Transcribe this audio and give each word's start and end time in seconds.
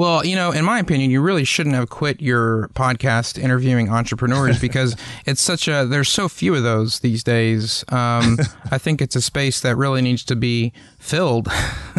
Well, 0.00 0.24
you 0.24 0.34
know, 0.34 0.50
in 0.50 0.64
my 0.64 0.78
opinion, 0.78 1.10
you 1.10 1.20
really 1.20 1.44
shouldn't 1.44 1.74
have 1.74 1.90
quit 1.90 2.22
your 2.22 2.68
podcast 2.68 3.38
interviewing 3.38 3.90
entrepreneurs 3.90 4.58
because 4.66 4.96
it's 5.26 5.42
such 5.42 5.68
a 5.68 5.84
there's 5.84 6.08
so 6.08 6.26
few 6.26 6.54
of 6.54 6.62
those 6.62 7.00
these 7.00 7.22
days. 7.22 7.84
Um, 7.88 8.38
I 8.70 8.78
think 8.78 9.02
it's 9.02 9.14
a 9.14 9.20
space 9.20 9.60
that 9.60 9.76
really 9.76 10.00
needs 10.00 10.24
to 10.24 10.36
be 10.36 10.72
filled. 10.98 11.48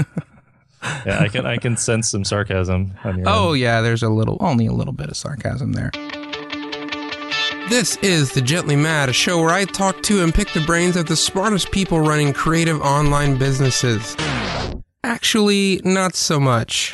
yeah, 1.06 1.20
I 1.20 1.28
can 1.28 1.46
I 1.46 1.58
can 1.58 1.78
sense 1.78 2.10
some 2.10 2.26
sarcasm 2.26 2.92
on 3.04 3.20
your 3.20 3.30
Oh 3.30 3.52
end. 3.52 3.62
yeah, 3.62 3.82
there's 3.82 4.02
a 4.02 4.10
little 4.10 4.38
only 4.40 4.66
a 4.66 4.74
little 4.74 4.94
bit 4.94 5.10
of 5.12 5.16
sarcasm 5.16 5.74
there. 5.74 5.92
This 7.70 7.98
is 7.98 8.32
The 8.32 8.42
Gently 8.42 8.78
Mad, 8.78 9.10
a 9.10 9.14
show 9.14 9.40
where 9.40 9.52
I 9.52 9.66
talk 9.66 10.02
to 10.06 10.24
and 10.24 10.34
pick 10.34 10.52
the 10.54 10.62
brains 10.62 10.96
of 10.96 11.06
the 11.06 11.16
smartest 11.16 11.70
people 11.70 12.00
running 12.00 12.34
creative 12.34 12.82
online 12.82 13.38
businesses. 13.38 14.18
Actually, 15.04 15.82
not 15.84 16.16
so 16.16 16.40
much. 16.40 16.92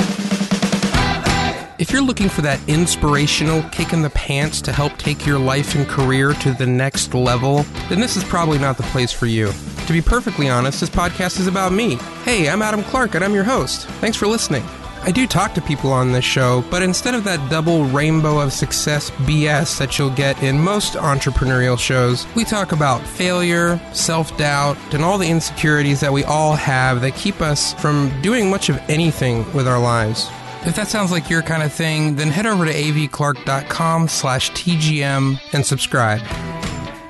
If 1.80 1.91
you're 1.91 2.02
looking 2.02 2.28
for 2.28 2.41
that 2.41 2.59
inspirational 2.68 3.61
kick 3.70 3.93
in 3.93 4.01
the 4.01 4.10
pants 4.10 4.61
to 4.61 4.74
help 4.74 4.97
take 4.97 5.28
your 5.28 5.38
life 5.38 5.75
and 5.75 5.88
career 5.88 6.34
to 6.34 6.54
the 6.54 6.65
next 6.65 7.14
level, 7.14 7.61
then 7.88 8.00
this 8.00 8.18
is 8.18 8.24
probably 8.24 8.57
not 8.57 8.78
the 8.78 8.84
place 8.84 9.11
for 9.11 9.28
you. 9.28 9.51
To 9.86 9.93
be 9.93 10.01
perfectly 10.01 10.50
honest, 10.50 10.79
this 10.79 10.89
podcast 10.89 11.39
is 11.39 11.46
about 11.46 11.71
me. 11.71 11.98
Hey, 12.25 12.50
I'm 12.50 12.64
Adam 12.64 12.82
Clark 12.82 13.14
and 13.14 13.24
I'm 13.24 13.36
your 13.36 13.43
host. 13.43 13.86
Thanks 14.01 14.18
for 14.18 14.25
listening. 14.25 14.64
I 15.04 15.11
do 15.11 15.28
talk 15.28 15.54
to 15.54 15.61
people 15.61 15.92
on 15.92 16.11
this 16.11 16.25
show, 16.25 16.65
but 16.71 16.82
instead 16.82 17.14
of 17.14 17.24
that 17.25 17.48
double 17.51 17.86
rainbow 17.86 18.39
of 18.39 18.54
success 18.54 19.12
BS 19.12 19.78
that 19.78 20.00
you'll 20.00 20.09
get 20.09 20.42
in 20.42 20.59
most 20.59 20.93
entrepreneurial 20.93 21.78
shows, 21.78 22.25
we 22.36 22.43
talk 22.43 22.71
about 22.71 23.06
failure, 23.06 23.79
self 23.93 24.36
doubt, 24.36 24.78
and 24.96 25.04
all 25.04 25.20
the 25.20 25.29
insecurities 25.29 26.00
that 26.00 26.12
we 26.12 26.23
all 26.23 26.56
have 26.56 27.01
that 27.01 27.14
keep 27.14 27.39
us 27.39 27.75
from 27.75 28.12
doing 28.23 28.50
much 28.50 28.70
of 28.70 28.78
anything 28.89 29.46
with 29.54 29.68
our 29.68 29.79
lives. 29.79 30.28
If 30.66 30.75
that 30.75 30.88
sounds 30.88 31.11
like 31.11 31.29
your 31.29 31.42
kind 31.42 31.64
of 31.64 31.71
thing, 31.71 32.16
then 32.16 32.30
head 32.30 32.45
over 32.45 32.66
to 32.66 32.73
avclark.com 32.73 34.08
slash 34.08 34.52
TGM 34.52 35.40
and 35.54 35.66
subscribe. 35.66 36.22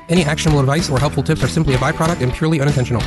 Any 0.09 0.23
actionable 0.23 0.59
advice 0.59 0.89
or 0.89 0.99
helpful 0.99 1.23
tips 1.23 1.43
are 1.43 1.47
simply 1.47 1.73
a 1.73 1.77
byproduct 1.77 2.21
and 2.21 2.33
purely 2.33 2.61
unintentional. 2.61 3.01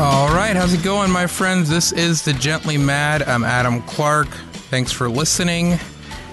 All 0.00 0.34
right, 0.34 0.56
how's 0.56 0.72
it 0.72 0.82
going, 0.82 1.10
my 1.10 1.26
friends? 1.26 1.68
This 1.68 1.92
is 1.92 2.22
the 2.22 2.32
Gently 2.32 2.78
Mad. 2.78 3.22
I'm 3.22 3.44
Adam 3.44 3.82
Clark. 3.82 4.28
Thanks 4.28 4.90
for 4.90 5.10
listening. 5.10 5.72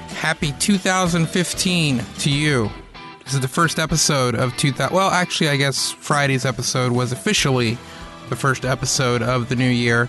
Happy 0.07 0.53
2015 0.53 2.01
to 2.19 2.29
you. 2.31 2.71
This 3.27 3.33
is 3.33 3.41
the 3.41 3.49
first 3.49 3.77
episode 3.77 4.35
of 4.35 4.55
2000. 4.55 4.95
Well, 4.95 5.09
actually, 5.09 5.49
I 5.49 5.57
guess 5.57 5.91
Friday's 5.91 6.45
episode 6.45 6.93
was 6.93 7.11
officially 7.11 7.77
the 8.29 8.37
first 8.37 8.63
episode 8.63 9.21
of 9.21 9.49
the 9.49 9.55
new 9.57 9.69
year. 9.69 10.07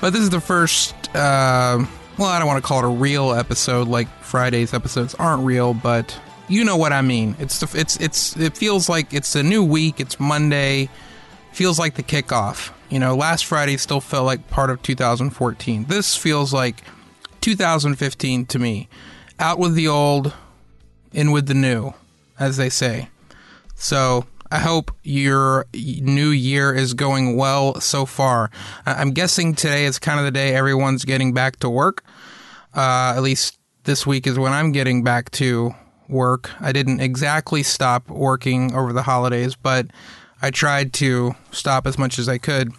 But 0.00 0.12
this 0.12 0.22
is 0.22 0.30
the 0.30 0.40
first. 0.40 0.94
Uh, 1.16 1.84
well, 2.16 2.28
I 2.28 2.38
don't 2.38 2.46
want 2.46 2.62
to 2.62 2.68
call 2.68 2.78
it 2.78 2.84
a 2.84 2.96
real 2.96 3.32
episode. 3.32 3.88
Like 3.88 4.06
Friday's 4.22 4.72
episodes 4.72 5.16
aren't 5.16 5.44
real, 5.44 5.74
but 5.74 6.16
you 6.46 6.64
know 6.64 6.76
what 6.76 6.92
I 6.92 7.02
mean. 7.02 7.34
It's 7.40 7.58
the, 7.58 7.76
it's 7.76 7.96
it's 7.96 8.36
it 8.36 8.56
feels 8.56 8.88
like 8.88 9.12
it's 9.12 9.34
a 9.34 9.42
new 9.42 9.64
week. 9.64 9.98
It's 9.98 10.20
Monday. 10.20 10.90
Feels 11.50 11.76
like 11.76 11.96
the 11.96 12.04
kickoff. 12.04 12.70
You 12.88 13.00
know, 13.00 13.16
last 13.16 13.46
Friday 13.46 13.76
still 13.78 14.00
felt 14.00 14.26
like 14.26 14.48
part 14.48 14.70
of 14.70 14.80
2014. 14.84 15.86
This 15.86 16.14
feels 16.14 16.52
like 16.52 16.84
2015 17.40 18.46
to 18.46 18.60
me. 18.60 18.88
Out 19.40 19.58
with 19.58 19.74
the 19.74 19.88
old, 19.88 20.34
in 21.12 21.32
with 21.32 21.48
the 21.48 21.54
new, 21.54 21.94
as 22.38 22.56
they 22.56 22.68
say. 22.68 23.08
So 23.74 24.26
I 24.50 24.58
hope 24.58 24.90
your 25.02 25.66
new 25.74 26.30
year 26.30 26.74
is 26.74 26.94
going 26.94 27.36
well 27.36 27.80
so 27.80 28.06
far. 28.06 28.50
I'm 28.86 29.12
guessing 29.12 29.54
today 29.54 29.84
is 29.84 29.98
kind 29.98 30.18
of 30.18 30.24
the 30.24 30.30
day 30.30 30.54
everyone's 30.54 31.04
getting 31.04 31.34
back 31.34 31.56
to 31.60 31.68
work. 31.68 32.02
Uh, 32.74 33.14
at 33.16 33.20
least 33.22 33.58
this 33.84 34.06
week 34.06 34.26
is 34.26 34.38
when 34.38 34.52
I'm 34.52 34.72
getting 34.72 35.02
back 35.04 35.30
to 35.32 35.74
work. 36.08 36.50
I 36.60 36.72
didn't 36.72 37.00
exactly 37.00 37.62
stop 37.62 38.08
working 38.08 38.74
over 38.74 38.92
the 38.92 39.02
holidays, 39.02 39.54
but 39.54 39.86
I 40.40 40.50
tried 40.50 40.92
to 40.94 41.34
stop 41.50 41.86
as 41.86 41.98
much 41.98 42.18
as 42.18 42.28
I 42.28 42.38
could. 42.38 42.72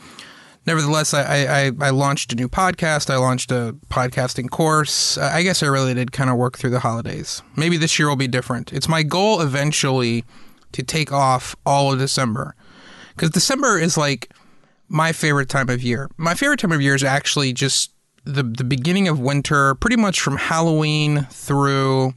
Nevertheless, 0.69 1.15
I, 1.15 1.71
I, 1.71 1.71
I 1.81 1.89
launched 1.89 2.31
a 2.31 2.35
new 2.35 2.47
podcast. 2.47 3.09
I 3.09 3.17
launched 3.17 3.51
a 3.51 3.75
podcasting 3.89 4.51
course. 4.51 5.17
I 5.17 5.41
guess 5.41 5.63
I 5.63 5.65
really 5.65 5.95
did 5.95 6.11
kind 6.11 6.29
of 6.29 6.37
work 6.37 6.59
through 6.59 6.69
the 6.69 6.81
holidays. 6.81 7.41
Maybe 7.55 7.75
this 7.75 7.97
year 7.97 8.07
will 8.07 8.15
be 8.15 8.27
different. 8.27 8.71
It's 8.71 8.87
my 8.87 9.01
goal 9.01 9.41
eventually 9.41 10.25
to 10.73 10.83
take 10.83 11.11
off 11.11 11.55
all 11.65 11.91
of 11.91 11.97
December. 11.97 12.53
Because 13.15 13.31
December 13.31 13.79
is 13.79 13.97
like 13.97 14.31
my 14.89 15.11
favorite 15.11 15.49
time 15.49 15.69
of 15.69 15.81
year. 15.81 16.07
My 16.17 16.35
favorite 16.35 16.59
time 16.59 16.71
of 16.71 16.83
year 16.83 16.93
is 16.93 17.03
actually 17.03 17.51
just 17.51 17.91
the, 18.25 18.43
the 18.43 18.63
beginning 18.63 19.07
of 19.07 19.19
winter, 19.19 19.73
pretty 19.73 19.97
much 19.97 20.21
from 20.21 20.37
Halloween 20.37 21.25
through 21.31 22.13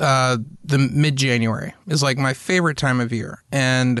uh, 0.00 0.38
the 0.64 0.78
mid 0.78 1.16
January 1.16 1.74
is 1.86 2.02
like 2.02 2.16
my 2.16 2.32
favorite 2.32 2.78
time 2.78 2.98
of 2.98 3.12
year. 3.12 3.42
And 3.52 4.00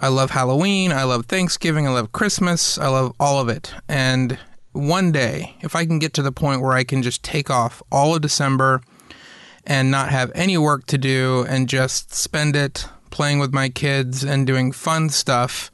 I 0.00 0.08
love 0.08 0.30
Halloween. 0.30 0.92
I 0.92 1.04
love 1.04 1.26
Thanksgiving. 1.26 1.86
I 1.86 1.90
love 1.90 2.12
Christmas. 2.12 2.78
I 2.78 2.88
love 2.88 3.14
all 3.18 3.40
of 3.40 3.48
it. 3.48 3.72
And 3.88 4.38
one 4.72 5.12
day, 5.12 5.56
if 5.60 5.76
I 5.76 5.86
can 5.86 5.98
get 5.98 6.12
to 6.14 6.22
the 6.22 6.32
point 6.32 6.60
where 6.60 6.72
I 6.72 6.84
can 6.84 7.02
just 7.02 7.22
take 7.22 7.48
off 7.48 7.82
all 7.92 8.14
of 8.14 8.22
December 8.22 8.82
and 9.66 9.90
not 9.90 10.10
have 10.10 10.32
any 10.34 10.58
work 10.58 10.86
to 10.86 10.98
do 10.98 11.46
and 11.48 11.68
just 11.68 12.12
spend 12.12 12.56
it 12.56 12.86
playing 13.10 13.38
with 13.38 13.54
my 13.54 13.68
kids 13.68 14.24
and 14.24 14.46
doing 14.46 14.72
fun 14.72 15.08
stuff, 15.08 15.70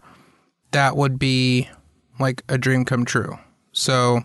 that 0.72 0.96
would 0.96 1.18
be 1.18 1.68
like 2.18 2.42
a 2.48 2.58
dream 2.58 2.84
come 2.84 3.04
true. 3.04 3.38
So 3.72 4.20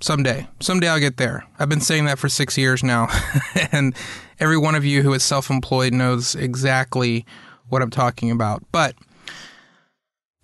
someday, 0.00 0.48
someday 0.60 0.88
I'll 0.88 0.98
get 0.98 1.18
there. 1.18 1.44
I've 1.58 1.68
been 1.68 1.80
saying 1.80 2.06
that 2.06 2.18
for 2.18 2.28
six 2.28 2.56
years 2.56 2.82
now. 2.82 3.08
and 3.72 3.94
every 4.40 4.56
one 4.56 4.74
of 4.74 4.84
you 4.84 5.02
who 5.02 5.12
is 5.12 5.22
self 5.22 5.50
employed 5.50 5.92
knows 5.92 6.34
exactly 6.34 7.26
what 7.72 7.82
I'm 7.82 7.90
talking 7.90 8.30
about. 8.30 8.62
But 8.70 8.94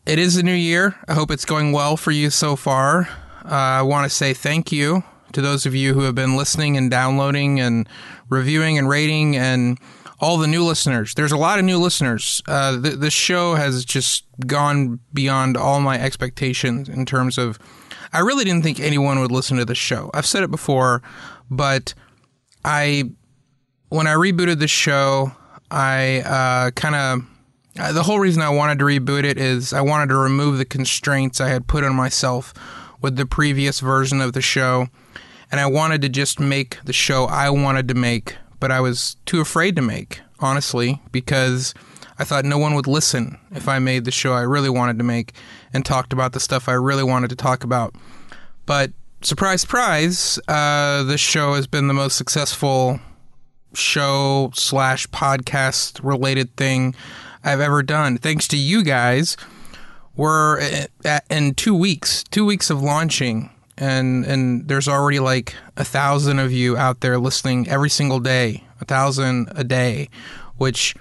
it 0.07 0.19
is 0.19 0.37
a 0.37 0.43
new 0.43 0.55
year. 0.55 0.97
I 1.07 1.13
hope 1.13 1.31
it's 1.31 1.45
going 1.45 1.73
well 1.73 1.99
for 1.99 2.11
you 2.11 2.31
so 2.31 2.57
far. 2.57 3.03
Uh, 3.45 3.49
I 3.51 3.83
want 3.83 4.11
to 4.11 4.15
say 4.15 4.33
thank 4.33 4.73
you 4.73 5.05
to 5.33 5.43
those 5.43 5.67
of 5.67 5.75
you 5.75 5.93
who 5.93 6.01
have 6.01 6.15
been 6.15 6.37
listening 6.37 6.79
and 6.79 6.91
downloading 6.91 7.61
and 7.61 7.87
reviewing 8.31 8.79
and 8.79 8.89
rating 8.89 9.37
and 9.37 9.79
all 10.21 10.39
the 10.39 10.47
new 10.47 10.65
listeners. 10.65 11.13
There's 11.15 11.33
a 11.33 11.37
lot 11.37 11.59
of 11.59 11.67
new 11.67 11.79
listeners. 11.79 12.43
Uh, 12.49 12.81
th- 12.81 12.95
this 12.95 13.13
show 13.13 13.55
has 13.55 13.85
just 13.85 14.25
gone 14.47 14.99
beyond 15.13 15.59
all 15.59 15.81
my 15.81 16.01
expectations 16.01 16.89
in 16.89 17.05
terms 17.05 17.37
of. 17.37 17.59
I 18.11 18.21
really 18.21 18.45
didn't 18.45 18.63
think 18.63 18.81
anyone 18.81 19.21
would 19.21 19.31
listen 19.31 19.59
to 19.59 19.67
this 19.67 19.77
show. 19.77 20.11
I've 20.15 20.25
said 20.25 20.43
it 20.43 20.51
before, 20.51 21.03
but 21.51 21.93
I, 22.65 23.11
when 23.91 24.07
I 24.07 24.15
rebooted 24.15 24.61
the 24.61 24.69
show, 24.69 25.33
I 25.71 26.21
uh, 26.21 26.71
kind 26.73 26.95
of. 26.95 27.27
Uh, 27.79 27.93
the 27.93 28.03
whole 28.03 28.19
reason 28.19 28.43
I 28.43 28.49
wanted 28.49 28.81
to 28.81 28.85
reboot 28.85 29.23
it 29.23 29.39
is 29.39 29.73
I 29.73 29.83
wanted 29.83 30.09
to 30.09 30.17
remove 30.17 30.59
the 30.59 30.65
constraints 30.65 31.41
I 31.41 31.49
had 31.49 31.69
put 31.69 31.85
on 31.85 31.95
myself 31.95 32.53
with 33.01 33.17
the 33.17 33.27
previous 33.27 33.79
version 33.79 34.21
of 34.21 34.33
the 34.33 34.41
show. 34.41 34.89
And 35.51 35.61
I 35.61 35.67
wanted 35.67 36.03
to 36.03 36.09
just 36.09 36.41
make 36.41 36.83
the 36.85 36.93
show 36.93 37.27
I 37.27 37.51
wanted 37.51 37.89
to 37.89 37.95
make, 37.95 38.37
but 38.59 38.73
I 38.73 38.81
was 38.81 39.17
too 39.27 39.41
afraid 39.41 39.77
to 39.77 39.83
make, 39.83 40.21
honestly, 40.41 41.01
because 41.13 41.73
I 42.19 42.25
thought 42.25 42.45
no 42.45 42.59
one 42.59 42.75
would 42.75 42.89
listen 42.89 43.39
if 43.53 43.69
I 43.69 43.79
made 43.79 44.05
the 44.05 44.11
show 44.11 44.33
I 44.33 44.43
really 44.43 44.69
wanted 44.69 44.99
to 44.99 45.05
make 45.05 45.33
and 45.73 45.85
talked 45.85 46.13
about 46.13 46.33
the 46.33 46.41
stuff 46.41 46.69
I 46.69 46.73
really 46.73 47.05
wanted 47.05 47.31
to 47.31 47.37
talk 47.37 47.63
about. 47.63 47.95
But 48.67 48.91
surprise, 49.23 49.61
surprise, 49.61 50.39
uh, 50.49 51.05
this 51.05 51.21
show 51.21 51.55
has 51.55 51.67
been 51.67 51.87
the 51.87 51.95
most 51.95 52.17
successful 52.17 53.01
show 53.75 54.51
slash 54.55 55.07
podcast 55.09 56.01
related 56.03 56.55
thing 56.57 56.95
I've 57.45 57.61
ever 57.61 57.83
done. 57.83 58.19
Thanks 58.19 58.49
to 58.49 58.57
you 58.57 58.83
guys, 58.83 59.37
we're 60.17 60.61
at, 61.05 61.25
in 61.31 61.55
two 61.55 61.75
weeks, 61.75 62.25
two 62.25 62.45
weeks 62.45 62.71
of 62.71 62.83
launching, 62.83 63.51
and 63.77 64.25
and 64.25 64.67
there's 64.69 64.89
already 64.89 65.21
like 65.21 65.55
a 65.77 65.85
thousand 65.85 66.41
of 66.41 66.53
you 66.53 66.77
out 66.77 67.01
there 67.01 67.19
listening 67.19 67.69
every 67.69 67.91
single 67.91 68.19
day, 68.19 68.65
a 68.81 68.85
thousand 68.85 69.51
a 69.55 69.63
day, 69.63 70.09
which 70.57 70.95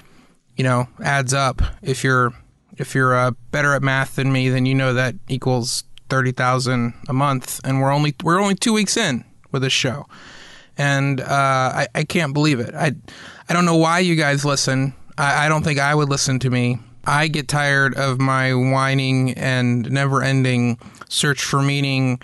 you 0.55 0.63
know 0.63 0.87
adds 1.03 1.33
up. 1.33 1.61
If 1.81 2.03
you're 2.03 2.33
if 2.77 2.93
you're 2.93 3.15
uh, 3.15 3.31
better 3.51 3.73
at 3.73 3.81
math 3.81 4.15
than 4.15 4.31
me, 4.31 4.49
then 4.49 4.65
you 4.65 4.75
know 4.75 4.93
that 4.93 5.15
equals 5.27 5.83
thirty 6.09 6.31
thousand 6.31 6.93
a 7.09 7.13
month, 7.13 7.59
and 7.63 7.81
we're 7.81 7.91
only 7.91 8.15
we're 8.23 8.39
only 8.39 8.55
two 8.55 8.73
weeks 8.73 8.95
in 8.95 9.25
with 9.51 9.63
this 9.63 9.73
show, 9.73 10.05
and 10.77 11.21
uh, 11.21 11.25
I 11.29 11.87
I 11.95 12.03
can't 12.03 12.33
believe 12.33 12.59
it. 12.59 12.73
I 12.75 12.93
I 13.49 13.53
don't 13.53 13.65
know 13.65 13.75
why 13.77 13.99
you 13.99 14.15
guys 14.15 14.45
listen. 14.45 14.93
I, 15.17 15.45
I 15.45 15.49
don't 15.49 15.63
think 15.63 15.79
I 15.79 15.95
would 15.95 16.09
listen 16.09 16.39
to 16.39 16.49
me. 16.49 16.79
I 17.05 17.27
get 17.29 17.47
tired 17.47 17.95
of 17.95 18.19
my 18.19 18.53
whining 18.53 19.31
and 19.33 19.89
never 19.89 20.21
ending 20.21 20.77
search 21.07 21.41
for 21.43 21.61
meaning 21.61 22.19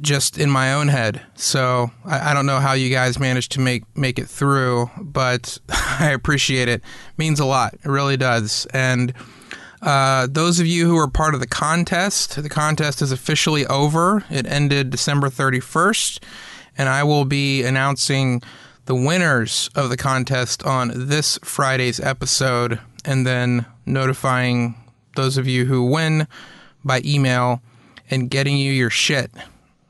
just 0.00 0.38
in 0.38 0.50
my 0.50 0.72
own 0.72 0.88
head. 0.88 1.20
So 1.34 1.90
I, 2.04 2.30
I, 2.30 2.34
don't 2.34 2.46
know 2.46 2.58
how 2.58 2.72
you 2.72 2.90
guys 2.90 3.20
managed 3.20 3.52
to 3.52 3.60
make 3.60 3.84
make 3.96 4.18
it 4.18 4.28
through, 4.28 4.90
but 4.98 5.58
I 5.68 6.10
appreciate 6.10 6.68
it. 6.68 6.80
it. 6.80 6.84
Means 7.18 7.38
a 7.40 7.44
lot. 7.44 7.74
It 7.74 7.88
really 7.88 8.16
does. 8.16 8.66
And 8.72 9.12
Uh, 9.82 10.28
those 10.30 10.60
of 10.60 10.66
you 10.66 10.86
who 10.86 10.96
are 10.96 11.08
part 11.10 11.34
of 11.34 11.40
the 11.40 11.46
contest, 11.46 12.40
the 12.40 12.48
contest 12.48 13.02
is 13.02 13.10
officially 13.10 13.66
over. 13.66 14.24
It 14.30 14.46
ended 14.46 14.90
December 14.90 15.28
31st, 15.28 16.22
and 16.76 16.88
I 16.88 17.04
will 17.04 17.24
be 17.24 17.62
announcing 17.62 18.42
the 18.86 18.94
winners 18.94 19.70
of 19.74 19.90
the 19.90 19.96
contest 19.96 20.64
on 20.64 20.92
this 20.94 21.38
Friday's 21.44 22.00
episode 22.00 22.80
and 23.04 23.26
then 23.26 23.66
notifying 23.86 24.74
those 25.16 25.36
of 25.36 25.46
you 25.46 25.66
who 25.66 25.84
win 25.84 26.26
by 26.84 27.00
email 27.04 27.62
and 28.10 28.30
getting 28.30 28.56
you 28.56 28.72
your 28.72 28.90
shit. 28.90 29.30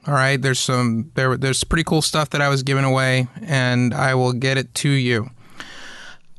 All 0.07 0.15
right, 0.15 0.41
there's 0.41 0.59
some 0.59 1.13
there 1.15 1.37
there's 1.37 1.63
pretty 1.63 1.85
cool 1.85 2.03
stuff 2.03 2.31
that 2.31 2.43
I 2.43 2.49
was 2.49 2.63
giving 2.63 2.85
away 2.85 3.29
and 3.41 3.95
I 3.95 4.15
will 4.15 4.33
get 4.33 4.59
it 4.59 4.75
to 4.77 4.89
you. 4.89 5.31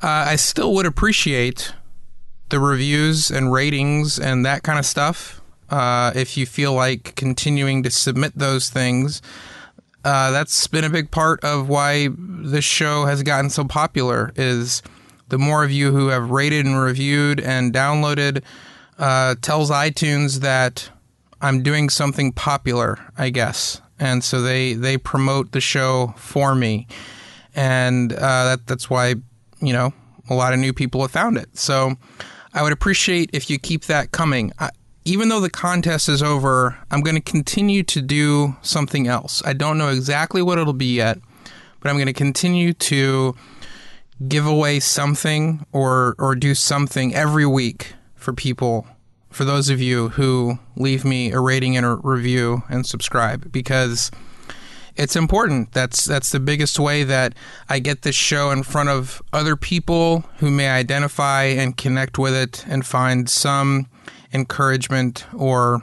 Uh, 0.01 0.25
I 0.27 0.35
still 0.35 0.73
would 0.73 0.85
appreciate 0.85 1.73
the 2.49 2.59
reviews 2.59 3.31
and 3.31 3.53
ratings 3.53 4.19
and 4.19 4.45
that 4.45 4.63
kind 4.63 4.77
of 4.77 4.85
stuff. 4.85 5.41
Uh, 5.69 6.11
if 6.13 6.37
you 6.37 6.45
feel 6.45 6.73
like 6.73 7.15
continuing 7.15 7.83
to 7.83 7.89
submit 7.89 8.33
those 8.35 8.69
things, 8.69 9.21
uh, 10.03 10.31
that's 10.31 10.67
been 10.67 10.83
a 10.83 10.89
big 10.89 11.11
part 11.11 11.43
of 11.43 11.69
why 11.69 12.09
this 12.17 12.65
show 12.65 13.05
has 13.05 13.23
gotten 13.23 13.49
so 13.49 13.63
popular. 13.63 14.31
Is 14.35 14.81
the 15.29 15.37
more 15.37 15.63
of 15.63 15.71
you 15.71 15.91
who 15.91 16.09
have 16.09 16.29
rated 16.29 16.65
and 16.65 16.79
reviewed 16.79 17.39
and 17.39 17.73
downloaded 17.73 18.43
uh, 18.99 19.35
tells 19.41 19.71
iTunes 19.71 20.39
that 20.41 20.89
I'm 21.41 21.63
doing 21.63 21.89
something 21.89 22.31
popular, 22.31 22.99
I 23.17 23.29
guess, 23.29 23.81
and 23.99 24.23
so 24.23 24.41
they 24.41 24.73
they 24.73 24.97
promote 24.97 25.51
the 25.51 25.61
show 25.61 26.13
for 26.17 26.55
me, 26.55 26.87
and 27.55 28.13
uh, 28.13 28.45
that 28.45 28.67
that's 28.67 28.89
why 28.89 29.15
you 29.61 29.73
know 29.73 29.93
a 30.29 30.33
lot 30.33 30.53
of 30.53 30.59
new 30.59 30.73
people 30.73 31.01
have 31.01 31.11
found 31.11 31.37
it. 31.37 31.57
So 31.57 31.95
I 32.53 32.61
would 32.61 32.73
appreciate 32.73 33.29
if 33.33 33.49
you 33.49 33.57
keep 33.57 33.85
that 33.85 34.11
coming. 34.11 34.51
I, 34.59 34.69
even 35.05 35.29
though 35.29 35.39
the 35.39 35.49
contest 35.49 36.07
is 36.07 36.23
over, 36.23 36.77
I'm 36.89 37.01
going 37.01 37.15
to 37.15 37.21
continue 37.21 37.83
to 37.83 38.01
do 38.01 38.55
something 38.61 39.07
else. 39.07 39.41
I 39.45 39.53
don't 39.53 39.77
know 39.77 39.89
exactly 39.89 40.41
what 40.41 40.57
it'll 40.57 40.73
be 40.73 40.95
yet, 40.95 41.19
but 41.79 41.89
I'm 41.89 41.95
going 41.95 42.07
to 42.07 42.13
continue 42.13 42.73
to 42.73 43.35
give 44.27 44.45
away 44.45 44.79
something 44.79 45.65
or 45.71 46.15
or 46.17 46.35
do 46.35 46.55
something 46.55 47.13
every 47.13 47.45
week 47.45 47.93
for 48.15 48.31
people 48.31 48.87
for 49.33 49.43
those 49.43 49.69
of 49.69 49.81
you 49.81 50.09
who 50.09 50.59
leave 50.75 51.03
me 51.03 51.31
a 51.31 51.39
rating 51.39 51.75
and 51.75 51.85
a 51.85 51.95
review 51.95 52.63
and 52.69 52.85
subscribe 52.85 53.51
because 53.51 54.11
it's 54.95 55.15
important. 55.15 55.71
That's 55.71 56.05
that's 56.05 56.31
the 56.31 56.39
biggest 56.39 56.79
way 56.79 57.03
that 57.03 57.33
I 57.67 57.79
get 57.79 58.03
this 58.03 58.15
show 58.15 58.51
in 58.51 58.63
front 58.63 58.89
of 58.89 59.21
other 59.33 59.55
people 59.55 60.25
who 60.37 60.51
may 60.51 60.69
identify 60.69 61.45
and 61.45 61.75
connect 61.75 62.19
with 62.19 62.35
it 62.35 62.63
and 62.67 62.85
find 62.85 63.27
some 63.27 63.87
encouragement 64.33 65.25
or 65.33 65.81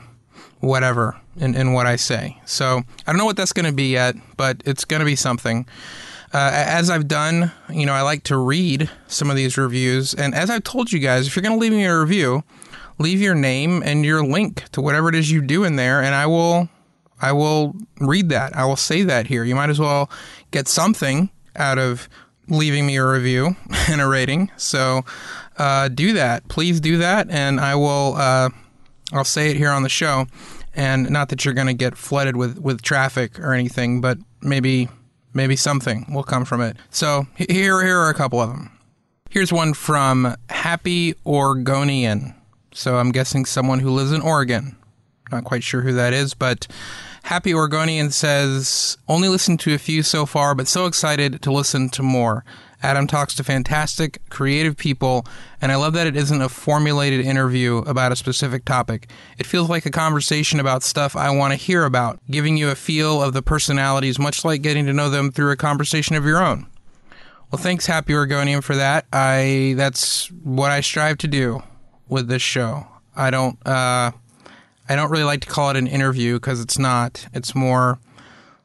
whatever 0.61 1.17
in, 1.37 1.55
in 1.55 1.73
what 1.73 1.87
I 1.87 1.97
say. 1.97 2.41
So 2.45 2.83
I 3.07 3.13
don't 3.13 3.19
know 3.19 3.25
what 3.25 3.37
that's 3.37 3.53
going 3.53 3.67
to 3.67 3.73
be 3.73 3.93
yet, 3.93 4.17
but 4.37 4.63
it's 4.65 4.85
going 4.85 5.01
to 5.01 5.07
be 5.07 5.17
something. 5.17 5.67
Uh, 6.33 6.51
as 6.53 6.91
I've 6.91 7.09
done, 7.09 7.51
you 7.71 7.87
know, 7.87 7.93
I 7.93 8.03
like 8.03 8.23
to 8.25 8.37
read 8.37 8.89
some 9.09 9.31
of 9.31 9.37
these 9.37 9.59
reviews. 9.59 10.15
And 10.15 10.35
as 10.35 10.49
I've 10.49 10.63
told 10.63 10.93
you 10.93 11.01
guys, 11.01 11.27
if 11.27 11.35
you're 11.35 11.43
going 11.43 11.57
to 11.57 11.61
leave 11.61 11.73
me 11.73 11.85
a 11.85 11.99
review, 11.99 12.45
leave 12.99 13.21
your 13.21 13.35
name 13.35 13.83
and 13.85 14.05
your 14.05 14.25
link 14.25 14.69
to 14.71 14.81
whatever 14.81 15.09
it 15.09 15.15
is 15.15 15.31
you 15.31 15.41
do 15.41 15.65
in 15.65 15.77
there, 15.77 16.01
and 16.01 16.15
I 16.15 16.27
will 16.27 16.69
I 17.23 17.33
will 17.33 17.75
read 17.99 18.29
that. 18.31 18.57
I 18.57 18.65
will 18.65 18.77
say 18.77 19.03
that 19.03 19.27
here. 19.27 19.45
You 19.45 19.55
might 19.55 19.71
as 19.71 19.81
well 19.81 20.11
get 20.53 20.69
something 20.69 21.31
out 21.57 21.79
of 21.79 22.09
leaving 22.49 22.87
me 22.87 22.97
a 22.97 23.07
review 23.07 23.57
and 23.89 24.01
a 24.01 24.07
rating. 24.07 24.51
So 24.57 25.05
uh, 25.61 25.89
do 25.89 26.15
that. 26.15 26.49
Please 26.49 26.81
do 26.81 26.97
that, 26.97 27.29
and 27.29 27.61
I 27.61 27.75
will. 27.75 28.15
Uh, 28.17 28.49
I'll 29.13 29.25
say 29.25 29.51
it 29.51 29.57
here 29.57 29.71
on 29.71 29.83
the 29.83 29.89
show, 29.91 30.27
and 30.75 31.11
not 31.11 31.29
that 31.29 31.45
you're 31.45 31.53
going 31.55 31.67
to 31.67 31.75
get 31.75 31.99
flooded 31.99 32.35
with 32.35 32.59
with 32.59 32.81
traffic 32.81 33.39
or 33.39 33.53
anything, 33.53 34.01
but 34.01 34.17
maybe 34.41 34.89
maybe 35.35 35.57
something 35.57 36.07
will 36.11 36.23
come 36.23 36.47
from 36.47 36.63
it. 36.63 36.79
So 36.89 37.27
here 37.37 37.83
here 37.85 37.99
are 37.99 38.09
a 38.09 38.15
couple 38.15 38.41
of 38.41 38.49
them. 38.49 38.79
Here's 39.29 39.53
one 39.53 39.75
from 39.75 40.35
Happy 40.49 41.15
Oregonian. 41.27 42.35
So 42.73 42.97
I'm 42.97 43.13
guessing 43.13 43.45
someone 43.45 43.81
who 43.81 43.91
lives 43.91 44.13
in 44.13 44.23
Oregon. 44.23 44.77
Not 45.31 45.45
quite 45.45 45.63
sure 45.63 45.83
who 45.83 45.93
that 45.93 46.13
is, 46.13 46.35
but 46.35 46.67
Happy 47.25 47.53
Oregonian 47.53 48.11
says, 48.11 48.97
only 49.09 49.29
listened 49.29 49.61
to 49.61 49.75
a 49.75 49.79
few 49.79 50.03
so 50.03 50.25
far, 50.25 50.55
but 50.55 50.67
so 50.67 50.87
excited 50.87 51.43
to 51.43 51.53
listen 51.53 51.91
to 51.91 52.03
more. 52.03 52.45
Adam 52.83 53.07
talks 53.07 53.35
to 53.35 53.45
fantastic, 53.45 54.21
creative 54.31 54.77
people, 54.77 55.27
and 55.61 55.71
I 55.71 55.77
love 55.77 55.93
that 55.93 56.07
it 56.07 56.17
isn't 56.17 56.41
a 56.41 56.49
formulated 56.49 57.21
interview 57.25 57.79
about 57.79 58.13
a 58.13 58.17
specific 58.17 58.65
topic. 58.65 59.11
It 59.39 59.47
feels 59.47 59.69
like 59.69 59.85
a 59.87 59.91
conversation 59.91 60.61
about 60.61 60.83
stuff 60.83 61.15
I 61.15 61.31
want 61.31 61.53
to 61.53 61.57
hear 61.57 61.85
about, 61.85 62.19
giving 62.31 62.57
you 62.57 62.71
a 62.71 62.75
feel 62.75 63.23
of 63.23 63.35
the 63.35 63.43
personalities, 63.43 64.19
much 64.19 64.45
like 64.45 64.63
getting 64.63 64.87
to 64.87 64.93
know 64.93 65.11
them 65.11 65.31
through 65.31 65.51
a 65.51 65.57
conversation 65.57 66.17
of 66.17 66.25
your 66.25 66.43
own. 66.43 66.67
Well, 67.51 67.61
thanks, 67.61 67.87
Happy 67.87 68.15
Oregonian, 68.15 68.61
for 68.61 68.77
that. 68.77 69.07
I 69.13 69.75
that's 69.77 70.31
what 70.31 70.71
I 70.71 70.81
strive 70.81 71.19
to 71.19 71.29
do 71.29 71.63
with 72.09 72.29
this 72.29 72.43
show. 72.43 72.87
I 73.17 73.31
don't 73.31 73.59
uh, 73.67 74.13
I 74.89 74.97
don't 74.97 75.11
really 75.11 75.25
like 75.25 75.41
to 75.43 75.49
call 75.49 75.71
it 75.71 75.77
an 75.77 75.87
interview 75.87 76.35
because 76.35 76.61
it's 76.61 76.79
not. 76.79 77.27
It's 77.35 77.55
more 77.55 77.99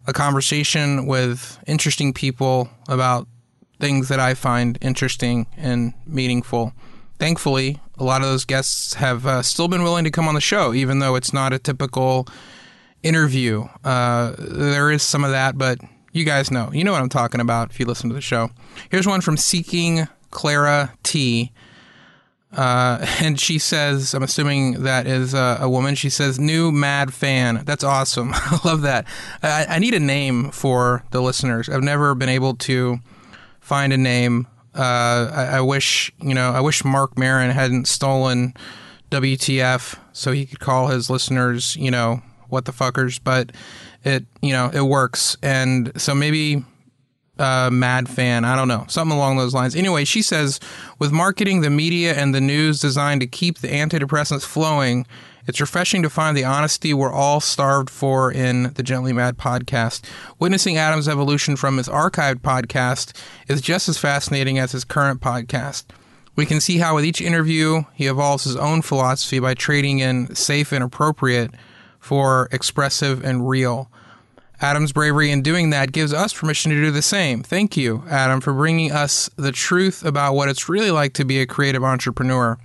a 0.07 0.13
conversation 0.13 1.07
with 1.07 1.59
interesting 1.65 2.13
people 2.13 2.69
about 2.88 3.27
things 3.86 4.08
that 4.08 4.20
I 4.20 4.34
find 4.34 4.80
interesting 4.82 5.46
and 5.56 5.94
meaningful. 6.08 6.74
Thankfully, 7.20 7.80
a 8.00 8.04
lot 8.04 8.22
of 8.22 8.28
those 8.28 8.44
guests 8.44 8.96
have 8.96 9.28
uh, 9.28 9.44
still 9.44 9.68
been 9.68 9.84
willing 9.84 10.06
to 10.06 10.10
come 10.10 10.28
on 10.28 10.34
the 10.34 10.42
show, 10.42 10.74
even 10.74 10.98
though 10.98 11.14
it's 11.14 11.32
not 11.32 11.54
a 11.54 11.60
typical 11.60 12.28
interview. 13.04 13.68
Uh, 13.84 14.34
there 14.40 14.90
is 14.90 15.04
some 15.04 15.24
of 15.24 15.30
that, 15.30 15.60
but 15.60 15.78
you 16.14 16.26
guys 16.26 16.50
know. 16.50 16.72
You 16.74 16.84
know 16.84 16.94
what 16.94 17.02
I'm 17.02 17.10
talking 17.10 17.40
about 17.40 17.70
if 17.70 17.80
you 17.80 17.86
listen 17.86 18.10
to 18.10 18.16
the 18.16 18.22
show. 18.22 18.50
Here's 18.90 19.06
one 19.06 19.22
from 19.22 19.38
Seeking 19.38 20.08
Clara 20.32 20.94
T. 21.04 21.52
Uh, 22.52 23.06
and 23.22 23.40
she 23.40 23.60
says, 23.60 24.16
I'm 24.16 24.24
assuming 24.24 24.82
that 24.82 25.06
is 25.06 25.36
a, 25.36 25.60
a, 25.62 25.70
woman. 25.70 25.94
She 25.94 26.10
says, 26.10 26.40
"New 26.40 26.72
mad 26.72 27.14
fan. 27.14 27.62
That's 27.66 27.84
awesome. 27.84 28.32
I 28.34 28.60
love 28.66 28.82
that. 28.82 29.06
I, 29.44 29.68
I, 29.70 29.80
need 29.80 29.94
a 29.94 30.00
name 30.00 30.50
for 30.50 31.04
the 31.12 31.22
listeners. 31.22 31.70
I've 31.70 31.84
never 31.84 32.16
been 32.16 32.30
able 32.30 32.56
to 32.56 33.00
find 33.65 33.91
a 33.91 33.97
name. 33.97 34.47
Uh, 34.75 35.31
I, 35.33 35.45
I, 35.57 35.62
wish 35.62 36.12
you 36.21 36.35
know. 36.35 36.51
I 36.51 36.62
wish 36.62 36.85
Marc 36.85 37.17
Maron 37.17 37.50
hadn't 37.50 37.88
stolen 37.88 38.53
WTF 39.09 39.97
so 40.13 40.31
he 40.31 40.45
could 40.45 40.59
call 40.59 40.88
his 40.88 41.09
listeners, 41.09 41.75
you 41.75 41.89
know, 41.89 42.22
what 42.50 42.65
the 42.65 42.72
fuckers. 42.72 43.19
But 43.24 43.53
it, 44.03 44.25
you 44.41 44.51
know, 44.51 44.69
it 44.72 44.81
works. 44.81 45.36
And 45.41 46.00
so 46.00 46.13
maybe 46.13 46.63
uh, 47.39 47.69
mad 47.72 48.07
fan. 48.07 48.45
I 48.45 48.55
don't 48.55 48.67
know. 48.67 48.86
Something 48.88 49.17
along 49.17 49.38
those 49.38 49.53
lines. 49.53 49.75
Anyway, 49.75 50.05
she 50.05 50.22
says 50.22 50.60
with 51.00 51.12
marketing, 51.12 51.62
the 51.62 51.72
media, 51.72 52.13
and 52.13 52.36
the 52.36 52.41
news 52.41 52.79
designed 52.79 53.22
to 53.22 53.27
keep 53.27 53.60
the 53.60 53.69
antidepressants 53.69 54.45
flowing, 54.45 55.07
it's 55.48 55.62
refreshing 55.62 56.02
to 56.02 56.10
find 56.10 56.36
the 56.36 56.44
honesty 56.44 56.94
we're 56.94 57.12
all 57.12 57.40
starved 57.40 57.90
for 57.90 58.32
in 58.32 58.74
the 58.74 58.84
Gently 58.84 59.14
Mad 59.14 59.38
podcast. 59.38 60.02
Witnessing 60.40 60.78
Adam's 60.78 61.08
evolution 61.08 61.56
from 61.56 61.78
his 61.78 61.88
archived 61.88 62.42
podcast 62.42 63.16
is 63.48 63.62
just 63.62 63.88
as 63.88 63.98
fascinating 63.98 64.58
as 64.58 64.72
his 64.72 64.84
current 64.84 65.22
podcast. 65.22 65.86
We 66.36 66.46
can 66.46 66.60
see 66.60 66.80
how 66.80 66.96
with 66.96 67.06
each 67.06 67.22
interview, 67.22 67.84
he 67.94 68.08
evolves 68.08 68.44
his 68.44 68.56
own 68.56 68.82
philosophy 68.82 69.40
by 69.40 69.54
trading 69.54 70.00
in 70.00 70.36
safe 70.36 70.72
and 70.72 70.84
appropriate 70.84 71.52
for 72.00 72.50
expressive 72.52 73.24
and 73.24 73.48
real. 73.48 73.90
Adam's 74.62 74.94
bravery 74.94 75.32
in 75.32 75.42
doing 75.42 75.70
that 75.70 75.92
gives 75.92 76.14
us 76.14 76.34
permission 76.34 76.72
to 76.72 76.82
do 76.82 76.92
the 76.92 77.02
same. 77.02 77.44
Thank 77.44 77.75
you, 77.75 78.04
Adam, 78.10 78.42
for 78.42 78.54
bringing 78.54 78.92
us 78.92 79.30
the 79.36 79.52
truth 79.52 80.04
about 80.04 80.34
what 80.34 80.50
it's 80.50 80.70
really 80.70 80.92
like 80.92 81.14
to 81.14 81.25
be 81.25 81.40
a 81.40 81.46
creative 81.46 81.84
entrepreneur. 81.84 82.58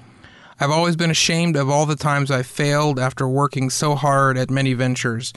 I've 0.60 0.70
always 0.70 0.94
been 0.94 1.10
ashamed 1.10 1.56
of 1.56 1.70
all 1.70 1.86
the 1.86 1.96
times 1.96 2.30
I 2.30 2.42
failed 2.42 2.98
after 2.98 3.26
working 3.26 3.70
so 3.70 3.94
hard 3.94 4.36
at 4.36 4.50
many 4.50 4.74
ventures. 4.74 5.32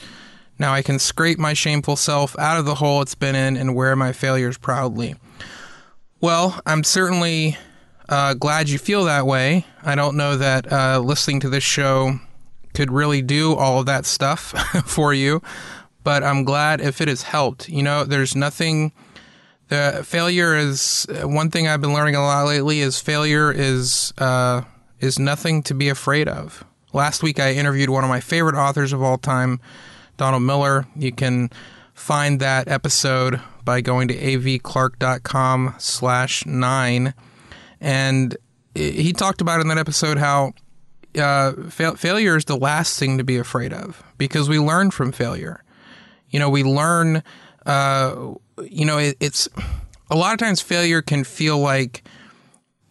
Now 0.59 0.73
I 0.73 0.81
can 0.81 0.99
scrape 0.99 1.39
my 1.39 1.53
shameful 1.53 1.95
self 1.95 2.37
out 2.37 2.59
of 2.59 2.65
the 2.65 2.75
hole 2.75 3.01
it's 3.01 3.15
been 3.15 3.33
in 3.33 3.55
and 3.55 3.73
wear 3.73 3.95
my 3.95 4.11
failures 4.11 4.57
proudly. 4.57 5.15
Well, 6.19 6.59
I'm 6.65 6.83
certainly 6.83 7.57
uh, 8.09 8.33
glad 8.33 8.67
you 8.67 8.77
feel 8.77 9.05
that 9.05 9.25
way. 9.25 9.65
I 9.81 9.95
don't 9.95 10.17
know 10.17 10.35
that 10.35 10.69
uh, 10.69 10.99
listening 10.99 11.39
to 11.41 11.49
this 11.49 11.63
show 11.63 12.19
could 12.73 12.91
really 12.91 13.21
do 13.21 13.55
all 13.55 13.79
of 13.79 13.85
that 13.85 14.05
stuff 14.05 14.41
for 14.85 15.13
you, 15.13 15.41
but 16.03 16.21
I'm 16.21 16.43
glad 16.43 16.81
if 16.81 16.99
it 16.99 17.07
has 17.07 17.21
helped. 17.21 17.69
You 17.69 17.81
know, 17.81 18.03
there's 18.03 18.35
nothing. 18.35 18.91
The 19.69 20.01
failure 20.05 20.55
is 20.55 21.07
one 21.23 21.49
thing 21.49 21.67
I've 21.67 21.81
been 21.81 21.93
learning 21.93 22.15
a 22.15 22.21
lot 22.21 22.45
lately. 22.45 22.81
Is 22.81 22.99
failure 22.99 23.51
is 23.51 24.13
uh, 24.17 24.63
is 25.03 25.19
nothing 25.19 25.61
to 25.63 25.73
be 25.73 25.89
afraid 25.89 26.29
of. 26.29 26.63
Last 26.93 27.21
week 27.21 27.37
I 27.39 27.53
interviewed 27.53 27.89
one 27.89 28.05
of 28.05 28.09
my 28.09 28.21
favorite 28.21 28.55
authors 28.55 28.93
of 28.93 29.01
all 29.01 29.17
time, 29.17 29.59
Donald 30.15 30.43
Miller. 30.43 30.87
You 30.95 31.11
can 31.11 31.49
find 31.93 32.39
that 32.39 32.69
episode 32.69 33.41
by 33.65 33.81
going 33.81 34.07
to 34.07 34.15
avclark.com 34.15 35.75
slash 35.77 36.45
nine. 36.45 37.13
And 37.81 38.37
he 38.73 39.11
talked 39.11 39.41
about 39.41 39.59
in 39.59 39.67
that 39.67 39.77
episode 39.77 40.17
how 40.17 40.53
uh, 41.19 41.51
fa- 41.69 41.97
failure 41.97 42.37
is 42.37 42.45
the 42.45 42.57
last 42.57 42.97
thing 42.97 43.17
to 43.17 43.25
be 43.25 43.37
afraid 43.37 43.73
of 43.73 44.01
because 44.17 44.47
we 44.47 44.57
learn 44.57 44.89
from 44.89 45.11
failure. 45.11 45.63
You 46.29 46.39
know, 46.39 46.49
we 46.49 46.63
learn. 46.63 47.23
Uh, 47.65 48.35
you 48.63 48.85
know, 48.85 48.97
it, 48.97 49.17
it's 49.19 49.49
a 50.09 50.15
lot 50.15 50.33
of 50.33 50.39
times 50.39 50.61
failure 50.61 51.01
can 51.01 51.23
feel 51.23 51.59
like 51.59 52.03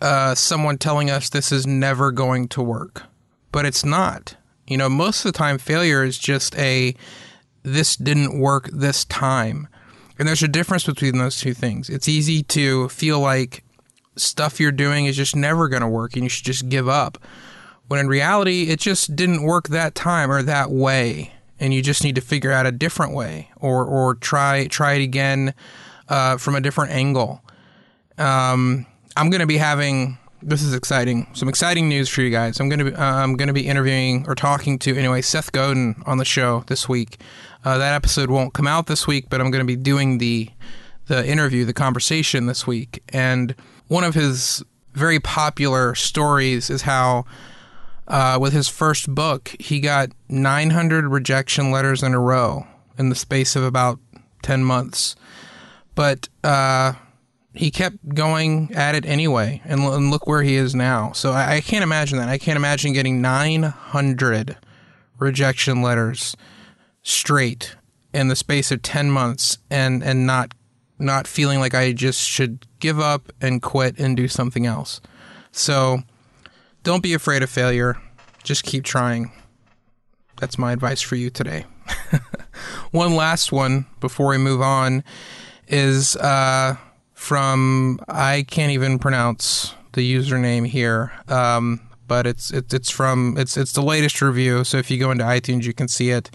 uh, 0.02 0.34
someone 0.34 0.78
telling 0.78 1.10
us 1.10 1.28
this 1.28 1.52
is 1.52 1.64
never 1.64 2.10
going 2.10 2.48
to 2.48 2.60
work, 2.60 3.04
but 3.52 3.64
it's 3.64 3.84
not. 3.84 4.36
You 4.66 4.76
know, 4.76 4.88
most 4.88 5.24
of 5.24 5.32
the 5.32 5.38
time, 5.38 5.58
failure 5.58 6.02
is 6.02 6.18
just 6.18 6.58
a 6.58 6.94
this 7.62 7.96
didn't 7.96 8.38
work 8.38 8.68
this 8.72 9.04
time. 9.04 9.68
And 10.18 10.26
there's 10.26 10.42
a 10.42 10.48
difference 10.48 10.84
between 10.84 11.18
those 11.18 11.38
two 11.38 11.54
things. 11.54 11.88
It's 11.88 12.08
easy 12.08 12.42
to 12.44 12.88
feel 12.88 13.20
like 13.20 13.64
stuff 14.16 14.58
you're 14.58 14.72
doing 14.72 15.06
is 15.06 15.16
just 15.16 15.36
never 15.36 15.68
going 15.68 15.82
to 15.82 15.88
work 15.88 16.14
and 16.14 16.24
you 16.24 16.28
should 16.28 16.44
just 16.44 16.68
give 16.68 16.88
up. 16.88 17.16
When 17.86 18.00
in 18.00 18.08
reality, 18.08 18.64
it 18.70 18.80
just 18.80 19.14
didn't 19.14 19.42
work 19.42 19.68
that 19.68 19.94
time 19.94 20.30
or 20.30 20.42
that 20.42 20.70
way. 20.70 21.32
And 21.60 21.72
you 21.72 21.80
just 21.80 22.02
need 22.02 22.16
to 22.16 22.20
figure 22.20 22.50
out 22.50 22.66
a 22.66 22.72
different 22.72 23.14
way 23.14 23.50
or, 23.56 23.84
or 23.84 24.16
try, 24.16 24.66
try 24.66 24.94
it 24.94 25.02
again 25.02 25.54
uh, 26.08 26.38
from 26.38 26.56
a 26.56 26.60
different 26.60 26.90
angle. 26.90 27.40
Um, 28.18 28.86
I'm 29.16 29.30
going 29.30 29.40
to 29.40 29.46
be 29.46 29.58
having 29.58 30.18
this 30.42 30.62
is 30.62 30.74
exciting. 30.74 31.28
Some 31.34 31.48
exciting 31.48 31.88
news 31.88 32.08
for 32.08 32.20
you 32.20 32.30
guys. 32.30 32.58
I'm 32.58 32.68
to 32.80 32.84
be, 32.86 32.94
uh, 32.94 33.04
I'm 33.04 33.36
to 33.46 33.52
be 33.52 33.68
interviewing 33.68 34.24
or 34.26 34.34
talking 34.34 34.78
to 34.80 34.96
anyway 34.96 35.22
Seth 35.22 35.52
Godin 35.52 36.02
on 36.04 36.18
the 36.18 36.24
show 36.24 36.64
this 36.66 36.88
week. 36.88 37.20
Uh, 37.64 37.78
that 37.78 37.94
episode 37.94 38.28
won't 38.28 38.52
come 38.52 38.66
out 38.66 38.86
this 38.86 39.06
week, 39.06 39.26
but 39.30 39.40
I'm 39.40 39.50
to 39.60 39.64
be 39.64 39.76
doing 39.76 40.18
the 40.18 40.50
the 41.06 41.26
interview, 41.26 41.64
the 41.64 41.72
conversation 41.72 42.46
this 42.46 42.66
week. 42.66 43.02
And 43.08 43.54
one 43.88 44.04
of 44.04 44.14
his 44.14 44.64
very 44.94 45.18
popular 45.18 45.94
stories 45.94 46.70
is 46.70 46.82
how, 46.82 47.24
uh, 48.06 48.38
with 48.40 48.52
his 48.52 48.68
first 48.68 49.12
book, 49.12 49.54
he 49.58 49.80
got 49.80 50.10
900 50.28 51.06
rejection 51.06 51.70
letters 51.70 52.02
in 52.02 52.14
a 52.14 52.20
row 52.20 52.66
in 52.98 53.08
the 53.08 53.16
space 53.16 53.56
of 53.56 53.64
about 53.64 53.98
10 54.42 54.62
months. 54.64 55.16
But 55.94 56.28
uh, 56.44 56.94
he 57.54 57.70
kept 57.70 58.14
going 58.14 58.72
at 58.74 58.94
it 58.94 59.04
anyway, 59.04 59.60
and, 59.64 59.82
and, 59.82 60.10
look 60.10 60.26
where 60.26 60.42
he 60.42 60.56
is 60.56 60.74
now. 60.74 61.12
So 61.12 61.32
I, 61.32 61.56
I 61.56 61.60
can't 61.60 61.82
imagine 61.82 62.18
that. 62.18 62.28
I 62.28 62.38
can't 62.38 62.56
imagine 62.56 62.92
getting 62.92 63.20
900 63.20 64.56
rejection 65.18 65.82
letters 65.82 66.36
straight 67.02 67.76
in 68.14 68.28
the 68.28 68.36
space 68.36 68.70
of 68.70 68.82
10 68.82 69.10
months 69.10 69.58
and 69.70 70.02
and 70.02 70.26
not 70.26 70.54
not 70.98 71.26
feeling 71.26 71.58
like 71.58 71.74
I 71.74 71.92
just 71.92 72.20
should 72.20 72.66
give 72.78 73.00
up 73.00 73.32
and 73.40 73.60
quit 73.60 73.98
and 73.98 74.16
do 74.16 74.28
something 74.28 74.66
else. 74.66 75.00
So 75.50 76.02
don't 76.82 77.02
be 77.02 77.14
afraid 77.14 77.42
of 77.42 77.50
failure. 77.50 77.96
Just 78.44 78.64
keep 78.64 78.84
trying. 78.84 79.32
That's 80.38 80.58
my 80.58 80.72
advice 80.72 81.00
for 81.00 81.16
you 81.16 81.28
today. 81.30 81.66
one 82.92 83.14
last 83.14 83.52
one 83.52 83.86
before 84.00 84.28
we 84.28 84.38
move 84.38 84.60
on 84.60 85.02
is 85.66 86.16
uh, 86.16 86.76
from 87.22 88.00
I 88.08 88.44
can't 88.50 88.72
even 88.72 88.98
pronounce 88.98 89.74
the 89.92 90.02
username 90.02 90.66
here. 90.66 91.12
Um, 91.28 91.80
but 92.08 92.26
it's 92.26 92.50
it, 92.50 92.74
it's 92.74 92.90
from 92.90 93.36
it's 93.38 93.56
it's 93.56 93.72
the 93.72 93.82
latest 93.82 94.20
review. 94.20 94.64
So 94.64 94.76
if 94.76 94.90
you 94.90 94.98
go 94.98 95.10
into 95.12 95.24
iTunes, 95.24 95.64
you 95.64 95.72
can 95.72 95.88
see 95.88 96.10
it 96.10 96.30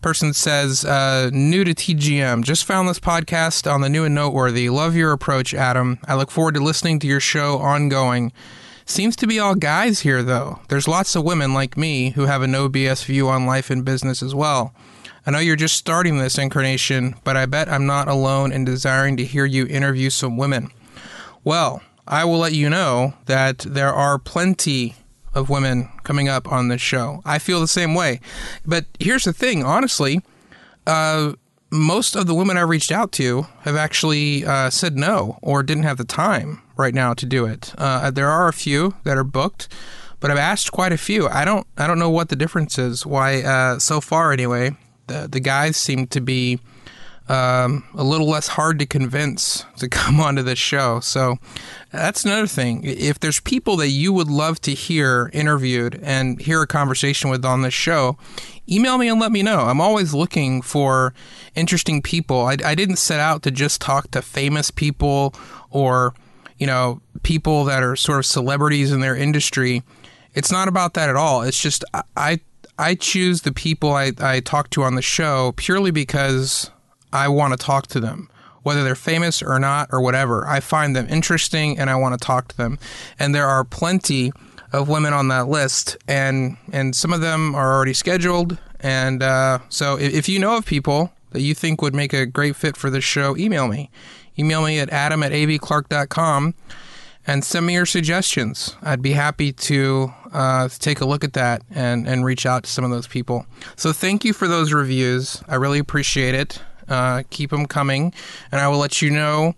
person 0.00 0.32
says, 0.32 0.84
uh, 0.84 1.28
new 1.30 1.62
to 1.62 1.74
TGM. 1.74 2.42
Just 2.42 2.64
found 2.64 2.88
this 2.88 2.98
podcast 2.98 3.70
on 3.70 3.82
the 3.82 3.88
new 3.88 4.04
and 4.04 4.14
noteworthy. 4.14 4.70
Love 4.70 4.96
your 4.96 5.12
approach, 5.12 5.52
Adam. 5.52 5.98
I 6.06 6.14
look 6.14 6.30
forward 6.30 6.54
to 6.54 6.60
listening 6.60 6.98
to 7.00 7.06
your 7.06 7.20
show 7.20 7.58
ongoing. 7.58 8.32
Seems 8.86 9.14
to 9.16 9.26
be 9.26 9.38
all 9.38 9.54
guys 9.54 10.00
here, 10.00 10.22
though. 10.22 10.60
There's 10.68 10.88
lots 10.88 11.14
of 11.14 11.24
women 11.24 11.52
like 11.52 11.76
me 11.76 12.10
who 12.10 12.24
have 12.24 12.40
a 12.40 12.46
no 12.46 12.68
BS 12.68 13.04
view 13.04 13.28
on 13.28 13.44
life 13.44 13.68
and 13.70 13.84
business 13.84 14.22
as 14.22 14.34
well. 14.34 14.74
I 15.26 15.30
know 15.30 15.38
you're 15.38 15.56
just 15.56 15.76
starting 15.76 16.18
this 16.18 16.38
incarnation, 16.38 17.14
but 17.24 17.36
I 17.36 17.46
bet 17.46 17.68
I'm 17.68 17.86
not 17.86 18.08
alone 18.08 18.52
in 18.52 18.64
desiring 18.64 19.16
to 19.18 19.24
hear 19.24 19.44
you 19.44 19.66
interview 19.66 20.10
some 20.10 20.36
women. 20.36 20.70
Well, 21.44 21.82
I 22.06 22.24
will 22.24 22.38
let 22.38 22.52
you 22.52 22.70
know 22.70 23.14
that 23.26 23.58
there 23.58 23.92
are 23.92 24.18
plenty 24.18 24.96
of 25.34 25.48
women 25.48 25.88
coming 26.02 26.28
up 26.28 26.50
on 26.50 26.68
this 26.68 26.80
show. 26.80 27.22
I 27.24 27.38
feel 27.38 27.60
the 27.60 27.68
same 27.68 27.94
way. 27.94 28.20
But 28.66 28.86
here's 28.98 29.24
the 29.24 29.32
thing, 29.32 29.62
honestly, 29.62 30.20
uh, 30.86 31.34
most 31.70 32.16
of 32.16 32.26
the 32.26 32.34
women 32.34 32.56
I've 32.56 32.68
reached 32.68 32.90
out 32.90 33.12
to 33.12 33.46
have 33.60 33.76
actually 33.76 34.44
uh, 34.44 34.70
said 34.70 34.96
no 34.96 35.38
or 35.40 35.62
didn't 35.62 35.84
have 35.84 35.98
the 35.98 36.04
time 36.04 36.62
right 36.76 36.94
now 36.94 37.14
to 37.14 37.26
do 37.26 37.46
it. 37.46 37.72
Uh, 37.78 38.10
there 38.10 38.28
are 38.28 38.48
a 38.48 38.52
few 38.52 38.96
that 39.04 39.16
are 39.16 39.24
booked, 39.24 39.68
but 40.18 40.30
I've 40.30 40.38
asked 40.38 40.72
quite 40.72 40.92
a 40.92 40.98
few. 40.98 41.28
I 41.28 41.44
don't 41.44 41.66
I 41.76 41.86
don't 41.86 41.98
know 41.98 42.10
what 42.10 42.28
the 42.28 42.36
difference 42.36 42.78
is. 42.78 43.06
Why 43.06 43.42
uh, 43.42 43.78
so 43.78 44.00
far 44.00 44.32
anyway, 44.32 44.76
the 45.10 45.28
the 45.28 45.40
guys 45.40 45.76
seem 45.76 46.06
to 46.08 46.20
be 46.20 46.60
um, 47.28 47.84
a 47.94 48.02
little 48.02 48.28
less 48.28 48.48
hard 48.48 48.78
to 48.80 48.86
convince 48.86 49.64
to 49.78 49.88
come 50.00 50.20
onto 50.20 50.42
this 50.42 50.58
show. 50.58 51.00
So 51.00 51.36
that's 51.92 52.24
another 52.24 52.46
thing. 52.46 52.82
If 52.84 53.20
there's 53.20 53.40
people 53.40 53.76
that 53.76 53.88
you 53.88 54.12
would 54.12 54.28
love 54.28 54.60
to 54.62 54.72
hear 54.72 55.30
interviewed 55.32 56.00
and 56.02 56.40
hear 56.40 56.62
a 56.62 56.66
conversation 56.66 57.30
with 57.30 57.44
on 57.44 57.62
this 57.62 57.74
show, 57.74 58.16
email 58.68 58.98
me 58.98 59.08
and 59.08 59.20
let 59.20 59.32
me 59.32 59.42
know. 59.42 59.60
I'm 59.60 59.80
always 59.80 60.12
looking 60.12 60.60
for 60.60 61.14
interesting 61.54 62.02
people. 62.02 62.46
I, 62.46 62.56
I 62.64 62.74
didn't 62.74 62.96
set 62.96 63.20
out 63.20 63.42
to 63.44 63.50
just 63.50 63.80
talk 63.80 64.10
to 64.10 64.22
famous 64.22 64.70
people 64.70 65.34
or, 65.70 66.14
you 66.58 66.66
know, 66.66 67.00
people 67.22 67.64
that 67.64 67.82
are 67.82 67.94
sort 67.94 68.18
of 68.18 68.26
celebrities 68.26 68.90
in 68.90 69.00
their 69.00 69.14
industry. 69.14 69.82
It's 70.34 70.50
not 70.50 70.68
about 70.68 70.94
that 70.94 71.08
at 71.08 71.16
all. 71.16 71.42
It's 71.42 71.60
just 71.60 71.84
I 71.94 72.02
I 72.16 72.40
choose 72.94 73.42
the 73.42 73.52
people 73.52 73.92
I, 73.92 74.12
I 74.18 74.40
talk 74.40 74.70
to 74.70 74.82
on 74.82 74.94
the 74.94 75.02
show 75.02 75.52
purely 75.56 75.90
because 75.90 76.70
I 77.12 77.28
want 77.28 77.52
to 77.52 77.64
talk 77.64 77.86
to 77.88 78.00
them. 78.00 78.30
Whether 78.62 78.82
they're 78.82 78.94
famous 78.94 79.42
or 79.42 79.58
not, 79.58 79.88
or 79.90 80.02
whatever, 80.02 80.46
I 80.46 80.60
find 80.60 80.94
them 80.94 81.06
interesting 81.08 81.78
and 81.78 81.88
I 81.88 81.96
want 81.96 82.18
to 82.18 82.24
talk 82.24 82.48
to 82.48 82.56
them. 82.56 82.78
And 83.18 83.34
there 83.34 83.46
are 83.46 83.64
plenty 83.64 84.32
of 84.72 84.88
women 84.88 85.12
on 85.12 85.28
that 85.28 85.48
list, 85.48 85.96
and 86.06 86.56
and 86.72 86.94
some 86.94 87.12
of 87.12 87.20
them 87.20 87.54
are 87.54 87.72
already 87.72 87.94
scheduled. 87.94 88.58
And 88.80 89.22
uh, 89.22 89.58
so, 89.68 89.98
if, 89.98 90.12
if 90.12 90.28
you 90.28 90.38
know 90.38 90.56
of 90.56 90.66
people 90.66 91.12
that 91.30 91.40
you 91.40 91.54
think 91.54 91.82
would 91.82 91.94
make 91.94 92.12
a 92.12 92.26
great 92.26 92.56
fit 92.56 92.76
for 92.76 92.90
this 92.90 93.04
show, 93.04 93.36
email 93.36 93.68
me. 93.68 93.90
Email 94.38 94.62
me 94.62 94.78
at 94.78 94.90
adam 94.90 95.22
at 95.22 95.32
avclark.com 95.32 96.54
and 97.30 97.44
send 97.44 97.64
me 97.64 97.74
your 97.74 97.86
suggestions. 97.86 98.74
I'd 98.82 99.02
be 99.02 99.12
happy 99.12 99.52
to 99.52 100.12
uh, 100.32 100.68
take 100.80 101.00
a 101.00 101.04
look 101.04 101.22
at 101.22 101.34
that 101.34 101.62
and, 101.70 102.08
and 102.08 102.24
reach 102.24 102.44
out 102.44 102.64
to 102.64 102.70
some 102.70 102.84
of 102.84 102.90
those 102.90 103.06
people. 103.06 103.46
So 103.76 103.92
thank 103.92 104.24
you 104.24 104.32
for 104.32 104.48
those 104.48 104.72
reviews. 104.72 105.40
I 105.46 105.54
really 105.54 105.78
appreciate 105.78 106.34
it. 106.34 106.60
Uh, 106.88 107.22
keep 107.30 107.50
them 107.50 107.66
coming, 107.66 108.12
and 108.50 108.60
I 108.60 108.66
will 108.66 108.78
let 108.78 109.00
you 109.00 109.10
know 109.10 109.54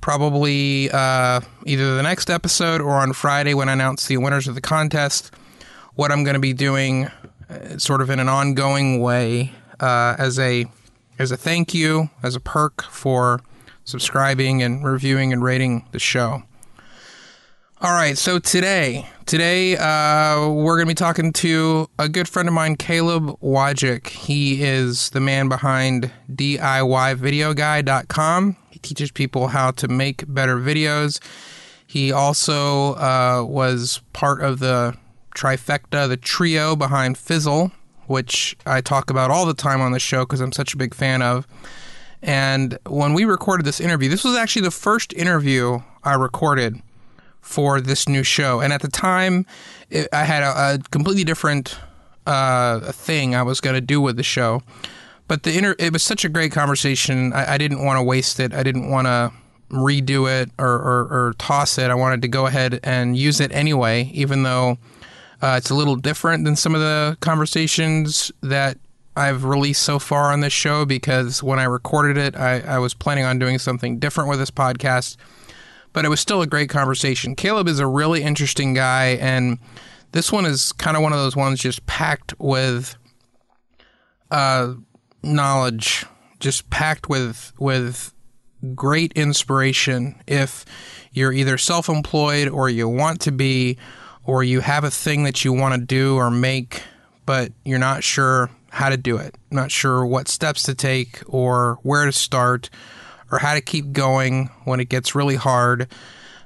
probably 0.00 0.90
uh, 0.90 1.40
either 1.64 1.94
the 1.94 2.02
next 2.02 2.30
episode 2.30 2.80
or 2.80 2.94
on 2.94 3.12
Friday 3.12 3.54
when 3.54 3.68
I 3.68 3.74
announce 3.74 4.08
the 4.08 4.16
winners 4.16 4.48
of 4.48 4.56
the 4.56 4.60
contest. 4.60 5.30
What 5.94 6.10
I'm 6.10 6.24
going 6.24 6.34
to 6.34 6.40
be 6.40 6.52
doing, 6.52 7.06
uh, 7.48 7.78
sort 7.78 8.00
of 8.00 8.10
in 8.10 8.18
an 8.18 8.28
ongoing 8.28 9.00
way, 9.00 9.52
uh, 9.78 10.16
as 10.18 10.40
a 10.40 10.66
as 11.20 11.30
a 11.30 11.36
thank 11.36 11.74
you, 11.74 12.10
as 12.24 12.34
a 12.34 12.40
perk 12.40 12.82
for 12.82 13.40
subscribing 13.84 14.64
and 14.64 14.84
reviewing 14.84 15.32
and 15.32 15.44
rating 15.44 15.86
the 15.92 16.00
show. 16.00 16.42
All 17.84 17.92
right, 17.92 18.16
so 18.16 18.38
today, 18.38 19.06
today 19.26 19.76
uh, 19.76 20.48
we're 20.48 20.76
going 20.76 20.86
to 20.86 20.90
be 20.90 20.94
talking 20.94 21.34
to 21.34 21.90
a 21.98 22.08
good 22.08 22.26
friend 22.26 22.48
of 22.48 22.54
mine, 22.54 22.76
Caleb 22.76 23.38
Wojcik. 23.42 24.06
He 24.06 24.62
is 24.62 25.10
the 25.10 25.20
man 25.20 25.50
behind 25.50 26.10
DIYVideoGuy.com. 26.32 28.56
He 28.70 28.78
teaches 28.78 29.10
people 29.10 29.48
how 29.48 29.72
to 29.72 29.86
make 29.86 30.24
better 30.26 30.56
videos. 30.56 31.20
He 31.86 32.10
also 32.10 32.94
uh, 32.94 33.44
was 33.46 34.00
part 34.14 34.40
of 34.40 34.60
the 34.60 34.96
trifecta, 35.36 36.08
the 36.08 36.16
trio 36.16 36.74
behind 36.76 37.18
Fizzle, 37.18 37.70
which 38.06 38.56
I 38.64 38.80
talk 38.80 39.10
about 39.10 39.30
all 39.30 39.44
the 39.44 39.52
time 39.52 39.82
on 39.82 39.92
the 39.92 40.00
show 40.00 40.24
because 40.24 40.40
I'm 40.40 40.52
such 40.52 40.72
a 40.72 40.78
big 40.78 40.94
fan 40.94 41.20
of. 41.20 41.46
And 42.22 42.78
when 42.86 43.12
we 43.12 43.26
recorded 43.26 43.66
this 43.66 43.78
interview, 43.78 44.08
this 44.08 44.24
was 44.24 44.38
actually 44.38 44.62
the 44.62 44.70
first 44.70 45.12
interview 45.12 45.80
I 46.02 46.14
recorded 46.14 46.80
for 47.44 47.80
this 47.80 48.08
new 48.08 48.22
show. 48.22 48.60
And 48.60 48.72
at 48.72 48.80
the 48.80 48.88
time, 48.88 49.46
it, 49.90 50.08
I 50.12 50.24
had 50.24 50.42
a, 50.42 50.74
a 50.74 50.78
completely 50.90 51.24
different 51.24 51.76
uh, 52.26 52.80
thing 52.92 53.34
I 53.34 53.42
was 53.42 53.60
going 53.60 53.74
to 53.74 53.80
do 53.80 54.00
with 54.00 54.16
the 54.16 54.22
show. 54.22 54.62
But 55.28 55.42
the 55.42 55.56
inter- 55.56 55.76
it 55.78 55.92
was 55.92 56.02
such 56.02 56.24
a 56.24 56.28
great 56.28 56.52
conversation. 56.52 57.32
I, 57.32 57.54
I 57.54 57.58
didn't 57.58 57.84
want 57.84 57.98
to 57.98 58.02
waste 58.02 58.40
it. 58.40 58.52
I 58.54 58.62
didn't 58.62 58.90
want 58.90 59.06
to 59.06 59.32
redo 59.70 60.30
it 60.30 60.50
or, 60.58 60.68
or, 60.68 61.00
or, 61.10 61.34
toss 61.38 61.78
it. 61.78 61.90
I 61.90 61.94
wanted 61.94 62.22
to 62.22 62.28
go 62.28 62.46
ahead 62.46 62.80
and 62.82 63.16
use 63.16 63.40
it 63.40 63.50
anyway, 63.52 64.10
even 64.12 64.42
though 64.42 64.78
uh, 65.42 65.56
it's 65.58 65.70
a 65.70 65.74
little 65.74 65.96
different 65.96 66.44
than 66.44 66.54
some 66.54 66.74
of 66.74 66.80
the 66.80 67.16
conversations 67.20 68.30
that 68.42 68.78
I've 69.16 69.44
released 69.44 69.82
so 69.82 69.98
far 69.98 70.32
on 70.32 70.40
this 70.40 70.52
show 70.52 70.84
because 70.84 71.42
when 71.42 71.58
I 71.58 71.64
recorded 71.64 72.16
it, 72.18 72.36
I, 72.36 72.60
I 72.60 72.78
was 72.78 72.94
planning 72.94 73.24
on 73.24 73.38
doing 73.38 73.58
something 73.58 73.98
different 73.98 74.28
with 74.30 74.38
this 74.38 74.50
podcast 74.50 75.16
but 75.94 76.04
it 76.04 76.10
was 76.10 76.20
still 76.20 76.42
a 76.42 76.46
great 76.46 76.68
conversation. 76.68 77.34
Caleb 77.34 77.66
is 77.68 77.78
a 77.78 77.86
really 77.86 78.22
interesting 78.22 78.74
guy, 78.74 79.16
and 79.18 79.58
This 80.14 80.30
one 80.30 80.46
is 80.46 80.70
kind 80.70 80.96
of 80.96 81.02
one 81.02 81.12
of 81.12 81.18
those 81.18 81.34
ones 81.34 81.58
just 81.58 81.84
packed 81.86 82.38
with 82.38 82.94
uh, 84.30 84.74
knowledge, 85.24 86.06
just 86.38 86.70
packed 86.70 87.08
with 87.08 87.52
with 87.58 88.14
great 88.76 89.12
inspiration. 89.14 90.14
If 90.28 90.64
you're 91.10 91.32
either 91.32 91.58
self-employed 91.58 92.46
or 92.46 92.70
you 92.70 92.88
want 92.88 93.22
to 93.22 93.32
be, 93.32 93.76
or 94.22 94.44
you 94.44 94.60
have 94.60 94.84
a 94.84 94.90
thing 94.90 95.24
that 95.24 95.44
you 95.44 95.52
want 95.52 95.74
to 95.74 95.84
do 95.84 96.14
or 96.14 96.30
make, 96.30 96.84
but 97.26 97.50
you're 97.64 97.80
not 97.80 98.04
sure 98.04 98.50
how 98.70 98.90
to 98.90 98.96
do 98.96 99.16
it, 99.16 99.34
not 99.50 99.72
sure 99.72 100.06
what 100.06 100.28
steps 100.28 100.62
to 100.62 100.76
take 100.76 101.24
or 101.26 101.80
where 101.82 102.04
to 102.04 102.12
start 102.12 102.70
or 103.34 103.38
how 103.38 103.54
to 103.54 103.60
keep 103.60 103.92
going 103.92 104.48
when 104.64 104.78
it 104.78 104.88
gets 104.88 105.14
really 105.14 105.36
hard 105.36 105.88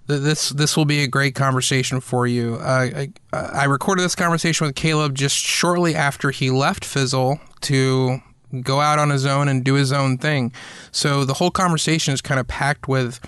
this 0.09 0.49
this 0.51 0.75
will 0.75 0.87
be 0.87 1.03
a 1.03 1.07
great 1.07 1.35
conversation 1.35 2.01
for 2.01 2.27
you. 2.27 2.55
Uh, 2.55 2.89
I, 2.97 3.13
I 3.33 3.65
recorded 3.65 4.03
this 4.03 4.15
conversation 4.15 4.67
with 4.67 4.75
Caleb 4.75 5.15
just 5.15 5.37
shortly 5.37 5.95
after 5.95 6.31
he 6.31 6.51
left 6.51 6.85
Fizzle 6.85 7.39
to 7.63 8.23
go 8.63 8.81
out 8.81 8.99
on 8.99 9.11
his 9.11 9.27
own 9.27 9.49
and 9.49 9.63
do 9.63 9.75
his 9.75 9.93
own 9.93 10.17
thing. 10.17 10.53
So 10.91 11.25
the 11.25 11.35
whole 11.35 11.51
conversation 11.51 12.15
is 12.15 12.23
kind 12.23 12.41
of 12.41 12.49
packed 12.49 12.89
with 12.89 13.21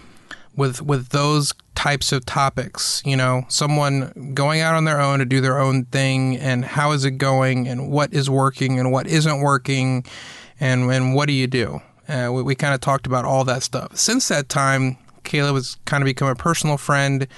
with 0.56 0.80
with 0.80 1.10
those 1.10 1.52
types 1.74 2.12
of 2.12 2.24
topics. 2.24 3.02
You 3.04 3.16
know, 3.16 3.44
someone 3.48 4.32
going 4.34 4.62
out 4.62 4.74
on 4.74 4.84
their 4.84 5.02
own 5.02 5.18
to 5.18 5.26
do 5.26 5.42
their 5.42 5.58
own 5.58 5.84
thing, 5.86 6.38
and 6.38 6.64
how 6.64 6.92
is 6.92 7.04
it 7.04 7.12
going, 7.12 7.68
and 7.68 7.90
what 7.90 8.14
is 8.14 8.30
working, 8.30 8.78
and 8.78 8.90
what 8.90 9.06
isn't 9.06 9.40
working, 9.40 10.06
and 10.58 10.90
and 10.90 11.14
what 11.14 11.26
do 11.26 11.34
you 11.34 11.46
do? 11.46 11.82
Uh, 12.10 12.32
we, 12.32 12.42
we 12.42 12.54
kind 12.54 12.74
of 12.74 12.80
talked 12.80 13.06
about 13.06 13.24
all 13.24 13.44
that 13.44 13.62
stuff. 13.62 13.96
Since 13.96 14.28
that 14.28 14.48
time, 14.48 14.98
Caleb 15.22 15.54
has 15.54 15.76
kind 15.84 16.02
of 16.02 16.06
become 16.06 16.28
a 16.28 16.34
personal 16.34 16.76
friend 16.76 17.28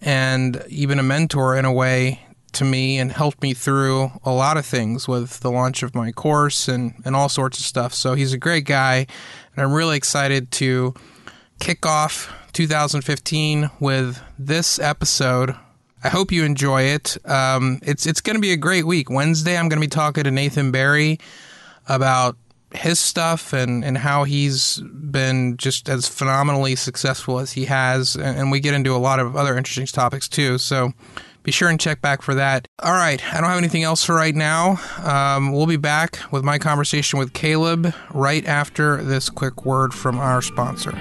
and 0.00 0.64
even 0.68 0.98
a 0.98 1.02
mentor 1.02 1.56
in 1.56 1.64
a 1.64 1.72
way 1.72 2.20
to 2.52 2.64
me 2.64 2.98
and 2.98 3.10
helped 3.10 3.42
me 3.42 3.54
through 3.54 4.12
a 4.24 4.30
lot 4.30 4.56
of 4.56 4.66
things 4.66 5.08
with 5.08 5.40
the 5.40 5.50
launch 5.50 5.82
of 5.82 5.94
my 5.94 6.12
course 6.12 6.68
and, 6.68 6.94
and 7.04 7.16
all 7.16 7.28
sorts 7.28 7.58
of 7.58 7.64
stuff. 7.64 7.94
So 7.94 8.14
he's 8.14 8.32
a 8.32 8.38
great 8.38 8.64
guy, 8.64 9.06
and 9.56 9.64
I'm 9.64 9.72
really 9.72 9.96
excited 9.96 10.50
to 10.52 10.94
kick 11.58 11.86
off 11.86 12.32
2015 12.52 13.70
with 13.80 14.20
this 14.38 14.78
episode. 14.78 15.56
I 16.04 16.08
hope 16.08 16.32
you 16.32 16.44
enjoy 16.44 16.82
it. 16.82 17.16
Um, 17.28 17.78
it's 17.82 18.06
it's 18.06 18.20
going 18.20 18.34
to 18.36 18.40
be 18.40 18.52
a 18.52 18.56
great 18.56 18.84
week. 18.84 19.08
Wednesday, 19.08 19.56
I'm 19.56 19.68
going 19.68 19.80
to 19.80 19.86
be 19.86 19.90
talking 19.90 20.24
to 20.24 20.30
Nathan 20.30 20.72
Barry 20.72 21.18
about 21.88 22.36
his 22.74 22.98
stuff 22.98 23.52
and, 23.52 23.84
and 23.84 23.98
how 23.98 24.24
he's 24.24 24.80
been 24.80 25.56
just 25.56 25.88
as 25.88 26.08
phenomenally 26.08 26.76
successful 26.76 27.38
as 27.38 27.52
he 27.52 27.66
has. 27.66 28.16
And, 28.16 28.52
we 28.52 28.60
get 28.60 28.74
into 28.74 28.94
a 28.94 28.98
lot 28.98 29.18
of 29.18 29.34
other 29.34 29.56
interesting 29.56 29.86
topics 29.86 30.28
too. 30.28 30.58
So 30.58 30.92
be 31.42 31.52
sure 31.52 31.68
and 31.68 31.80
check 31.80 32.02
back 32.02 32.20
for 32.20 32.34
that. 32.34 32.68
All 32.82 32.92
right. 32.92 33.22
I 33.32 33.40
don't 33.40 33.48
have 33.48 33.58
anything 33.58 33.82
else 33.82 34.04
for 34.04 34.14
right 34.14 34.34
now. 34.34 34.78
Um, 35.02 35.52
we'll 35.52 35.66
be 35.66 35.76
back 35.76 36.18
with 36.30 36.44
my 36.44 36.58
conversation 36.58 37.18
with 37.18 37.32
Caleb 37.32 37.94
right 38.12 38.46
after 38.46 39.02
this 39.02 39.30
quick 39.30 39.64
word 39.64 39.94
from 39.94 40.18
our 40.18 40.42
sponsor. 40.42 40.92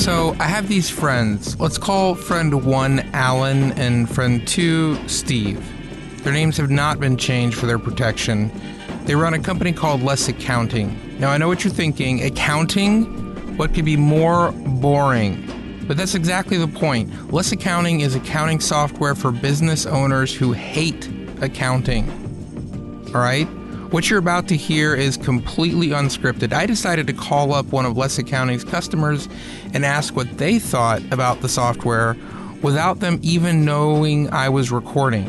So 0.00 0.34
I 0.40 0.44
have 0.44 0.66
these 0.66 0.88
friends. 0.88 1.60
Let's 1.60 1.76
call 1.76 2.14
friend 2.14 2.64
one 2.64 3.00
Alan 3.12 3.72
and 3.72 4.08
friend 4.08 4.48
two 4.48 4.96
Steve. 5.06 5.62
Their 6.24 6.32
names 6.32 6.56
have 6.56 6.70
not 6.70 6.98
been 6.98 7.18
changed 7.18 7.58
for 7.58 7.66
their 7.66 7.78
protection. 7.78 8.50
They 9.04 9.14
run 9.14 9.34
a 9.34 9.38
company 9.38 9.74
called 9.74 10.02
Less 10.02 10.26
Accounting. 10.26 11.18
Now 11.18 11.28
I 11.28 11.36
know 11.36 11.48
what 11.48 11.64
you're 11.64 11.72
thinking. 11.72 12.22
Accounting? 12.22 13.58
What 13.58 13.74
could 13.74 13.84
be 13.84 13.98
more 13.98 14.52
boring? 14.52 15.84
But 15.86 15.98
that's 15.98 16.14
exactly 16.14 16.56
the 16.56 16.66
point. 16.66 17.30
Less 17.30 17.52
Accounting 17.52 18.00
is 18.00 18.14
accounting 18.14 18.60
software 18.60 19.14
for 19.14 19.30
business 19.30 19.84
owners 19.84 20.34
who 20.34 20.52
hate 20.52 21.10
accounting. 21.42 22.08
All 23.08 23.20
right? 23.20 23.46
What 23.90 24.08
you're 24.08 24.20
about 24.20 24.46
to 24.48 24.56
hear 24.56 24.94
is 24.94 25.16
completely 25.16 25.88
unscripted. 25.88 26.52
I 26.52 26.64
decided 26.64 27.08
to 27.08 27.12
call 27.12 27.52
up 27.52 27.66
one 27.66 27.84
of 27.84 27.96
Less 27.96 28.18
Accounting's 28.18 28.62
customers 28.62 29.28
and 29.74 29.84
ask 29.84 30.14
what 30.14 30.38
they 30.38 30.60
thought 30.60 31.02
about 31.10 31.40
the 31.40 31.48
software 31.48 32.16
without 32.62 33.00
them 33.00 33.18
even 33.20 33.64
knowing 33.64 34.32
I 34.32 34.48
was 34.48 34.70
recording. 34.70 35.26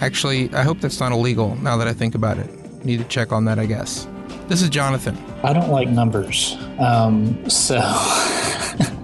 Actually, 0.00 0.48
I 0.54 0.62
hope 0.62 0.78
that's 0.80 1.00
not 1.00 1.10
illegal 1.10 1.56
now 1.56 1.76
that 1.76 1.88
I 1.88 1.92
think 1.92 2.14
about 2.14 2.38
it. 2.38 2.84
Need 2.84 2.98
to 2.98 3.04
check 3.04 3.32
on 3.32 3.46
that, 3.46 3.58
I 3.58 3.66
guess. 3.66 4.06
This 4.46 4.62
is 4.62 4.68
Jonathan. 4.68 5.18
I 5.42 5.52
don't 5.52 5.70
like 5.70 5.88
numbers. 5.88 6.56
Um, 6.78 7.50
so. 7.50 7.80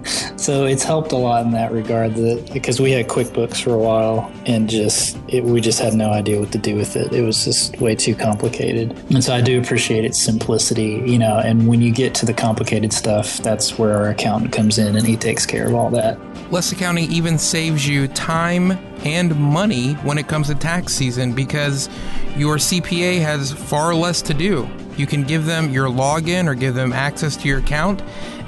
So 0.42 0.64
it's 0.64 0.82
helped 0.82 1.12
a 1.12 1.16
lot 1.16 1.46
in 1.46 1.52
that 1.52 1.70
regard 1.70 2.16
that 2.16 2.50
because 2.52 2.80
we 2.80 2.90
had 2.90 3.06
QuickBooks 3.06 3.62
for 3.62 3.74
a 3.74 3.78
while 3.78 4.28
and 4.44 4.68
just 4.68 5.16
it, 5.28 5.44
we 5.44 5.60
just 5.60 5.78
had 5.78 5.94
no 5.94 6.10
idea 6.10 6.40
what 6.40 6.50
to 6.50 6.58
do 6.58 6.74
with 6.74 6.96
it. 6.96 7.12
It 7.12 7.22
was 7.22 7.44
just 7.44 7.80
way 7.80 7.94
too 7.94 8.16
complicated. 8.16 8.90
And 9.10 9.22
so 9.22 9.32
I 9.36 9.40
do 9.40 9.60
appreciate 9.60 10.04
its 10.04 10.20
simplicity, 10.20 11.00
you 11.06 11.16
know, 11.16 11.38
and 11.38 11.68
when 11.68 11.80
you 11.80 11.92
get 11.92 12.12
to 12.16 12.26
the 12.26 12.34
complicated 12.34 12.92
stuff, 12.92 13.36
that's 13.38 13.78
where 13.78 13.96
our 13.96 14.08
accountant 14.08 14.52
comes 14.52 14.78
in 14.78 14.96
and 14.96 15.06
he 15.06 15.16
takes 15.16 15.46
care 15.46 15.68
of 15.68 15.76
all 15.76 15.90
that. 15.90 16.18
Less 16.50 16.72
accounting 16.72 17.12
even 17.12 17.38
saves 17.38 17.86
you 17.86 18.08
time 18.08 18.72
and 19.04 19.36
money 19.36 19.92
when 20.02 20.18
it 20.18 20.26
comes 20.26 20.48
to 20.48 20.56
tax 20.56 20.92
season 20.92 21.34
because 21.34 21.88
your 22.36 22.56
CPA 22.56 23.20
has 23.20 23.52
far 23.52 23.94
less 23.94 24.20
to 24.22 24.34
do. 24.34 24.68
You 24.96 25.06
can 25.06 25.22
give 25.22 25.46
them 25.46 25.70
your 25.70 25.88
login 25.88 26.48
or 26.48 26.54
give 26.54 26.74
them 26.74 26.92
access 26.92 27.36
to 27.36 27.48
your 27.48 27.60
account 27.60 28.02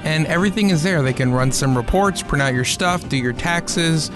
and 0.05 0.27
everything 0.27 0.71
is 0.71 0.83
there. 0.83 1.03
They 1.03 1.13
can 1.13 1.33
run 1.33 1.51
some 1.51 1.77
reports, 1.77 2.23
print 2.23 2.43
out 2.43 2.55
your 2.55 2.65
stuff, 2.65 3.09
do 3.09 3.17
your 3.17 3.33
taxes. 3.33 4.11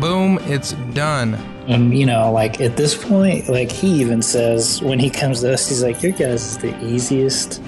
Boom, 0.00 0.38
it's 0.42 0.72
done. 0.94 1.34
And 1.68 1.96
you 1.96 2.06
know, 2.06 2.32
like 2.32 2.60
at 2.60 2.76
this 2.76 2.94
point, 2.94 3.48
like 3.48 3.70
he 3.70 4.00
even 4.00 4.22
says 4.22 4.82
when 4.82 4.98
he 4.98 5.10
comes 5.10 5.42
to 5.42 5.52
us, 5.52 5.68
he's 5.68 5.82
like, 5.82 6.02
"Your 6.02 6.12
guys 6.12 6.44
is 6.44 6.58
the 6.58 6.84
easiest 6.84 7.62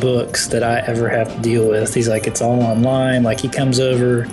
books 0.00 0.46
that 0.48 0.62
I 0.62 0.80
ever 0.80 1.08
have 1.08 1.34
to 1.34 1.40
deal 1.42 1.68
with." 1.68 1.92
He's 1.92 2.08
like, 2.08 2.26
"It's 2.26 2.40
all 2.40 2.62
online." 2.62 3.22
Like 3.24 3.40
he 3.40 3.48
comes 3.48 3.80
over, 3.80 4.26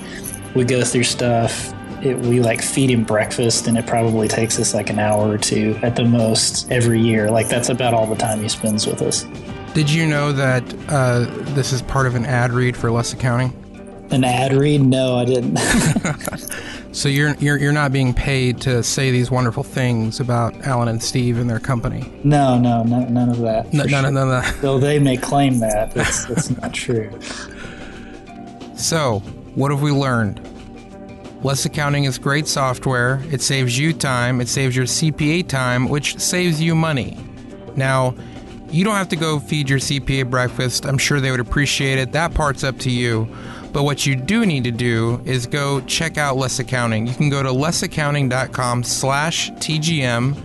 we 0.56 0.64
go 0.64 0.84
through 0.84 1.04
stuff. 1.04 1.74
It, 2.04 2.18
we 2.20 2.40
like 2.40 2.62
feed 2.62 2.90
him 2.90 3.04
breakfast, 3.04 3.68
and 3.68 3.78
it 3.78 3.86
probably 3.86 4.28
takes 4.28 4.60
us 4.60 4.74
like 4.74 4.90
an 4.90 5.00
hour 5.00 5.30
or 5.30 5.38
two 5.38 5.78
at 5.82 5.96
the 5.96 6.06
most 6.06 6.72
every 6.72 7.02
year. 7.02 7.30
Like 7.30 7.50
that's 7.50 7.70
about 7.70 7.94
all 7.94 8.08
the 8.08 8.16
time 8.16 8.42
he 8.42 8.50
spends 8.50 8.88
with 8.88 9.02
us. 9.02 9.26
Did 9.76 9.92
you 9.92 10.08
know 10.08 10.32
that 10.32 10.64
uh, 10.88 11.26
this 11.54 11.74
is 11.74 11.82
part 11.82 12.08
of 12.08 12.16
an 12.16 12.26
ad 12.26 12.54
read 12.54 12.78
for 12.78 12.90
Less 12.90 13.12
Accounting? 13.12 13.52
An 14.10 14.24
ad 14.24 14.54
read? 14.54 14.82
No, 14.82 15.18
I 15.18 15.26
didn't. 15.26 15.58
so 16.94 17.10
you're, 17.10 17.36
you're 17.40 17.58
you're 17.58 17.74
not 17.74 17.92
being 17.92 18.14
paid 18.14 18.62
to 18.62 18.82
say 18.84 19.12
these 19.12 19.30
wonderful 19.30 19.64
things 19.64 20.22
about 20.22 20.56
Alan 20.66 20.88
and 20.88 21.04
Steve 21.04 21.38
and 21.38 21.50
their 21.50 21.60
company. 21.60 22.10
No, 22.24 22.58
no, 22.58 22.84
no 22.84 23.00
none 23.00 23.28
of 23.28 23.40
that. 23.40 23.74
No, 23.74 23.80
none, 23.84 23.90
sure. 23.90 24.12
none, 24.12 24.16
of 24.16 24.30
that. 24.30 24.62
Though 24.62 24.80
they 24.80 24.98
may 24.98 25.18
claim 25.18 25.60
that, 25.60 25.92
it's, 25.94 26.30
it's 26.30 26.50
not 26.52 26.74
true. 26.74 27.12
So, 28.78 29.20
what 29.56 29.72
have 29.72 29.82
we 29.82 29.92
learned? 29.92 30.40
Less 31.44 31.66
Accounting 31.66 32.06
is 32.06 32.18
great 32.18 32.48
software. 32.48 33.22
It 33.30 33.42
saves 33.42 33.78
you 33.78 33.92
time. 33.92 34.40
It 34.40 34.48
saves 34.48 34.74
your 34.74 34.86
CPA 34.86 35.50
time, 35.50 35.90
which 35.90 36.18
saves 36.18 36.62
you 36.62 36.76
money. 36.76 37.18
Now, 37.76 38.16
you 38.76 38.84
don't 38.84 38.96
have 38.96 39.08
to 39.08 39.16
go 39.16 39.40
feed 39.40 39.70
your 39.70 39.80
CPA 39.80 40.30
breakfast. 40.30 40.86
I'm 40.86 40.98
sure 40.98 41.22
they 41.22 41.32
would 41.32 41.40
appreciate 41.40 41.98
it. 41.98 42.12
That 42.12 42.34
part's 42.34 42.62
up 42.62 42.78
to 42.80 42.92
you. 42.92 43.26
But 43.72 43.84
what 43.84 44.06
you 44.06 44.18
do 44.18 44.46
need 44.46 44.66
to 44.66 44.72
do 44.72 45.22
is 45.24 45.48
go 45.48 45.80
check 45.82 46.18
out 46.18 46.36
Less 46.36 46.60
Accounting. 46.60 47.08
You 47.08 47.14
can 47.14 47.30
go 47.30 47.42
to 47.42 47.50
lessaccounting.com 47.50 48.84
slash 48.84 49.50
TGM 49.52 50.44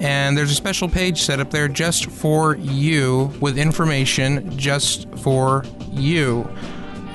and 0.00 0.36
there's 0.36 0.50
a 0.50 0.54
special 0.54 0.88
page 0.88 1.22
set 1.22 1.38
up 1.38 1.50
there 1.50 1.68
just 1.68 2.06
for 2.06 2.56
you 2.56 3.32
with 3.40 3.58
information 3.58 4.56
just 4.56 5.06
for 5.18 5.64
you. 5.90 6.48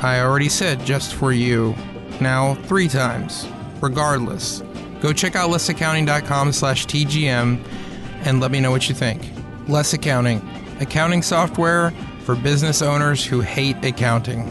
I 0.02 0.21
already 0.21 0.50
said 0.50 0.86
just 0.86 1.15
for 1.15 1.32
you. 1.32 1.76
Now 2.19 2.54
three 2.65 2.88
times. 2.88 3.47
Regardless. 3.82 4.62
Go 5.00 5.12
check 5.12 5.36
out 5.36 5.50
lessaccounting.com 5.50 6.52
slash 6.52 6.86
TGM 6.86 7.63
and 8.26 8.39
let 8.39 8.52
me 8.52 8.60
know 8.60 8.69
what 8.69 8.88
you 8.88 8.93
think. 8.93 9.41
Less 9.72 9.94
Accounting, 9.94 10.46
accounting 10.82 11.22
software 11.22 11.92
for 12.26 12.36
business 12.36 12.82
owners 12.82 13.24
who 13.24 13.40
hate 13.40 13.78
accounting. 13.86 14.42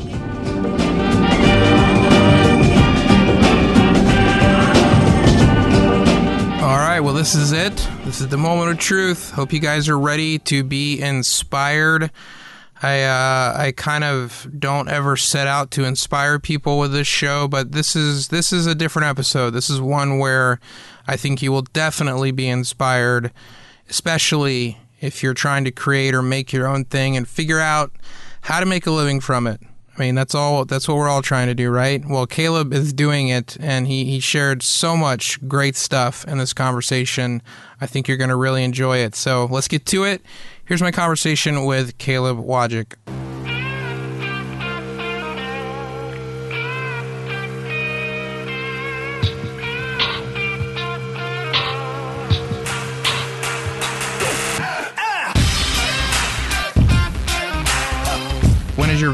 All 6.63 6.79
right, 6.79 7.01
well, 7.01 7.13
this 7.13 7.35
is 7.35 7.53
it. 7.53 7.87
This 8.07 8.23
is 8.23 8.29
the 8.29 8.39
moment 8.39 8.71
of 8.71 8.79
truth. 8.79 9.33
Hope 9.33 9.53
you 9.53 9.61
guys 9.61 9.91
are 9.91 9.99
ready 9.99 10.39
to 10.39 10.65
be 10.65 11.03
inspired. 11.03 12.11
I 12.83 13.03
uh, 13.03 13.55
I 13.59 13.75
kind 13.77 14.05
of 14.05 14.49
don't 14.59 14.89
ever 14.89 15.19
set 15.19 15.47
out 15.47 15.71
to 15.73 15.85
inspire 15.85 16.39
people 16.39 16.79
with 16.79 16.93
this 16.93 17.07
show, 17.07 17.47
but 17.47 17.73
this 17.73 17.95
is 17.95 18.29
this 18.29 18.55
is 18.55 18.67
a 18.67 18.75
different 18.75 19.09
episode. 19.09 19.51
This 19.51 19.69
is 19.69 19.83
one 19.83 20.19
where 20.19 20.61
I 21.07 21.19
think 21.19 21.43
you 21.43 21.53
will 21.53 21.61
definitely 21.61 22.31
be 22.31 22.49
inspired, 22.49 23.33
especially 23.91 24.79
if 25.01 25.23
you're 25.23 25.35
trying 25.35 25.65
to 25.65 25.71
create 25.71 26.15
or 26.15 26.23
make 26.23 26.53
your 26.53 26.67
own 26.67 26.85
thing 26.85 27.17
and 27.17 27.27
figure 27.27 27.61
out 27.61 27.93
how 28.43 28.61
to 28.61 28.67
make 28.67 28.87
a 28.87 28.91
living 28.91 29.21
from 29.21 29.47
it. 29.47 29.61
I 29.97 30.01
mean, 30.01 30.15
that's 30.15 30.35
all. 30.35 30.65
That's 30.65 30.89
what 30.89 30.97
we're 30.97 31.09
all 31.09 31.21
trying 31.21 31.49
to 31.49 31.55
do, 31.55 31.71
right? 31.71 32.03
Well, 32.07 32.27
Caleb 32.27 32.73
is 32.73 32.93
doing 32.93 33.29
it, 33.29 33.57
and 33.61 33.87
he 33.87 34.05
he 34.05 34.19
shared 34.21 34.63
so 34.63 34.97
much 34.97 35.47
great 35.47 35.77
stuff 35.77 36.25
in 36.27 36.39
this 36.39 36.55
conversation. 36.55 37.43
I 37.81 37.87
think 37.87 38.09
you're 38.09 38.17
going 38.17 38.31
to 38.31 38.37
really 38.37 38.65
enjoy 38.65 38.99
it. 38.99 39.15
So 39.15 39.47
let's 39.51 39.69
get 39.69 39.85
to 39.87 40.05
it. 40.05 40.23
Here's 40.65 40.81
my 40.81 40.91
conversation 40.91 41.65
with 41.67 41.99
Caleb 41.99 42.39
Wojcik. 42.39 42.95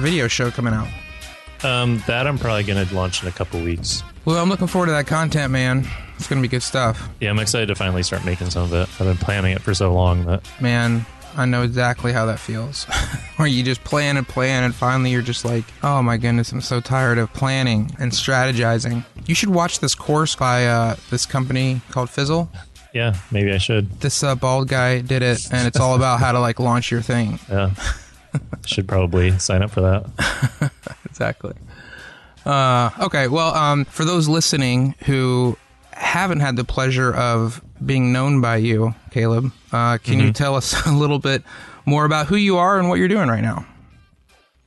Video 0.06 0.28
show 0.28 0.52
coming 0.52 0.72
out? 0.72 0.86
Um, 1.64 2.00
that 2.06 2.28
I'm 2.28 2.38
probably 2.38 2.62
going 2.62 2.86
to 2.86 2.94
launch 2.94 3.22
in 3.24 3.28
a 3.28 3.32
couple 3.32 3.60
weeks. 3.60 4.04
Well, 4.24 4.40
I'm 4.40 4.48
looking 4.48 4.68
forward 4.68 4.86
to 4.86 4.92
that 4.92 5.08
content, 5.08 5.50
man. 5.52 5.84
It's 6.16 6.28
going 6.28 6.40
to 6.40 6.46
be 6.46 6.50
good 6.50 6.62
stuff. 6.62 7.08
Yeah, 7.20 7.30
I'm 7.30 7.40
excited 7.40 7.66
to 7.66 7.74
finally 7.74 8.04
start 8.04 8.24
making 8.24 8.50
some 8.50 8.62
of 8.62 8.72
it. 8.72 8.88
I've 9.00 9.06
been 9.06 9.16
planning 9.16 9.50
it 9.52 9.62
for 9.62 9.74
so 9.74 9.92
long 9.92 10.24
that 10.26 10.42
Man, 10.60 11.04
I 11.36 11.44
know 11.44 11.62
exactly 11.62 12.12
how 12.12 12.24
that 12.26 12.38
feels. 12.38 12.84
Where 13.36 13.48
you 13.48 13.64
just 13.64 13.82
plan 13.82 14.16
and 14.16 14.26
plan, 14.28 14.62
and 14.62 14.72
finally 14.72 15.10
you're 15.10 15.22
just 15.22 15.44
like, 15.44 15.64
oh 15.82 16.00
my 16.02 16.18
goodness, 16.18 16.52
I'm 16.52 16.60
so 16.60 16.80
tired 16.80 17.18
of 17.18 17.32
planning 17.32 17.90
and 17.98 18.12
strategizing. 18.12 19.04
You 19.26 19.34
should 19.34 19.50
watch 19.50 19.80
this 19.80 19.96
course 19.96 20.36
by 20.36 20.68
uh, 20.68 20.94
this 21.10 21.26
company 21.26 21.80
called 21.90 22.10
Fizzle. 22.10 22.48
yeah, 22.94 23.16
maybe 23.32 23.52
I 23.52 23.58
should. 23.58 23.90
This 24.00 24.22
uh, 24.22 24.36
bald 24.36 24.68
guy 24.68 25.00
did 25.00 25.22
it, 25.24 25.52
and 25.52 25.66
it's 25.66 25.80
all 25.80 25.96
about 25.96 26.20
how 26.20 26.30
to 26.30 26.38
like 26.38 26.60
launch 26.60 26.92
your 26.92 27.02
thing. 27.02 27.40
Yeah, 27.50 27.70
should 28.68 28.88
probably 28.88 29.38
sign 29.38 29.62
up 29.62 29.70
for 29.70 29.80
that. 29.80 30.72
exactly. 31.04 31.54
Uh, 32.44 32.90
okay, 33.00 33.26
well, 33.28 33.54
um, 33.54 33.84
for 33.86 34.04
those 34.04 34.28
listening 34.28 34.94
who 35.04 35.56
haven't 35.92 36.40
had 36.40 36.56
the 36.56 36.64
pleasure 36.64 37.12
of 37.12 37.60
being 37.84 38.12
known 38.12 38.40
by 38.40 38.56
you, 38.56 38.94
Caleb, 39.10 39.50
uh, 39.72 39.98
can 39.98 40.20
you 40.20 40.32
tell 40.32 40.54
us 40.54 40.86
a 40.86 40.92
little 40.92 41.18
bit 41.18 41.42
more 41.84 42.04
about 42.04 42.26
who 42.26 42.36
you 42.36 42.56
are 42.58 42.78
and 42.78 42.88
what 42.88 42.98
you're 42.98 43.08
doing 43.08 43.28
right 43.28 43.42
now? 43.42 43.66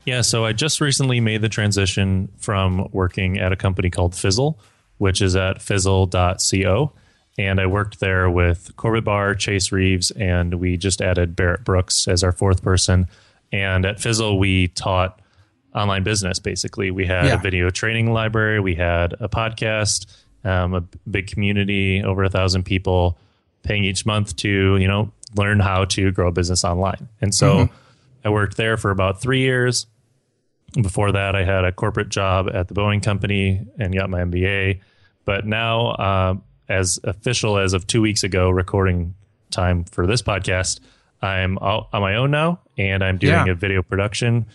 Yeah, 0.05 0.21
so 0.21 0.43
I 0.43 0.53
just 0.53 0.81
recently 0.81 1.19
made 1.19 1.41
the 1.41 1.49
transition 1.49 2.29
from 2.37 2.89
working 2.91 3.37
at 3.37 3.51
a 3.51 3.55
company 3.55 3.89
called 3.89 4.15
Fizzle, 4.15 4.59
which 4.97 5.21
is 5.21 5.35
at 5.35 5.61
fizzle.co. 5.61 6.91
And 7.37 7.59
I 7.61 7.67
worked 7.67 7.99
there 7.99 8.29
with 8.29 8.75
Corbett 8.75 9.05
Barr, 9.05 9.35
Chase 9.35 9.71
Reeves, 9.71 10.11
and 10.11 10.55
we 10.55 10.77
just 10.77 11.01
added 11.01 11.35
Barrett 11.35 11.63
Brooks 11.63 12.07
as 12.07 12.23
our 12.23 12.31
fourth 12.31 12.61
person. 12.61 13.07
And 13.51 13.85
at 13.85 13.99
Fizzle, 13.99 14.37
we 14.39 14.67
taught 14.69 15.19
online 15.75 16.03
business 16.03 16.39
basically. 16.39 16.91
We 16.91 17.05
had 17.05 17.25
Yeah. 17.25 17.35
a 17.35 17.37
video 17.37 17.69
training 17.69 18.11
library, 18.11 18.59
we 18.59 18.75
had 18.75 19.13
a 19.19 19.29
podcast, 19.29 20.05
um, 20.43 20.73
a 20.73 20.81
big 21.09 21.27
community, 21.27 22.03
over 22.03 22.23
a 22.23 22.29
thousand 22.29 22.63
people 22.63 23.17
paying 23.63 23.83
each 23.83 24.05
month 24.05 24.35
to, 24.37 24.77
you 24.77 24.87
know, 24.87 25.11
learn 25.35 25.59
how 25.59 25.85
to 25.85 26.11
grow 26.11 26.29
a 26.29 26.31
business 26.31 26.63
online. 26.63 27.07
And 27.21 27.33
so 27.35 27.69
I 28.25 28.29
worked 28.29 28.57
there 28.57 28.77
for 28.77 28.89
about 28.91 29.21
three 29.21 29.41
years. 29.41 29.85
Before 30.81 31.11
that, 31.11 31.35
I 31.35 31.43
had 31.43 31.65
a 31.65 31.71
corporate 31.71 32.09
job 32.09 32.49
at 32.53 32.67
the 32.67 32.73
Boeing 32.73 33.01
company 33.01 33.61
and 33.79 33.93
got 33.93 34.09
my 34.09 34.21
MBA. 34.21 34.79
But 35.25 35.45
now, 35.45 35.87
uh, 35.89 36.35
as 36.67 36.99
official 37.03 37.57
as 37.57 37.73
of 37.73 37.85
two 37.87 38.01
weeks 38.01 38.23
ago, 38.23 38.49
recording 38.49 39.15
time 39.51 39.83
for 39.83 40.05
this 40.07 40.21
podcast, 40.21 40.79
I'm 41.21 41.57
out 41.59 41.89
on 41.93 42.01
my 42.01 42.15
own 42.15 42.31
now, 42.31 42.59
and 42.77 43.03
I'm 43.03 43.17
doing 43.17 43.33
Yeah. 43.47 43.51
a 43.51 43.55
video 43.55 43.81
production 43.83 44.45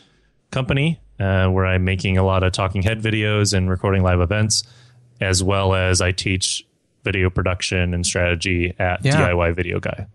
company 0.50 1.00
uh, 1.20 1.48
where 1.48 1.66
I'm 1.66 1.84
making 1.84 2.18
a 2.18 2.24
lot 2.24 2.42
of 2.42 2.52
talking 2.52 2.82
head 2.82 3.00
videos 3.02 3.52
and 3.52 3.68
recording 3.70 4.02
live 4.02 4.20
events, 4.20 4.64
as 5.20 5.42
well 5.42 5.74
as 5.74 6.00
I 6.00 6.12
teach 6.12 6.64
video 7.04 7.28
production 7.30 7.92
and 7.94 8.04
strategy 8.06 8.74
at 8.78 9.04
Yeah. 9.04 9.16
DIY 9.30 9.54
Video 9.54 9.78
Guy. 9.80 10.06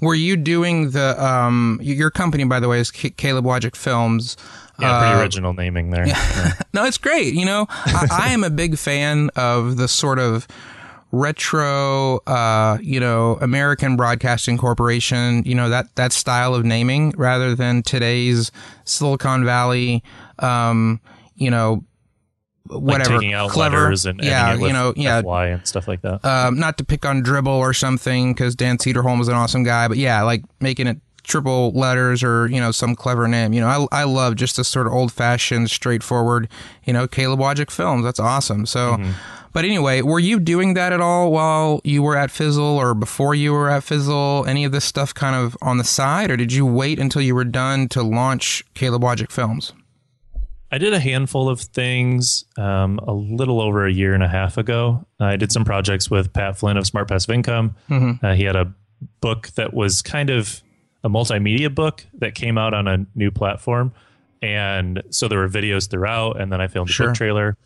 Were 0.00 0.14
you 0.14 0.36
doing 0.36 0.90
the 0.90 1.24
um 1.24 1.78
your 1.82 2.10
company 2.10 2.42
by 2.44 2.58
the 2.60 2.68
way 2.68 2.80
is 2.80 2.88
C- 2.88 3.10
Caleb 3.10 3.44
Wojcik 3.44 3.76
Films? 3.76 4.36
Yeah, 4.80 4.98
pretty 4.98 5.14
Uh, 5.14 5.20
original 5.20 5.52
naming 5.54 5.90
there. 5.90 6.06
Yeah. 6.06 6.52
No, 6.74 6.84
it's 6.84 6.98
great. 6.98 7.34
You 7.34 7.46
know, 7.46 7.66
I, 7.70 8.06
I 8.10 8.28
am 8.32 8.44
a 8.44 8.50
big 8.50 8.76
fan 8.76 9.30
of 9.36 9.76
the 9.78 9.88
sort 9.88 10.18
of 10.18 10.46
retro, 11.12 12.18
uh, 12.26 12.78
you 12.80 13.00
know, 13.00 13.38
American 13.40 13.96
Broadcasting 13.96 14.58
Corporation. 14.58 15.42
You 15.44 15.54
know 15.54 15.68
that 15.68 15.94
that 15.96 16.12
style 16.12 16.54
of 16.54 16.64
naming 16.64 17.12
rather 17.16 17.54
than 17.54 17.82
today's 17.82 18.50
Silicon 18.84 19.44
Valley. 19.44 20.02
Um, 20.38 21.00
you 21.34 21.50
know, 21.50 21.84
Like 22.68 22.82
whatever 22.82 23.18
taking 23.18 23.32
out 23.34 23.50
clever. 23.50 23.76
letters 23.84 24.06
and 24.06 24.20
yeah, 24.22 24.54
you 24.54 24.72
know, 24.72 24.92
yeah, 24.96 25.22
FY 25.22 25.46
and 25.48 25.66
stuff 25.66 25.88
like 25.88 26.02
that. 26.02 26.24
um, 26.24 26.58
not 26.58 26.78
to 26.78 26.84
pick 26.84 27.04
on 27.06 27.22
Dribbble 27.22 27.46
or 27.58 27.72
something 27.72 28.32
because 28.34 28.54
Dan 28.54 28.78
Cederholm 28.78 29.20
is 29.20 29.28
an 29.28 29.34
awesome 29.34 29.62
guy, 29.64 29.88
but 29.88 29.96
yeah, 29.98 30.22
like 30.22 30.42
making 30.60 30.86
it 30.86 30.98
triple 31.24 31.72
letters 31.72 32.22
or 32.22 32.46
you 32.48 32.60
know 32.60 32.70
some 32.70 32.94
clever 32.96 33.28
name. 33.28 33.52
You 33.52 33.60
know, 33.60 33.88
I 33.90 34.00
I 34.00 34.04
love 34.04 34.34
just 34.36 34.56
this 34.56 34.68
sort 34.68 34.86
of 34.86 34.92
old 34.92 35.12
fashioned, 35.12 35.70
straightforward. 35.70 36.48
You 36.84 36.92
know, 36.92 37.06
Caleb 37.06 37.40
Wojcik 37.40 37.70
Films. 37.70 38.04
That's 38.04 38.20
awesome. 38.20 38.66
So. 38.66 38.98
But 39.52 39.64
anyway, 39.64 40.02
were 40.02 40.18
you 40.20 40.38
doing 40.40 40.74
that 40.74 40.92
at 40.92 41.00
all 41.00 41.32
while 41.32 41.80
you 41.84 42.02
were 42.02 42.16
at 42.16 42.30
Fizzle 42.30 42.64
or 42.64 42.94
before 42.94 43.34
you 43.34 43.52
were 43.52 43.70
at 43.70 43.82
Fizzle? 43.82 44.44
Any 44.46 44.64
of 44.64 44.72
this 44.72 44.84
stuff 44.84 45.14
kind 45.14 45.34
of 45.34 45.56
on 45.62 45.78
the 45.78 45.84
side, 45.84 46.30
or 46.30 46.36
did 46.36 46.52
you 46.52 46.66
wait 46.66 46.98
until 46.98 47.22
you 47.22 47.34
were 47.34 47.44
done 47.44 47.88
to 47.88 48.02
launch 48.02 48.62
Caleb 48.74 49.02
Wojcik 49.02 49.30
Films? 49.32 49.72
I 50.70 50.76
did 50.76 50.92
a 50.92 51.00
handful 51.00 51.48
of 51.48 51.60
things 51.62 52.44
um, 52.58 52.98
a 53.02 53.12
little 53.12 53.60
over 53.60 53.86
a 53.86 53.92
year 53.92 54.12
and 54.12 54.22
a 54.22 54.28
half 54.28 54.58
ago. 54.58 55.06
I 55.18 55.36
did 55.36 55.50
some 55.50 55.64
projects 55.64 56.10
with 56.10 56.32
Pat 56.34 56.58
Flynn 56.58 56.76
of 56.76 56.86
Smart 56.86 57.08
Passive 57.08 57.30
Income. 57.34 57.74
Uh, 58.22 58.34
he 58.34 58.44
had 58.44 58.54
a 58.54 58.74
book 59.22 59.48
that 59.56 59.72
was 59.72 60.02
kind 60.02 60.28
of 60.28 60.60
a 61.02 61.08
multimedia 61.08 61.74
book 61.74 62.04
that 62.18 62.34
came 62.34 62.58
out 62.58 62.74
on 62.74 62.86
a 62.86 63.06
new 63.14 63.30
platform. 63.30 63.92
And 64.42 65.02
so 65.10 65.26
there 65.26 65.38
were 65.38 65.48
videos 65.48 65.90
throughout, 65.90 66.38
and 66.40 66.52
then 66.52 66.60
I 66.60 66.68
filmed 66.68 66.90
a 66.90 66.92
Sure. 66.92 67.06
book 67.08 67.16
trailer. 67.16 67.56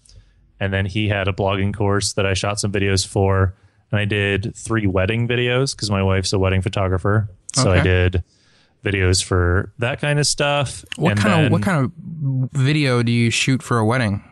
And 0.63 0.73
then 0.73 0.87
he 0.87 1.09
had 1.09 1.27
a 1.27 1.33
blogging 1.33 1.75
course 1.75 2.13
that 2.13 2.25
I 2.25 2.35
shot 2.35 2.61
some 2.61 2.71
videos 2.71 3.05
for. 3.07 3.55
And 3.91 3.99
I 4.01 4.05
did 4.05 4.55
three 4.55 4.87
wedding 4.87 5.27
videos 5.27 5.75
because 5.75 5.91
my 5.91 6.03
wife's 6.03 6.33
a 6.33 6.39
wedding 6.39 6.63
photographer. 6.63 7.29
So 7.55 7.71
I 7.73 7.81
did 7.83 8.23
videos 8.85 9.23
for 9.23 9.73
that 9.79 10.01
kind 10.01 10.19
of 10.19 10.27
stuff. 10.27 10.85
What 10.97 11.11
And 11.13 11.21
kind 11.21 11.33
then- 11.35 11.45
of 11.47 11.53
what 11.53 11.63
kind 11.63 11.85
of 11.85 11.93
video 12.53 13.03
do 13.03 13.11
you 13.13 13.31
shoot 13.31 13.63
for 13.63 13.79
a 13.79 13.85
wedding? 13.85 14.23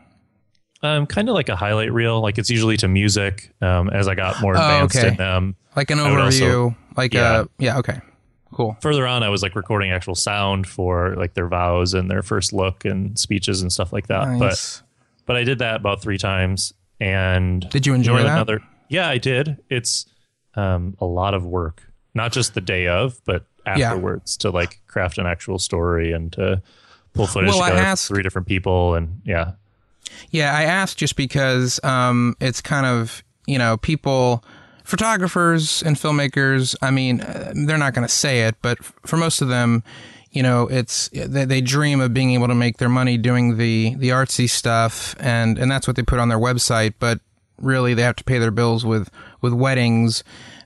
Um, 0.83 1.07
kind 1.07 1.29
of 1.29 1.35
like 1.35 1.49
a 1.49 1.57
highlight 1.57 1.93
reel. 1.93 2.21
Like 2.23 2.39
it's 2.39 2.49
usually 2.49 2.77
to 2.79 2.89
music. 2.89 3.53
Um, 3.61 3.91
as 3.91 4.09
I 4.09 4.15
got 4.15 4.41
more 4.41 4.53
advanced 4.55 4.97
Oh, 4.97 5.01
okay. 5.01 5.09
in 5.09 5.17
them, 5.17 5.57
Like 5.77 5.91
an 5.91 5.99
would 5.99 6.07
also- 6.21 6.71
overview, 6.71 6.77
like 6.97 7.13
yeah. 7.13 7.41
a 7.43 7.47
yeah, 7.59 7.79
okay, 7.79 8.01
cool. 8.55 8.77
further 8.81 9.07
on, 9.07 9.23
I 9.23 9.29
was 9.29 9.43
like 9.43 9.55
recording 9.57 9.91
actual 9.91 10.15
sound 10.15 10.67
for 10.67 11.15
like 11.17 11.35
their 11.35 11.49
vows 11.49 11.93
and 11.93 12.11
their 12.11 12.23
first 12.23 12.53
look 12.55 12.85
and 12.87 13.19
speeches 13.19 13.61
and 13.63 13.71
stuff 13.71 13.93
like 13.93 14.07
that. 14.07 14.27
Nice. 14.29 14.79
but 14.79 14.87
I 15.37 15.45
did 15.45 15.59
that 15.61 15.77
about 15.77 16.03
three 16.03 16.19
times. 16.19 16.73
And 17.01 17.69
Did 17.71 17.87
you 17.87 17.95
enjoy 17.95 18.19
know, 18.19 18.25
that? 18.25 18.33
Another, 18.35 18.61
yeah, 18.89 19.09
I 19.09 19.17
did. 19.19 19.57
It's 19.71 20.05
um, 20.55 20.97
a 21.01 21.07
lot 21.07 21.33
of 21.35 21.45
work, 21.47 21.83
not 22.15 22.33
just 22.33 22.55
the 22.55 22.61
day 22.61 22.87
of, 22.89 23.21
but 23.25 23.47
Yeah. 23.67 23.91
afterwards 23.91 24.37
to 24.39 24.51
like 24.51 24.81
craft 24.87 25.17
an 25.19 25.27
actual 25.27 25.59
story 25.59 26.13
and 26.13 26.31
to 26.35 26.61
pull 27.15 27.27
footage 27.27 27.51
Well, 27.51 27.63
together 27.63 27.81
asked- 27.81 28.09
three 28.09 28.23
different 28.23 28.49
people 28.49 28.95
and 28.95 29.21
yeah. 29.25 29.53
Yeah, 30.31 30.55
I 30.57 30.65
asked 30.65 30.99
just 30.99 31.17
because 31.17 31.79
um, 31.85 32.35
it's 32.41 32.61
kind 32.61 32.85
of 32.85 33.23
you 33.47 33.59
know 33.59 33.77
people, 33.79 34.45
photographers 34.85 35.83
and 35.83 35.97
filmmakers. 35.97 36.75
I 36.83 36.91
mean, 36.91 37.21
uh, 37.21 37.53
they're 37.55 37.79
not 37.79 37.95
going 37.95 38.07
to 38.07 38.13
say 38.13 38.43
it, 38.43 38.57
but 38.61 38.79
for 39.07 39.17
most 39.17 39.41
of 39.41 39.49
them, 39.49 39.83
you 40.33 40.43
know, 40.43 40.69
it's 40.69 41.09
they, 41.09 41.45
they 41.45 41.61
dream 41.61 42.01
of 42.01 42.15
being 42.15 42.33
able 42.33 42.49
to 42.49 42.55
make 42.55 42.79
their 42.79 42.89
money 42.89 43.17
doing 43.19 43.57
the 43.57 43.95
the 43.97 44.11
artsy 44.11 44.49
stuff, 44.49 45.15
and 45.19 45.59
and 45.59 45.71
that's 45.71 45.87
what 45.87 45.97
they 45.97 46.03
put 46.03 46.19
on 46.19 46.29
their 46.29 46.39
website. 46.39 46.95
But 46.99 47.21
really, 47.61 47.95
they 47.95 48.03
have 48.03 48.17
to 48.17 48.25
pay 48.25 48.39
their 48.39 48.51
bills 48.53 48.85
with 48.85 49.11
with 49.41 49.53
weddings. 49.53 50.23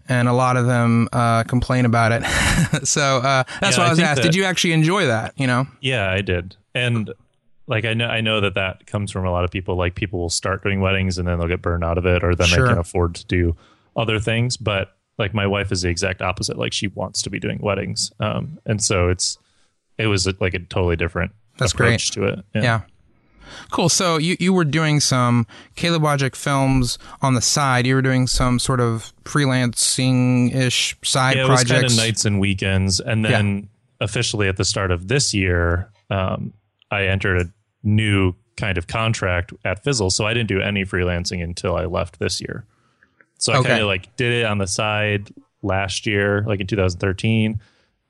And 0.07 0.29
a 0.29 0.35
lot 0.35 0.59
of 0.59 0.67
them 0.67 1.09
uh, 1.15 1.45
complain 1.45 1.87
about 1.87 2.13
it. 2.13 2.25
so 2.87 3.01
uh, 3.21 3.45
that's 3.63 3.79
Yeah, 3.79 3.85
why 3.85 3.87
I 3.87 3.91
was 3.91 3.99
asked. 4.01 4.17
that- 4.17 4.23
Did 4.23 4.35
you 4.35 4.45
actually 4.45 4.75
enjoy 4.75 5.07
that? 5.07 5.33
You 5.39 5.47
know? 5.47 5.67
Yeah, 5.81 6.11
I 6.11 6.21
did. 6.21 6.57
And 6.75 7.11
like 7.67 7.87
I 7.87 7.95
know 7.95 8.09
I 8.09 8.21
know 8.21 8.43
that 8.43 8.53
that 8.53 8.87
comes 8.87 9.11
from 9.11 9.25
a 9.25 9.31
lot 9.31 9.45
of 9.45 9.51
people 9.51 9.77
like 9.77 9.95
people 9.95 10.21
will 10.21 10.29
start 10.29 10.63
doing 10.63 10.83
weddings 10.83 11.17
and 11.17 11.27
then 11.27 11.39
they'll 11.39 11.49
get 11.49 11.63
burned 11.63 11.85
out 11.85 11.97
of 11.97 12.05
it 12.05 12.23
or 12.23 12.35
then 12.35 12.49
Sure. 12.49 12.65
they 12.67 12.69
can 12.73 12.79
afford 12.79 13.15
to 13.15 13.25
do 13.25 13.57
other 13.97 14.21
things, 14.21 14.59
but 14.59 14.95
like 15.17 15.33
my 15.33 15.47
wife 15.47 15.73
is 15.73 15.81
the 15.81 15.89
exact 15.89 16.21
opposite. 16.21 16.59
Like 16.59 16.75
she 16.75 16.89
wants 16.89 17.23
to 17.23 17.31
be 17.31 17.41
doing 17.41 17.59
weddings. 17.63 18.13
Um 18.21 18.59
and 18.67 18.85
so 18.85 19.09
it's 19.09 19.39
it 19.99 20.07
was 20.07 20.27
like 20.41 20.55
a 20.55 20.59
totally 20.59 20.97
different 20.97 21.33
That's 21.59 21.73
approach 21.73 22.11
to 22.13 22.25
it. 22.25 22.45
Yeah. 22.55 22.83
Cool. 23.71 23.89
So 23.89 24.17
you, 24.17 24.37
you 24.41 24.53
were 24.53 24.65
doing 24.65 25.01
some 25.01 25.47
Caleb 25.77 26.03
Wojcik 26.03 26.35
films 26.35 26.99
on 27.23 27.35
the 27.35 27.41
side. 27.41 27.87
You 27.87 27.95
were 27.95 28.03
doing 28.03 28.27
some 28.27 28.59
sort 28.59 28.81
of 28.81 29.13
freelancing 29.25 30.55
ish 30.55 30.97
side 31.05 31.37
Yeah, 31.37 31.45
it 31.45 31.49
was 31.49 31.61
projects. 31.65 31.71
kind 31.73 31.85
of 31.87 31.97
nights 31.97 32.25
and 32.25 32.41
weekends. 32.41 33.01
And 33.01 33.25
then 33.25 33.69
officially 34.01 34.49
at 34.49 34.57
the 34.57 34.65
start 34.65 34.91
of 34.91 35.09
this 35.09 35.33
year, 35.35 35.91
um, 36.11 36.53
I 36.91 37.07
entered 37.07 37.47
a 37.47 37.51
new 37.83 38.35
kind 38.57 38.79
of 38.79 38.87
contract 38.87 39.53
at 39.65 39.83
Fizzle. 39.85 40.11
So 40.11 40.27
I 40.27 40.35
didn't 40.35 40.49
do 40.49 40.61
any 40.61 40.85
freelancing 40.85 41.43
until 41.43 41.77
I 41.77 41.85
left 41.85 42.19
this 42.19 42.41
year. 42.41 42.65
So 43.39 43.53
I 43.53 43.59
Okay. 43.59 43.69
kind 43.71 43.83
of 43.83 43.87
like 43.89 44.15
did 44.17 44.33
it 44.33 44.47
on 44.47 44.59
the 44.59 44.67
side 44.67 45.29
last 45.63 46.07
year, 46.07 46.43
like 46.47 46.61
in 46.61 46.67
2013, 46.67 47.61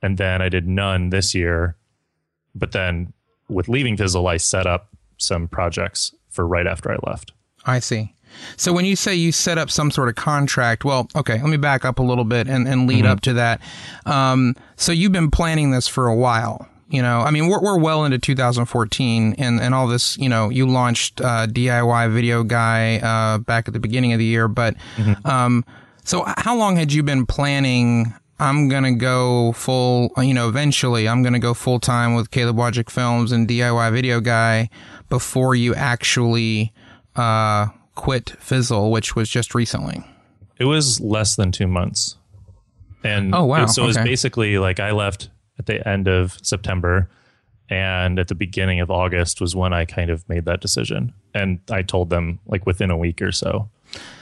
and 0.05 0.19
then 0.19 0.39
I 0.39 0.49
did 0.49 0.67
none 0.67 1.09
this 1.09 1.33
year. 1.33 1.75
But 2.53 2.71
then 2.71 3.11
with 3.49 3.67
leaving 3.67 3.97
Fizzle, 3.97 4.27
I 4.27 4.37
set 4.37 4.67
up 4.67 4.95
some 5.17 5.47
projects 5.47 6.13
for 6.29 6.47
right 6.47 6.67
after 6.67 6.91
I 6.91 6.97
left. 7.05 7.31
I 7.65 7.79
see. 7.79 8.13
So 8.55 8.71
when 8.71 8.85
you 8.85 8.95
say 8.95 9.15
you 9.15 9.31
set 9.31 9.57
up 9.57 9.71
some 9.71 9.89
sort 9.89 10.09
of 10.09 10.15
contract, 10.15 10.85
well, 10.85 11.09
okay, 11.15 11.41
let 11.41 11.49
me 11.49 11.57
back 11.57 11.85
up 11.85 11.97
a 11.99 12.03
little 12.03 12.23
bit 12.23 12.47
and, 12.47 12.67
and 12.67 12.85
lead 12.87 13.05
up 13.05 13.21
to 13.21 13.33
that. 13.33 13.61
Um, 14.05 14.55
so 14.75 14.91
you've 14.91 15.11
been 15.11 15.31
planning 15.31 15.71
this 15.71 15.87
for 15.87 16.07
a 16.07 16.15
while. 16.15 16.67
You 16.89 17.01
know, 17.01 17.21
I 17.21 17.31
mean, 17.31 17.47
we're, 17.47 17.61
we're 17.61 17.79
well 17.79 18.05
into 18.05 18.19
2014 18.19 19.35
and, 19.39 19.59
and 19.59 19.73
all 19.73 19.87
this, 19.87 20.17
you 20.17 20.29
know, 20.29 20.49
you 20.49 20.67
launched 20.67 21.19
uh, 21.19 21.47
DIY 21.47 22.13
Video 22.13 22.43
Guy 22.43 22.97
uh, 22.97 23.39
back 23.39 23.67
at 23.67 23.73
the 23.73 23.79
beginning 23.79 24.13
of 24.13 24.19
the 24.19 24.25
year. 24.25 24.47
But 24.47 24.75
um, 25.25 25.65
so 26.03 26.23
how 26.37 26.55
long 26.55 26.75
had 26.75 26.93
you 26.93 27.01
been 27.01 27.25
planning? 27.25 28.13
I'm 28.39 28.67
going 28.67 28.83
to 28.83 28.91
go 28.91 29.53
full, 29.53 30.11
you 30.17 30.33
know, 30.33 30.49
eventually 30.49 31.07
I'm 31.07 31.23
going 31.23 31.33
to 31.33 31.39
go 31.39 31.53
full 31.53 31.79
time 31.79 32.15
with 32.15 32.31
Caleb 32.31 32.57
Wojcik 32.57 32.89
Films 32.89 33.31
and 33.31 33.47
DIY 33.47 33.93
Video 33.93 34.19
Guy 34.19 34.69
before 35.09 35.55
you 35.55 35.73
actually 35.73 36.73
uh, 37.15 37.67
quit 37.95 38.31
Fizzle, 38.39 38.91
which 38.91 39.15
was 39.15 39.29
just 39.29 39.55
recently. 39.55 40.03
It 40.59 40.65
was 40.65 40.99
less 40.99 41.35
than 41.37 41.51
two 41.53 41.67
months. 41.67 42.17
And 43.03 43.33
Oh, 43.33 43.45
wow. 43.45 43.63
it- 43.63 43.69
so 43.69 43.83
it 43.83 43.87
was 43.87 43.97
basically 43.97 44.57
like 44.57 44.79
I 44.79 44.91
left 44.91 45.29
at 45.57 45.65
the 45.67 45.87
end 45.87 46.07
of 46.09 46.37
September 46.41 47.09
and 47.69 48.19
at 48.19 48.27
the 48.27 48.35
beginning 48.35 48.81
of 48.81 48.91
August 48.91 49.39
was 49.39 49.55
when 49.55 49.71
I 49.73 49.85
kind 49.85 50.09
of 50.09 50.27
made 50.27 50.43
that 50.45 50.59
decision. 50.59 51.13
And 51.33 51.59
I 51.71 51.81
told 51.83 52.09
them 52.09 52.39
like 52.45 52.65
within 52.65 52.91
a 52.91 52.97
week 52.97 53.21
or 53.21 53.31
so 53.31 53.69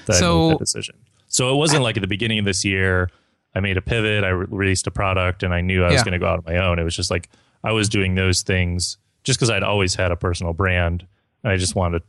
that 0.05 0.17
I 0.17 0.19
made 0.49 0.51
that 0.51 0.59
decision. 0.59 0.95
So 1.27 1.51
it 1.51 1.57
wasn't 1.57 1.81
like 1.81 1.97
at 1.97 2.01
the 2.01 2.07
beginning 2.07 2.37
of 2.39 2.45
this 2.45 2.63
year, 2.63 3.09
I 3.55 3.59
made 3.59 3.77
a 3.77 3.81
pivot, 3.81 4.23
I 4.23 4.29
re- 4.29 4.47
released 4.49 4.87
a 4.87 4.91
product 4.91 5.43
and 5.43 5.53
I 5.53 5.61
knew 5.61 5.83
I 5.83 5.87
was 5.87 5.95
Yeah. 5.95 6.03
going 6.03 6.13
to 6.13 6.19
go 6.19 6.27
out 6.27 6.39
on 6.39 6.53
my 6.53 6.57
own. 6.57 6.79
It 6.79 6.83
was 6.83 6.95
just 6.95 7.11
like 7.11 7.29
I 7.63 7.71
was 7.71 7.87
doing 7.89 8.15
those 8.15 8.41
things 8.41 8.97
just 9.23 9.39
because 9.39 9.49
I'd 9.49 9.63
always 9.63 9.95
had 9.95 10.11
a 10.11 10.15
personal 10.15 10.53
brand 10.53 11.05
and 11.43 11.51
I 11.53 11.57
just 11.57 11.75
wanted 11.75 11.99
to 11.99 12.05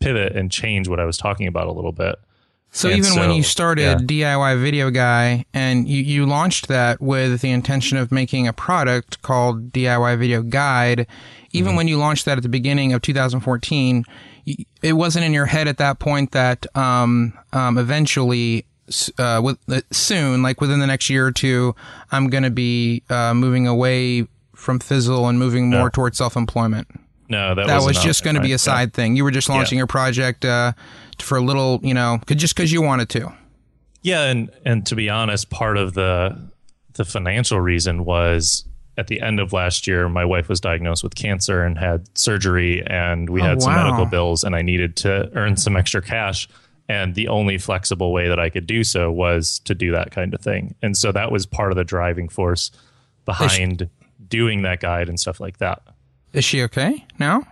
pivot 0.00 0.34
and 0.36 0.50
change 0.50 0.88
what 0.88 1.00
I 1.00 1.04
was 1.04 1.16
talking 1.16 1.46
about 1.46 1.66
a 1.66 1.72
little 1.72 1.92
bit. 1.92 2.16
So 2.70 2.90
And 2.90 2.98
even 2.98 3.18
when 3.18 3.30
you 3.32 3.42
started 3.42 4.06
DIY 4.06 4.60
Video 4.60 4.90
Guy 4.90 5.46
and 5.54 5.88
you, 5.88 6.02
you 6.02 6.26
launched 6.26 6.68
that 6.68 7.00
with 7.00 7.40
the 7.40 7.50
intention 7.50 7.96
of 7.96 8.12
making 8.12 8.46
a 8.46 8.52
product 8.52 9.22
called 9.22 9.72
DIY 9.72 10.18
Video 10.18 10.42
Guide, 10.42 11.06
even 11.52 11.76
when 11.76 11.88
you 11.88 11.96
launched 11.96 12.26
that 12.26 12.36
at 12.36 12.42
the 12.42 12.48
beginning 12.50 12.92
of 12.92 13.00
2014, 13.00 14.04
it 14.82 14.92
wasn't 14.92 15.24
in 15.24 15.32
your 15.32 15.46
head 15.46 15.66
at 15.66 15.78
that 15.78 15.98
point 15.98 16.32
that 16.32 16.66
um, 16.76 17.32
um, 17.54 17.78
eventually, 17.78 18.66
uh, 19.18 19.40
with, 19.42 19.58
uh, 19.68 19.80
soon, 19.90 20.42
like 20.42 20.60
within 20.60 20.80
the 20.80 20.86
next 20.86 21.08
year 21.10 21.26
or 21.26 21.32
two, 21.32 21.74
I'm 22.10 22.28
going 22.28 22.44
to 22.44 22.50
be 22.50 23.02
uh, 23.10 23.34
moving 23.34 23.66
away 23.66 24.26
from 24.54 24.78
Fizzle 24.80 25.28
and 25.28 25.38
moving 25.38 25.70
more 25.70 25.90
towards 25.90 26.18
self-employment. 26.18 26.88
No, 27.28 27.54
that, 27.54 27.66
That 27.66 27.82
was 27.82 27.98
just 27.98 28.24
to 28.36 28.42
be 28.42 28.52
a 28.52 28.58
side 28.58 28.92
thing. 28.94 29.14
You 29.16 29.24
were 29.24 29.30
just 29.30 29.48
launching 29.48 29.78
your 29.78 29.86
project 29.86 30.44
uh, 30.44 30.72
for 31.20 31.36
a 31.38 31.42
little, 31.42 31.78
you 31.82 31.94
know, 31.94 32.20
just 32.26 32.56
because 32.56 32.72
you 32.72 32.80
wanted 32.82 33.08
to. 33.10 33.32
Yeah, 34.02 34.24
and 34.24 34.50
and 34.64 34.86
to 34.86 34.94
be 34.96 35.10
honest, 35.10 35.50
part 35.50 35.76
of 35.76 35.92
the 35.94 36.50
the 36.94 37.04
financial 37.04 37.60
reason 37.60 38.04
was 38.04 38.64
at 38.96 39.08
the 39.08 39.20
end 39.20 39.38
of 39.40 39.52
last 39.52 39.86
year, 39.86 40.08
my 40.08 40.24
wife 40.24 40.48
was 40.48 40.60
diagnosed 40.60 41.04
with 41.04 41.14
cancer 41.14 41.62
and 41.62 41.78
had 41.78 42.08
surgery, 42.16 42.82
and 42.86 43.28
we 43.28 43.40
Oh, 43.42 43.44
had 43.44 43.62
some 43.62 43.72
wow. 43.74 43.84
medical 43.84 44.06
bills, 44.06 44.42
and 44.44 44.56
I 44.56 44.62
needed 44.62 44.96
to 44.98 45.30
earn 45.34 45.56
some 45.56 45.76
extra 45.76 46.00
cash. 46.00 46.48
And 46.88 47.14
the 47.14 47.28
only 47.28 47.58
flexible 47.58 48.12
way 48.12 48.28
that 48.28 48.38
I 48.40 48.48
could 48.48 48.66
do 48.66 48.82
so 48.82 49.12
was 49.12 49.58
to 49.60 49.74
do 49.74 49.92
that 49.92 50.10
kind 50.10 50.32
of 50.32 50.40
thing. 50.40 50.74
And 50.82 50.96
so 50.96 51.12
that 51.12 51.30
was 51.30 51.44
part 51.44 51.70
of 51.70 51.76
the 51.76 51.84
driving 51.84 52.28
force 52.30 52.70
behind 53.26 53.88
doing 54.28 54.62
that 54.62 54.80
guide 54.80 55.08
and 55.08 55.20
stuff 55.20 55.38
like 55.40 55.58
that. 55.58 55.82
Is 56.32 56.44
she 56.44 56.62
okay 56.64 57.04
now? 57.18 57.46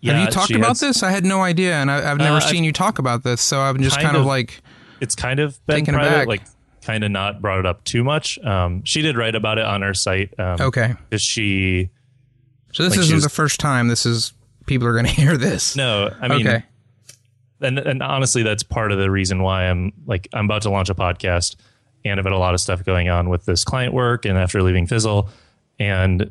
Yeah, 0.00 0.12
Have 0.14 0.24
you 0.26 0.30
talked 0.30 0.50
about 0.50 0.68
has- 0.68 0.80
this? 0.80 1.02
I 1.02 1.10
had 1.10 1.24
no 1.24 1.42
idea, 1.42 1.74
and 1.76 1.90
I, 1.90 2.10
I've 2.10 2.18
never 2.18 2.36
Uh, 2.36 2.40
seen 2.40 2.64
you 2.64 2.72
talk 2.72 2.98
about 2.98 3.22
this, 3.24 3.40
so 3.40 3.60
I'm 3.60 3.82
just 3.82 3.96
kind 3.96 4.06
kind, 4.08 4.16
of, 4.16 4.22
of- 4.22 4.26
like, 4.26 4.60
it's 5.00 5.14
kind 5.14 5.40
of 5.40 5.58
been 5.66 5.84
private, 5.86 6.06
aback. 6.06 6.26
like 6.28 6.42
kind 6.82 7.02
of 7.02 7.10
not 7.10 7.40
brought 7.42 7.58
it 7.58 7.66
up 7.66 7.82
too 7.84 8.04
much. 8.04 8.38
Um, 8.40 8.84
she 8.84 9.00
did 9.02 9.16
write 9.16 9.34
about 9.34 9.58
it 9.58 9.64
on 9.64 9.82
her 9.82 9.94
site. 9.94 10.38
Um, 10.38 10.60
okay. 10.60 10.94
because 11.08 11.22
she 11.22 11.88
So 12.72 12.82
this 12.84 12.92
like 12.92 13.00
isn't 13.00 13.10
she's- 13.16 13.22
the 13.24 13.28
first 13.30 13.58
time 13.58 13.88
this 13.88 14.04
is 14.06 14.32
people 14.66 14.86
are 14.86 14.92
going 14.92 15.06
to 15.06 15.10
hear 15.10 15.36
this. 15.38 15.76
no, 15.76 16.14
I 16.20 16.28
mean, 16.28 16.46
okay. 16.46 16.64
And 17.60 17.78
and 17.78 18.02
honestly, 18.02 18.42
that's 18.42 18.62
part 18.62 18.92
of 18.92 18.98
the 18.98 19.10
reason 19.10 19.42
why 19.42 19.64
I'm 19.64 19.92
like 20.06 20.28
I'm 20.32 20.44
about 20.46 20.62
to 20.62 20.70
launch 20.70 20.90
a 20.90 20.94
podcast, 20.94 21.56
and 22.04 22.18
I've 22.20 22.26
had 22.26 22.32
a 22.32 22.38
lot 22.38 22.54
of 22.54 22.60
stuff 22.60 22.84
going 22.84 23.08
on 23.08 23.28
with 23.28 23.44
this 23.46 23.64
client 23.64 23.94
work, 23.94 24.24
and 24.24 24.36
after 24.38 24.62
leaving 24.62 24.86
Fizzle, 24.86 25.28
and 25.78 26.30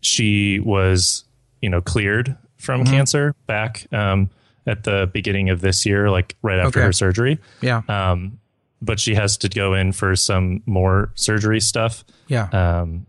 she 0.00 0.60
was 0.60 1.24
you 1.60 1.68
know 1.70 1.80
cleared 1.80 2.36
from 2.56 2.82
Mm-hmm. 2.84 2.92
cancer 2.92 3.34
back 3.46 3.86
um, 3.92 4.30
at 4.66 4.84
the 4.84 5.08
beginning 5.12 5.50
of 5.50 5.60
this 5.60 5.86
year, 5.86 6.10
like 6.10 6.36
right 6.42 6.58
after 6.58 6.78
Okay. 6.80 6.86
her 6.86 6.92
surgery. 6.92 7.38
Yeah. 7.60 7.82
Um, 7.88 8.38
but 8.80 9.00
she 9.00 9.14
has 9.16 9.36
to 9.38 9.48
go 9.48 9.74
in 9.74 9.90
for 9.92 10.14
some 10.14 10.62
more 10.66 11.10
surgery 11.16 11.58
stuff 11.60 12.04
yeah. 12.28 12.48
um, 12.52 13.06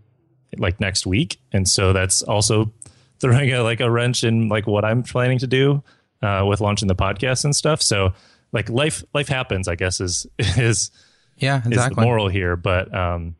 like 0.58 0.80
next 0.80 1.06
week, 1.06 1.38
and 1.52 1.68
so 1.68 1.94
that's 1.94 2.24
also 2.24 2.72
throwing 3.20 3.52
a 3.54 3.62
like 3.62 3.80
a 3.82 3.90
wrench 3.92 4.24
in 4.24 4.50
like 4.50 4.66
what 4.66 4.84
I'm 4.86 5.04
planning 5.04 5.38
to 5.40 5.48
do 5.48 5.84
uh, 6.22 6.44
with 6.48 6.62
launching 6.62 6.88
the 6.88 6.96
podcast 6.96 7.44
and 7.46 7.56
stuff. 7.56 7.82
So 7.82 8.14
like 8.52 8.70
life 8.70 9.04
life 9.14 9.28
happens, 9.28 9.68
I 9.68 9.76
guess 9.76 10.00
is 10.02 10.26
is 10.40 10.92
yeah. 11.38 11.58
is 11.60 11.64
the 11.64 11.70
Exactly. 11.72 12.04
moral 12.04 12.28
here. 12.28 12.56
But 12.56 12.94
um, 12.96 13.36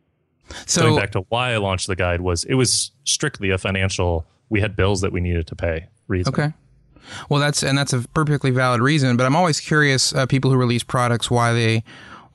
So 0.66 0.82
going 0.82 0.96
back 0.98 1.12
to 1.12 1.20
why 1.28 1.52
I 1.52 1.58
launched 1.58 1.86
the 1.86 1.96
guide 1.96 2.20
was 2.20 2.44
it 2.44 2.54
was 2.54 2.90
strictly 3.04 3.50
a 3.50 3.58
financial. 3.58 4.26
We 4.48 4.60
had 4.60 4.74
bills 4.76 5.00
that 5.02 5.12
we 5.12 5.20
needed 5.20 5.46
to 5.48 5.56
pay. 5.56 5.86
Reason. 6.08 6.32
Okay. 6.34 6.52
Well, 7.28 7.40
that's 7.40 7.62
and 7.62 7.76
that's 7.78 7.92
a 7.92 8.00
perfectly 8.14 8.50
valid 8.50 8.80
reason. 8.80 9.16
But 9.16 9.26
I'm 9.26 9.36
always 9.36 9.60
curious 9.60 10.14
uh, 10.14 10.26
people 10.26 10.50
who 10.50 10.56
release 10.56 10.82
products 10.82 11.30
why 11.30 11.52
they 11.52 11.84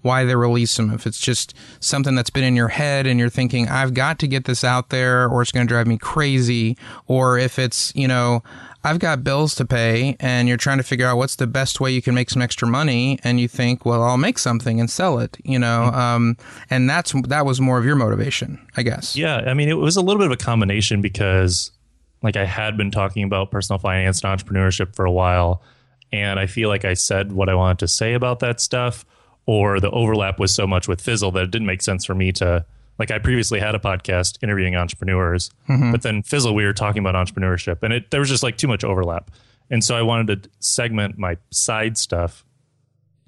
why 0.01 0.23
they 0.23 0.35
release 0.35 0.75
them. 0.77 0.91
If 0.93 1.07
it's 1.07 1.19
just 1.19 1.53
something 1.79 2.13
that's 2.15 2.29
been 2.29 2.43
in 2.43 2.55
your 2.55 2.67
head 2.67 3.07
and 3.07 3.19
you're 3.19 3.29
thinking 3.29 3.67
I've 3.69 3.93
got 3.93 4.19
to 4.19 4.27
get 4.27 4.45
this 4.45 4.63
out 4.63 4.89
there, 4.89 5.27
or 5.27 5.41
it's 5.41 5.51
going 5.51 5.65
to 5.67 5.73
drive 5.73 5.87
me 5.87 5.97
crazy, 5.97 6.77
or 7.07 7.37
if 7.37 7.57
it's 7.59 7.91
you 7.95 8.07
know 8.07 8.43
I've 8.85 8.99
got 8.99 9.23
bills 9.23 9.55
to 9.55 9.65
pay 9.65 10.15
and 10.19 10.47
you're 10.47 10.57
trying 10.57 10.77
to 10.77 10.83
figure 10.83 11.07
out 11.07 11.17
what's 11.17 11.37
the 11.37 11.47
best 11.47 11.79
way 11.79 11.89
you 11.89 12.03
can 12.03 12.13
make 12.13 12.29
some 12.29 12.41
extra 12.41 12.67
money, 12.67 13.19
and 13.23 13.39
you 13.39 13.47
think, 13.47 13.83
well, 13.83 14.03
I'll 14.03 14.15
make 14.17 14.37
something 14.37 14.79
and 14.79 14.87
sell 14.87 15.17
it. 15.17 15.37
You 15.43 15.57
know, 15.57 15.85
um, 15.85 16.37
and 16.69 16.87
that's 16.87 17.11
that 17.27 17.47
was 17.47 17.59
more 17.59 17.79
of 17.79 17.85
your 17.85 17.95
motivation, 17.95 18.63
I 18.77 18.83
guess. 18.83 19.15
Yeah, 19.15 19.37
I 19.37 19.55
mean, 19.55 19.69
it 19.69 19.73
was 19.73 19.97
a 19.97 20.01
little 20.01 20.19
bit 20.19 20.27
of 20.27 20.33
a 20.33 20.37
combination 20.37 21.01
because, 21.01 21.71
like, 22.21 22.37
I 22.37 22.45
had 22.45 22.77
been 22.77 22.91
talking 22.91 23.23
about 23.23 23.49
personal 23.49 23.79
finance 23.79 24.23
and 24.23 24.39
entrepreneurship 24.39 24.95
for 24.95 25.05
a 25.05 25.11
while, 25.11 25.63
and 26.13 26.39
I 26.39 26.45
feel 26.45 26.69
like 26.69 26.85
I 26.85 26.93
said 26.93 27.31
what 27.31 27.49
I 27.49 27.55
wanted 27.55 27.79
to 27.79 27.87
say 27.87 28.13
about 28.13 28.39
that 28.41 28.61
stuff, 28.61 29.03
or 29.47 29.79
the 29.79 29.89
overlap 29.89 30.39
was 30.39 30.53
so 30.53 30.67
much 30.67 30.87
with 30.87 31.01
Fizzle 31.01 31.31
that 31.31 31.43
it 31.43 31.51
didn't 31.51 31.67
make 31.67 31.81
sense 31.81 32.05
for 32.05 32.13
me 32.13 32.31
to. 32.33 32.65
Like, 32.97 33.11
I 33.11 33.19
previously 33.19 33.59
had 33.59 33.75
a 33.75 33.79
podcast 33.79 34.41
interviewing 34.41 34.75
entrepreneurs, 34.75 35.49
mm-hmm. 35.67 35.91
but 35.91 36.01
then 36.01 36.23
Fizzle, 36.23 36.55
we 36.55 36.65
were 36.65 36.73
talking 36.73 37.05
about 37.05 37.15
entrepreneurship, 37.15 37.83
and 37.83 37.93
it 37.93 38.11
there 38.11 38.19
was 38.19 38.29
just 38.29 38.43
like 38.43 38.57
too 38.57 38.67
much 38.67 38.83
overlap, 38.83 39.31
and 39.69 39.83
so 39.83 39.95
I 39.95 40.01
wanted 40.01 40.43
to 40.43 40.49
segment 40.59 41.17
my 41.17 41.37
side 41.51 41.97
stuff 41.97 42.45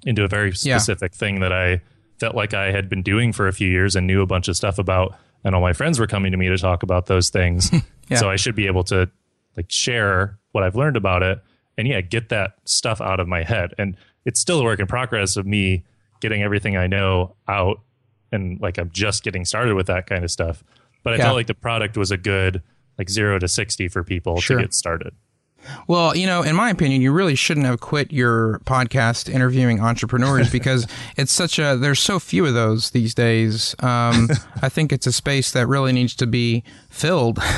into 0.04 0.24
a 0.24 0.28
very 0.28 0.52
Yeah. 0.62 0.78
specific 0.78 1.14
thing 1.14 1.40
that 1.40 1.52
I 1.52 1.80
felt 2.18 2.34
like 2.34 2.54
I 2.54 2.70
had 2.70 2.88
been 2.88 3.02
doing 3.02 3.32
for 3.32 3.48
a 3.48 3.52
few 3.52 3.68
years 3.68 3.96
and 3.96 4.06
knew 4.06 4.22
a 4.22 4.26
bunch 4.26 4.48
of 4.48 4.56
stuff 4.56 4.78
about. 4.78 5.16
And 5.44 5.54
all 5.54 5.60
my 5.60 5.72
friends 5.72 5.98
were 5.98 6.06
coming 6.06 6.32
to 6.32 6.38
me 6.38 6.48
to 6.48 6.58
talk 6.58 6.82
about 6.82 7.06
those 7.06 7.30
things. 7.30 7.70
Yeah. 8.10 8.16
So 8.16 8.30
I 8.30 8.36
should 8.36 8.54
be 8.54 8.66
able 8.68 8.84
to 8.84 9.10
like 9.54 9.70
share 9.70 10.38
what 10.52 10.64
I've 10.64 10.74
learned 10.74 10.96
about 10.96 11.22
it 11.22 11.40
and 11.76 11.86
yeah, 11.86 12.00
get 12.00 12.30
that 12.30 12.54
stuff 12.64 13.02
out 13.02 13.20
of 13.20 13.28
my 13.28 13.42
head. 13.42 13.74
And 13.76 13.98
it's 14.24 14.40
still 14.40 14.60
a 14.60 14.64
work 14.64 14.80
in 14.80 14.86
progress 14.86 15.36
of 15.36 15.44
me 15.46 15.84
getting 16.22 16.42
everything 16.42 16.74
I 16.74 16.86
know 16.86 17.36
out. 17.46 17.80
And 18.32 18.60
like 18.60 18.78
I'm 18.78 18.90
just 18.90 19.22
getting 19.22 19.44
started 19.44 19.74
with 19.74 19.86
that 19.86 20.06
kind 20.06 20.24
of 20.24 20.30
stuff. 20.30 20.62
But 21.02 21.14
I 21.14 21.16
Yeah. 21.16 21.24
felt 21.24 21.36
like 21.36 21.46
the 21.46 21.54
product 21.54 21.96
was 21.96 22.10
a 22.10 22.16
good 22.16 22.62
like 22.98 23.08
zero 23.08 23.38
to 23.38 23.46
60 23.48 23.88
for 23.88 24.02
people 24.02 24.40
Sure. 24.40 24.56
to 24.58 24.64
get 24.64 24.74
started. 24.74 25.12
Well, 25.86 26.16
you 26.16 26.26
know, 26.26 26.42
in 26.42 26.54
my 26.56 26.70
opinion, 26.70 27.02
you 27.02 27.12
really 27.12 27.34
shouldn't 27.34 27.66
have 27.66 27.80
quit 27.80 28.12
your 28.12 28.60
podcast 28.64 29.28
interviewing 29.32 29.80
entrepreneurs 29.80 30.50
because 30.52 30.86
it's 31.16 31.32
such 31.32 31.58
a 31.58 31.76
there's 31.76 32.00
so 32.00 32.18
few 32.18 32.46
of 32.46 32.54
those 32.54 32.90
these 32.90 33.14
days. 33.14 33.74
Um, 33.80 34.28
I 34.62 34.68
think 34.68 34.92
it's 34.92 35.06
a 35.06 35.12
space 35.12 35.50
that 35.52 35.66
really 35.66 35.92
needs 35.92 36.14
to 36.16 36.26
be 36.26 36.64
filled. 36.90 37.38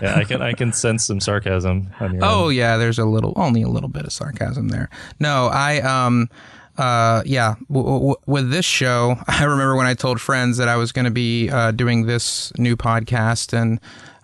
Yeah, 0.00 0.14
I 0.16 0.22
can 0.22 0.40
I 0.40 0.52
can 0.52 0.72
sense 0.72 1.04
some 1.04 1.18
sarcasm 1.18 1.88
Oh 2.22 2.46
end. 2.48 2.56
yeah, 2.56 2.76
there's 2.76 3.00
a 3.00 3.04
little, 3.04 3.32
only 3.34 3.60
a 3.62 3.68
little 3.68 3.88
bit 3.88 4.04
of 4.04 4.12
sarcasm 4.12 4.68
there. 4.68 4.88
No, 5.18 5.48
I 5.52 5.80
um, 5.80 6.28
uh, 6.76 7.22
yeah, 7.24 7.54
w- 7.68 7.86
w- 7.86 8.16
with 8.26 8.50
this 8.50 8.64
show, 8.64 9.16
I 9.28 9.44
remember 9.44 9.76
when 9.76 9.86
I 9.86 9.94
told 9.94 10.20
friends 10.20 10.56
that 10.58 10.68
I 10.68 10.76
was 10.76 10.92
going 10.92 11.04
to 11.04 11.10
be 11.10 11.48
uh, 11.50 11.70
doing 11.70 12.06
this 12.06 12.52
new 12.58 12.76
podcast, 12.76 13.52
and 13.52 13.80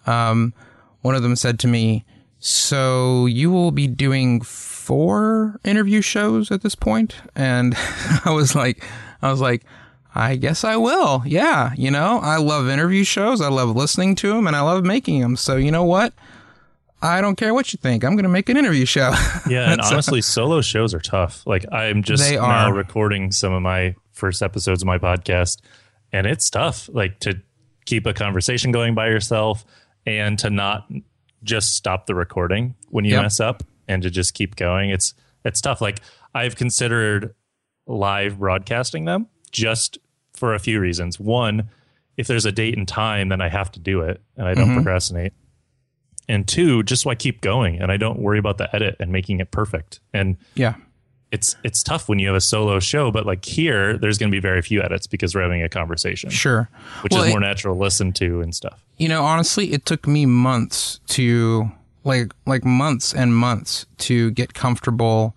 um, 0.07 0.53
one 1.03 1.15
of 1.15 1.23
them 1.23 1.37
said 1.37 1.59
to 1.61 1.69
me, 1.69 2.05
"So 2.39 3.27
you 3.27 3.51
will 3.51 3.71
be 3.71 3.87
doing 3.87 4.41
four 4.41 5.61
interview 5.65 6.01
shows 6.01 6.51
at 6.51 6.63
this 6.63 6.75
point?" 6.75 7.15
And 7.37 7.75
I 8.25 8.31
was 8.31 8.55
like, 8.55 8.85
I 9.23 9.31
was 9.31 9.41
like, 9.41 9.65
I 10.15 10.37
guess 10.37 10.65
I 10.65 10.77
will. 10.77 11.23
Yeah, 11.25 11.73
you 11.77 11.91
know, 11.91 12.19
I 12.21 12.39
love 12.39 12.69
interview 12.69 13.05
shows. 13.05 13.41
I 13.41 13.49
love 13.49 13.77
listening 13.77 14.17
to 14.17 14.33
them, 14.33 14.47
and 14.47 14.57
I 14.57 14.61
love 14.61 14.85
making 14.85 15.21
them. 15.21 15.37
So 15.37 15.57
you 15.57 15.71
know 15.71 15.85
what? 15.85 16.13
I 17.03 17.21
don't 17.21 17.37
care 17.37 17.55
what 17.55 17.73
you 17.73 17.79
think. 17.79 18.05
I'm 18.05 18.15
going 18.15 18.25
to 18.25 18.31
make 18.31 18.49
an 18.49 18.57
interview 18.57 18.85
show. 18.85 19.13
Yeah, 19.49 19.73
and 19.73 19.81
honestly, 19.81 20.21
solo 20.21 20.61
shows 20.61 20.93
are 20.95 21.01
tough. 21.01 21.47
Like 21.47 21.65
I'm 21.73 22.03
just 22.03 22.23
They 22.23 22.37
now 22.37 22.69
are. 22.69 22.75
recording 22.75 23.33
some 23.33 23.53
of 23.53 23.63
my 23.63 23.95
first 24.13 24.43
episodes 24.43 24.83
of 24.83 24.87
my 24.87 24.99
podcast, 24.99 25.61
and 26.13 26.27
it's 26.27 26.51
tough. 26.51 26.91
Like 26.93 27.21
to 27.21 27.41
keep 27.87 28.07
a 28.07 28.13
conversation 28.13 28.71
going 28.71 28.95
by 28.95 29.09
yourself 29.09 29.65
and 30.07 30.39
to 30.41 30.51
not 30.51 30.89
just 31.43 31.75
stop 31.75 32.07
the 32.07 32.15
recording 32.15 32.75
when 32.91 33.05
you 33.05 33.13
Yep. 33.13 33.23
mess 33.23 33.41
up 33.41 33.63
and 33.89 34.03
to 34.03 34.11
just 34.11 34.35
keep 34.35 34.57
going. 34.57 34.91
It's 34.91 35.15
it's 35.45 35.61
tough. 35.61 35.81
Like 35.81 36.01
I've 36.35 36.57
considered 36.57 37.35
live 37.87 38.39
broadcasting 38.39 39.07
them 39.07 39.27
just 39.51 39.99
for 40.35 40.55
a 40.55 40.59
few 40.59 40.81
reasons. 40.81 41.19
One, 41.19 41.71
if 42.17 42.27
there's 42.27 42.45
a 42.45 42.53
date 42.53 42.77
and 42.77 42.87
time, 42.87 43.31
then 43.31 43.41
I 43.41 43.49
have 43.49 43.73
to 43.73 43.81
do 43.81 44.03
it 44.03 44.21
and 44.37 44.47
I 44.47 44.55
don't 44.55 44.67
mm-hmm. 44.67 44.75
procrastinate. 44.77 45.33
And 46.31 46.47
two, 46.47 46.83
just 46.85 47.03
so 47.03 47.11
I 47.11 47.15
keep 47.15 47.41
going 47.41 47.81
and 47.81 47.91
I 47.93 47.97
don't 47.97 48.19
worry 48.21 48.39
about 48.39 48.59
the 48.59 48.75
edit 48.75 48.97
and 49.01 49.11
making 49.11 49.41
it 49.41 49.51
perfect. 49.51 50.01
And 50.15 50.37
yeah, 50.55 50.75
it's 51.33 51.57
it's 51.65 51.83
tough 51.83 52.09
when 52.09 52.19
you 52.19 52.27
have 52.29 52.37
a 52.37 52.41
solo 52.41 52.79
show, 52.81 53.11
but 53.11 53.27
like 53.27 53.45
here, 53.45 53.99
there's 53.99 54.17
going 54.19 54.31
to 54.31 54.35
be 54.35 54.41
very 54.41 54.63
few 54.63 54.83
edits 54.83 55.07
because 55.07 55.35
we're 55.35 55.43
having 55.43 55.63
a 55.63 55.69
conversation, 55.69 56.31
sure. 56.31 56.69
which 57.03 57.13
Well, 57.13 57.23
is 57.23 57.29
it- 57.29 57.31
more 57.31 57.41
natural 57.41 57.75
to 57.75 57.81
listen 57.81 58.13
to 58.15 58.41
and 58.41 58.55
stuff. 58.55 58.85
You 58.97 59.09
know, 59.09 59.23
honestly, 59.25 59.73
it 59.73 59.87
took 59.87 60.07
me 60.07 60.27
months 60.27 61.01
to 61.09 61.71
like 62.05 62.33
like 62.47 62.65
months 62.65 63.15
and 63.15 63.35
months 63.35 63.87
to 63.99 64.31
get 64.33 64.55
comfortable 64.55 65.35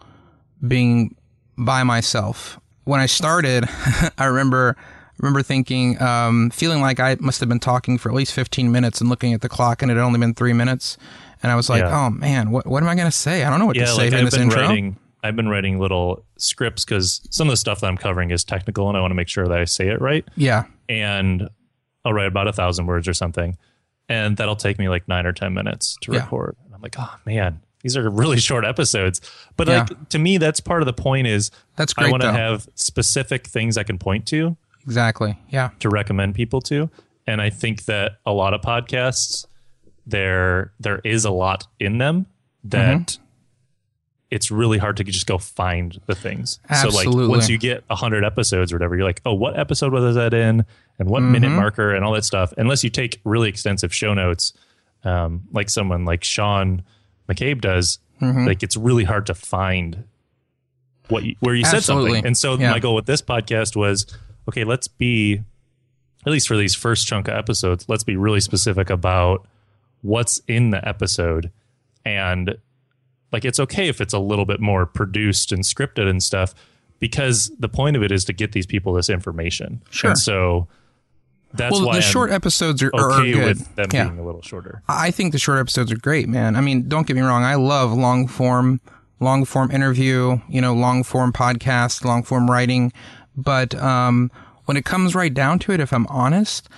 being 0.68 1.16
by 1.58 1.84
myself. 1.84 2.60
When 2.86 3.00
I 3.00 3.06
started, 3.06 3.66
I 4.18 4.26
remember 4.26 4.76
remember 5.24 5.42
thinking, 5.42 6.00
um, 6.02 6.50
feeling 6.50 6.82
like 6.82 7.00
I 7.00 7.16
must 7.20 7.40
have 7.40 7.50
been 7.50 7.60
talking 7.60 7.98
for 7.98 8.10
at 8.10 8.16
least 8.16 8.34
15 8.34 8.72
minutes 8.72 9.00
and 9.02 9.10
looking 9.10 9.34
at 9.34 9.42
the 9.42 9.50
clock, 9.50 9.82
and 9.82 9.90
it 9.90 9.96
had 9.96 10.04
only 10.04 10.20
been 10.20 10.34
three 10.34 10.54
minutes. 10.54 10.98
And 11.42 11.52
I 11.52 11.56
was 11.56 11.70
like, 11.70 11.82
Yeah. 11.82 12.06
oh 12.06 12.10
man, 12.10 12.52
what 12.52 12.68
what 12.68 12.84
am 12.84 12.90
I 12.90 12.96
going 12.96 13.08
to 13.08 13.12
say? 13.18 13.44
I 13.44 13.50
don't 13.50 13.60
know 13.60 13.66
what 13.66 13.76
Yeah, 13.76 13.86
to 13.86 13.92
say 13.92 13.98
like 14.04 14.08
in 14.14 14.20
I've 14.20 14.26
this 14.26 14.34
been 14.36 14.44
intro. 14.44 14.62
writing. 14.62 14.98
I've 15.24 15.36
been 15.38 15.48
writing 15.48 15.80
little 15.80 16.26
scripts 16.38 16.84
because 16.84 17.26
some 17.30 17.48
of 17.48 17.54
the 17.54 17.58
stuff 17.58 17.80
that 17.80 17.88
I'm 17.88 17.98
covering 17.98 18.32
is 18.32 18.44
technical, 18.44 18.90
and 18.90 18.98
I 18.98 19.02
want 19.02 19.12
to 19.12 19.16
make 19.16 19.30
sure 19.30 19.48
that 19.48 19.58
I 19.58 19.64
say 19.66 19.88
it 19.88 20.02
right. 20.02 20.28
Yeah, 20.36 20.66
And 20.90 21.50
I'll 22.04 22.12
write 22.14 22.28
about 22.28 22.48
a 22.50 22.54
thousand 22.54 22.88
words 22.88 23.08
or 23.08 23.14
something, 23.14 23.58
and 24.10 24.36
that'll 24.36 24.58
take 24.58 24.78
me 24.78 24.90
like 24.90 25.08
nine 25.08 25.26
or 25.26 25.32
ten 25.32 25.54
minutes 25.54 25.98
to 26.02 26.12
Yeah. 26.12 26.20
record. 26.20 26.58
And 26.66 26.76
I'm 26.76 26.82
like, 26.82 26.96
oh 27.00 27.16
man, 27.26 27.62
these 27.82 27.96
are 27.96 28.10
really 28.10 28.38
short 28.50 28.66
episodes. 28.66 29.22
But 29.56 29.68
Yeah. 29.70 29.86
like 29.90 30.10
to 30.10 30.20
me, 30.20 30.38
that's 30.38 30.60
part 30.60 30.82
of 30.82 30.86
the 30.88 30.94
point. 30.94 31.28
Is 31.28 31.52
That's 31.78 31.94
I 31.98 32.10
want 32.12 32.22
to 32.24 32.32
have 32.34 32.68
specific 32.76 33.48
things 33.48 33.78
I 33.78 33.84
can 33.84 33.98
point 33.98 34.26
to 34.28 34.58
exactly. 34.84 35.38
Yeah, 35.50 35.70
to 35.80 35.90
recommend 35.90 36.36
people 36.36 36.62
to. 36.62 36.90
And 37.28 37.42
I 37.42 37.50
think 37.50 37.86
that 37.86 38.14
a 38.26 38.34
lot 38.34 38.54
of 38.54 38.62
podcasts, 38.62 39.46
there 40.06 40.74
there 40.80 41.00
is 41.04 41.26
a 41.26 41.32
lot 41.32 41.68
in 41.80 41.98
them 41.98 42.26
that 42.66 42.98
Mm-hmm. 43.08 43.24
it's 44.32 44.50
really 44.52 44.78
hard 44.78 44.98
to 44.98 45.04
just 45.04 45.26
go 45.28 45.38
find 45.38 46.00
the 46.08 46.16
things. 46.16 46.60
Absolutely. 46.70 47.04
So 47.04 47.18
like 47.20 47.30
once 47.30 47.50
you 47.50 47.58
get 47.58 47.84
hundred 47.90 48.26
episodes 48.26 48.72
or 48.74 48.76
whatever, 48.76 48.96
you're 48.96 49.06
like, 49.06 49.22
oh, 49.26 49.34
what 49.34 49.58
episode 49.58 49.94
was 49.94 50.16
that 50.16 50.34
in, 50.34 50.66
and 51.00 51.10
what 51.10 51.22
minute 51.22 51.48
Mm-hmm. 51.48 51.56
marker, 51.58 51.94
and 51.94 52.04
all 52.04 52.14
that 52.14 52.26
stuff. 52.26 52.54
Unless 52.58 52.84
you 52.84 52.90
take 52.90 53.22
really 53.24 53.48
extensive 53.50 53.94
show 53.94 54.14
notes, 54.14 54.54
um, 55.04 55.44
like 55.52 55.70
someone 55.70 56.04
like 56.06 56.24
Sean 56.24 56.84
McCabe 57.30 57.62
does, 57.62 58.00
Mm-hmm. 58.22 58.46
like 58.48 58.64
it's 58.64 58.78
really 58.78 59.04
hard 59.04 59.26
to 59.28 59.34
find 59.34 60.04
what 61.10 61.24
you, 61.26 61.36
where 61.42 61.56
you 61.56 61.66
said 61.66 61.84
something. 61.84 62.26
And 62.26 62.38
so 62.38 62.58
Yeah. 62.58 62.72
my 62.72 62.80
goal 62.80 62.96
with 62.96 63.06
this 63.06 63.22
podcast 63.22 63.76
was, 63.76 64.06
okay, 64.48 64.64
let's 64.64 64.88
be 64.88 65.42
at 66.26 66.32
least 66.32 66.48
for 66.48 66.56
these 66.56 66.74
first 66.74 67.06
chunk 67.06 67.28
of 67.28 67.34
episodes, 67.36 67.86
let's 67.90 68.04
be 68.04 68.16
really 68.16 68.40
specific 68.40 68.90
about 68.90 69.46
what's 70.02 70.42
in 70.48 70.70
the 70.70 70.88
episode 70.88 71.52
and 72.06 72.58
like 73.32 73.46
it's 73.46 73.60
okay 73.60 73.88
if 73.88 74.00
it's 74.00 74.14
a 74.14 74.20
little 74.20 74.46
bit 74.46 74.60
more 74.60 74.86
produced 74.86 75.52
and 75.52 75.64
scripted 75.64 76.08
and 76.08 76.22
stuff 76.22 76.54
because 77.00 77.52
the 77.60 77.68
point 77.68 77.98
of 77.98 78.04
it 78.04 78.12
is 78.12 78.24
to 78.26 78.34
get 78.34 78.52
these 78.52 78.66
people 78.66 78.94
this 78.94 79.10
information. 79.10 79.82
Sure. 79.90 80.12
And 80.12 80.20
so 80.20 80.68
that's 81.54 81.74
well, 81.74 81.88
why 81.88 81.94
the 81.94 82.06
I'm 82.06 82.12
short 82.12 82.32
episodes 82.32 82.82
are, 82.82 82.92
are 82.94 83.12
okay 83.14 83.34
good. 83.34 83.46
with 83.46 83.76
them 83.76 83.88
yeah. 83.92 84.06
being 84.06 84.20
a 84.20 84.26
little 84.26 84.42
shorter. 84.42 84.82
I 84.88 85.12
think 85.12 85.34
the 85.34 85.40
short 85.40 85.60
episodes 85.60 85.92
are 85.92 85.98
great, 85.98 86.30
man. 86.30 86.56
I 86.56 86.62
mean, 86.62 86.88
don't 86.88 87.06
get 87.06 87.16
me 87.16 87.22
wrong. 87.22 87.44
I 87.44 87.56
love 87.56 87.92
long 87.92 88.28
form, 88.28 88.80
long 89.20 89.46
form 89.46 89.72
interview, 89.72 90.40
you 90.48 90.62
know, 90.62 90.74
long 90.74 91.04
form 91.04 91.34
podcast, 91.34 92.06
long 92.06 92.24
form 92.24 92.50
writing. 92.50 92.94
But, 93.36 93.76
um, 93.76 94.32
when 94.66 94.78
it 94.78 94.86
comes 94.86 95.14
right 95.16 95.34
down 95.34 95.60
to 95.60 95.72
it, 95.74 95.80
if 95.80 95.92
I'm 95.92 96.08
honest, 96.08 96.70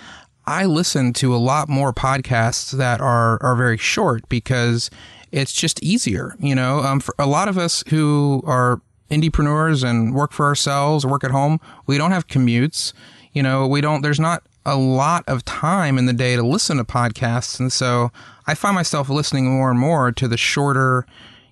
I 0.47 0.65
listen 0.65 1.13
to 1.13 1.35
a 1.35 1.37
lot 1.37 1.69
more 1.69 1.93
podcasts 1.93 2.71
that 2.71 3.01
are, 3.01 3.41
are 3.43 3.55
very 3.55 3.77
short 3.77 4.27
because 4.29 4.89
it's 5.31 5.53
just 5.53 5.81
easier, 5.83 6.35
you 6.39 6.55
know, 6.55 6.79
um, 6.79 6.99
for 6.99 7.13
a 7.19 7.25
lot 7.25 7.47
of 7.47 7.57
us 7.57 7.83
who 7.89 8.41
are 8.45 8.81
indiepreneurs 9.11 9.83
and 9.87 10.15
work 10.15 10.31
for 10.31 10.45
ourselves, 10.45 11.05
work 11.05 11.23
at 11.23 11.31
home, 11.31 11.59
we 11.85 11.97
don't 11.97 12.11
have 12.11 12.27
commutes, 12.27 12.93
you 13.33 13.43
know, 13.43 13.67
we 13.67 13.81
don't, 13.81 14.01
there's 14.01 14.19
not 14.19 14.43
a 14.65 14.75
lot 14.75 15.23
of 15.27 15.45
time 15.45 15.97
in 15.97 16.05
the 16.07 16.13
day 16.13 16.35
to 16.35 16.41
listen 16.43 16.77
to 16.77 16.83
podcasts. 16.83 17.59
And 17.59 17.71
so 17.71 18.11
I 18.47 18.55
find 18.55 18.73
myself 18.75 19.09
listening 19.09 19.45
more 19.45 19.69
and 19.69 19.79
more 19.79 20.11
to 20.11 20.27
the 20.27 20.37
shorter, 20.37 21.05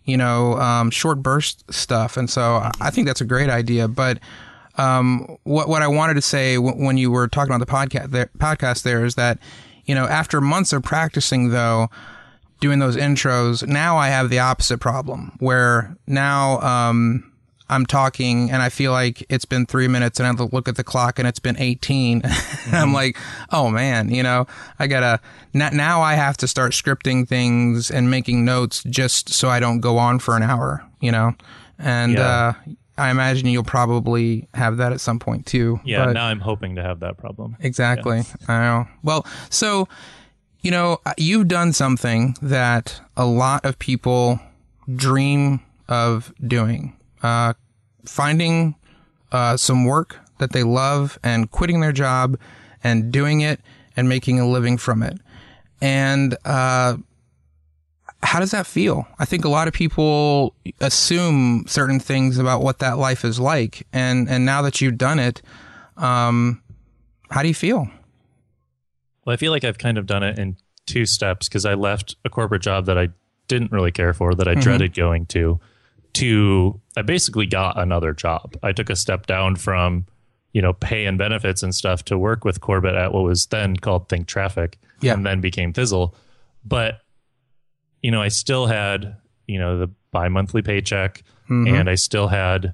you 0.04 0.18
know, 0.18 0.58
um, 0.60 0.90
short 0.90 1.22
burst 1.22 1.64
stuff. 1.72 2.18
And 2.18 2.30
so 2.30 2.56
I- 2.56 2.72
I 2.82 2.90
think 2.90 3.06
that's 3.06 3.22
a 3.22 3.26
great 3.26 3.50
idea. 3.50 3.88
But 3.88 4.20
um, 4.78 5.38
what 5.44 5.68
what 5.70 5.82
I 5.82 5.88
wanted 5.88 6.16
to 6.16 6.22
say 6.22 6.56
w- 6.56 6.76
when 6.84 6.98
you 6.98 7.12
were 7.12 7.28
talking 7.28 7.54
about 7.54 7.66
the 7.66 7.72
podcast 7.72 8.12
there, 8.12 8.30
podcast 8.38 8.84
there 8.84 9.06
is 9.06 9.16
that 9.16 9.38
you 9.86 9.94
know 9.96 10.06
after 10.06 10.42
months 10.42 10.74
of 10.74 10.84
practicing 10.84 11.50
though 11.50 11.90
doing 12.60 12.80
those 12.80 12.96
intros 12.96 13.66
now 13.68 13.98
I 13.98 14.08
have 14.10 14.30
the 14.30 14.40
opposite 14.40 14.80
problem 14.80 15.36
where 15.40 15.96
now 16.08 16.60
um, 16.62 17.30
I'm 17.70 17.86
talking 17.86 18.50
and 18.52 18.62
I 18.62 18.70
feel 18.70 18.92
like 18.92 19.26
it's 19.30 19.46
been 19.46 19.66
three 19.66 19.88
minutes 19.88 20.20
and 20.20 20.28
I 20.28 20.44
look 20.44 20.68
at 20.68 20.76
the 20.78 20.84
clock 20.84 21.20
and 21.20 21.28
it's 21.28 21.40
been 21.40 21.58
18 21.60 22.22
and 22.24 22.34
I'm 22.76 22.94
like 22.94 23.18
oh 23.52 23.70
man 23.70 24.10
you 24.10 24.24
know 24.24 24.48
I 24.80 24.88
gotta 24.88 25.20
now 25.54 26.02
I 26.02 26.14
have 26.16 26.38
to 26.38 26.48
start 26.48 26.72
scripting 26.72 27.28
things 27.28 27.92
and 27.92 28.10
making 28.10 28.46
notes 28.46 28.82
just 28.84 29.30
so 29.30 29.50
I 29.50 29.60
don't 29.60 29.82
go 29.82 29.98
on 29.98 30.20
for 30.20 30.36
an 30.38 30.44
hour 30.44 30.84
you 31.02 31.12
know? 31.12 31.36
And 31.78 32.14
Yeah. 32.14 32.54
uh, 32.68 32.72
I 32.98 33.10
imagine 33.10 33.48
you'll 33.48 33.64
probably 33.64 34.48
have 34.54 34.78
that 34.78 34.92
at 34.92 35.02
some 35.02 35.20
point 35.20 35.46
too. 35.46 35.80
Yeah, 35.84 36.06
but- 36.06 36.14
now 36.14 36.26
I'm 36.28 36.40
hoping 36.40 36.76
to 36.76 36.84
have 36.84 37.00
that 37.02 37.18
problem. 37.18 37.58
exactly. 37.60 38.24
I 38.48 38.60
know. 38.62 38.88
Well, 39.04 39.26
so 39.50 39.88
you 40.62 40.72
know, 40.72 41.00
you've 41.18 41.50
done 41.50 41.74
something 41.74 42.38
that 42.42 43.02
a 43.18 43.26
lot 43.26 43.66
of 43.66 43.78
people 43.80 44.40
dream 44.96 45.60
of 45.90 46.34
doing. 46.48 46.96
Uh, 47.22 47.54
finding 48.06 48.76
uh, 49.32 49.58
some 49.58 49.84
work 49.86 50.18
that 50.40 50.52
they 50.54 50.64
love 50.64 51.20
and 51.24 51.52
quitting 51.52 51.82
their 51.82 51.92
job 51.92 52.38
and 52.84 53.12
doing 53.12 53.42
it 53.42 53.60
and 53.98 54.08
making 54.08 54.40
a 54.40 54.48
living 54.48 54.78
from 54.78 55.04
it. 55.04 55.18
And 55.82 56.38
uh, 56.46 56.98
how 58.24 58.40
does 58.40 58.52
that 58.52 58.66
feel? 58.66 59.08
I 59.20 59.26
think 59.26 59.46
a 59.46 59.50
lot 59.50 59.68
of 59.68 59.74
people 59.74 60.56
assume 60.80 61.66
certain 61.68 62.00
things 62.00 62.38
about 62.38 62.62
what 62.64 62.80
that 62.80 62.98
life 62.98 63.24
is 63.24 63.40
like, 63.40 63.86
and 63.94 64.28
and 64.30 64.46
now 64.46 64.62
that 64.64 64.82
you've 64.82 64.98
done 64.98 65.20
it, 65.20 65.42
um, 65.98 66.62
how 67.30 67.42
do 67.42 67.48
you 67.48 67.54
feel? 67.54 67.88
Well, 69.26 69.34
I 69.34 69.38
feel 69.38 69.52
like 69.52 69.64
I've 69.64 69.78
kind 69.78 69.98
of 69.98 70.06
done 70.06 70.24
it 70.24 70.38
in 70.40 70.58
two 70.86 71.06
steps 71.06 71.48
because 71.48 71.66
I 71.66 71.76
left 71.76 72.16
a 72.26 72.30
corporate 72.30 72.62
job 72.62 72.86
that 72.88 72.98
I 72.98 73.10
didn't 73.48 73.72
really 73.72 73.92
care 73.92 74.14
for, 74.14 74.34
that 74.36 74.48
I 74.48 74.56
dreaded 74.56 74.94
going 74.94 75.26
to, 75.28 75.60
to 76.14 76.80
I 76.98 77.02
basically 77.04 77.46
got 77.46 77.80
another 77.80 78.14
job. 78.14 78.56
I 78.64 78.72
took 78.74 78.90
a 78.90 78.96
step 78.96 79.26
down 79.26 79.56
from, 79.56 80.06
you 80.52 80.62
know, 80.62 80.74
pay 80.74 81.06
and 81.06 81.18
benefits 81.18 81.64
and 81.64 81.74
stuff 81.74 82.04
to 82.06 82.18
work 82.18 82.44
with 82.44 82.60
Corbett 82.62 82.96
at 82.96 83.14
what 83.14 83.24
was 83.24 83.46
then 83.48 83.76
called 83.78 84.10
Think 84.10 84.28
Traffic 84.28 84.78
Yeah. 85.02 85.14
and 85.14 85.26
then 85.26 85.40
became 85.42 85.74
Fizzle. 85.74 86.16
But, 86.66 87.00
you 88.04 88.12
know, 88.12 88.22
I 88.22 88.28
still 88.28 88.68
had, 88.68 89.16
you 89.48 89.58
know, 89.58 89.80
the 89.80 89.90
bi 90.12 90.28
monthly 90.30 90.62
paycheck 90.62 91.24
and 91.50 91.90
I 91.90 91.96
still 91.96 92.28
had 92.28 92.74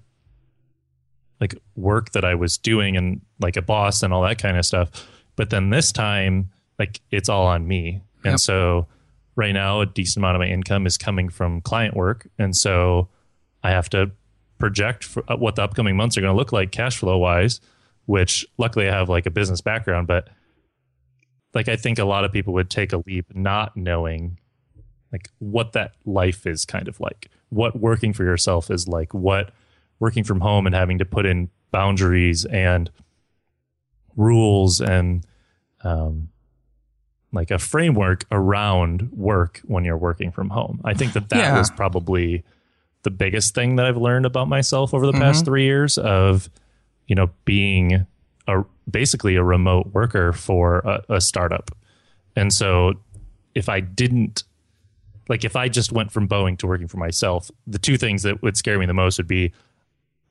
like 1.41 1.55
work 1.75 2.11
that 2.11 2.25
I 2.25 2.35
was 2.35 2.57
doing 2.57 2.97
and 2.97 3.21
like 3.39 3.55
a 3.57 3.61
boss 3.61 4.03
and 4.03 4.13
all 4.13 4.21
that 4.23 4.37
kind 4.37 4.57
of 4.57 4.65
stuff. 4.65 4.89
But 5.37 5.49
then 5.49 5.69
this 5.69 5.91
time, 5.93 6.49
like 6.77 6.99
it's 7.11 7.29
all 7.29 7.45
on 7.47 7.67
me. 7.67 8.01
And 8.25 8.33
Yep. 8.33 8.39
so 8.39 8.87
right 9.35 9.53
now, 9.53 9.79
a 9.81 9.85
decent 9.85 10.17
amount 10.17 10.35
of 10.35 10.39
my 10.41 10.47
income 10.47 10.85
is 10.85 10.97
coming 10.97 11.29
from 11.29 11.61
client 11.61 11.95
work. 11.95 12.27
And 12.37 12.55
so 12.55 13.07
I 13.63 13.71
have 13.71 13.89
to 13.91 14.11
project 14.57 15.03
for 15.05 15.23
uh, 15.31 15.37
what 15.37 15.55
the 15.55 15.63
upcoming 15.63 15.95
months 15.95 16.17
are 16.17 16.21
going 16.21 16.33
to 16.33 16.37
look 16.37 16.51
like 16.51 16.71
cash 16.71 16.97
flow 16.97 17.17
wise, 17.17 17.61
which 18.05 18.45
luckily 18.57 18.89
I 18.89 18.93
have 18.93 19.07
like 19.07 19.25
a 19.25 19.31
business 19.31 19.61
background. 19.61 20.07
But 20.07 20.27
like 21.53 21.69
I 21.69 21.77
think 21.77 21.99
a 21.99 22.05
lot 22.05 22.25
of 22.25 22.31
people 22.33 22.53
would 22.53 22.69
take 22.69 22.91
a 22.93 22.97
leap 23.07 23.33
not 23.33 23.77
knowing 23.77 24.39
like 25.11 25.29
what 25.39 25.73
that 25.73 25.93
life 26.05 26.45
is 26.45 26.65
kind 26.65 26.87
of 26.87 26.99
like, 26.99 27.29
what 27.49 27.79
working 27.79 28.13
for 28.13 28.23
yourself 28.23 28.69
is 28.69 28.87
like, 28.87 29.13
what 29.13 29.51
working 29.99 30.23
from 30.23 30.41
home 30.41 30.65
and 30.65 30.75
having 30.75 30.97
to 30.99 31.05
put 31.05 31.25
in 31.25 31.49
boundaries 31.71 32.45
and 32.45 32.89
rules 34.15 34.81
and 34.81 35.25
um, 35.83 36.29
like 37.31 37.51
a 37.51 37.59
framework 37.59 38.25
around 38.31 39.11
work 39.11 39.61
when 39.65 39.85
you're 39.85 39.97
working 39.97 40.31
from 40.31 40.49
home. 40.49 40.81
I 40.83 40.93
think 40.93 41.13
that 41.13 41.29
that 41.29 41.37
Yeah. 41.37 41.57
was 41.57 41.69
probably 41.71 42.43
the 43.03 43.11
biggest 43.11 43.55
thing 43.55 43.77
that 43.77 43.85
I've 43.85 43.97
learned 43.97 44.25
about 44.25 44.47
myself 44.47 44.93
over 44.93 45.05
the 45.05 45.13
past 45.13 45.45
three 45.45 45.63
years 45.63 45.97
of, 45.97 46.49
you 47.07 47.15
know, 47.15 47.29
being 47.45 48.05
a 48.47 48.63
basically 48.89 49.35
a 49.35 49.43
remote 49.43 49.87
worker 49.93 50.33
for 50.33 50.79
a, 50.79 51.15
a 51.15 51.21
startup. 51.21 51.71
And 52.35 52.51
so 52.51 52.95
if 53.55 53.69
I 53.69 53.79
didn't 53.79 54.43
like 55.29 55.45
if 55.45 55.55
I 55.55 55.69
just 55.69 55.91
went 55.93 56.11
from 56.11 56.27
Boeing 56.27 56.57
to 56.57 56.67
working 56.67 56.87
for 56.89 56.97
myself, 56.97 57.49
the 57.65 57.79
two 57.79 57.97
things 57.97 58.23
that 58.23 58.41
would 58.41 58.57
scare 58.57 58.77
me 58.77 58.85
the 58.85 58.93
most 58.93 59.17
would 59.17 59.27
be 59.27 59.53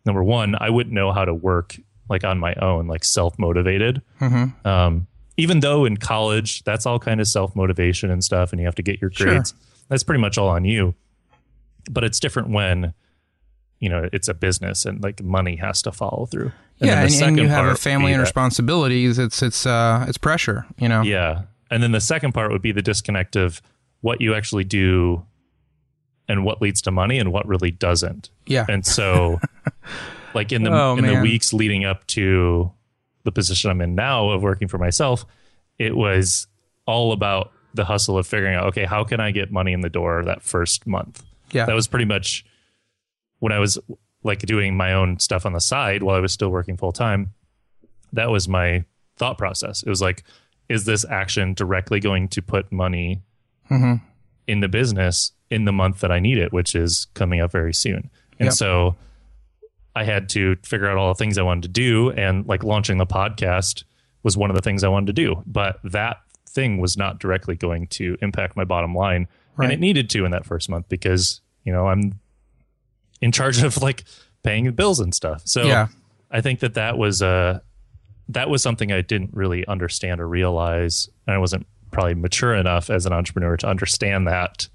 number 0.05 0.23
one, 0.23 0.55
I 0.61 0.69
wouldn't 0.71 0.95
know 0.95 1.13
how 1.13 1.25
to 1.25 1.33
work 1.33 1.77
like 2.11 2.25
on 2.25 2.39
my 2.39 2.55
own, 2.55 2.87
like 2.89 3.05
self 3.05 3.39
motivated. 3.39 4.03
Um, 4.21 5.07
even 5.37 5.61
though 5.61 5.85
in 5.85 5.97
college, 5.97 6.65
that's 6.65 6.85
all 6.85 6.99
kind 6.99 7.21
of 7.21 7.29
self 7.29 7.55
motivation 7.55 8.11
and 8.11 8.23
stuff, 8.25 8.53
and 8.53 8.61
you 8.61 8.67
have 8.67 8.75
to 8.75 8.83
get 8.83 9.01
your 9.01 9.11
Sure. 9.13 9.29
grades. 9.29 9.55
That's 9.89 10.03
pretty 10.03 10.21
much 10.21 10.37
all 10.37 10.49
on 10.49 10.65
you. 10.65 10.95
But 11.91 12.05
it's 12.05 12.19
different 12.21 12.51
when 12.51 12.93
you 13.81 13.89
know 13.89 14.09
it's 14.13 14.27
a 14.29 14.35
business 14.35 14.85
and 14.85 15.03
like 15.03 15.23
money 15.23 15.57
has 15.57 15.81
to 15.83 15.93
follow 15.93 16.27
through. 16.27 16.51
yeah, 16.79 17.03
then 17.03 17.09
the 17.11 17.17
and, 17.19 17.25
and 17.29 17.39
you 17.39 17.49
have 17.49 17.67
a 17.67 17.77
family 17.77 18.13
and 18.13 18.19
that- 18.21 18.25
responsibilities. 18.25 19.19
It's 19.19 19.43
it's 19.43 19.65
uh 19.67 20.05
it's 20.09 20.19
pressure, 20.19 20.67
you 20.79 20.89
know. 20.89 21.03
Yeah. 21.03 21.43
And 21.71 21.83
then 21.83 21.93
the 21.93 22.01
second 22.01 22.33
part 22.33 22.51
would 22.51 22.63
be 22.63 22.73
the 22.73 22.83
disconnect 22.83 23.37
of 23.37 23.61
what 24.01 24.21
you 24.21 24.35
actually 24.35 24.65
do 24.65 25.25
and 26.29 26.45
what 26.45 26.61
leads 26.61 26.83
to 26.83 26.91
money 26.91 27.19
and 27.19 27.33
what 27.33 27.47
really 27.47 27.71
doesn't. 27.71 28.31
Yeah. 28.47 28.67
And 28.69 28.85
so 28.85 29.41
like 30.35 30.53
in 30.53 30.63
the 30.63 30.71
Oh, 30.71 30.97
in 30.97 31.07
the 31.07 31.21
weeks 31.21 31.53
leading 31.53 31.85
up 31.85 32.07
to 32.09 32.71
the 33.25 33.33
position 33.33 33.71
I'm 33.71 33.81
in 33.81 33.95
now 33.95 34.31
of 34.31 34.43
working 34.43 34.69
for 34.69 34.79
myself, 34.79 35.25
it 35.79 35.97
was 35.97 36.47
all 36.87 37.13
about 37.13 37.53
the 37.75 37.85
hustle 37.85 38.19
of 38.19 38.27
figuring 38.27 38.55
out, 38.55 38.67
okay, 38.67 38.85
how 38.85 39.05
can 39.05 39.21
I 39.21 39.31
get 39.31 39.51
money 39.51 39.73
in 39.73 39.81
the 39.81 39.89
door 39.89 40.25
that 40.25 40.43
first 40.43 40.87
month? 40.87 41.23
Yeah. 41.53 41.67
That 41.67 41.75
was 41.75 41.87
pretty 41.89 42.05
much 42.05 42.45
when 43.39 43.53
I 43.53 43.59
was 43.59 43.79
like 44.23 44.41
doing 44.41 44.77
my 44.77 44.93
own 44.93 45.19
stuff 45.19 45.47
on 45.47 45.53
the 45.53 45.61
side 45.61 46.03
while 46.03 46.17
I 46.17 46.21
was 46.21 46.33
still 46.33 46.51
working 46.51 46.77
full 46.77 46.93
time. 46.93 47.33
That 48.13 48.31
was 48.31 48.49
my 48.49 48.85
thought 49.17 49.39
process. 49.39 49.83
It 49.83 49.89
was 49.89 50.01
like, 50.03 50.25
is 50.69 50.85
this 50.85 51.05
action 51.09 51.55
directly 51.55 52.01
going 52.01 52.29
to 52.29 52.43
put 52.43 52.71
money 52.73 53.23
Mm-hmm. 53.71 53.95
in 54.47 54.61
the 54.61 54.69
business 54.69 55.33
in 55.51 55.64
the 55.64 55.73
month 55.73 56.01
that 56.01 56.11
I 56.12 56.21
need 56.21 56.39
it, 56.39 56.53
which 56.53 56.75
is 56.75 57.07
coming 57.14 57.41
up 57.41 57.53
very 57.53 57.73
soon? 57.75 58.11
And 58.39 58.47
Yep. 58.47 58.53
so 58.53 58.97
I 59.97 60.05
had 60.05 60.29
to 60.31 60.57
figure 60.62 60.89
out 60.89 60.97
all 60.97 61.09
the 61.09 61.19
things 61.19 61.39
I 61.39 61.43
wanted 61.43 61.62
to 61.64 61.69
do. 61.69 62.11
And 62.11 62.47
like 62.47 62.62
launching 62.62 62.99
the 62.99 63.07
podcast 63.07 63.85
was 64.23 64.37
one 64.37 64.51
of 64.51 64.57
the 64.57 64.62
things 64.62 64.85
I 64.85 64.89
wanted 64.89 65.07
to 65.09 65.12
do. 65.12 65.43
But 65.47 65.81
that 65.85 66.19
thing 66.49 66.79
was 66.81 66.97
not 66.97 67.19
directly 67.19 67.57
going 67.57 67.87
to 67.89 68.16
impact 68.23 68.57
my 68.57 68.64
bottom 68.64 68.95
line. 68.95 69.27
Right. 69.57 69.64
And 69.66 69.73
it 69.73 69.81
needed 69.81 70.09
to 70.11 70.25
in 70.25 70.31
that 70.31 70.45
first 70.47 70.69
month 70.69 70.89
because, 70.89 71.41
you 71.64 71.73
know, 71.73 71.89
I'm 71.89 72.19
in 73.21 73.33
charge 73.33 73.62
of 73.62 73.83
like 73.83 74.05
paying 74.43 74.64
the 74.64 74.73
bills 74.73 75.01
and 75.01 75.14
stuff. 75.14 75.43
So 75.45 75.64
Yeah. 75.64 75.89
I 76.31 76.41
think 76.43 76.61
that 76.61 76.75
that 76.75 76.97
was 76.99 77.23
uh 77.23 77.61
that 78.29 78.51
was 78.51 78.62
something 78.62 78.93
I 78.93 79.01
didn't 79.01 79.31
really 79.33 79.66
understand 79.66 80.21
or 80.21 80.29
realize, 80.29 81.09
and 81.27 81.35
I 81.35 81.39
wasn't 81.39 81.66
probably 81.91 82.14
mature 82.14 82.55
enough 82.55 82.91
as 82.91 83.07
an 83.07 83.12
entrepreneur 83.12 83.57
to 83.59 83.66
understand 83.66 84.26
that 84.26 84.68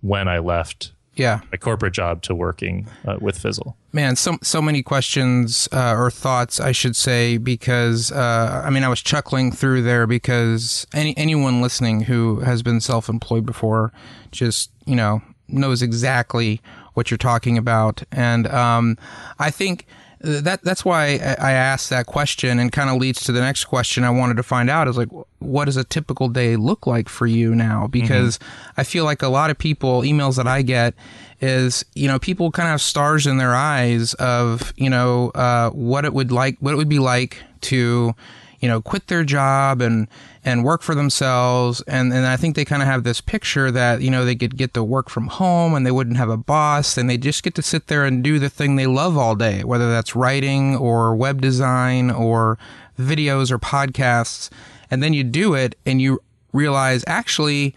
when 0.00 0.28
I 0.28 0.38
left 0.38 0.92
Yeah. 1.16 1.40
my 1.50 1.58
corporate 1.58 1.92
job 1.94 2.22
to 2.22 2.34
working 2.34 2.86
uh, 3.06 3.16
with 3.20 3.38
Fizzle. 3.38 3.76
Man, 3.92 4.16
so 4.16 4.36
so 4.42 4.60
many 4.62 4.82
questions 4.82 5.68
uh, 5.72 5.94
or 5.96 6.10
thoughts, 6.10 6.60
I 6.60 6.72
should 6.72 6.94
say, 6.94 7.38
because 7.38 8.12
uh, 8.12 8.62
I 8.64 8.70
mean, 8.70 8.84
I 8.84 8.88
was 8.88 9.00
chuckling 9.00 9.50
through 9.50 9.82
there 9.82 10.06
because 10.06 10.86
any 10.92 11.16
anyone 11.16 11.60
listening 11.62 12.02
who 12.02 12.40
has 12.40 12.62
been 12.62 12.80
self-employed 12.80 13.46
before, 13.46 13.92
just 14.30 14.70
you 14.84 14.94
know, 14.94 15.22
knows 15.48 15.80
exactly 15.82 16.60
what 16.94 17.10
you're 17.10 17.18
talking 17.18 17.56
about, 17.56 18.02
and 18.12 18.46
um, 18.48 18.98
I 19.38 19.50
think 19.50 19.86
that 20.20 20.62
that's 20.62 20.84
why 20.84 21.18
I 21.22 21.36
I 21.48 21.52
asked 21.52 21.90
that 21.90 22.06
question, 22.06 22.58
and 22.58 22.72
kind 22.72 22.90
of 22.90 22.96
leads 22.96 23.20
to 23.24 23.32
the 23.32 23.40
next 23.40 23.64
question 23.64 24.04
I 24.04 24.10
wanted 24.10 24.36
to 24.36 24.42
find 24.42 24.68
out 24.68 24.88
is 24.88 24.96
like, 24.96 25.08
what 25.38 25.66
does 25.66 25.76
a 25.76 25.84
typical 25.84 26.28
day 26.28 26.56
look 26.56 26.86
like 26.86 27.08
for 27.08 27.26
you 27.26 27.54
now? 27.54 27.86
Because 27.86 28.38
I 28.76 28.84
feel 28.84 29.04
like 29.04 29.22
a 29.22 29.28
lot 29.28 29.50
of 29.50 29.58
people 29.58 30.02
emails 30.02 30.36
that 30.36 30.46
I 30.46 30.62
get 30.62 30.94
is 31.40 31.84
you 31.94 32.08
know 32.08 32.18
people 32.18 32.50
kind 32.50 32.66
of 32.66 32.72
have 32.72 32.82
stars 32.82 33.26
in 33.26 33.38
their 33.38 33.54
eyes 33.54 34.14
of 34.14 34.72
you 34.76 34.90
know 34.90 35.30
uh, 35.30 35.70
what 35.70 36.04
it 36.04 36.12
would 36.12 36.32
like 36.32 36.56
what 36.60 36.72
it 36.72 36.76
would 36.76 36.88
be 36.88 36.98
like 36.98 37.42
to 37.60 38.14
you 38.60 38.68
know 38.68 38.80
quit 38.80 39.06
their 39.06 39.24
job 39.24 39.80
and 39.80 40.08
and 40.44 40.64
work 40.64 40.82
for 40.82 40.94
themselves. 40.94 41.82
And 41.82 42.12
and 42.12 42.26
I 42.26 42.36
think 42.36 42.56
they 42.56 42.64
kind 42.64 42.82
of 42.82 42.88
have 42.88 43.04
this 43.04 43.20
picture 43.20 43.70
that 43.70 44.00
you 44.00 44.10
know 44.10 44.24
they 44.24 44.36
could 44.36 44.56
get 44.56 44.74
to 44.74 44.84
work 44.84 45.08
from 45.08 45.28
home 45.28 45.74
and 45.74 45.86
they 45.86 45.90
wouldn't 45.90 46.16
have 46.16 46.30
a 46.30 46.36
boss 46.36 46.96
and 46.96 47.08
they 47.08 47.18
just 47.18 47.42
get 47.42 47.54
to 47.56 47.62
sit 47.62 47.86
there 47.86 48.04
and 48.04 48.22
do 48.22 48.38
the 48.38 48.50
thing 48.50 48.76
they 48.76 48.86
love 48.86 49.16
all 49.16 49.34
day 49.34 49.64
whether 49.64 49.90
that's 49.90 50.16
writing 50.16 50.76
or 50.76 51.14
web 51.14 51.40
design 51.40 52.10
or 52.10 52.58
videos 52.98 53.50
or 53.50 53.58
podcasts. 53.58 54.50
And 54.90 55.02
then 55.02 55.12
you 55.12 55.24
do 55.24 55.54
it 55.54 55.76
and 55.84 56.00
you 56.00 56.22
realize 56.52 57.04
actually 57.06 57.74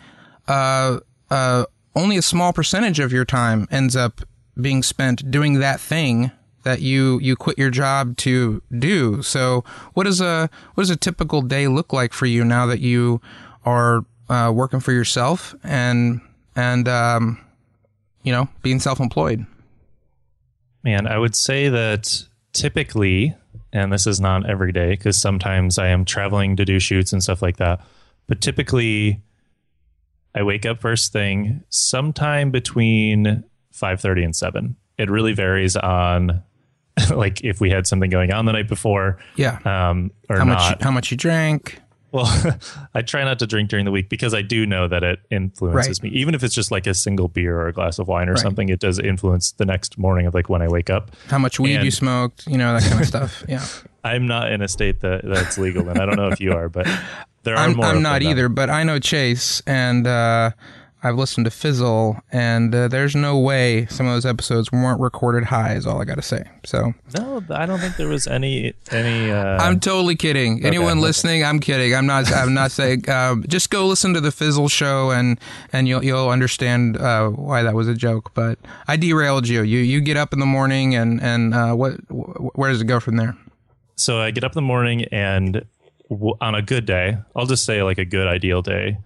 uh, 0.48 1.00
uh, 1.30 1.66
only 1.96 2.18
a 2.18 2.22
small 2.22 2.54
percentage 2.54 3.00
of 3.00 3.12
your 3.12 3.26
time 3.26 3.68
ends 3.70 3.96
up 3.96 4.22
being 4.60 4.84
spent 4.84 5.30
doing 5.32 5.60
that 5.60 5.80
thing 5.80 6.32
that 6.64 6.82
you 6.82 7.20
you 7.20 7.36
quit 7.36 7.58
your 7.58 7.70
job 7.70 8.18
to 8.18 8.62
do. 8.78 9.22
So, 9.22 9.64
what 9.94 10.04
does 10.04 10.22
a 10.22 10.50
what 10.74 10.84
does 10.84 10.90
a 10.90 10.96
typical 10.96 11.42
day 11.42 11.68
look 11.68 11.94
like 11.94 12.14
for 12.14 12.26
you 12.26 12.44
now 12.44 12.66
that 12.68 12.80
you 12.80 13.22
are 13.66 14.06
uh, 14.30 14.52
working 14.54 14.80
for 14.80 14.92
yourself 14.92 15.56
and 15.64 16.22
and 16.56 16.88
um, 16.88 17.40
you 18.24 18.32
know 18.32 18.48
being 18.62 18.80
self 18.80 19.00
employed? 19.00 19.46
Man, 20.84 21.06
I 21.06 21.18
would 21.18 21.36
say 21.36 21.70
that 21.70 22.24
typically, 22.54 23.36
and 23.72 23.94
this 23.94 24.08
is 24.08 24.20
not 24.20 24.50
every 24.50 24.72
day 24.72 24.92
because 24.92 25.18
sometimes 25.18 25.78
I 25.78 25.88
am 25.90 26.06
traveling 26.06 26.56
to 26.56 26.66
do 26.66 26.80
shoots 26.80 27.14
and 27.14 27.22
stuff 27.22 27.42
like 27.42 27.58
that, 27.58 27.82
but 28.28 28.42
typically 28.42 29.22
I 30.34 30.44
wake 30.44 30.66
up 30.66 30.80
first 30.80 31.12
thing 31.12 31.64
sometime 31.70 32.52
between 32.52 33.44
5:30 33.74 34.24
and 34.26 34.36
7. 34.36 34.76
It 34.98 35.10
really 35.10 35.34
varies 35.34 35.76
on 35.76 36.44
like 37.16 37.44
if 37.44 37.60
we 37.62 37.70
had 37.70 37.88
something 37.88 38.10
going 38.10 38.32
on 38.32 38.46
the 38.46 38.52
night 38.52 38.68
before 38.68 39.18
Yeah. 39.36 39.60
um 39.66 40.12
or 40.30 40.38
how 40.38 40.44
not. 40.44 40.58
much 40.72 40.82
how 40.82 40.92
much 40.92 41.12
you 41.12 41.18
drank? 41.18 41.80
Well, 42.14 42.28
I 42.94 43.04
try 43.04 43.24
not 43.24 43.40
to 43.40 43.48
drink 43.48 43.70
during 43.70 43.86
the 43.86 43.92
week 43.92 44.10
because 44.10 44.34
I 44.34 44.42
do 44.42 44.66
know 44.66 44.86
that 44.90 45.02
it 45.02 45.20
influences 45.32 46.04
me. 46.04 46.10
Even 46.10 46.36
if 46.36 46.44
it's 46.44 46.54
just 46.54 46.70
like 46.70 46.86
a 46.86 46.94
single 46.94 47.30
beer 47.30 47.58
or 47.58 47.70
a 47.70 47.74
glass 47.74 48.00
of 48.00 48.10
wine 48.10 48.28
or 48.28 48.36
something, 48.36 48.68
it 48.68 48.82
does 48.82 49.00
influence 49.00 49.54
the 49.54 49.64
next 49.66 49.98
morning 49.98 50.26
of 50.28 50.34
like 50.34 50.50
when 50.50 50.62
I 50.62 50.68
wake 50.68 50.90
up. 50.90 51.12
How 51.28 51.38
much 51.38 51.58
weed 51.58 51.76
And- 51.76 51.86
you 51.86 51.92
smoked? 51.92 52.46
You 52.48 52.58
know 52.58 52.74
that 52.78 52.84
kind 52.90 53.02
of 53.02 53.08
stuff. 53.16 53.44
Yeah. 53.48 53.66
I'm 54.04 54.28
not 54.28 54.52
in 54.52 54.62
a 54.62 54.68
state 54.68 55.00
that 55.02 55.22
that's 55.24 55.58
legal, 55.58 55.88
and 55.88 56.00
I 56.02 56.06
don't 56.06 56.18
know 56.18 56.28
if 56.28 56.42
you 56.42 56.52
are, 56.54 56.68
but 56.68 56.86
there 57.44 57.56
are 57.56 57.66
I'm, 57.68 57.78
more. 57.78 57.86
I'm 57.86 58.02
not 58.02 58.22
either, 58.24 58.50
but 58.50 58.70
I 58.70 58.84
know 58.84 59.00
Chase, 59.00 59.62
and 59.66 60.06
uh, 60.06 60.52
I've 61.04 61.16
listened 61.18 61.46
to 61.46 61.52
Fizzle, 61.52 62.20
and 62.32 62.74
uh, 62.76 62.88
there's 62.88 63.16
no 63.16 63.40
way 63.40 63.88
some 63.88 64.06
of 64.06 64.14
those 64.14 64.26
episodes 64.26 64.72
weren't 64.72 65.00
recorded 65.00 65.46
high. 65.46 65.74
Is 65.74 65.88
all 65.88 66.02
I 66.02 66.06
got 66.06 66.16
to 66.16 66.22
say. 66.22 66.44
So 66.64 66.94
No, 67.18 67.44
I 67.50 67.66
don't 67.66 67.80
think 67.80 67.98
there 67.98 68.08
was 68.08 68.28
any 68.28 68.74
any. 68.92 69.32
Uh, 69.32 69.58
I'm 69.62 69.80
totally 69.80 70.16
kidding. 70.16 70.64
Anyone 70.64 70.94
okay. 70.94 71.02
listening, 71.02 71.44
I'm 71.44 71.60
kidding. 71.60 71.96
I'm 71.96 72.06
not. 72.06 72.32
I'm 72.32 72.54
not 72.54 72.72
saying. 72.72 73.10
Um, 73.10 73.44
just 73.48 73.70
go 73.72 73.88
listen 73.88 74.14
to 74.14 74.22
the 74.22 74.32
Fizzle 74.32 74.70
show, 74.70 75.12
and 75.12 75.40
and 75.74 75.88
you'll 75.88 76.04
you'll 76.04 76.30
understand 76.30 76.98
uh, 76.98 77.30
why 77.30 77.64
that 77.64 77.74
was 77.74 77.88
a 77.88 77.96
joke. 77.96 78.32
But 78.34 78.60
I 78.88 78.96
derailed 78.98 79.48
you. 79.48 79.64
You 79.64 79.80
you 79.80 80.02
get 80.02 80.18
up 80.18 80.34
in 80.34 80.40
the 80.40 80.46
morning, 80.46 80.96
and 80.96 81.22
and 81.22 81.54
uh, 81.54 81.74
what 81.74 81.94
wh- 82.10 82.56
where 82.58 82.72
does 82.72 82.82
it 82.82 82.86
go 82.86 83.00
from 83.00 83.16
there? 83.18 83.36
so 83.96 84.20
I 84.20 84.32
get 84.32 84.44
up 84.44 84.54
in 84.54 84.56
the 84.56 84.62
morning, 84.64 85.06
and 85.12 85.64
w- 86.10 86.36
on 86.42 86.56
a 86.56 86.62
good 86.64 86.86
day, 86.88 87.18
I'll 87.36 87.46
just 87.46 87.66
say 87.66 87.84
like 87.84 87.98
a 88.00 88.06
good 88.06 88.28
ideal 88.28 88.62
day. 88.64 88.98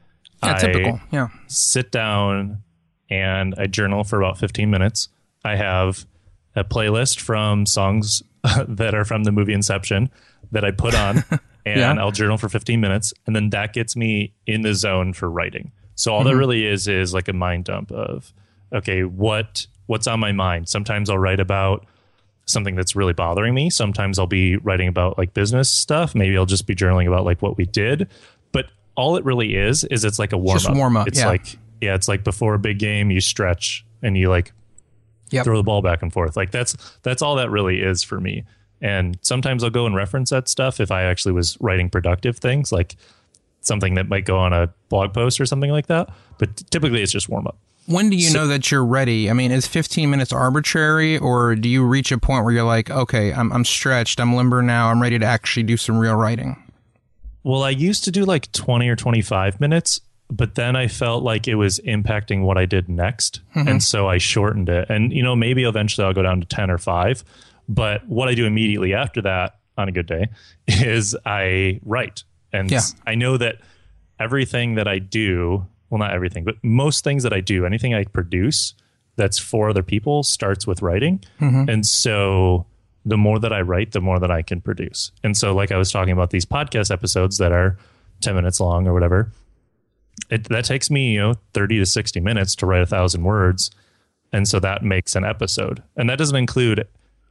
Yeah, 0.44 0.56
I 0.56 0.58
typical. 0.60 1.00
Yeah. 1.12 1.28
sit 1.48 1.92
down 1.92 2.62
and 3.10 3.56
I 3.58 3.68
journal 3.68 4.04
for 4.04 4.22
about 4.22 4.38
15 4.38 4.70
minutes. 4.70 5.10
I 5.44 5.56
have 5.56 6.06
a 6.56 6.64
playlist 6.64 7.20
from 7.20 7.66
songs 7.66 8.24
that 8.68 8.94
are 8.96 9.06
from 9.06 9.24
the 9.24 9.32
movie 9.32 9.54
Inception 9.54 10.10
that 10.52 10.64
I 10.64 10.72
put 10.72 10.96
on 10.96 11.18
and 11.66 11.80
Yeah. 11.80 11.94
I'll 12.00 12.12
journal 12.12 12.38
for 12.38 12.50
15 12.50 12.80
minutes 12.80 13.14
and 13.26 13.36
then 13.36 13.50
that 13.52 13.74
gets 13.74 13.96
me 13.96 14.34
in 14.46 14.62
the 14.62 14.74
zone 14.74 15.14
for 15.14 15.30
writing. 15.30 15.72
So 15.96 16.14
all 16.14 16.22
Mm-hmm. 16.22 16.30
that 16.30 16.36
really 16.36 16.66
is 16.66 16.88
is 16.88 17.14
like 17.14 17.28
a 17.28 17.34
mind 17.34 17.66
dump 17.66 17.92
of 17.92 18.34
okay, 18.74 19.04
what 19.04 19.68
what's 19.88 20.08
on 20.08 20.20
my 20.20 20.32
mind? 20.32 20.68
Sometimes 20.68 21.10
I'll 21.10 21.18
write 21.20 21.40
about 21.40 21.86
something 22.48 22.76
that's 22.76 22.96
really 22.96 23.14
bothering 23.14 23.54
me. 23.56 23.70
Sometimes 23.70 24.20
I'll 24.20 24.28
be 24.28 24.58
writing 24.58 24.88
about 24.88 25.18
like 25.18 25.34
business 25.34 25.70
stuff. 25.70 26.14
Maybe 26.14 26.38
I'll 26.38 26.46
just 26.46 26.68
be 26.68 26.76
journaling 26.76 27.08
about 27.08 27.24
like 27.26 27.42
what 27.42 27.58
we 27.58 27.66
did. 27.66 28.08
All 28.96 29.18
it 29.18 29.26
really 29.26 29.56
is 29.56 29.84
is 29.86 30.04
it's 30.06 30.20
like 30.20 30.32
a 30.34 30.38
warm 30.38 30.58
Just 30.58 30.70
up. 30.70 30.76
warm 30.76 30.96
up, 30.98 31.08
It's 31.08 31.20
yeah. 31.20 31.28
like 31.28 31.58
yeah, 31.82 31.96
it's 31.96 32.08
like 32.08 32.24
before 32.24 32.54
a 32.54 32.60
big 32.60 32.80
game, 32.80 33.12
you 33.12 33.22
stretch 33.22 33.86
and 34.02 34.18
you 34.18 34.30
like 34.30 34.52
Yep. 35.32 35.44
throw 35.44 35.58
the 35.58 35.64
ball 35.64 35.82
back 35.82 36.02
and 36.04 36.14
forth. 36.14 36.38
Like 36.38 36.52
that's 36.52 36.76
that's 37.02 37.22
all 37.22 37.36
that 37.36 37.50
really 37.50 37.82
is 37.82 38.04
for 38.04 38.20
me. 38.22 38.44
And 38.82 39.18
sometimes 39.22 39.64
I'll 39.64 39.70
go 39.72 39.86
and 39.88 39.96
reference 39.96 40.30
that 40.30 40.48
stuff 40.48 40.80
if 40.80 40.92
I 40.92 41.04
actually 41.04 41.32
was 41.32 41.58
writing 41.60 41.90
productive 41.90 42.38
things, 42.38 42.72
like 42.72 42.96
something 43.62 43.96
that 43.96 44.08
might 44.08 44.26
go 44.26 44.38
on 44.38 44.54
a 44.54 44.72
blog 44.90 45.14
post 45.14 45.42
or 45.42 45.46
something 45.48 45.72
like 45.72 45.88
that. 45.88 46.10
But 46.38 46.70
typically, 46.70 47.02
it's 47.02 47.12
just 47.12 47.28
warm 47.28 47.48
up. 47.48 47.58
When 47.88 48.10
do 48.10 48.16
you 48.18 48.32
know 48.34 48.48
that 48.48 48.70
you're 48.72 48.86
ready? 48.86 49.30
I 49.30 49.34
mean, 49.34 49.52
is 49.52 49.66
15 49.68 50.10
minutes 50.10 50.32
arbitrary, 50.34 51.18
or 51.18 51.56
do 51.56 51.70
you 51.70 51.84
reach 51.86 52.12
a 52.12 52.18
point 52.18 52.44
where 52.44 52.54
you're 52.54 52.64
like, 52.64 52.90
okay, 52.90 53.32
I'm, 53.34 53.52
I'm 53.52 53.64
stretched, 53.66 54.20
I'm 54.20 54.36
limber 54.36 54.62
now, 54.62 54.90
I'm 54.90 55.02
ready 55.02 55.20
to 55.20 55.26
actually 55.26 55.64
do 55.64 55.78
some 55.78 55.98
real 55.98 56.16
writing? 56.16 56.62
Well, 57.46 57.64
I 57.64 57.70
used 57.70 58.04
to 58.06 58.12
do 58.12 58.26
like 58.26 58.52
20 58.54 58.90
or 58.90 58.96
25 58.96 59.62
minutes, 59.62 60.02
but 60.32 60.56
then 60.56 60.76
I 60.76 60.88
felt 60.88 61.24
like 61.24 61.48
it 61.48 61.56
was 61.56 61.80
impacting 61.82 62.42
what 62.42 62.58
I 62.58 62.66
did 62.66 62.90
next. 62.90 63.42
Mm-hmm. 63.56 63.68
And 63.68 63.84
so 63.84 64.08
I 64.10 64.18
shortened 64.18 64.68
it. 64.68 64.90
And, 64.90 65.14
you 65.14 65.22
know, 65.22 65.36
maybe 65.36 65.64
eventually 65.64 66.06
I'll 66.08 66.14
go 66.14 66.24
down 66.24 66.42
to 66.42 66.48
10 66.48 66.72
or 66.72 66.80
5. 66.80 67.24
But 67.70 68.08
what 68.08 68.28
I 68.30 68.34
do 68.34 68.48
immediately 68.48 68.96
after 68.96 69.22
that 69.22 69.60
on 69.78 69.88
a 69.88 69.92
good 69.92 70.08
day 70.08 70.30
is 70.68 71.16
I 71.24 71.80
write. 71.86 72.24
And 72.52 72.72
Yeah. 72.72 72.82
I 73.06 73.14
know 73.14 73.38
that 73.38 73.58
everything 74.20 74.74
that 74.76 74.88
I 74.88 74.98
do, 74.98 75.68
well, 75.92 76.00
not 76.00 76.14
everything, 76.14 76.46
but 76.46 76.56
most 76.64 77.04
things 77.04 77.22
that 77.22 77.34
I 77.34 77.42
do, 77.42 77.64
anything 77.64 77.94
I 77.94 78.06
produce 78.06 78.74
that's 79.18 79.38
for 79.38 79.70
other 79.70 79.84
people 79.84 80.24
starts 80.24 80.66
with 80.66 80.82
writing. 80.82 81.24
Mm-hmm. 81.40 81.70
And 81.70 81.86
so 81.86 82.66
the 83.06 83.18
more 83.18 83.40
that 83.40 83.54
I 83.54 83.62
write, 83.62 83.92
the 83.92 84.02
more 84.02 84.20
that 84.20 84.32
I 84.32 84.42
can 84.42 84.62
produce. 84.62 85.12
And 85.24 85.38
so, 85.38 85.54
like 85.54 85.72
I 85.72 85.78
was 85.78 85.92
talking 85.92 86.12
about 86.12 86.32
these 86.32 86.46
podcast 86.46 86.92
episodes 86.92 87.38
that 87.38 87.52
are 87.52 87.78
10 88.22 88.36
minutes 88.36 88.60
long 88.60 88.88
or 88.88 88.94
whatever, 88.94 89.32
it, 90.30 90.46
that 90.50 90.66
takes 90.66 90.90
me, 90.90 91.14
you 91.14 91.20
know, 91.20 91.34
30 91.54 91.80
to 91.80 91.86
60 91.86 92.20
minutes 92.20 92.56
to 92.56 92.66
write 92.66 92.82
a 92.82 92.86
thousand 92.86 93.24
words. 93.24 93.70
And 94.34 94.48
so 94.48 94.60
that 94.60 94.84
makes 94.84 95.16
an 95.16 95.24
episode. 95.24 95.84
And 95.96 96.10
that 96.10 96.18
doesn't 96.18 96.36
include 96.36 96.88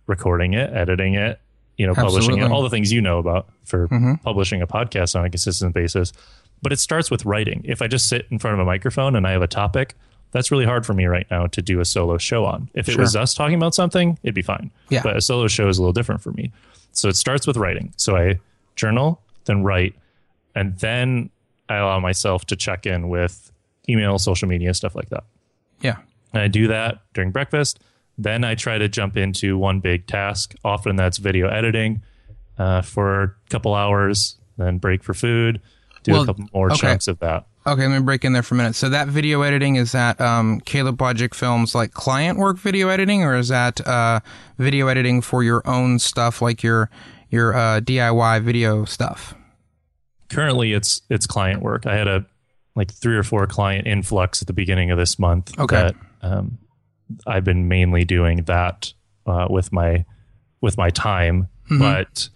recording 0.06 0.54
it, 0.54 0.72
editing 0.72 1.14
it, 1.14 1.40
you 1.76 1.86
know, 1.86 1.94
publishing 1.94 2.38
it, 2.38 2.50
all 2.50 2.62
the 2.62 2.70
things 2.70 2.92
you 2.92 3.00
know 3.00 3.18
about 3.18 3.48
for 3.64 3.88
mm-hmm. 3.88 4.14
publishing 4.16 4.62
a 4.62 4.66
podcast 4.66 5.18
on 5.18 5.24
a 5.24 5.30
consistent 5.30 5.74
basis. 5.74 6.12
But 6.62 6.72
it 6.72 6.78
starts 6.78 7.10
with 7.10 7.24
writing. 7.24 7.62
If 7.64 7.82
I 7.82 7.88
just 7.88 8.08
sit 8.08 8.26
in 8.30 8.38
front 8.38 8.54
of 8.54 8.60
a 8.60 8.64
microphone 8.64 9.16
and 9.16 9.26
I 9.26 9.32
have 9.32 9.42
a 9.42 9.48
topic, 9.48 9.94
that's 10.34 10.50
really 10.50 10.64
hard 10.66 10.84
for 10.84 10.92
me 10.92 11.06
right 11.06 11.26
now 11.30 11.46
to 11.46 11.62
do 11.62 11.80
a 11.80 11.84
solo 11.84 12.18
show 12.18 12.44
on. 12.44 12.68
If 12.74 12.88
it 12.88 12.92
Sure. 12.92 13.00
was 13.02 13.14
us 13.16 13.32
talking 13.34 13.54
about 13.54 13.74
something, 13.74 14.18
it'd 14.22 14.34
be 14.34 14.42
fine. 14.42 14.70
Yeah. 14.90 15.00
But 15.02 15.16
a 15.16 15.20
solo 15.20 15.46
show 15.46 15.68
is 15.68 15.78
a 15.78 15.80
little 15.80 15.92
different 15.92 16.20
for 16.22 16.32
me. 16.32 16.50
So 16.92 17.08
it 17.08 17.16
starts 17.16 17.46
with 17.46 17.56
writing. 17.56 17.94
So 17.96 18.16
I 18.16 18.40
journal, 18.76 19.22
then 19.46 19.62
write, 19.62 19.94
and 20.54 20.76
then 20.80 21.30
I 21.68 21.76
allow 21.76 22.00
myself 22.00 22.44
to 22.46 22.56
check 22.56 22.84
in 22.84 23.08
with 23.08 23.52
email, 23.88 24.18
social 24.18 24.48
media, 24.48 24.74
stuff 24.74 24.94
like 24.96 25.08
that. 25.10 25.24
Yeah. 25.80 25.98
And 26.32 26.42
I 26.42 26.48
do 26.48 26.66
that 26.68 26.98
during 27.14 27.30
breakfast. 27.30 27.78
Then 28.18 28.42
I 28.44 28.54
try 28.54 28.76
to 28.78 28.88
jump 28.88 29.16
into 29.16 29.56
one 29.56 29.80
big 29.80 30.06
task. 30.06 30.54
Often 30.64 30.96
that's 30.96 31.18
video 31.18 31.48
editing 31.48 32.02
uh, 32.58 32.82
for 32.82 33.22
a 33.22 33.34
couple 33.50 33.74
hours, 33.74 34.36
then 34.56 34.78
break 34.78 35.02
for 35.04 35.14
food, 35.14 35.60
do 36.02 36.12
Well, 36.12 36.22
a 36.22 36.26
couple 36.26 36.46
more 36.52 36.70
okay. 36.72 36.80
chunks 36.80 37.08
of 37.08 37.18
that. 37.20 37.46
Okay, 37.66 37.86
let 37.86 37.98
me 37.98 38.04
break 38.04 38.24
in 38.24 38.34
there 38.34 38.42
for 38.42 38.54
a 38.54 38.58
minute. 38.58 38.74
So 38.74 38.90
that 38.90 39.08
video 39.08 39.40
editing 39.40 39.76
is 39.76 39.92
that 39.92 40.20
um, 40.20 40.60
Caleb 40.60 40.98
Wojcik 40.98 41.32
Films 41.34 41.74
like 41.74 41.92
client 41.92 42.38
work 42.38 42.58
video 42.58 42.88
editing, 42.88 43.22
or 43.24 43.36
is 43.36 43.48
that 43.48 43.86
uh, 43.86 44.20
video 44.58 44.88
editing 44.88 45.22
for 45.22 45.42
your 45.42 45.62
own 45.66 45.98
stuff, 45.98 46.42
like 46.42 46.62
your 46.62 46.90
your 47.30 47.54
uh, 47.56 47.80
DIY 47.80 48.42
video 48.42 48.84
stuff? 48.84 49.34
Currently, 50.28 50.72
it's 50.74 51.00
it's 51.08 51.26
client 51.26 51.62
work. 51.62 51.86
I 51.86 51.96
had 51.96 52.06
a 52.06 52.26
like 52.76 52.92
three 52.92 53.16
or 53.16 53.22
four 53.22 53.46
client 53.46 53.86
influx 53.86 54.42
at 54.42 54.46
the 54.46 54.52
beginning 54.52 54.90
of 54.90 54.98
this 54.98 55.18
month. 55.18 55.58
Okay. 55.58 55.76
That, 55.76 55.94
um, 56.20 56.58
I've 57.26 57.44
been 57.44 57.68
mainly 57.68 58.04
doing 58.04 58.44
that 58.44 58.92
uh, 59.26 59.46
with 59.48 59.72
my 59.72 60.04
with 60.60 60.76
my 60.76 60.90
time, 60.90 61.48
Mm-hmm. 61.70 61.78
but 61.78 62.28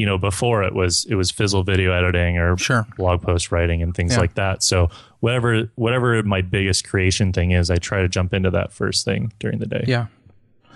you 0.00 0.06
know 0.06 0.16
before 0.16 0.62
it 0.62 0.74
was 0.74 1.04
it 1.10 1.14
was 1.14 1.30
fizzle 1.30 1.62
video 1.62 1.92
editing 1.92 2.38
or 2.38 2.56
Sure. 2.56 2.86
blog 2.96 3.20
post 3.20 3.52
writing 3.52 3.82
and 3.82 3.94
things 3.94 4.14
Yeah. 4.14 4.20
like 4.20 4.34
that. 4.36 4.62
So 4.62 4.88
whatever 5.20 5.70
whatever 5.74 6.22
my 6.22 6.40
biggest 6.40 6.88
creation 6.88 7.34
thing 7.34 7.50
is, 7.50 7.68
I 7.70 7.76
try 7.76 8.00
to 8.00 8.08
jump 8.08 8.32
into 8.32 8.50
that 8.50 8.72
first 8.72 9.04
thing 9.04 9.30
during 9.40 9.58
the 9.58 9.66
day. 9.66 9.84
Yeah. 9.86 10.06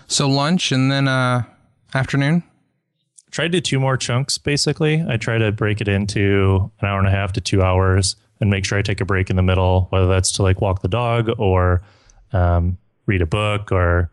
So 0.08 0.28
lunch 0.28 0.72
and 0.72 0.92
then 0.92 1.08
uh, 1.08 1.44
afternoon. 1.94 2.42
Try 3.30 3.46
to 3.46 3.48
do 3.48 3.60
two 3.62 3.80
more 3.80 3.96
chunks 3.96 4.36
basically. 4.36 5.02
I 5.08 5.16
try 5.16 5.38
to 5.38 5.50
break 5.52 5.80
it 5.80 5.88
into 5.88 6.70
an 6.82 6.88
hour 6.88 6.98
and 6.98 7.08
a 7.08 7.10
half 7.10 7.32
to 7.32 7.40
two 7.40 7.62
hours 7.62 8.16
and 8.40 8.50
make 8.50 8.66
sure 8.66 8.78
I 8.78 8.82
take 8.82 9.00
a 9.00 9.06
break 9.06 9.30
in 9.30 9.36
the 9.36 9.42
middle, 9.42 9.86
whether 9.88 10.06
that's 10.06 10.32
to 10.32 10.42
like 10.42 10.60
walk 10.60 10.82
the 10.82 10.88
dog 10.88 11.30
or 11.38 11.80
um, 12.34 12.76
read 13.06 13.22
a 13.22 13.26
book 13.26 13.72
or 13.72 14.10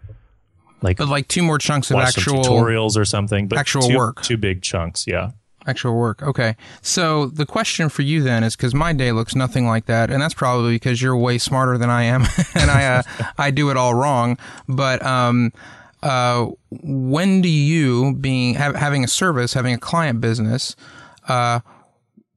like 0.81 0.97
But 0.97 1.09
like 1.09 1.27
two 1.27 1.43
more 1.43 1.57
chunks 1.57 1.91
of 1.91 1.97
actual 1.97 2.43
tutorials 2.43 2.97
or 2.97 3.05
something. 3.05 3.47
But 3.47 3.59
actual 3.59 3.87
two, 3.87 3.97
work. 3.97 4.21
Two 4.23 4.37
big 4.37 4.61
chunks, 4.61 5.05
yeah. 5.07 5.31
Actual 5.67 5.95
work. 5.95 6.23
Okay. 6.23 6.55
So 6.81 7.27
the 7.27 7.45
question 7.45 7.89
for 7.89 8.01
you 8.01 8.23
then 8.23 8.43
is 8.43 8.55
because 8.55 8.73
my 8.73 8.93
day 8.93 9.11
looks 9.11 9.35
nothing 9.35 9.67
like 9.67 9.85
that, 9.85 10.09
and 10.09 10.21
that's 10.21 10.33
probably 10.33 10.75
because 10.75 11.01
you're 11.01 11.15
way 11.15 11.37
smarter 11.37 11.77
than 11.77 11.89
I 11.89 12.03
am, 12.03 12.23
and 12.55 12.71
I 12.71 12.85
uh, 12.85 13.03
I 13.37 13.51
do 13.51 13.69
it 13.69 13.77
all 13.77 13.93
wrong. 13.93 14.37
But 14.67 15.05
um, 15.05 15.51
uh, 16.01 16.47
when 16.69 17.41
do 17.41 17.49
you, 17.49 18.15
being 18.15 18.55
ha- 18.55 18.73
having 18.73 19.03
a 19.03 19.07
service, 19.07 19.53
having 19.53 19.73
a 19.73 19.77
client 19.77 20.19
business, 20.19 20.75
uh, 21.27 21.59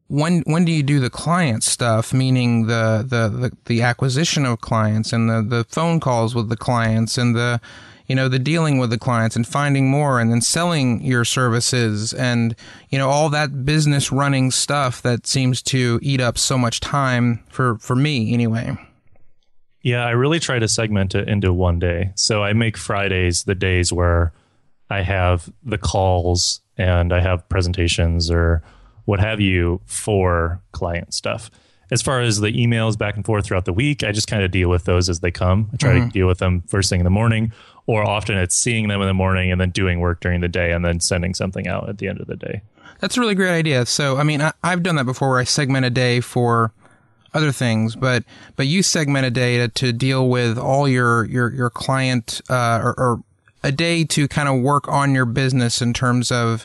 when 0.08 0.42
when 0.42 0.66
do 0.66 0.72
you 0.72 0.82
do 0.82 1.00
the 1.00 1.08
client 1.08 1.64
stuff? 1.64 2.12
Meaning 2.12 2.66
the 2.66 3.06
the 3.08 3.28
the, 3.30 3.56
the 3.64 3.82
acquisition 3.82 4.44
of 4.44 4.60
clients 4.60 5.14
and 5.14 5.30
the 5.30 5.40
the 5.40 5.64
phone 5.64 5.98
calls 5.98 6.34
with 6.34 6.50
the 6.50 6.58
clients 6.58 7.16
and 7.16 7.34
the 7.34 7.58
you 8.06 8.14
know 8.14 8.28
the 8.28 8.38
dealing 8.38 8.78
with 8.78 8.90
the 8.90 8.98
clients 8.98 9.36
and 9.36 9.46
finding 9.46 9.88
more 9.88 10.20
and 10.20 10.30
then 10.30 10.40
selling 10.40 11.02
your 11.02 11.24
services 11.24 12.12
and 12.12 12.54
you 12.90 12.98
know 12.98 13.08
all 13.08 13.28
that 13.30 13.64
business 13.64 14.12
running 14.12 14.50
stuff 14.50 15.02
that 15.02 15.26
seems 15.26 15.62
to 15.62 15.98
eat 16.02 16.20
up 16.20 16.38
so 16.38 16.58
much 16.58 16.80
time 16.80 17.42
for 17.48 17.78
for 17.78 17.96
me 17.96 18.32
anyway 18.32 18.76
Yeah, 19.84 20.06
I 20.06 20.12
really 20.12 20.40
try 20.40 20.58
to 20.58 20.66
segment 20.66 21.14
it 21.14 21.28
into 21.28 21.52
one 21.52 21.78
day. 21.78 22.12
So 22.14 22.42
I 22.42 22.54
make 22.54 22.78
Fridays 22.78 23.44
the 23.44 23.54
days 23.54 23.92
where 23.92 24.32
I 24.88 25.02
have 25.02 25.52
the 25.62 25.76
calls 25.76 26.62
and 26.78 27.12
I 27.12 27.20
have 27.20 27.46
presentations 27.50 28.30
or 28.30 28.62
what 29.04 29.20
have 29.20 29.40
you 29.40 29.82
for 29.84 30.62
client 30.72 31.12
stuff. 31.12 31.50
As 31.90 32.00
far 32.00 32.22
as 32.22 32.40
the 32.40 32.50
emails 32.50 32.96
back 32.96 33.14
and 33.14 33.26
forth 33.26 33.44
throughout 33.44 33.66
the 33.66 33.74
week, 33.74 34.02
I 34.02 34.10
just 34.10 34.26
kind 34.26 34.42
of 34.42 34.50
deal 34.50 34.70
with 34.70 34.84
those 34.84 35.10
as 35.10 35.20
they 35.20 35.30
come. 35.30 35.68
I 35.72 35.76
try 35.76 35.92
to 35.92 35.98
mm-hmm. 36.00 36.08
deal 36.08 36.26
with 36.26 36.38
them 36.38 36.62
first 36.62 36.88
thing 36.88 37.00
in 37.00 37.04
the 37.04 37.10
morning, 37.10 37.52
or 37.86 38.02
often 38.02 38.38
it's 38.38 38.56
seeing 38.56 38.88
them 38.88 39.00
in 39.00 39.06
the 39.06 39.14
morning 39.14 39.52
and 39.52 39.60
then 39.60 39.70
doing 39.70 40.00
work 40.00 40.20
during 40.20 40.40
the 40.40 40.48
day 40.48 40.72
and 40.72 40.84
then 40.84 41.00
sending 41.00 41.34
something 41.34 41.68
out 41.68 41.88
at 41.88 41.98
the 41.98 42.08
end 42.08 42.20
of 42.20 42.26
the 42.26 42.36
day. 42.36 42.62
That's 43.00 43.16
a 43.16 43.20
really 43.20 43.34
great 43.34 43.52
idea. 43.52 43.84
So, 43.86 44.16
I 44.16 44.22
mean, 44.22 44.40
I, 44.40 44.52
I've 44.62 44.82
done 44.82 44.96
that 44.96 45.04
before 45.04 45.30
where 45.30 45.40
I 45.40 45.44
segment 45.44 45.84
a 45.84 45.90
day 45.90 46.20
for 46.20 46.72
other 47.34 47.52
things, 47.52 47.96
but 47.96 48.24
but 48.56 48.66
you 48.66 48.82
segment 48.82 49.26
a 49.26 49.30
day 49.30 49.58
to, 49.58 49.68
to 49.68 49.92
deal 49.92 50.28
with 50.28 50.56
all 50.56 50.88
your 50.88 51.24
your 51.24 51.52
your 51.52 51.68
client 51.68 52.40
uh, 52.48 52.80
or, 52.82 52.94
or 52.96 53.22
a 53.62 53.72
day 53.72 54.04
to 54.04 54.28
kind 54.28 54.48
of 54.48 54.62
work 54.62 54.88
on 54.88 55.14
your 55.14 55.24
business 55.24 55.82
in 55.82 55.92
terms 55.92 56.30
of 56.30 56.64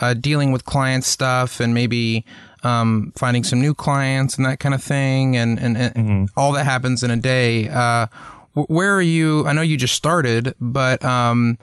uh, 0.00 0.14
dealing 0.14 0.50
with 0.50 0.64
client 0.64 1.04
stuff 1.04 1.60
and 1.60 1.74
maybe 1.74 2.24
um, 2.64 3.12
finding 3.16 3.44
some 3.44 3.60
new 3.60 3.74
clients 3.74 4.36
and 4.36 4.44
that 4.44 4.58
kind 4.58 4.74
of 4.74 4.82
thing, 4.82 5.36
and 5.36 5.58
and, 5.60 5.76
and 5.76 6.28
all 6.36 6.52
that 6.52 6.64
happens 6.64 7.02
in 7.02 7.10
a 7.10 7.16
day. 7.16 7.68
Uh, 7.68 8.06
where 8.54 8.94
are 8.94 9.02
you? 9.02 9.46
I 9.46 9.52
know 9.52 9.62
you 9.62 9.76
just 9.76 9.94
started, 9.94 10.54
but 10.60 11.04
um, 11.04 11.58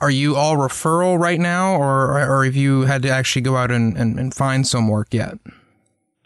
are 0.00 0.10
you 0.10 0.36
all 0.36 0.56
referral 0.56 1.18
right 1.18 1.40
now, 1.40 1.76
or 1.76 2.18
or 2.28 2.44
have 2.44 2.56
you 2.56 2.82
had 2.82 3.02
to 3.02 3.08
actually 3.08 3.42
go 3.42 3.56
out 3.56 3.70
and, 3.70 3.96
and, 3.96 4.18
and 4.18 4.34
find 4.34 4.66
some 4.66 4.88
work 4.88 5.12
yet? 5.12 5.38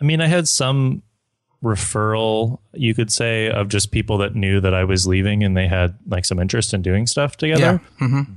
I 0.00 0.04
mean, 0.04 0.20
I 0.20 0.26
had 0.26 0.48
some 0.48 1.02
referral, 1.62 2.58
you 2.72 2.94
could 2.94 3.12
say, 3.12 3.50
of 3.50 3.68
just 3.68 3.90
people 3.90 4.18
that 4.18 4.34
knew 4.34 4.60
that 4.60 4.74
I 4.74 4.84
was 4.84 5.06
leaving 5.06 5.44
and 5.44 5.56
they 5.56 5.66
had 5.68 5.94
like 6.08 6.24
some 6.24 6.38
interest 6.38 6.72
in 6.72 6.82
doing 6.82 7.06
stuff 7.06 7.36
together. 7.36 7.80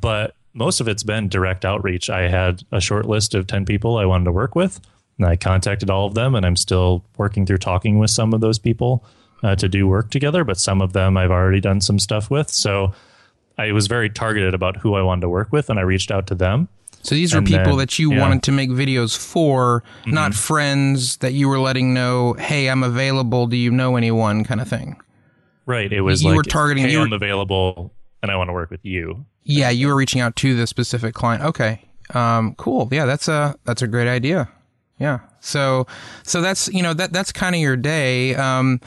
But 0.02 0.36
most 0.54 0.82
of 0.82 0.88
it's 0.88 1.04
been 1.04 1.30
direct 1.30 1.66
outreach. 1.66 2.10
I 2.10 2.28
had 2.28 2.64
a 2.72 2.82
short 2.82 3.06
list 3.06 3.34
of 3.34 3.48
10 3.48 3.66
people 3.66 3.98
I 3.98 4.06
wanted 4.06 4.26
to 4.26 4.32
work 4.32 4.56
with, 4.56 4.82
and 5.18 5.26
I 5.26 5.36
contacted 5.36 5.90
all 5.90 6.06
of 6.06 6.16
them, 6.16 6.36
and 6.36 6.46
I'm 6.46 6.56
still 6.58 7.06
working 7.18 7.46
through 7.46 7.60
talking 7.60 7.98
with 7.98 8.12
some 8.12 8.34
of 8.34 8.42
those 8.42 8.60
people 8.60 9.06
uh, 9.44 9.56
to 9.58 9.68
do 9.70 9.88
work 9.88 10.10
together. 10.10 10.44
But 10.44 10.58
some 10.60 10.82
of 10.82 10.94
them 10.94 11.18
I've 11.18 11.32
already 11.32 11.60
done 11.60 11.82
some 11.82 12.00
stuff 12.00 12.30
with. 12.32 12.50
So 12.50 12.94
I 13.58 13.72
was 13.72 13.88
very 13.88 14.10
targeted 14.10 14.54
about 14.54 14.78
who 14.78 14.96
I 14.96 15.02
wanted 15.02 15.22
to 15.22 15.30
work 15.30 15.52
with, 15.52 15.70
and 15.70 15.78
I 15.78 15.84
reached 15.84 16.10
out 16.12 16.26
to 16.28 16.36
them. 16.36 16.68
So 17.04 17.16
these 17.16 17.34
are 17.34 17.40
And 17.40 17.48
people 17.48 17.64
then- 17.76 17.78
that 17.80 18.00
you 18.00 18.14
yeah. 18.14 18.22
wanted 18.22 18.44
to 18.44 18.52
make 18.54 18.70
videos 18.70 19.18
for, 19.18 19.84
not 20.06 20.34
friends 20.34 21.18
that 21.18 21.34
you 21.34 21.50
were 21.50 21.60
letting 21.60 21.94
know, 21.94 22.34
"Hey, 22.40 22.70
I'm 22.70 22.82
available. 22.82 23.46
Do 23.48 23.58
you 23.58 23.72
know 23.72 23.98
anyone?" 23.98 24.44
kind 24.46 24.62
of 24.62 24.68
thing. 24.70 24.96
Right. 25.66 25.92
It 25.92 26.02
was 26.02 26.24
You 26.24 26.30
like, 26.30 26.38
were 26.38 26.44
targeting- 26.44 26.86
hey, 26.86 26.92
you 26.94 27.00
were- 27.00 27.06
I'm 27.06 27.14
available 27.14 27.92
and 28.22 28.32
I 28.32 28.38
want 28.38 28.48
to 28.50 28.54
work 28.54 28.72
with 28.72 28.80
you. 28.84 29.26
Yeah, 29.44 29.70
you 29.70 29.88
were 29.88 29.96
reaching 29.96 30.22
out 30.22 30.36
to 30.38 30.56
the 30.56 30.66
specific 30.66 31.14
client. 31.14 31.44
Okay, 31.44 31.82
um, 32.14 32.56
cool. 32.58 32.88
Yeah, 32.92 33.06
that's 33.06 33.28
a 33.28 33.56
that's 33.66 33.82
a 33.82 33.88
great 33.88 34.08
idea. 34.08 34.48
Yeah. 34.98 35.20
So 35.42 35.86
so 36.24 36.42
that's 36.42 36.70
you 36.70 36.82
know 36.82 36.94
that 36.94 37.12
that's 37.12 37.34
kind 37.34 37.54
of 37.54 37.60
your 37.60 37.76
day. 37.76 38.36
Um, 38.36 38.80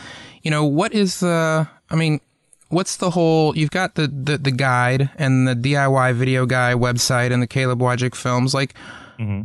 you 0.46 0.50
know, 0.50 0.64
what 0.64 0.94
is 0.94 1.18
the, 1.18 1.66
I 1.90 1.96
mean, 1.96 2.20
what's 2.68 2.98
the 2.98 3.10
whole, 3.10 3.56
you've 3.56 3.72
got 3.72 3.96
the, 3.96 4.06
the, 4.06 4.38
the 4.38 4.52
guide 4.52 5.10
and 5.16 5.48
the 5.48 5.56
DIY 5.56 6.14
video 6.14 6.46
guy 6.46 6.72
website 6.72 7.32
and 7.32 7.42
the 7.42 7.48
Caleb 7.48 7.80
Wojcik 7.80 8.14
films. 8.14 8.54
Like, 8.54 8.74
mm-hmm. 9.18 9.42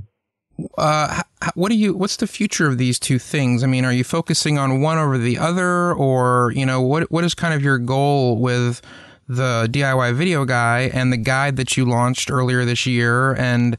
uh, 0.77 1.23
what 1.55 1.69
do 1.69 1.75
you, 1.75 1.95
what's 1.95 2.17
the 2.17 2.27
future 2.27 2.67
of 2.67 2.77
these 2.77 2.99
two 2.99 3.17
things? 3.17 3.63
I 3.63 3.65
mean, 3.65 3.83
are 3.83 3.91
you 3.91 4.03
focusing 4.03 4.59
on 4.59 4.79
one 4.79 4.99
over 4.99 5.17
the 5.17 5.39
other 5.39 5.91
or, 5.91 6.53
you 6.55 6.67
know, 6.67 6.81
what, 6.81 7.11
what 7.11 7.23
is 7.23 7.33
kind 7.33 7.55
of 7.55 7.63
your 7.63 7.79
goal 7.79 8.37
with 8.37 8.79
the 9.27 9.67
DIY 9.71 10.13
video 10.13 10.45
guy 10.45 10.91
and 10.93 11.11
the 11.11 11.17
guide 11.17 11.55
that 11.55 11.75
you 11.75 11.85
launched 11.85 12.29
earlier 12.29 12.63
this 12.63 12.85
year 12.85 13.33
and, 13.33 13.75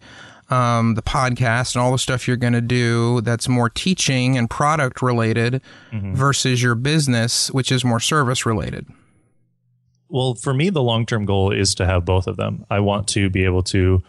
um, 0.52 0.96
the 0.96 1.02
podcast 1.02 1.74
and 1.74 1.82
all 1.82 1.92
the 1.92 1.98
stuff 1.98 2.28
you're 2.28 2.36
going 2.36 2.52
to 2.52 2.60
do 2.60 3.22
that's 3.22 3.48
more 3.48 3.70
teaching 3.70 4.36
and 4.36 4.50
product 4.50 5.00
related 5.00 5.62
mm-hmm. 5.90 6.14
versus 6.14 6.62
your 6.62 6.74
business, 6.74 7.50
which 7.50 7.72
is 7.72 7.84
more 7.84 8.00
service 8.00 8.44
related? 8.44 8.86
Well, 10.10 10.34
for 10.34 10.52
me, 10.52 10.68
the 10.68 10.82
long 10.82 11.06
term 11.06 11.24
goal 11.24 11.52
is 11.52 11.74
to 11.76 11.86
have 11.86 12.04
both 12.04 12.26
of 12.26 12.36
them. 12.36 12.66
I 12.68 12.80
want 12.80 13.08
to 13.08 13.30
be 13.30 13.44
able 13.44 13.62
to 13.64 14.02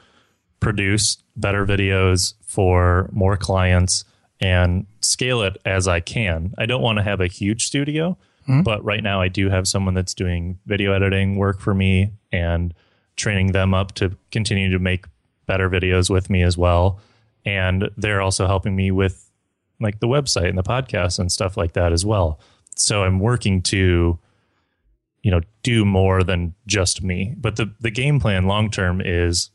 produce 0.60 1.18
better 1.38 1.66
videos 1.66 2.34
for 2.42 3.10
more 3.14 3.38
clients 3.38 4.04
and 4.42 4.86
scale 5.02 5.44
it 5.44 5.56
as 5.66 5.88
I 5.88 6.02
can. 6.02 6.54
I 6.58 6.66
don't 6.66 6.82
want 6.82 6.98
to 6.98 7.04
have 7.04 7.22
a 7.22 7.28
huge 7.28 7.66
studio, 7.66 8.18
mm-hmm. 8.42 8.64
but 8.64 8.84
right 8.84 9.02
now 9.02 9.22
I 9.22 9.30
do 9.30 9.50
have 9.50 9.66
someone 9.66 9.94
that's 9.94 10.14
doing 10.14 10.60
video 10.66 10.92
editing 10.92 11.38
work 11.38 11.62
for 11.62 11.74
me 11.74 12.12
and 12.34 12.74
training 13.16 13.54
them 13.54 13.74
up 13.74 13.94
to 13.94 14.18
continue 14.32 14.70
to 14.72 14.80
make 14.80 15.06
better 15.46 15.70
videos 15.70 16.10
with 16.10 16.30
me 16.30 16.44
as 16.44 16.58
well. 16.58 17.00
And 17.46 17.90
they're 17.98 18.22
also 18.22 18.48
helping 18.48 18.76
me 18.76 18.92
with 18.92 19.30
like 19.80 20.00
the 20.00 20.08
website 20.08 20.50
and 20.50 20.58
the 20.58 20.64
podcast 20.64 21.20
and 21.20 21.32
stuff 21.32 21.58
like 21.58 21.74
that 21.74 21.92
as 21.92 22.06
well. 22.06 22.40
So 22.76 23.04
I'm 23.04 23.20
working 23.20 23.62
to, 23.64 24.18
you 25.22 25.32
know, 25.32 25.42
do 25.62 25.86
more 25.86 26.24
than 26.24 26.54
just 26.68 27.04
me. 27.04 27.36
But 27.38 27.58
the, 27.58 27.74
the 27.80 27.92
game 27.92 28.20
plan 28.20 28.48
long 28.48 28.72
term 28.72 29.02
is 29.04 29.50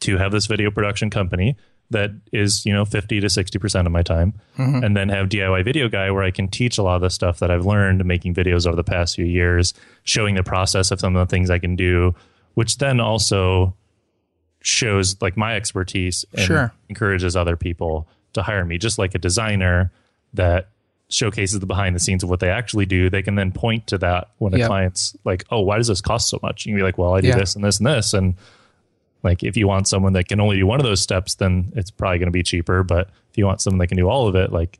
to 0.00 0.16
have 0.16 0.32
this 0.32 0.46
video 0.46 0.70
production 0.70 1.10
company 1.10 1.56
that 1.90 2.10
is, 2.32 2.64
you 2.66 2.72
know, 2.72 2.84
50 2.84 3.20
to 3.20 3.26
60% 3.26 3.86
of 3.86 3.92
my 3.92 4.02
time. 4.02 4.32
Mm-hmm. 4.58 4.82
And 4.82 4.96
then 4.96 5.08
have 5.10 5.28
DIY 5.28 5.64
Video 5.64 5.88
Guy 5.88 6.10
where 6.10 6.22
I 6.22 6.30
can 6.30 6.48
teach 6.48 6.78
a 6.78 6.82
lot 6.82 6.96
of 6.96 7.02
the 7.02 7.10
stuff 7.10 7.38
that 7.38 7.50
I've 7.50 7.66
learned 7.66 8.04
making 8.04 8.34
videos 8.34 8.66
over 8.66 8.76
the 8.76 8.84
past 8.84 9.16
few 9.16 9.26
years, 9.26 9.74
showing 10.02 10.34
the 10.34 10.42
process 10.42 10.90
of 10.90 11.00
some 11.00 11.14
of 11.14 11.28
the 11.28 11.30
things 11.30 11.50
I 11.50 11.58
can 11.58 11.76
do, 11.76 12.14
which 12.54 12.78
then 12.78 12.98
also 12.98 13.76
shows 14.62 15.20
like 15.20 15.36
my 15.36 15.56
expertise 15.56 16.24
and 16.32 16.42
sure. 16.42 16.72
encourages 16.88 17.36
other 17.36 17.56
people 17.56 18.06
to 18.32 18.42
hire 18.42 18.64
me 18.64 18.78
just 18.78 18.98
like 18.98 19.14
a 19.14 19.18
designer 19.18 19.90
that 20.34 20.68
showcases 21.08 21.60
the 21.60 21.66
behind 21.66 21.94
the 21.94 22.00
scenes 22.00 22.22
of 22.22 22.30
what 22.30 22.40
they 22.40 22.48
actually 22.48 22.86
do 22.86 23.10
they 23.10 23.22
can 23.22 23.34
then 23.34 23.52
point 23.52 23.86
to 23.86 23.98
that 23.98 24.28
when 24.38 24.54
a 24.54 24.58
yep. 24.58 24.68
client's 24.68 25.14
like 25.24 25.44
oh 25.50 25.60
why 25.60 25.76
does 25.76 25.88
this 25.88 26.00
cost 26.00 26.28
so 26.30 26.38
much 26.42 26.64
you 26.64 26.72
can 26.72 26.78
be 26.78 26.82
like 26.82 26.96
well 26.96 27.14
i 27.14 27.20
do 27.20 27.28
yeah. 27.28 27.36
this 27.36 27.54
and 27.54 27.62
this 27.62 27.78
and 27.78 27.86
this 27.86 28.14
and 28.14 28.34
like 29.22 29.42
if 29.42 29.56
you 29.56 29.68
want 29.68 29.86
someone 29.86 30.14
that 30.14 30.26
can 30.26 30.40
only 30.40 30.56
do 30.56 30.66
one 30.66 30.80
of 30.80 30.86
those 30.86 31.00
steps 31.00 31.34
then 31.34 31.70
it's 31.76 31.90
probably 31.90 32.18
going 32.18 32.28
to 32.28 32.32
be 32.32 32.42
cheaper 32.42 32.82
but 32.82 33.08
if 33.30 33.36
you 33.36 33.44
want 33.44 33.60
someone 33.60 33.78
that 33.78 33.88
can 33.88 33.98
do 33.98 34.08
all 34.08 34.26
of 34.26 34.34
it 34.34 34.52
like 34.52 34.78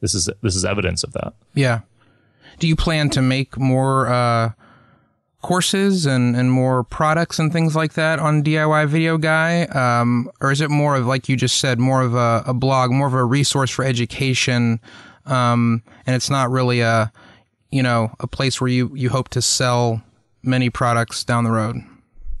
this 0.00 0.14
is 0.14 0.30
this 0.42 0.56
is 0.56 0.64
evidence 0.64 1.04
of 1.04 1.12
that 1.12 1.34
yeah 1.54 1.80
do 2.58 2.66
you 2.66 2.74
plan 2.74 3.10
to 3.10 3.20
make 3.20 3.58
more 3.58 4.08
uh 4.08 4.50
courses 5.42 6.06
and, 6.06 6.36
and 6.36 6.50
more 6.50 6.84
products 6.84 7.38
and 7.38 7.52
things 7.52 7.76
like 7.76 7.94
that 7.94 8.18
on 8.18 8.42
DIY 8.42 8.88
Video 8.88 9.18
Guy? 9.18 9.62
Um, 9.64 10.30
or 10.40 10.50
is 10.50 10.60
it 10.60 10.70
more 10.70 10.96
of, 10.96 11.06
like 11.06 11.28
you 11.28 11.36
just 11.36 11.58
said, 11.58 11.78
more 11.78 12.02
of 12.02 12.14
a, 12.14 12.42
a 12.46 12.54
blog, 12.54 12.90
more 12.90 13.06
of 13.06 13.14
a 13.14 13.24
resource 13.24 13.70
for 13.70 13.84
education? 13.84 14.80
Um, 15.26 15.82
and 16.06 16.16
it's 16.16 16.30
not 16.30 16.50
really 16.50 16.80
a, 16.80 17.12
you 17.70 17.82
know, 17.82 18.12
a 18.20 18.26
place 18.26 18.60
where 18.60 18.68
you, 18.68 18.90
you 18.94 19.10
hope 19.10 19.28
to 19.30 19.42
sell 19.42 20.02
many 20.42 20.70
products 20.70 21.24
down 21.24 21.44
the 21.44 21.50
road? 21.50 21.76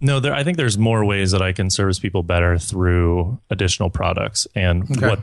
No, 0.00 0.20
there, 0.20 0.32
I 0.32 0.44
think 0.44 0.56
there's 0.56 0.78
more 0.78 1.04
ways 1.04 1.32
that 1.32 1.42
I 1.42 1.52
can 1.52 1.70
service 1.70 1.98
people 1.98 2.22
better 2.22 2.56
through 2.56 3.38
additional 3.50 3.90
products 3.90 4.46
and 4.54 4.84
okay. 4.90 5.08
what 5.08 5.20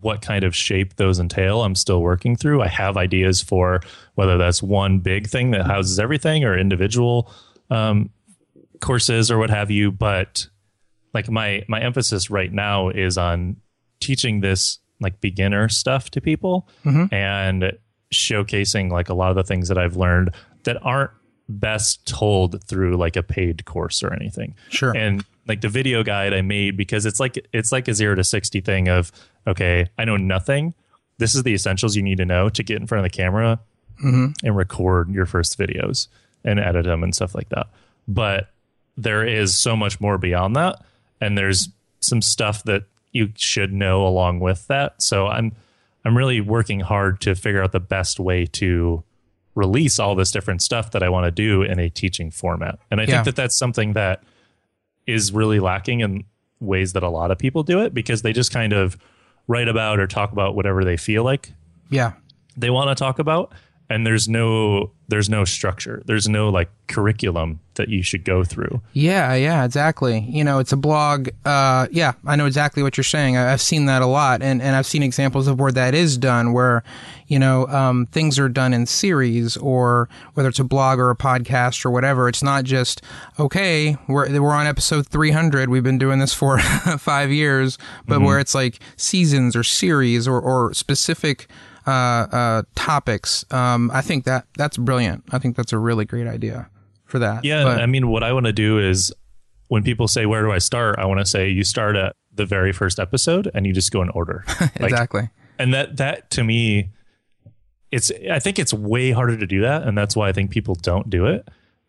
what 0.00 0.22
kind 0.22 0.44
of 0.44 0.54
shape 0.54 0.96
those 0.96 1.18
entail, 1.18 1.62
I'm 1.62 1.74
still 1.74 2.00
working 2.00 2.36
through. 2.36 2.62
I 2.62 2.68
have 2.68 2.96
ideas 2.96 3.40
for 3.40 3.80
whether 4.14 4.38
that's 4.38 4.62
one 4.62 4.98
big 5.00 5.28
thing 5.28 5.50
that 5.52 5.66
houses 5.66 5.98
everything 5.98 6.44
or 6.44 6.56
individual 6.56 7.32
um, 7.70 8.10
courses 8.80 9.30
or 9.30 9.38
what 9.38 9.50
have 9.50 9.70
you. 9.70 9.90
But 9.90 10.48
like 11.14 11.30
my 11.30 11.64
my 11.68 11.80
emphasis 11.80 12.30
right 12.30 12.52
now 12.52 12.88
is 12.88 13.18
on 13.18 13.56
teaching 14.00 14.40
this 14.40 14.78
like 15.00 15.20
beginner 15.20 15.68
stuff 15.68 16.10
to 16.10 16.20
people 16.20 16.68
mm-hmm. 16.84 17.12
and 17.14 17.72
showcasing 18.12 18.90
like 18.90 19.08
a 19.08 19.14
lot 19.14 19.30
of 19.30 19.36
the 19.36 19.44
things 19.44 19.68
that 19.68 19.78
I've 19.78 19.96
learned 19.96 20.34
that 20.64 20.76
aren't 20.82 21.10
best 21.48 22.06
told 22.06 22.62
through 22.64 22.96
like 22.96 23.16
a 23.16 23.22
paid 23.22 23.64
course 23.64 24.02
or 24.02 24.12
anything. 24.12 24.54
Sure. 24.68 24.96
And 24.96 25.24
like 25.48 25.62
the 25.62 25.68
video 25.68 26.02
guide 26.02 26.34
I 26.34 26.42
made 26.42 26.76
because 26.76 27.06
it's 27.06 27.18
like 27.18 27.44
it's 27.52 27.72
like 27.72 27.88
a 27.88 27.94
0 27.94 28.16
to 28.16 28.24
60 28.24 28.60
thing 28.60 28.88
of 28.88 29.10
okay, 29.46 29.88
I 29.98 30.04
know 30.04 30.16
nothing. 30.16 30.74
This 31.16 31.34
is 31.34 31.42
the 31.42 31.54
essentials 31.54 31.96
you 31.96 32.02
need 32.02 32.18
to 32.18 32.26
know 32.26 32.48
to 32.50 32.62
get 32.62 32.80
in 32.80 32.86
front 32.86 33.04
of 33.04 33.10
the 33.10 33.16
camera 33.16 33.58
mm-hmm. 34.04 34.26
and 34.44 34.56
record 34.56 35.10
your 35.10 35.26
first 35.26 35.58
videos 35.58 36.08
and 36.44 36.60
edit 36.60 36.84
them 36.84 37.02
and 37.02 37.14
stuff 37.14 37.34
like 37.34 37.48
that. 37.48 37.66
But 38.06 38.50
there 38.96 39.26
is 39.26 39.56
so 39.56 39.74
much 39.74 40.00
more 40.00 40.18
beyond 40.18 40.54
that 40.56 40.84
and 41.20 41.36
there's 41.36 41.70
some 42.00 42.22
stuff 42.22 42.62
that 42.64 42.84
you 43.12 43.32
should 43.36 43.72
know 43.72 44.06
along 44.06 44.40
with 44.40 44.66
that. 44.68 45.00
So 45.02 45.26
I'm 45.26 45.56
I'm 46.04 46.16
really 46.16 46.40
working 46.40 46.80
hard 46.80 47.20
to 47.22 47.34
figure 47.34 47.62
out 47.62 47.72
the 47.72 47.80
best 47.80 48.20
way 48.20 48.46
to 48.46 49.02
release 49.54 49.98
all 49.98 50.14
this 50.14 50.30
different 50.30 50.62
stuff 50.62 50.92
that 50.92 51.02
I 51.02 51.08
want 51.08 51.24
to 51.24 51.30
do 51.30 51.62
in 51.62 51.80
a 51.80 51.90
teaching 51.90 52.30
format. 52.30 52.78
And 52.90 53.00
I 53.00 53.04
yeah. 53.04 53.10
think 53.10 53.24
that 53.24 53.36
that's 53.36 53.58
something 53.58 53.94
that 53.94 54.22
is 55.08 55.32
really 55.32 55.58
lacking 55.58 56.00
in 56.00 56.22
ways 56.60 56.92
that 56.92 57.02
a 57.02 57.08
lot 57.08 57.30
of 57.30 57.38
people 57.38 57.62
do 57.62 57.80
it 57.80 57.94
because 57.94 58.22
they 58.22 58.32
just 58.32 58.52
kind 58.52 58.72
of 58.72 58.98
write 59.46 59.66
about 59.66 59.98
or 59.98 60.06
talk 60.06 60.30
about 60.32 60.54
whatever 60.54 60.84
they 60.84 60.98
feel 60.98 61.24
like 61.24 61.52
yeah. 61.88 62.12
they 62.56 62.68
want 62.68 62.90
to 62.90 62.94
talk 62.94 63.18
about 63.18 63.52
and 63.90 64.06
there's 64.06 64.28
no 64.28 64.90
there's 65.08 65.30
no 65.30 65.46
structure. 65.46 66.02
There's 66.04 66.28
no 66.28 66.50
like 66.50 66.68
curriculum 66.86 67.60
that 67.74 67.88
you 67.88 68.02
should 68.02 68.24
go 68.24 68.44
through. 68.44 68.82
Yeah 68.92 69.34
yeah 69.34 69.64
exactly. 69.64 70.20
You 70.20 70.44
know 70.44 70.58
it's 70.58 70.72
a 70.72 70.76
blog 70.76 71.28
uh, 71.44 71.88
yeah 71.90 72.12
i 72.26 72.36
know 72.36 72.46
exactly 72.46 72.82
what 72.82 72.96
you're 72.96 73.04
saying. 73.04 73.36
I've 73.36 73.62
seen 73.62 73.86
that 73.86 74.02
a 74.02 74.06
lot. 74.06 74.42
And, 74.42 74.60
and 74.60 74.76
i've 74.76 74.86
seen 74.86 75.02
examples 75.02 75.46
of 75.46 75.58
where 75.58 75.72
that 75.72 75.94
is 75.94 76.18
done 76.18 76.52
where 76.52 76.82
you 77.26 77.38
know 77.38 77.66
um, 77.68 78.06
things 78.06 78.38
are 78.38 78.48
done 78.48 78.74
in 78.74 78.84
series 78.84 79.56
or 79.56 80.08
whether 80.34 80.48
it's 80.48 80.58
a 80.58 80.64
blog 80.64 80.98
or 80.98 81.10
a 81.10 81.16
podcast 81.16 81.86
or 81.86 81.90
whatever. 81.90 82.28
It's 82.28 82.42
not 82.42 82.64
just 82.64 83.00
okay 83.40 83.96
we're, 84.06 84.40
we're 84.40 84.52
on 84.52 84.66
episode 84.66 85.06
300 85.06 85.70
we've 85.70 85.82
been 85.82 85.98
doing 85.98 86.18
this 86.18 86.34
for 86.34 86.58
five 86.98 87.32
years. 87.32 87.78
But 88.06 88.16
mm-hmm. 88.16 88.24
where 88.24 88.38
it's 88.38 88.54
like 88.54 88.80
seasons 88.96 89.56
or 89.56 89.62
series 89.62 90.28
or, 90.28 90.38
or 90.38 90.74
specific 90.74 91.48
uh, 91.88 92.26
uh, 92.36 92.62
topics. 92.74 93.44
Um, 93.50 93.90
I 93.94 94.02
think 94.02 94.24
that 94.24 94.46
that's 94.56 94.76
brilliant. 94.76 95.24
I 95.30 95.38
think 95.38 95.56
that's 95.56 95.72
a 95.72 95.78
really 95.78 96.04
great 96.04 96.26
idea 96.26 96.68
for 97.06 97.18
that. 97.18 97.44
Yeah, 97.44 97.64
but, 97.64 97.80
I 97.80 97.86
mean, 97.86 98.08
what 98.08 98.22
I 98.22 98.32
want 98.34 98.46
to 98.46 98.52
do 98.52 98.78
is 98.78 99.12
when 99.68 99.82
people 99.82 100.06
say, 100.06 100.26
"Where 100.26 100.42
do 100.42 100.52
I 100.52 100.58
start?" 100.58 100.98
I 100.98 101.06
want 101.06 101.20
to 101.20 101.26
say 101.26 101.48
you 101.48 101.64
start 101.64 101.96
at 101.96 102.14
the 102.34 102.44
very 102.44 102.72
first 102.72 102.98
episode 102.98 103.50
and 103.54 103.66
you 103.66 103.72
just 103.72 103.90
go 103.90 104.02
in 104.02 104.10
order. 104.10 104.44
exactly. 104.76 105.30
And 105.58 105.72
that 105.72 105.96
that 105.96 106.30
to 106.32 106.44
me, 106.44 106.90
it's 107.90 108.12
I 108.30 108.38
think 108.38 108.58
it's 108.58 108.74
way 108.74 109.10
harder 109.10 109.38
to 109.38 109.46
do 109.46 109.62
that, 109.62 109.84
and 109.84 109.96
that's 109.96 110.14
why 110.14 110.28
I 110.28 110.32
think 110.32 110.50
people 110.50 110.74
don't 110.74 111.08
do 111.08 111.24
it, 111.24 111.48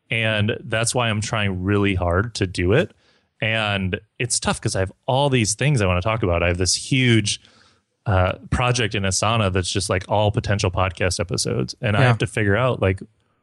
and 0.09 0.53
that's 0.63 0.95
why 0.95 1.09
I'm 1.09 1.19
trying 1.19 1.61
really 1.61 1.95
hard 1.95 2.35
to 2.35 2.47
do 2.47 2.71
it. 2.71 2.93
And 3.41 3.99
it's 4.17 4.39
tough 4.39 4.61
because 4.61 4.75
I 4.75 4.79
have 4.79 4.91
all 5.07 5.29
these 5.29 5.55
things 5.55 5.81
I 5.81 5.87
want 5.87 6.01
to 6.01 6.07
talk 6.07 6.23
about. 6.23 6.41
I 6.41 6.47
have 6.47 6.57
this 6.57 6.75
huge 6.75 7.41
uh, 8.09 8.39
project 8.49 8.95
in 8.95 9.03
Asana 9.03 9.53
that's 9.53 9.71
just 9.71 9.87
like 9.87 10.03
all 10.09 10.31
potential 10.31 10.71
podcast 10.71 11.19
episodes, 11.19 11.75
and 11.79 11.93
yeah. 11.93 12.01
I 12.01 12.03
have 12.05 12.17
to 12.19 12.27
figure 12.27 12.57
out 12.57 12.81
like, 12.81 13.01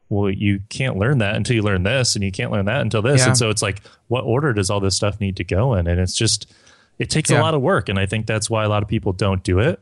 well, 0.09 0.29
you 0.29 0.61
can't 0.71 0.97
learn 0.97 1.19
that 1.19 1.37
until 1.37 1.55
you 1.55 1.63
learn 1.63 1.85
this, 1.85 2.17
and 2.17 2.25
you 2.25 2.33
can't 2.33 2.51
learn 2.51 2.65
that 2.65 2.81
until 2.81 3.01
this, 3.01 3.21
yeah. 3.21 3.29
and 3.29 3.37
so 3.37 3.49
it's 3.49 3.63
like, 3.63 3.81
what 4.09 4.25
order 4.25 4.53
does 4.53 4.69
all 4.69 4.81
this 4.81 4.97
stuff 4.97 5.21
need 5.21 5.37
to 5.37 5.45
go 5.45 5.75
in? 5.75 5.87
And 5.87 6.01
it's 6.01 6.17
just, 6.17 6.53
it 6.99 7.11
takes 7.11 7.31
yeah. 7.31 7.39
a 7.39 7.43
lot 7.43 7.55
of 7.55 7.61
work, 7.63 7.89
and 7.89 7.97
I 7.97 8.07
think 8.07 8.27
that's 8.27 8.51
why 8.51 8.65
a 8.65 8.69
lot 8.69 8.83
of 8.83 8.89
people 8.89 9.13
don't 9.13 9.45
do 9.45 9.61
it. 9.61 9.79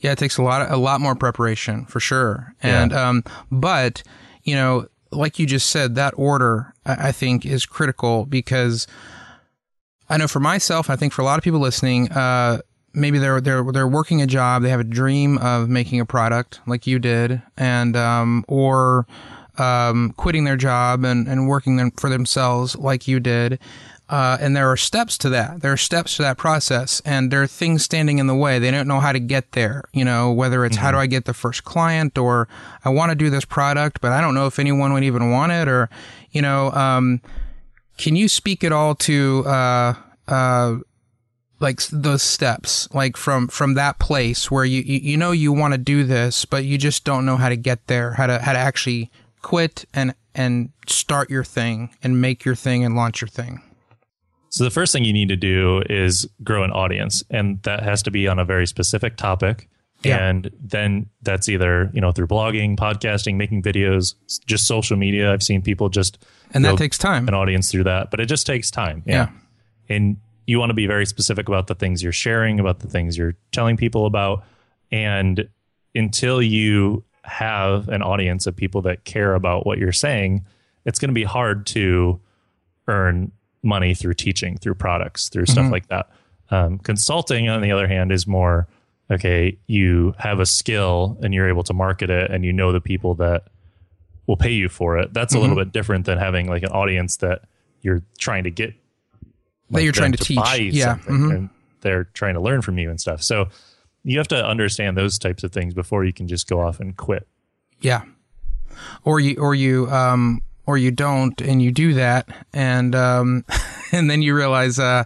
Yeah, 0.00 0.12
it 0.12 0.18
takes 0.18 0.36
a 0.36 0.42
lot, 0.42 0.60
of, 0.60 0.70
a 0.72 0.76
lot 0.76 1.00
more 1.00 1.14
preparation 1.14 1.86
for 1.86 1.98
sure, 1.98 2.54
and 2.62 2.92
um, 2.92 3.24
but 3.50 4.02
you 4.42 4.56
know, 4.56 4.88
like 5.10 5.38
you 5.38 5.46
just 5.46 5.70
said, 5.70 5.94
that 5.94 6.12
order 6.18 6.74
I, 6.84 7.08
I 7.08 7.12
think 7.12 7.46
is 7.46 7.64
critical 7.64 8.26
because. 8.26 8.86
I 10.08 10.18
know 10.18 10.28
for 10.28 10.38
myself, 10.38 10.88
I 10.88 10.94
think 10.94 11.12
for 11.12 11.22
a 11.22 11.24
lot 11.24 11.36
of 11.36 11.42
people 11.42 11.58
listening, 11.58 12.12
uh, 12.12 12.60
maybe 12.96 13.18
they're 13.18 13.40
they're 13.40 13.62
they're 13.70 13.86
working 13.86 14.22
a 14.22 14.26
job, 14.26 14.62
they 14.62 14.70
have 14.70 14.80
a 14.80 14.84
dream 14.84 15.38
of 15.38 15.68
making 15.68 16.00
a 16.00 16.06
product 16.06 16.60
like 16.66 16.86
you 16.86 16.98
did, 16.98 17.42
and 17.56 17.96
um, 17.96 18.44
or 18.48 19.06
um, 19.58 20.12
quitting 20.16 20.44
their 20.44 20.56
job 20.56 21.04
and, 21.04 21.28
and 21.28 21.48
working 21.48 21.76
them 21.76 21.90
for 21.92 22.10
themselves 22.10 22.76
like 22.76 23.06
you 23.06 23.20
did. 23.20 23.58
Uh, 24.08 24.38
and 24.40 24.54
there 24.54 24.70
are 24.70 24.76
steps 24.76 25.18
to 25.18 25.28
that. 25.28 25.62
There 25.62 25.72
are 25.72 25.76
steps 25.76 26.16
to 26.16 26.22
that 26.22 26.38
process, 26.38 27.02
and 27.04 27.32
there 27.32 27.42
are 27.42 27.46
things 27.48 27.82
standing 27.82 28.18
in 28.18 28.28
the 28.28 28.36
way. 28.36 28.60
They 28.60 28.70
don't 28.70 28.86
know 28.86 29.00
how 29.00 29.10
to 29.10 29.18
get 29.18 29.52
there. 29.52 29.82
You 29.92 30.04
know, 30.04 30.30
whether 30.30 30.64
it's 30.64 30.76
mm-hmm. 30.76 30.84
how 30.84 30.92
do 30.92 30.98
I 30.98 31.06
get 31.06 31.24
the 31.24 31.34
first 31.34 31.64
client, 31.64 32.16
or 32.16 32.46
I 32.84 32.90
want 32.90 33.10
to 33.10 33.16
do 33.16 33.30
this 33.30 33.44
product, 33.44 34.00
but 34.00 34.12
I 34.12 34.20
don't 34.20 34.34
know 34.34 34.46
if 34.46 34.60
anyone 34.60 34.92
would 34.92 35.02
even 35.02 35.30
want 35.32 35.50
it, 35.50 35.66
or 35.66 35.90
you 36.30 36.40
know, 36.40 36.70
um, 36.70 37.20
can 37.98 38.14
you 38.14 38.28
speak 38.28 38.62
at 38.62 38.70
all 38.70 38.94
to 38.94 39.44
uh, 39.44 39.94
uh, 40.28 40.76
like 41.60 41.80
those 41.88 42.22
steps, 42.22 42.88
like 42.92 43.16
from 43.16 43.48
from 43.48 43.74
that 43.74 43.98
place 43.98 44.50
where 44.50 44.64
you 44.64 44.82
you, 44.82 45.16
know 45.16 45.32
you 45.32 45.52
want 45.52 45.72
to 45.72 45.78
do 45.78 46.04
this, 46.04 46.44
but 46.44 46.64
you 46.64 46.76
just 46.76 47.04
don't 47.04 47.24
know 47.24 47.36
how 47.36 47.48
to 47.48 47.56
get 47.56 47.86
there, 47.86 48.12
how 48.12 48.26
to 48.26 48.38
how 48.38 48.52
to 48.52 48.58
actually 48.58 49.10
quit 49.42 49.84
and 49.94 50.14
and 50.34 50.70
start 50.86 51.30
your 51.30 51.44
thing 51.44 51.90
and 52.02 52.20
make 52.20 52.44
your 52.44 52.54
thing 52.54 52.84
and 52.84 52.94
launch 52.94 53.20
your 53.20 53.28
thing. 53.28 53.62
So 54.50 54.64
the 54.64 54.70
first 54.70 54.92
thing 54.92 55.04
you 55.04 55.12
need 55.12 55.28
to 55.28 55.36
do 55.36 55.82
is 55.88 56.28
grow 56.44 56.62
an 56.62 56.70
audience, 56.72 57.22
and 57.30 57.62
that 57.62 57.82
has 57.82 58.02
to 58.04 58.10
be 58.10 58.28
on 58.28 58.38
a 58.38 58.44
very 58.44 58.66
specific 58.66 59.16
topic. 59.16 59.68
Yeah. 60.02 60.28
And 60.28 60.50
then 60.60 61.08
that's 61.22 61.48
either 61.48 61.90
you 61.94 62.02
know 62.02 62.12
through 62.12 62.26
blogging, 62.26 62.76
podcasting, 62.76 63.36
making 63.36 63.62
videos, 63.62 64.14
just 64.46 64.66
social 64.66 64.96
media. 64.98 65.32
I've 65.32 65.42
seen 65.42 65.62
people 65.62 65.88
just 65.88 66.18
and 66.52 66.64
that 66.66 66.76
takes 66.76 66.98
time 66.98 67.28
an 67.28 67.34
audience 67.34 67.70
through 67.70 67.84
that, 67.84 68.10
but 68.10 68.20
it 68.20 68.26
just 68.26 68.46
takes 68.46 68.70
time. 68.70 69.02
Yeah. 69.06 69.30
yeah. 69.88 69.96
And 69.96 70.16
you 70.46 70.58
want 70.58 70.70
to 70.70 70.74
be 70.74 70.86
very 70.86 71.06
specific 71.06 71.48
about 71.48 71.66
the 71.66 71.74
things 71.74 72.02
you're 72.02 72.12
sharing, 72.12 72.60
about 72.60 72.80
the 72.80 72.88
things 72.88 73.18
you're 73.18 73.34
telling 73.52 73.76
people 73.76 74.06
about, 74.06 74.44
and 74.90 75.48
until 75.94 76.40
you 76.40 77.04
have 77.22 77.88
an 77.88 78.02
audience 78.02 78.46
of 78.46 78.54
people 78.54 78.82
that 78.82 79.04
care 79.04 79.34
about 79.34 79.66
what 79.66 79.78
you're 79.78 79.92
saying, 79.92 80.44
it's 80.84 80.98
going 80.98 81.10
to 81.10 81.14
be 81.14 81.24
hard 81.24 81.66
to 81.66 82.20
earn 82.86 83.32
money 83.62 83.94
through 83.94 84.14
teaching, 84.14 84.56
through 84.56 84.74
products, 84.74 85.28
through 85.28 85.46
stuff 85.46 85.64
mm-hmm. 85.64 85.72
like 85.72 85.88
that. 85.88 86.08
Um, 86.50 86.78
consulting, 86.78 87.48
on 87.48 87.60
the 87.60 87.72
other 87.72 87.88
hand, 87.88 88.12
is 88.12 88.26
more 88.26 88.68
okay. 89.10 89.58
You 89.66 90.14
have 90.18 90.38
a 90.38 90.46
skill 90.46 91.18
and 91.22 91.34
you're 91.34 91.48
able 91.48 91.64
to 91.64 91.74
market 91.74 92.08
it, 92.08 92.30
and 92.30 92.44
you 92.44 92.52
know 92.52 92.70
the 92.72 92.80
people 92.80 93.14
that 93.16 93.48
will 94.26 94.36
pay 94.36 94.52
you 94.52 94.68
for 94.68 94.98
it. 94.98 95.12
That's 95.12 95.32
mm-hmm. 95.32 95.38
a 95.38 95.40
little 95.40 95.56
mm-hmm. 95.56 95.64
bit 95.64 95.72
different 95.72 96.06
than 96.06 96.18
having 96.18 96.48
like 96.48 96.62
an 96.62 96.70
audience 96.70 97.16
that 97.18 97.42
you're 97.82 98.02
trying 98.18 98.44
to 98.44 98.50
get. 98.50 98.74
Like, 99.70 99.80
that 99.80 99.84
you're 99.84 99.92
trying 99.92 100.12
to, 100.12 100.18
teach, 100.18 100.38
yeah, 100.72 100.96
mm-hmm. 100.96 101.30
and 101.30 101.50
they're 101.80 102.04
trying 102.04 102.34
to 102.34 102.40
learn 102.40 102.62
from 102.62 102.78
you 102.78 102.88
and 102.88 103.00
stuff. 103.00 103.22
So 103.22 103.48
you 104.04 104.18
have 104.18 104.28
to 104.28 104.46
understand 104.46 104.96
those 104.96 105.18
types 105.18 105.42
of 105.42 105.52
things 105.52 105.74
before 105.74 106.04
you 106.04 106.12
can 106.12 106.28
just 106.28 106.46
go 106.48 106.60
off 106.60 106.78
and 106.78 106.96
quit. 106.96 107.26
Yeah, 107.80 108.02
or 109.04 109.20
you 109.20 109.36
or 109.38 109.54
you 109.54 109.90
um 109.90 110.42
or 110.66 110.76
you 110.76 110.90
don't 110.90 111.40
and 111.40 111.62
you 111.62 111.70
do 111.70 111.94
that 111.94 112.28
and 112.52 112.94
um, 112.94 113.44
and 113.92 114.10
then 114.10 114.22
you 114.22 114.34
realize 114.34 114.78
uh, 114.78 115.04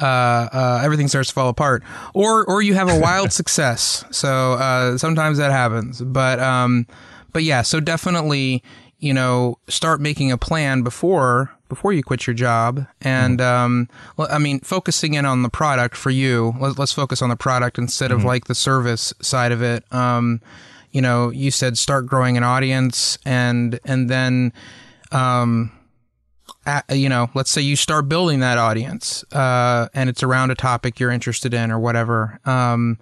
uh, 0.00 0.04
uh, 0.04 0.80
everything 0.84 1.08
starts 1.08 1.28
to 1.28 1.34
fall 1.34 1.48
apart 1.48 1.82
or 2.14 2.44
or 2.44 2.60
you 2.62 2.74
have 2.74 2.88
a 2.88 2.98
wild 2.98 3.32
success 3.40 4.04
so 4.10 4.54
uh, 4.54 4.98
sometimes 4.98 5.38
that 5.38 5.50
happens 5.50 6.02
but 6.02 6.38
um, 6.40 6.86
but 7.32 7.42
yeah 7.42 7.62
so 7.62 7.80
definitely 7.80 8.62
you 8.98 9.14
know 9.14 9.58
start 9.68 10.00
making 10.00 10.32
a 10.32 10.38
plan 10.38 10.82
before 10.82 11.54
before 11.68 11.92
you 11.92 12.02
quit 12.02 12.26
your 12.26 12.34
job 12.34 12.86
and 13.00 13.38
mm-hmm. 13.38 13.64
um, 13.64 13.88
i 14.30 14.38
mean 14.38 14.60
focusing 14.60 15.14
in 15.14 15.24
on 15.24 15.42
the 15.42 15.48
product 15.48 15.96
for 15.96 16.10
you 16.10 16.54
let, 16.60 16.78
us 16.78 16.92
focus 16.92 17.22
on 17.22 17.28
the 17.28 17.36
product 17.36 17.78
instead 17.78 18.10
mm-hmm. 18.10 18.20
of 18.20 18.24
like 18.24 18.46
the 18.46 18.54
service 18.54 19.12
side 19.20 19.52
of 19.52 19.62
it 19.62 19.84
um, 19.92 20.40
you 20.90 21.00
know 21.00 21.30
you 21.30 21.50
said 21.50 21.78
start 21.78 22.06
growing 22.06 22.36
an 22.36 22.42
audience 22.42 23.18
and 23.24 23.78
and 23.84 24.10
then 24.10 24.52
um, 25.10 25.72
at, 26.66 26.84
you 26.90 27.08
know, 27.08 27.30
let's 27.34 27.50
say 27.50 27.62
you 27.62 27.76
start 27.76 28.08
building 28.08 28.40
that 28.40 28.58
audience, 28.58 29.24
uh, 29.32 29.88
and 29.94 30.10
it's 30.10 30.22
around 30.22 30.50
a 30.50 30.54
topic 30.54 31.00
you're 31.00 31.10
interested 31.10 31.54
in 31.54 31.70
or 31.70 31.78
whatever. 31.78 32.38
Um, 32.44 32.98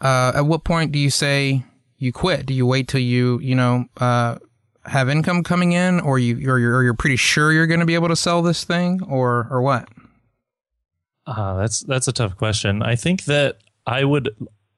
uh, 0.00 0.32
at 0.34 0.46
what 0.46 0.64
point 0.64 0.92
do 0.92 0.98
you 0.98 1.10
say 1.10 1.64
you 1.98 2.12
quit? 2.12 2.46
Do 2.46 2.52
you 2.52 2.66
wait 2.66 2.88
till 2.88 3.00
you, 3.00 3.38
you 3.40 3.54
know, 3.54 3.86
uh, 3.98 4.38
have 4.86 5.08
income 5.08 5.42
coming 5.42 5.72
in, 5.72 6.00
or 6.00 6.18
you, 6.18 6.50
or 6.50 6.58
you're, 6.58 6.76
or 6.76 6.82
you're 6.82 6.94
pretty 6.94 7.16
sure 7.16 7.52
you're 7.52 7.66
going 7.66 7.80
to 7.80 7.86
be 7.86 7.94
able 7.94 8.08
to 8.08 8.16
sell 8.16 8.42
this 8.42 8.64
thing, 8.64 9.02
or, 9.02 9.46
or 9.50 9.62
what? 9.62 9.88
Uh, 11.26 11.56
that's 11.56 11.80
that's 11.80 12.06
a 12.06 12.12
tough 12.12 12.36
question. 12.36 12.82
I 12.82 12.94
think 12.94 13.24
that 13.24 13.58
I 13.86 14.04
would 14.04 14.34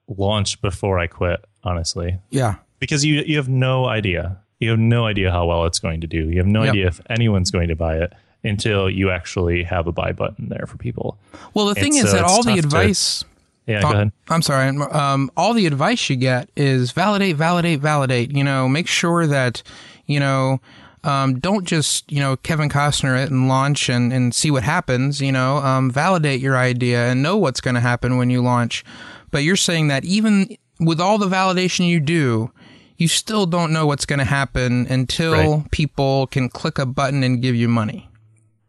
launch 0.09 0.61
before 0.63 0.99
I 0.99 1.07
quit. 1.07 1.45
Honestly, 1.63 2.19
yeah, 2.31 2.55
because 2.79 3.05
you 3.05 3.23
you 3.27 3.37
have 3.37 3.49
no 3.49 3.87
idea 3.87 4.39
you 4.61 4.71
have 4.71 4.79
no 4.79 5.07
idea 5.07 5.31
how 5.31 5.47
well 5.47 5.65
it's 5.67 5.79
going 5.79 6.01
to 6.01 6.07
do. 6.07 6.29
You 6.31 6.39
have 6.39 6.47
no 6.47 6.63
yep. 6.63 6.71
idea 6.71 6.87
if 6.89 7.01
anyone's 7.09 7.51
going 7.51 7.69
to 7.69 7.77
buy 7.77 7.99
it 7.99 8.13
until 8.43 8.91
you 8.91 9.11
actually 9.11 9.63
have 9.65 9.87
a 9.87 9.93
buy 9.93 10.13
button 10.13 10.49
there 10.49 10.67
for 10.67 10.77
people. 10.77 11.19
Well, 11.55 11.67
the 11.67 11.75
thing 11.75 11.97
and 11.97 12.05
is 12.05 12.11
so 12.11 12.17
that 12.17 12.25
all 12.25 12.43
the 12.43 12.59
advice. 12.59 13.21
To, 13.21 13.27
yeah, 13.73 13.83
go 13.83 13.93
ahead. 13.93 14.13
I'm 14.31 14.43
sorry. 14.43 14.69
Um, 14.69 15.31
all 15.37 15.53
the 15.53 15.67
advice 15.67 16.09
you 16.09 16.17
get 16.17 16.49
is 16.57 16.93
validate, 16.93 17.37
validate, 17.37 17.81
validate. 17.81 18.33
You 18.33 18.43
know, 18.43 18.69
make 18.69 18.89
sure 18.89 19.27
that, 19.27 19.63
you 20.09 20.19
know, 20.19 20.61
um, 21.05 21.39
don't 21.39 21.65
just, 21.65 22.11
you 22.11 22.19
know, 22.19 22.37
Kevin 22.37 22.69
Costner 22.69 23.23
it 23.23 23.31
and 23.31 23.47
launch 23.47 23.89
and, 23.89 24.13
and 24.13 24.35
see 24.35 24.51
what 24.51 24.65
happens. 24.65 25.21
You 25.21 25.31
know, 25.31 25.59
um, 25.59 25.91
validate 25.91 26.41
your 26.41 26.57
idea 26.57 27.07
and 27.07 27.23
know 27.23 27.37
what's 27.37 27.61
going 27.61 27.77
to 27.77 27.81
happen 27.81 28.17
when 28.17 28.31
you 28.31 28.43
launch. 28.43 28.85
But 29.31 29.45
you're 29.45 29.57
saying 29.57 29.89
that 29.89 30.05
even 30.05 30.57
with 30.81 31.01
all 31.01 31.19
the 31.19 31.29
validation 31.29 31.87
you 31.87 32.01
do, 32.01 32.51
you 32.97 33.07
still 33.07 33.47
don't 33.47 33.73
know 33.73 33.87
what's 33.87 34.07
going 34.07 34.19
to 34.19 34.25
happen 34.25 34.87
until 34.89 35.33
right. 35.33 35.71
people 35.71 36.27
can 36.27 36.49
click 36.49 36.79
a 36.79 36.87
button 36.87 37.23
and 37.23 37.41
give 37.41 37.55
you 37.55 37.69
money. 37.69 38.09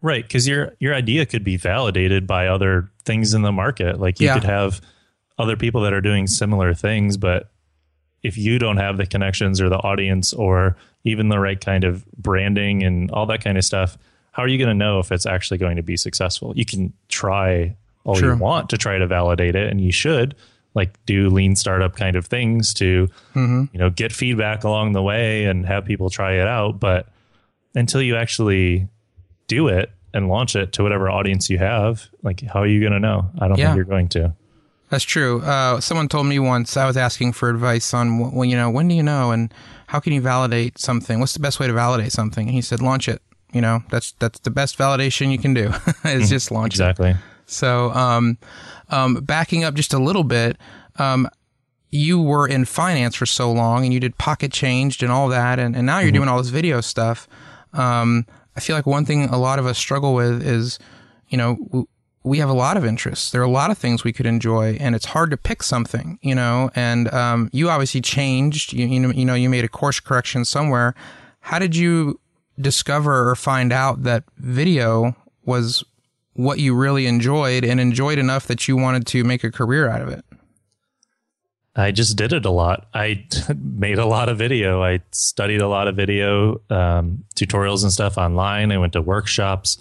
Right, 0.02 0.24
because 0.24 0.48
your 0.48 0.76
your 0.80 0.94
idea 0.94 1.26
could 1.26 1.44
be 1.44 1.58
validated 1.58 2.26
by 2.26 2.48
other 2.48 2.90
things 3.04 3.34
in 3.34 3.42
the 3.42 3.52
market. 3.52 4.00
Like 4.00 4.22
you 4.22 4.28
yeah. 4.28 4.36
could 4.36 4.46
have 4.46 4.80
other 5.38 5.58
people 5.58 5.82
that 5.82 5.94
are 5.94 6.00
doing 6.00 6.28
similar 6.28 6.74
things, 6.74 7.18
but 7.18 7.50
if 8.24 8.38
you 8.38 8.60
don't 8.60 8.78
have 8.78 8.98
the 8.98 9.06
connections 9.06 9.60
or 9.60 9.68
the 9.68 9.78
audience 9.78 10.32
or 10.32 10.78
even 11.04 11.30
the 11.30 11.40
right 11.40 11.60
kind 11.60 11.84
of 11.84 12.06
branding 12.14 12.84
and 12.84 13.12
all 13.12 13.26
that 13.28 13.44
kind 13.44 13.58
of 13.58 13.64
stuff, 13.64 13.98
how 14.32 14.44
are 14.44 14.48
you 14.48 14.58
going 14.58 14.70
to 14.70 14.74
know 14.74 15.00
if 15.00 15.12
it's 15.12 15.26
actually 15.26 15.58
going 15.58 15.78
to 15.78 15.84
be 15.84 15.98
successful? 15.98 16.54
You 16.56 16.66
can 16.66 16.94
try 17.08 17.76
all 18.04 18.16
True. 18.16 18.34
you 18.34 18.38
want 18.38 18.70
to 18.70 18.78
try 18.78 18.98
to 18.98 19.08
validate 19.08 19.56
it, 19.56 19.70
and 19.70 19.82
you 19.82 19.92
should, 19.92 20.36
like 20.76 21.04
do 21.06 21.30
lean 21.30 21.56
startup 21.56 21.96
kind 21.96 22.16
of 22.16 22.26
things 22.26 22.74
to 22.76 23.08
mm-hmm. 23.34 23.66
you 23.74 23.80
know 23.80 23.90
get 23.90 24.12
feedback 24.12 24.64
along 24.64 24.94
the 24.94 25.02
way 25.02 25.46
and 25.46 25.66
have 25.66 25.86
people 25.86 26.10
try 26.10 26.34
it 26.34 26.48
out 26.48 26.80
but 26.80 27.08
until 27.76 28.02
you 28.02 28.16
actually 28.16 28.88
do 29.48 29.68
it 29.68 29.92
and 30.14 30.28
launch 30.28 30.56
it 30.56 30.72
to 30.74 30.84
whatever 30.84 31.10
audience 31.10 31.50
you 31.50 31.58
have 31.58 32.08
like 32.24 32.42
how 32.42 32.62
are 32.62 32.68
you 32.68 32.80
going 32.80 32.94
to 32.94 33.00
know 33.00 33.30
i 33.40 33.48
don't 33.48 33.58
yeah. 33.58 33.68
think 33.68 33.76
you're 33.76 33.86
going 33.86 34.08
to 34.08 34.34
that's 34.90 35.04
true 35.04 35.42
uh, 35.42 35.80
someone 35.80 36.08
told 36.08 36.26
me 36.26 36.40
once 36.40 36.78
i 36.78 36.86
was 36.86 36.98
asking 36.98 37.32
for 37.32 37.50
advice 37.50 37.94
on 37.94 38.34
when 38.34 38.50
you 38.50 38.56
know 38.56 38.70
when 38.70 38.88
do 38.88 38.96
you 38.96 39.04
know 39.04 39.32
and 39.32 39.54
how 39.88 40.00
can 40.00 40.14
you 40.14 40.22
validate 40.22 40.78
something 40.78 41.20
what's 41.20 41.34
the 41.34 41.40
best 41.40 41.60
way 41.60 41.68
to 41.68 41.74
validate 41.74 42.12
something 42.12 42.48
and 42.48 42.56
he 42.56 42.62
said 42.62 42.82
launch 42.82 43.08
it 43.08 43.22
you 43.54 43.62
know 43.62 43.84
that's 43.90 44.12
that's 44.14 44.40
the 44.40 44.52
best 44.52 44.78
validation 44.78 45.32
you 45.32 45.40
can 45.40 45.54
do 45.54 45.68
is 45.68 45.74
mm-hmm. 45.74 46.24
just 46.26 46.52
launch 46.52 46.74
exactly. 46.74 47.10
it 47.10 47.12
exactly 47.12 47.30
so 47.50 47.92
um, 47.92 48.38
um, 48.90 49.16
backing 49.16 49.64
up 49.64 49.74
just 49.74 49.94
a 49.94 50.00
little 50.00 50.24
bit, 50.24 50.58
um, 50.98 51.28
you 51.90 52.22
were 52.22 52.48
in 52.48 52.66
finance 52.66 53.16
for 53.16 53.26
so 53.26 53.52
long 53.52 53.84
and 53.84 53.94
you 53.94 54.00
did 54.00 54.18
pocket 54.18 54.52
changed 54.52 55.02
and 55.02 55.12
all 55.12 55.28
that, 55.30 55.58
and, 55.58 55.76
and 55.76 55.86
now 55.86 56.00
you're 56.00 56.10
mm-hmm. 56.10 56.18
doing 56.18 56.30
all 56.30 56.38
this 56.38 56.50
video 56.50 56.82
stuff. 56.82 57.28
Um, 57.74 58.26
I 58.56 58.60
feel 58.60 58.76
like 58.76 58.86
one 58.86 59.06
thing 59.06 59.26
a 59.26 59.38
lot 59.38 59.58
of 59.58 59.66
us 59.66 59.78
struggle 59.78 60.14
with 60.14 60.46
is, 60.46 60.78
you 61.30 61.38
know, 61.38 61.88
we 62.24 62.40
have 62.40 62.50
a 62.50 62.54
lot 62.54 62.78
of 62.78 62.86
interests. 62.86 63.32
There 63.32 63.42
are 63.42 63.46
a 63.46 63.50
lot 63.50 63.72
of 63.72 63.78
things 63.78 64.04
we 64.04 64.12
could 64.12 64.26
enjoy, 64.26 64.78
and 64.80 64.96
it's 64.96 65.06
hard 65.06 65.32
to 65.32 65.38
pick 65.38 65.64
something, 65.64 66.20
you 66.22 66.36
know. 66.36 66.70
And 66.76 67.12
um, 67.14 67.50
you 67.54 67.70
obviously 67.70 68.02
changed. 68.02 68.74
You, 68.74 68.88
you 68.88 69.00
know, 69.00 69.12
you 69.12 69.26
know, 69.26 69.36
you 69.36 69.50
made 69.50 69.64
a 69.64 69.70
course 69.70 70.00
correction 70.00 70.46
somewhere. 70.46 70.96
How 71.40 71.60
did 71.60 71.76
you 71.76 72.20
discover 72.60 73.30
or 73.30 73.36
find 73.36 73.72
out 73.72 74.04
that 74.04 74.24
video 74.38 75.16
was 75.46 75.84
what 76.34 76.60
you 76.60 76.76
really 76.76 77.06
enjoyed 77.06 77.64
and 77.64 77.80
enjoyed 77.80 78.20
enough 78.20 78.48
that 78.48 78.68
you 78.68 78.76
wanted 78.76 79.08
to 79.08 79.24
make 79.24 79.44
a 79.44 79.52
career 79.52 79.90
out 79.90 80.02
of 80.02 80.10
it? 80.10 80.26
I 81.76 81.92
just 81.92 82.18
did 82.18 82.34
it 82.34 82.46
a 82.46 82.52
lot. 82.52 82.88
I 82.94 83.26
made 83.58 83.98
a 83.98 84.06
lot 84.06 84.28
of 84.28 84.38
video. 84.38 84.84
I 84.84 85.02
studied 85.12 85.62
a 85.62 85.68
lot 85.68 85.88
of 85.88 85.96
video 85.96 86.62
um, 86.70 87.24
tutorials 87.36 87.84
and 87.84 87.94
stuff 87.94 88.18
online. 88.18 88.72
I 88.72 88.78
went 88.78 88.94
to 88.94 89.02
workshops. 89.02 89.78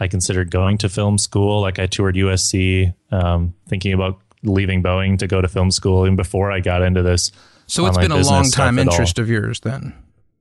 I 0.00 0.08
considered 0.08 0.50
going 0.50 0.78
to 0.78 0.88
film 0.88 1.18
school. 1.18 1.60
Like 1.60 1.78
I 1.78 1.86
toured 1.86 2.14
USC, 2.14 2.94
um, 3.10 3.54
thinking 3.68 3.92
about 3.92 4.20
leaving 4.42 4.82
Boeing 4.82 5.18
to 5.18 5.26
go 5.26 5.40
to 5.40 5.48
film 5.48 5.70
school. 5.70 6.04
And 6.04 6.16
before 6.16 6.52
I 6.52 6.60
got 6.60 6.82
into 6.82 7.02
this, 7.02 7.32
so 7.66 7.86
it's 7.86 7.98
been 7.98 8.12
a 8.12 8.22
long 8.22 8.50
time 8.50 8.78
interest 8.78 9.18
of 9.18 9.28
yours 9.28 9.60
then. 9.60 9.94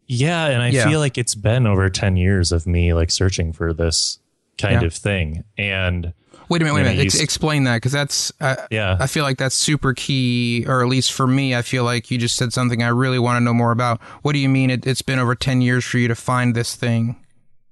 Yeah, 0.08 0.46
and 0.46 0.62
I 0.62 0.70
yeah. 0.70 0.88
feel 0.88 1.00
like 1.00 1.18
it's 1.18 1.36
been 1.36 1.68
over 1.68 1.90
ten 1.90 2.16
years 2.16 2.52
of 2.52 2.66
me 2.66 2.94
like 2.94 3.12
searching 3.12 3.52
for 3.52 3.74
this 3.74 4.20
kind 4.58 4.82
yeah. 4.82 4.88
of 4.88 4.94
thing. 4.94 5.44
And 5.58 6.14
wait 6.48 6.62
a 6.62 6.66
minute, 6.66 6.76
wait 6.76 6.82
a 6.82 6.84
minute, 6.86 7.06
Ex- 7.06 7.20
explain 7.20 7.66
that 7.66 7.78
because 7.78 7.92
that's 7.92 8.32
uh, 8.40 8.56
yeah. 8.72 8.96
I 9.00 9.08
feel 9.08 9.24
like 9.24 9.38
that's 9.38 9.56
super 9.56 9.94
key, 9.94 10.66
or 10.66 10.82
at 10.82 10.88
least 10.88 11.12
for 11.12 11.28
me, 11.28 11.56
I 11.56 11.62
feel 11.62 11.84
like 11.84 12.10
you 12.10 12.18
just 12.18 12.38
said 12.38 12.54
something 12.54 12.82
I 12.82 12.88
really 12.88 13.20
want 13.20 13.38
to 13.38 13.42
know 13.42 13.54
more 13.54 13.72
about. 13.72 14.02
What 14.22 14.32
do 14.32 14.40
you 14.40 14.48
mean? 14.50 14.70
It, 14.70 14.86
has 14.86 15.02
been 15.02 15.20
over 15.20 15.36
ten 15.36 15.62
years 15.62 15.84
for 15.84 15.98
you 15.98 16.08
to 16.08 16.16
find 16.16 16.56
this 16.56 16.76
thing. 16.76 17.18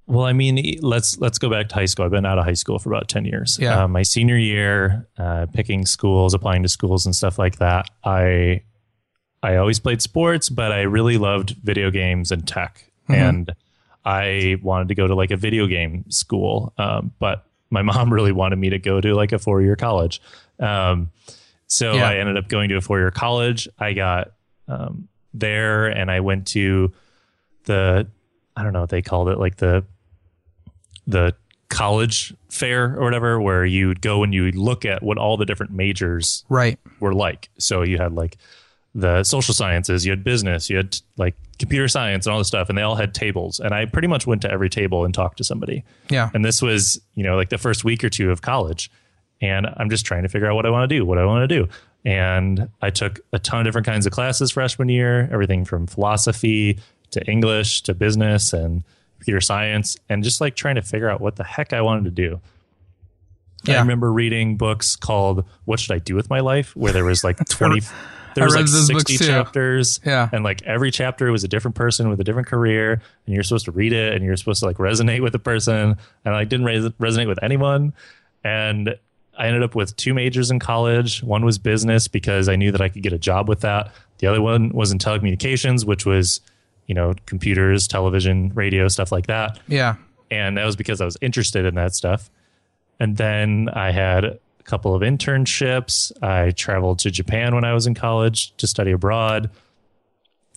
Well, 0.08 0.24
I 0.24 0.32
mean, 0.32 0.78
let's 0.82 1.18
let's 1.18 1.38
go 1.38 1.50
back 1.50 1.68
to 1.70 1.74
high 1.74 1.86
school. 1.86 2.04
I've 2.04 2.12
been 2.12 2.24
out 2.26 2.38
of 2.38 2.44
high 2.44 2.52
school 2.52 2.78
for 2.78 2.90
about 2.90 3.08
ten 3.08 3.24
years. 3.24 3.58
Yeah. 3.60 3.84
Uh, 3.84 3.88
my 3.88 4.02
senior 4.02 4.36
year, 4.36 5.08
uh, 5.18 5.46
picking 5.52 5.84
schools, 5.84 6.32
applying 6.32 6.62
to 6.62 6.68
schools, 6.68 7.06
and 7.06 7.14
stuff 7.14 7.38
like 7.38 7.58
that. 7.58 7.90
I 8.04 8.62
I 9.42 9.56
always 9.56 9.80
played 9.80 10.00
sports, 10.02 10.48
but 10.48 10.70
I 10.70 10.82
really 10.82 11.18
loved 11.18 11.50
video 11.62 11.90
games 11.90 12.30
and 12.30 12.46
tech, 12.46 12.90
and 13.08 13.52
I 14.04 14.58
wanted 14.62 14.88
to 14.88 14.94
go 14.94 15.08
to 15.08 15.14
like 15.16 15.32
a 15.32 15.36
video 15.36 15.66
game 15.66 16.08
school. 16.08 16.72
Um, 16.78 17.12
but 17.18 17.44
my 17.70 17.82
mom 17.90 18.12
really 18.12 18.32
wanted 18.32 18.56
me 18.56 18.70
to 18.70 18.78
go 18.78 19.00
to 19.00 19.14
like 19.14 19.32
a 19.32 19.38
four 19.40 19.60
year 19.60 19.74
college. 19.74 20.22
Um, 20.60 21.10
so 21.66 21.94
Yeah. 21.94 22.08
I 22.08 22.16
ended 22.18 22.36
up 22.36 22.46
going 22.46 22.68
to 22.68 22.76
a 22.76 22.80
four 22.80 23.00
year 23.00 23.10
college. 23.10 23.68
I 23.76 23.92
got 23.92 24.32
um, 24.68 25.08
there, 25.34 25.86
and 25.86 26.12
I 26.12 26.20
went 26.20 26.46
to 26.48 26.92
the 27.64 28.06
I 28.56 28.62
don't 28.62 28.72
know 28.72 28.80
what 28.82 28.90
they 28.90 29.02
called 29.02 29.28
it, 29.30 29.38
like 29.38 29.56
the 29.56 29.84
the 31.06 31.34
college 31.68 32.34
fair 32.48 32.96
or 32.96 33.02
whatever, 33.02 33.40
where 33.40 33.64
you'd 33.64 34.00
go 34.00 34.22
and 34.22 34.32
you'd 34.32 34.54
look 34.54 34.84
at 34.84 35.02
what 35.02 35.18
all 35.18 35.36
the 35.36 35.44
different 35.44 35.72
majors 35.72 36.44
Right. 36.48 36.78
were 37.00 37.12
like. 37.14 37.48
So 37.58 37.82
you 37.82 37.98
had 37.98 38.12
like 38.12 38.36
the 38.94 39.24
social 39.24 39.52
sciences, 39.52 40.06
you 40.06 40.10
had 40.10 40.24
business, 40.24 40.70
you 40.70 40.76
had 40.78 40.96
like 41.18 41.34
computer 41.58 41.88
science 41.88 42.24
and 42.26 42.32
all 42.32 42.38
this 42.38 42.48
stuff, 42.48 42.68
and 42.68 42.78
they 42.78 42.82
all 42.82 42.94
had 42.94 43.14
tables. 43.14 43.60
And 43.60 43.74
I 43.74 43.84
pretty 43.86 44.08
much 44.08 44.26
went 44.26 44.42
to 44.42 44.50
every 44.50 44.70
table 44.70 45.04
and 45.04 45.12
talked 45.12 45.38
to 45.38 45.44
somebody. 45.44 45.84
Yeah. 46.08 46.30
And 46.32 46.44
this 46.44 46.62
was, 46.62 47.00
you 47.14 47.22
know, 47.24 47.36
like 47.36 47.48
the 47.50 47.58
first 47.58 47.84
week 47.84 48.04
or 48.04 48.08
two 48.08 48.30
of 48.30 48.42
college. 48.42 48.90
And 49.42 49.66
I'm 49.76 49.90
just 49.90 50.06
trying 50.06 50.22
to 50.22 50.28
figure 50.30 50.48
out 50.48 50.54
what 50.54 50.64
I 50.64 50.70
want 50.70 50.88
to 50.88 50.96
do, 50.96 51.04
what 51.04 51.18
I 51.18 51.26
want 51.26 51.46
to 51.48 51.54
do. 51.54 51.68
And 52.06 52.68
I 52.80 52.88
took 52.90 53.20
a 53.32 53.38
ton 53.38 53.60
of 53.60 53.64
different 53.66 53.86
kinds 53.86 54.06
of 54.06 54.12
classes 54.12 54.52
freshman 54.52 54.88
year, 54.88 55.28
everything 55.32 55.64
from 55.64 55.86
philosophy 55.88 56.78
to 57.10 57.22
English 57.30 57.82
to 57.82 57.94
business 57.94 58.52
and 58.52 58.82
computer 59.26 59.40
science, 59.40 59.96
and 60.08 60.22
just 60.22 60.40
like 60.40 60.54
trying 60.54 60.76
to 60.76 60.82
figure 60.82 61.10
out 61.10 61.20
what 61.20 61.34
the 61.34 61.42
heck 61.44 61.72
I 61.72 61.80
wanted 61.82 62.04
to 62.04 62.10
do. 62.10 62.40
I 63.68 63.80
remember 63.80 64.12
reading 64.12 64.56
books 64.56 64.94
called 64.94 65.44
"What 65.64 65.80
Should 65.80 65.94
I 65.94 65.98
Do 65.98 66.14
with 66.14 66.30
My 66.30 66.38
Life," 66.38 66.76
where 66.76 66.92
there 66.92 67.04
was 67.04 67.24
like 67.24 67.36
twenty, 67.48 67.80
there 68.36 68.44
was 68.44 68.54
like 68.54 68.68
sixty 68.68 69.18
chapters, 69.18 69.98
Yeah. 70.04 70.28
and 70.32 70.44
like 70.44 70.62
every 70.62 70.92
chapter 70.92 71.32
was 71.32 71.42
a 71.42 71.48
different 71.48 71.74
person 71.74 72.08
with 72.08 72.20
a 72.20 72.24
different 72.24 72.46
career, 72.46 72.92
and 73.26 73.34
you're 73.34 73.42
supposed 73.42 73.64
to 73.64 73.72
read 73.72 73.92
it, 73.92 74.12
and 74.14 74.24
you're 74.24 74.36
supposed 74.36 74.60
to 74.60 74.66
like 74.66 74.76
resonate 74.76 75.20
with 75.20 75.32
the 75.32 75.40
person, 75.40 75.96
and 76.24 76.34
I 76.34 76.44
didn't 76.44 76.64
res- 76.66 76.88
resonate 77.00 77.26
with 77.26 77.42
anyone, 77.42 77.92
and 78.44 78.94
I 79.36 79.48
ended 79.48 79.64
up 79.64 79.74
with 79.74 79.96
two 79.96 80.14
majors 80.14 80.52
in 80.52 80.60
college. 80.60 81.24
One 81.24 81.44
was 81.44 81.58
business 81.58 82.06
because 82.06 82.48
I 82.48 82.54
knew 82.54 82.70
that 82.70 82.80
I 82.80 82.88
could 82.88 83.02
get 83.02 83.12
a 83.12 83.18
job 83.18 83.48
with 83.48 83.62
that. 83.62 83.92
The 84.18 84.28
other 84.28 84.40
one 84.40 84.68
was 84.70 84.92
in 84.92 84.98
telecommunications, 84.98 85.84
which 85.84 86.06
was, 86.06 86.40
you 86.86 86.94
know, 86.94 87.14
computers, 87.26 87.86
television, 87.88 88.52
radio, 88.54 88.88
stuff 88.88 89.10
like 89.12 89.26
that 89.26 89.58
Yeah. 89.68 89.96
and 90.30 90.56
that 90.56 90.64
was 90.64 90.76
because 90.76 91.00
I 91.00 91.04
was 91.04 91.16
interested 91.20 91.64
in 91.64 91.74
that 91.76 91.94
stuff. 91.94 92.30
And 93.00 93.16
then 93.16 93.68
I 93.72 93.90
had 93.90 94.24
a 94.24 94.38
couple 94.64 94.94
of 94.94 95.02
internships. 95.02 96.10
I 96.22 96.50
traveled 96.52 96.98
to 97.00 97.10
Japan 97.10 97.54
when 97.54 97.64
I 97.64 97.72
was 97.74 97.86
in 97.86 97.94
college 97.94 98.56
to 98.56 98.66
study 98.66 98.92
abroad. 98.92 99.50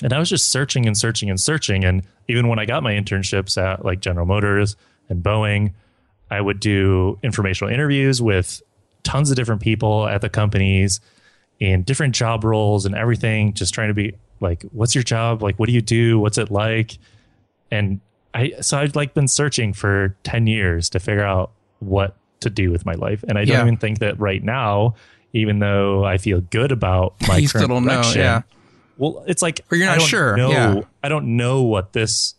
And 0.02 0.14
I 0.14 0.20
was 0.20 0.30
just 0.30 0.50
searching 0.50 0.86
and 0.86 0.98
searching 0.98 1.30
and 1.30 1.40
searching. 1.40 1.84
And 1.84 2.04
even 2.30 2.48
when 2.48 2.58
I 2.60 2.66
got 2.66 2.82
my 2.84 2.94
internships 2.94 3.62
at 3.62 3.84
like 3.84 4.00
General 4.00 4.26
Motors 4.26 4.78
and 5.10 5.22
Boeing, 5.22 5.74
I 6.32 6.40
would 6.40 6.60
do 6.62 7.20
informational 7.24 7.74
interviews 7.74 8.22
with 8.22 8.62
tons 9.04 9.30
of 9.32 9.36
different 9.36 9.62
people 9.62 10.08
at 10.08 10.22
the 10.22 10.30
companies 10.30 11.02
in 11.60 11.82
different 11.84 12.16
job 12.16 12.46
roles 12.46 12.86
and 12.86 12.96
everything, 12.96 13.54
just 13.54 13.74
trying 13.74 13.90
to 13.90 13.94
be 13.94 14.14
like, 14.42 14.64
what's 14.72 14.96
your 14.96 15.04
job? 15.04 15.42
Like, 15.44 15.58
what 15.60 15.68
do 15.68 15.74
you 15.74 15.82
do? 15.82 16.20
What's 16.20 16.38
it 16.38 16.50
like? 16.52 16.98
and 17.72 18.00
I 18.34 18.54
so 18.62 18.80
I've 18.80 18.96
like 18.96 19.14
been 19.14 19.28
searching 19.28 19.74
for 19.74 20.16
10 20.24 20.48
years 20.48 20.90
to 20.90 21.00
figure 21.00 21.24
out 21.24 21.52
what 21.80 22.16
to 22.40 22.50
do 22.50 22.72
with 22.72 22.84
my 22.86 22.94
life. 22.94 23.24
And 23.28 23.38
I 23.38 23.46
don't 23.46 23.56
Yeah. 23.58 23.62
even 23.62 23.78
think 23.78 24.00
that 24.00 24.20
right 24.20 24.44
now, 24.44 24.96
even 25.34 25.60
though 25.60 26.04
I 26.04 26.18
feel 26.18 26.42
good 26.42 26.72
about 26.72 27.14
my 27.28 27.38
You 27.44 27.48
still 27.48 27.68
current 27.68 27.86
know, 27.86 27.92
direction, 27.94 28.22
yeah. 28.22 28.42
Well, 28.98 29.24
it's 29.28 29.42
like 29.44 29.62
Or 29.72 29.78
you're 29.78 29.86
not 29.88 30.02
sure, 30.02 30.36
Know, 30.36 30.52
yeah. 30.52 30.82
I 31.04 31.10
don't 31.10 31.38
know 31.38 31.62
what 31.64 31.94
this 31.94 32.34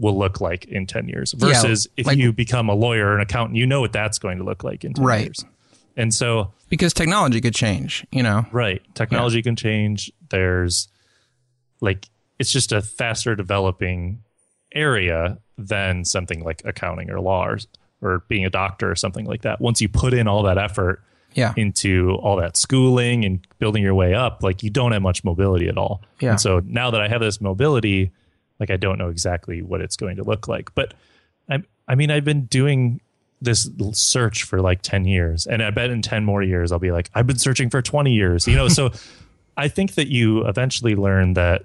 will 0.00 0.16
look 0.18 0.40
like 0.40 0.64
in 0.66 0.86
10 0.86 1.08
years 1.08 1.32
versus 1.32 1.86
if 1.96 2.06
like- 2.06 2.18
you 2.18 2.32
become 2.32 2.68
a 2.68 2.74
lawyer 2.74 3.06
or 3.06 3.14
an 3.16 3.20
accountant, 3.20 3.56
you 3.56 3.66
know 3.66 3.80
what 3.80 3.92
that's 3.92 4.18
going 4.18 4.38
to 4.38 4.44
look 4.44 4.64
like 4.64 4.84
in 4.84 4.94
10 4.94 5.04
Right. 5.04 5.24
years. 5.26 5.44
And 5.96 6.12
so 6.14 6.52
Because 6.68 6.92
technology 6.92 7.40
could 7.40 7.54
change, 7.54 8.04
you 8.12 8.22
know. 8.22 8.46
Right. 8.52 8.82
Technology 8.94 9.40
can 9.42 9.56
change. 9.56 10.12
There's 10.30 10.88
like 11.80 12.06
it's 12.38 12.50
just 12.52 12.72
a 12.72 12.80
faster 12.82 13.34
developing 13.34 14.22
area 14.74 15.38
than 15.56 16.04
something 16.04 16.44
like 16.44 16.62
accounting 16.64 17.10
or 17.10 17.20
law 17.20 17.46
or, 17.46 17.58
or 18.02 18.22
being 18.28 18.44
a 18.44 18.50
doctor 18.50 18.90
or 18.90 18.94
something 18.94 19.24
like 19.26 19.42
that. 19.42 19.60
Once 19.60 19.80
you 19.80 19.88
put 19.88 20.14
in 20.14 20.28
all 20.28 20.42
that 20.44 20.58
effort 20.58 21.02
Yeah. 21.34 21.52
into 21.56 22.12
all 22.22 22.36
that 22.36 22.56
schooling 22.56 23.24
and 23.24 23.44
building 23.58 23.82
your 23.82 23.94
way 23.94 24.14
up, 24.14 24.42
like 24.42 24.62
you 24.62 24.70
don't 24.70 24.92
have 24.92 25.02
much 25.02 25.24
mobility 25.24 25.68
at 25.68 25.76
all. 25.78 26.02
Yeah. 26.20 26.30
And 26.32 26.40
so 26.40 26.60
now 26.64 26.90
that 26.90 27.00
I 27.00 27.08
have 27.08 27.20
this 27.20 27.40
mobility, 27.40 28.12
like 28.60 28.70
I 28.70 28.76
don't 28.76 28.98
know 28.98 29.08
exactly 29.08 29.62
what 29.62 29.80
it's 29.80 29.96
going 29.96 30.16
to 30.16 30.22
look 30.24 30.46
like. 30.48 30.74
But 30.74 30.94
I 31.50 31.62
I 31.88 31.94
mean 31.94 32.10
I've 32.10 32.24
been 32.24 32.44
doing 32.46 33.00
this 33.40 33.70
search 33.92 34.42
for 34.42 34.60
like 34.60 34.82
10 34.82 35.04
years 35.04 35.46
and 35.46 35.62
I 35.62 35.70
bet 35.70 35.90
in 35.90 36.02
10 36.02 36.24
more 36.24 36.42
years 36.42 36.72
I'll 36.72 36.80
be 36.80 36.90
like 36.90 37.08
I've 37.14 37.26
been 37.26 37.38
searching 37.38 37.70
for 37.70 37.80
20 37.82 38.12
years. 38.12 38.46
You 38.46 38.54
know, 38.56 38.68
so 38.68 38.90
I 39.58 39.68
think 39.68 39.94
that 39.96 40.08
you 40.08 40.46
eventually 40.46 40.94
learn 40.94 41.34
that 41.34 41.64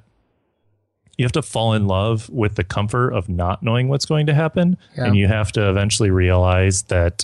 you 1.17 1.23
have 1.25 1.31
to 1.33 1.41
fall 1.43 1.73
in 1.73 1.85
love 1.87 2.27
with 2.29 2.55
the 2.55 2.63
comfort 2.63 3.11
of 3.13 3.29
not 3.29 3.61
knowing 3.63 3.87
what's 3.87 4.05
going 4.05 4.25
to 4.25 4.33
happen 4.33 4.77
Yeah. 4.97 5.05
and 5.05 5.15
you 5.15 5.27
have 5.27 5.51
to 5.53 5.69
eventually 5.69 6.09
realize 6.09 6.81
that 6.83 7.23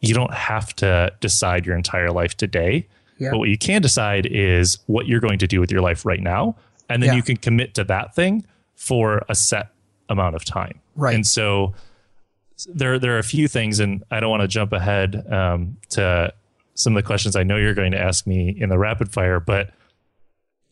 you 0.00 0.14
don't 0.14 0.32
have 0.32 0.74
to 0.76 1.12
decide 1.20 1.66
your 1.66 1.74
entire 1.76 2.10
life 2.12 2.36
today. 2.36 2.86
Yeah. 3.18 3.30
But 3.32 3.38
what 3.38 3.48
you 3.48 3.58
can 3.58 3.82
decide 3.82 4.26
is 4.26 4.78
what 4.86 5.06
you're 5.06 5.20
going 5.20 5.38
to 5.40 5.46
do 5.46 5.58
with 5.60 5.72
your 5.72 5.80
life 5.80 6.04
right 6.06 6.20
now. 6.22 6.54
And 6.88 7.02
then 7.02 7.08
Yeah. 7.10 7.16
you 7.16 7.22
can 7.22 7.36
commit 7.36 7.74
to 7.74 7.84
that 7.84 8.14
thing 8.14 8.44
for 8.76 9.24
a 9.28 9.34
set 9.34 9.70
amount 10.08 10.36
of 10.36 10.44
time. 10.44 10.78
Right. 10.94 11.14
And 11.16 11.26
so 11.26 11.74
there, 12.68 12.98
there 12.98 13.16
are 13.16 13.18
a 13.18 13.24
few 13.24 13.48
things, 13.48 13.80
and 13.80 14.04
I 14.10 14.20
don't 14.20 14.30
want 14.30 14.42
to 14.42 14.48
jump 14.48 14.72
ahead 14.72 15.30
um, 15.32 15.78
to 15.90 16.32
some 16.76 16.96
of 16.96 17.02
the 17.02 17.06
questions 17.06 17.34
I 17.36 17.42
know 17.42 17.56
you're 17.56 17.74
going 17.74 17.92
to 17.92 17.98
ask 18.00 18.26
me 18.26 18.56
in 18.58 18.68
the 18.68 18.78
rapid 18.78 19.12
fire, 19.12 19.40
but 19.40 19.70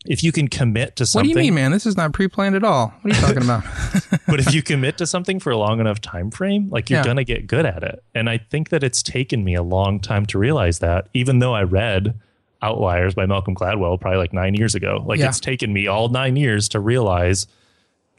if 0.05 0.23
you 0.23 0.31
can 0.31 0.47
commit 0.47 0.95
to 0.97 1.05
something. 1.05 1.29
What 1.29 1.33
do 1.33 1.41
you 1.41 1.51
mean, 1.51 1.55
man? 1.55 1.71
This 1.71 1.85
is 1.87 1.97
not 1.97 2.13
pre-planned 2.13 2.55
at 2.55 2.63
all. 2.63 2.93
What 3.01 3.11
are 3.13 3.15
you 3.15 3.21
talking 3.21 3.43
about? 3.43 3.63
but 4.27 4.39
if 4.39 4.53
you 4.53 4.61
commit 4.61 4.99
to 4.99 5.07
something 5.07 5.39
for 5.39 5.51
a 5.51 5.57
long 5.57 5.79
enough 5.79 5.99
time 5.99 6.29
frame, 6.31 6.69
like 6.69 6.89
you're 6.89 6.99
Yeah. 6.99 7.05
gonna 7.05 7.23
get 7.23 7.47
good 7.47 7.65
at 7.65 7.83
it. 7.83 8.03
And 8.13 8.29
I 8.29 8.37
think 8.37 8.69
that 8.69 8.83
it's 8.83 9.01
taken 9.01 9.43
me 9.43 9.55
a 9.55 9.63
long 9.63 9.99
time 9.99 10.25
to 10.27 10.37
realize 10.37 10.79
that, 10.79 11.07
even 11.15 11.39
though 11.39 11.55
I 11.55 11.63
read 11.63 12.19
Outliers 12.61 13.15
by 13.15 13.25
Malcolm 13.25 13.55
Gladwell 13.55 13.99
probably 13.99 14.17
like 14.19 14.31
nine 14.33 14.53
years 14.53 14.75
ago. 14.75 15.03
Like 15.05 15.19
Yeah. 15.19 15.27
it's 15.29 15.39
taken 15.39 15.73
me 15.73 15.87
all 15.87 16.09
nine 16.09 16.35
years 16.35 16.69
to 16.69 16.79
realize 16.79 17.47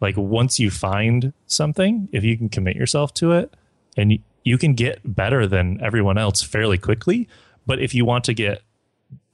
like 0.01 0.17
once 0.17 0.59
you 0.59 0.71
find 0.71 1.33
something, 1.47 2.09
if 2.13 2.23
you 2.25 2.37
can 2.37 2.49
commit 2.49 2.75
yourself 2.77 3.15
to 3.15 3.33
it 3.33 3.55
and 3.97 4.11
y- 4.11 4.19
you 4.45 4.59
can 4.59 4.75
get 4.75 5.01
better 5.05 5.47
than 5.47 5.81
everyone 5.81 6.19
else 6.19 6.43
fairly 6.43 6.79
quickly. 6.79 7.29
But 7.67 7.81
if 7.81 7.95
you 7.95 8.05
want 8.05 8.25
to 8.25 8.35
get 8.35 8.63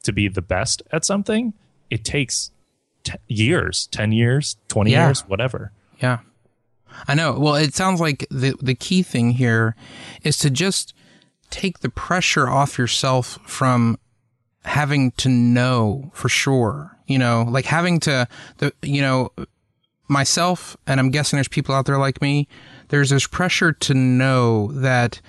to 0.05 0.13
be 0.13 0.29
the 0.29 0.43
best 0.43 0.83
at 0.91 1.05
something, 1.05 1.53
it 1.91 2.05
takes 2.05 2.51
t- 3.05 3.13
years, 3.29 3.89
10 3.93 4.13
years, 4.13 4.57
20 4.69 4.91
Yeah. 4.93 5.07
years, 5.09 5.21
whatever. 5.29 5.73
Yeah. 6.01 6.19
I 7.09 7.15
know. 7.15 7.39
Well, 7.39 7.55
it 7.55 7.75
sounds 7.75 8.01
like 8.01 8.27
the 8.31 8.55
the 8.61 8.75
key 8.75 9.03
thing 9.03 9.31
here 9.33 9.75
is 10.25 10.37
to 10.39 10.51
just 10.51 10.93
take 11.51 11.79
the 11.81 11.89
pressure 11.89 12.49
off 12.49 12.77
yourself 12.79 13.39
from 13.47 13.99
having 14.65 15.11
to 15.13 15.29
know 15.31 16.11
for 16.15 16.29
sure. 16.29 16.97
You 17.07 17.19
know, 17.19 17.47
like 17.49 17.65
having 17.65 17.99
to 18.01 18.29
the 18.59 18.73
you 18.83 19.01
know 19.01 19.31
myself 20.09 20.77
and 20.87 21.01
I'm 21.01 21.11
guessing 21.11 21.39
there's 21.39 21.49
people 21.49 21.75
out 21.75 21.87
there 21.87 21.99
like 21.99 22.21
me, 22.21 22.47
there's 22.89 23.11
this 23.11 23.27
pressure 23.27 23.73
to 23.73 23.95
know 23.95 24.71
that 24.73 25.21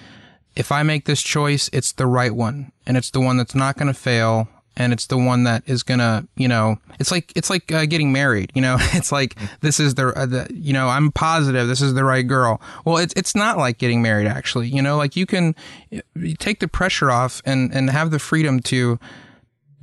if 0.56 0.72
I 0.72 0.84
make 0.84 1.06
this 1.06 1.22
choice, 1.22 1.70
it's 1.74 1.92
the 1.92 2.08
right 2.08 2.34
one 2.34 2.72
and 2.86 2.98
it's 2.98 3.10
the 3.10 3.20
one 3.20 3.38
that's 3.38 3.56
not 3.56 3.78
going 3.78 3.88
to 3.88 3.94
fail 3.94 4.48
and 4.76 4.92
it's 4.92 5.06
the 5.06 5.18
one 5.18 5.44
that 5.44 5.64
is 5.68 5.84
going 5.84 6.00
to, 6.00 6.28
you 6.36 6.48
know, 6.48 6.78
it's 7.00 7.12
like 7.12 7.32
it's 7.36 7.50
like 7.50 7.72
uh, 7.72 7.86
getting 7.86 8.12
married, 8.12 8.52
you 8.56 8.62
know. 8.62 8.78
It's 8.94 9.12
like 9.12 9.36
this 9.62 9.80
is 9.80 9.96
the, 9.96 10.08
uh, 10.08 10.26
the 10.26 10.48
you 10.52 10.74
know, 10.74 10.88
I'm 10.88 11.12
positive 11.12 11.68
this 11.68 11.82
is 11.82 11.94
the 11.94 12.04
right 12.04 12.28
girl. 12.28 12.60
Well, 12.86 12.98
it's 12.98 13.14
it's 13.16 13.36
not 13.36 13.58
like 13.58 13.78
getting 13.78 14.02
married 14.02 14.28
actually, 14.28 14.70
you 14.70 14.82
know, 14.82 14.98
like 14.98 15.16
you 15.16 15.26
can 15.26 15.56
you 15.90 16.36
take 16.36 16.60
the 16.60 16.68
pressure 16.68 17.12
off 17.12 17.42
and 17.46 17.74
and 17.74 17.90
have 17.90 18.12
the 18.12 18.20
freedom 18.20 18.60
to 18.62 19.00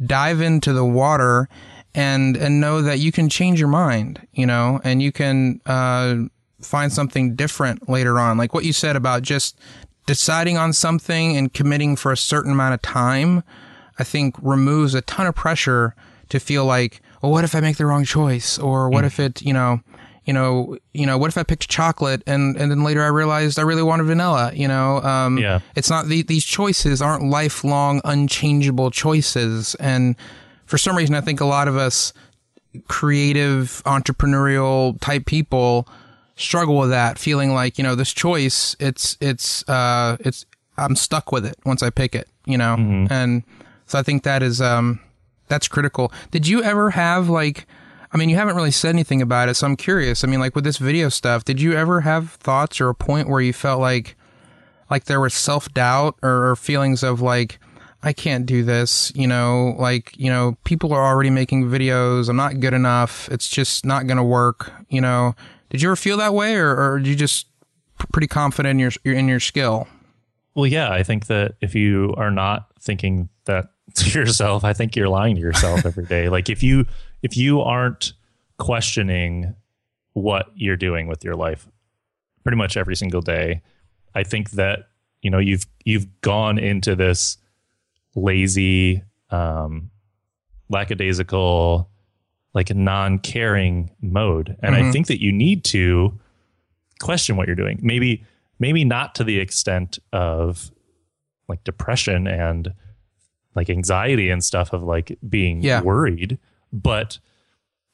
dive 0.04 0.40
into 0.40 0.72
the 0.72 0.84
water 0.84 1.48
and 1.94 2.36
and 2.36 2.60
know 2.60 2.82
that 2.82 2.98
you 2.98 3.12
can 3.12 3.28
change 3.28 3.58
your 3.58 3.68
mind, 3.68 4.26
you 4.32 4.46
know, 4.46 4.80
and 4.82 5.02
you 5.02 5.12
can 5.12 5.60
uh, 5.66 6.16
find 6.60 6.92
something 6.92 7.34
different 7.34 7.88
later 7.88 8.18
on. 8.18 8.38
Like 8.38 8.54
what 8.54 8.64
you 8.64 8.72
said 8.72 8.96
about 8.96 9.22
just 9.22 9.58
deciding 10.06 10.56
on 10.56 10.72
something 10.72 11.36
and 11.36 11.52
committing 11.52 11.96
for 11.96 12.12
a 12.12 12.16
certain 12.16 12.52
amount 12.52 12.74
of 12.74 12.82
time, 12.82 13.42
I 13.98 14.04
think 14.04 14.34
removes 14.40 14.94
a 14.94 15.02
ton 15.02 15.26
of 15.26 15.34
pressure 15.34 15.94
to 16.30 16.40
feel 16.40 16.64
like, 16.64 17.02
well, 17.22 17.32
what 17.32 17.44
if 17.44 17.54
I 17.54 17.60
make 17.60 17.76
the 17.76 17.86
wrong 17.86 18.04
choice, 18.04 18.58
or 18.58 18.88
what 18.88 19.04
if 19.04 19.20
it, 19.20 19.42
you 19.42 19.52
know, 19.52 19.80
you 20.24 20.32
know, 20.32 20.76
you 20.94 21.06
know, 21.06 21.18
what 21.18 21.28
if 21.28 21.36
I 21.36 21.42
picked 21.42 21.68
chocolate 21.68 22.22
and, 22.26 22.56
and 22.56 22.70
then 22.70 22.84
later 22.84 23.02
I 23.02 23.08
realized 23.08 23.58
I 23.58 23.62
really 23.62 23.82
wanted 23.82 24.04
vanilla, 24.04 24.52
you 24.54 24.68
know? 24.68 25.02
Um, 25.02 25.38
Yeah. 25.38 25.60
It's 25.74 25.90
not, 25.90 26.06
the, 26.06 26.22
these 26.22 26.44
choices 26.44 27.02
aren't 27.02 27.24
lifelong, 27.24 28.00
unchangeable 28.04 28.90
choices. 28.90 29.74
And 29.76 30.16
for 30.66 30.78
some 30.78 30.96
reason, 30.96 31.14
I 31.14 31.20
think 31.20 31.40
a 31.40 31.46
lot 31.46 31.68
of 31.68 31.76
us 31.76 32.12
creative, 32.86 33.82
entrepreneurial 33.86 35.00
type 35.00 35.26
people 35.26 35.88
struggle 36.40 36.78
with 36.78 36.90
that, 36.90 37.18
feeling 37.18 37.52
like, 37.54 37.78
you 37.78 37.84
know, 37.84 37.94
this 37.94 38.12
choice, 38.12 38.74
it's, 38.80 39.16
it's, 39.20 39.68
uh, 39.68 40.16
it's, 40.20 40.46
I'm 40.76 40.96
stuck 40.96 41.32
with 41.32 41.44
it 41.44 41.56
once 41.64 41.82
I 41.82 41.90
pick 41.90 42.14
it, 42.14 42.28
you 42.46 42.56
know? 42.56 42.74
And 43.10 43.42
so 43.86 43.98
I 43.98 44.02
think 44.02 44.22
that 44.22 44.42
is, 44.42 44.60
um, 44.60 45.00
that's 45.48 45.68
critical. 45.68 46.12
Did 46.30 46.46
you 46.46 46.62
ever 46.62 46.90
have 46.90 47.28
like, 47.28 47.66
I 48.12 48.16
mean, 48.16 48.28
you 48.28 48.36
haven't 48.36 48.56
really 48.56 48.70
said 48.70 48.90
anything 48.90 49.22
about 49.22 49.48
it, 49.48 49.54
so 49.54 49.66
I'm 49.66 49.76
curious. 49.76 50.24
I 50.24 50.26
mean, 50.26 50.40
like 50.40 50.54
with 50.54 50.64
this 50.64 50.78
video 50.78 51.08
stuff, 51.10 51.44
did 51.44 51.60
you 51.60 51.74
ever 51.74 52.00
have 52.00 52.32
thoughts 52.32 52.80
or 52.80 52.88
a 52.88 52.94
point 52.94 53.28
where 53.28 53.40
you 53.40 53.52
felt 53.52 53.80
like, 53.80 54.16
like 54.90 55.04
there 55.04 55.20
was 55.20 55.34
self 55.34 55.72
doubt 55.74 56.16
or, 56.22 56.50
or 56.50 56.56
feelings 56.56 57.02
of 57.02 57.20
like, 57.20 57.58
I 58.02 58.12
can't 58.12 58.46
do 58.46 58.64
this, 58.64 59.12
you 59.14 59.26
know, 59.26 59.76
like, 59.78 60.12
you 60.16 60.30
know, 60.30 60.56
people 60.64 60.92
are 60.94 61.04
already 61.04 61.28
making 61.30 61.66
videos. 61.66 62.28
I'm 62.28 62.36
not 62.36 62.58
good 62.58 62.72
enough. 62.72 63.28
It's 63.30 63.46
just 63.46 63.84
not 63.84 64.06
going 64.06 64.16
to 64.16 64.24
work, 64.24 64.72
you 64.88 65.02
know. 65.02 65.34
Did 65.70 65.82
you 65.82 65.88
ever 65.88 65.96
feel 65.96 66.16
that 66.18 66.34
way 66.34 66.56
or, 66.56 66.68
or 66.70 66.92
are 66.94 66.98
you 66.98 67.14
just 67.14 67.46
pretty 68.12 68.26
confident 68.26 68.72
in 68.72 68.78
your, 68.78 68.92
in 69.04 69.28
your 69.28 69.40
skill? 69.40 69.88
Well, 70.54 70.66
yeah, 70.66 70.90
I 70.90 71.02
think 71.02 71.26
that 71.26 71.54
if 71.60 71.74
you 71.74 72.14
are 72.16 72.30
not 72.30 72.66
thinking 72.80 73.28
that 73.44 73.70
to 73.94 74.18
yourself, 74.18 74.64
I 74.64 74.72
think 74.72 74.96
you're 74.96 75.08
lying 75.08 75.36
to 75.36 75.40
yourself 75.40 75.86
every 75.86 76.06
day. 76.06 76.28
Like 76.28 76.48
if 76.48 76.62
you 76.62 76.86
if 77.22 77.36
you 77.36 77.60
aren't 77.60 78.12
questioning 78.58 79.54
what 80.12 80.50
you're 80.54 80.76
doing 80.76 81.06
with 81.06 81.24
your 81.24 81.36
life 81.36 81.68
pretty 82.42 82.56
much 82.56 82.76
every 82.76 82.96
single 82.96 83.20
day, 83.20 83.62
I 84.14 84.22
think 84.22 84.50
that 84.52 84.88
you 85.22 85.30
know 85.30 85.38
you've 85.38 85.66
you've 85.84 86.20
gone 86.20 86.58
into 86.58 86.96
this 86.96 87.38
lazy, 88.14 89.02
um, 89.30 89.90
lackadaisical, 90.68 91.88
like 92.54 92.70
a 92.70 92.74
non-caring 92.74 93.90
mode, 94.00 94.56
and 94.62 94.74
I 94.74 94.80
mm-hmm. 94.80 94.90
think 94.90 95.06
that 95.06 95.22
you 95.22 95.32
need 95.32 95.64
to 95.66 96.18
question 96.98 97.36
what 97.36 97.46
you're 97.46 97.56
doing. 97.56 97.78
Maybe 97.82 98.24
maybe 98.58 98.84
not 98.84 99.14
to 99.16 99.24
the 99.24 99.38
extent 99.38 99.98
of 100.12 100.70
like 101.48 101.64
depression 101.64 102.26
and 102.26 102.74
like 103.54 103.70
anxiety 103.70 104.30
and 104.30 104.44
stuff 104.44 104.72
of 104.72 104.82
like 104.82 105.18
being 105.28 105.62
Yeah. 105.62 105.82
worried, 105.82 106.38
but 106.72 107.18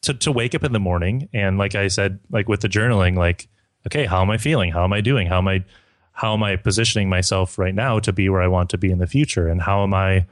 to 0.02 0.14
to 0.14 0.32
wake 0.32 0.54
up 0.54 0.64
in 0.64 0.72
the 0.72 0.80
morning 0.80 1.28
and 1.32 1.58
like 1.58 1.74
I 1.74 1.88
said, 1.88 2.18
like 2.30 2.48
with 2.48 2.60
the 2.60 2.68
journaling, 2.68 3.16
like, 3.16 3.48
okay, 3.86 4.06
how 4.06 4.20
am 4.22 4.30
I 4.30 4.38
feeling? 4.38 4.72
How 4.72 4.84
am 4.84 4.92
I 4.92 5.00
doing? 5.00 5.26
How 5.26 5.38
am 5.38 5.48
I 5.48 5.64
how 6.12 6.32
am 6.32 6.42
I 6.42 6.56
positioning 6.56 7.08
myself 7.08 7.58
right 7.58 7.74
now 7.74 7.98
to 8.00 8.12
be 8.12 8.28
where 8.28 8.40
I 8.40 8.48
want 8.48 8.70
to 8.70 8.78
be 8.78 8.90
in 8.90 8.98
the 8.98 9.06
future? 9.06 9.48
And 9.48 9.60
how 9.60 9.82
am 9.82 9.92
I 9.92 10.26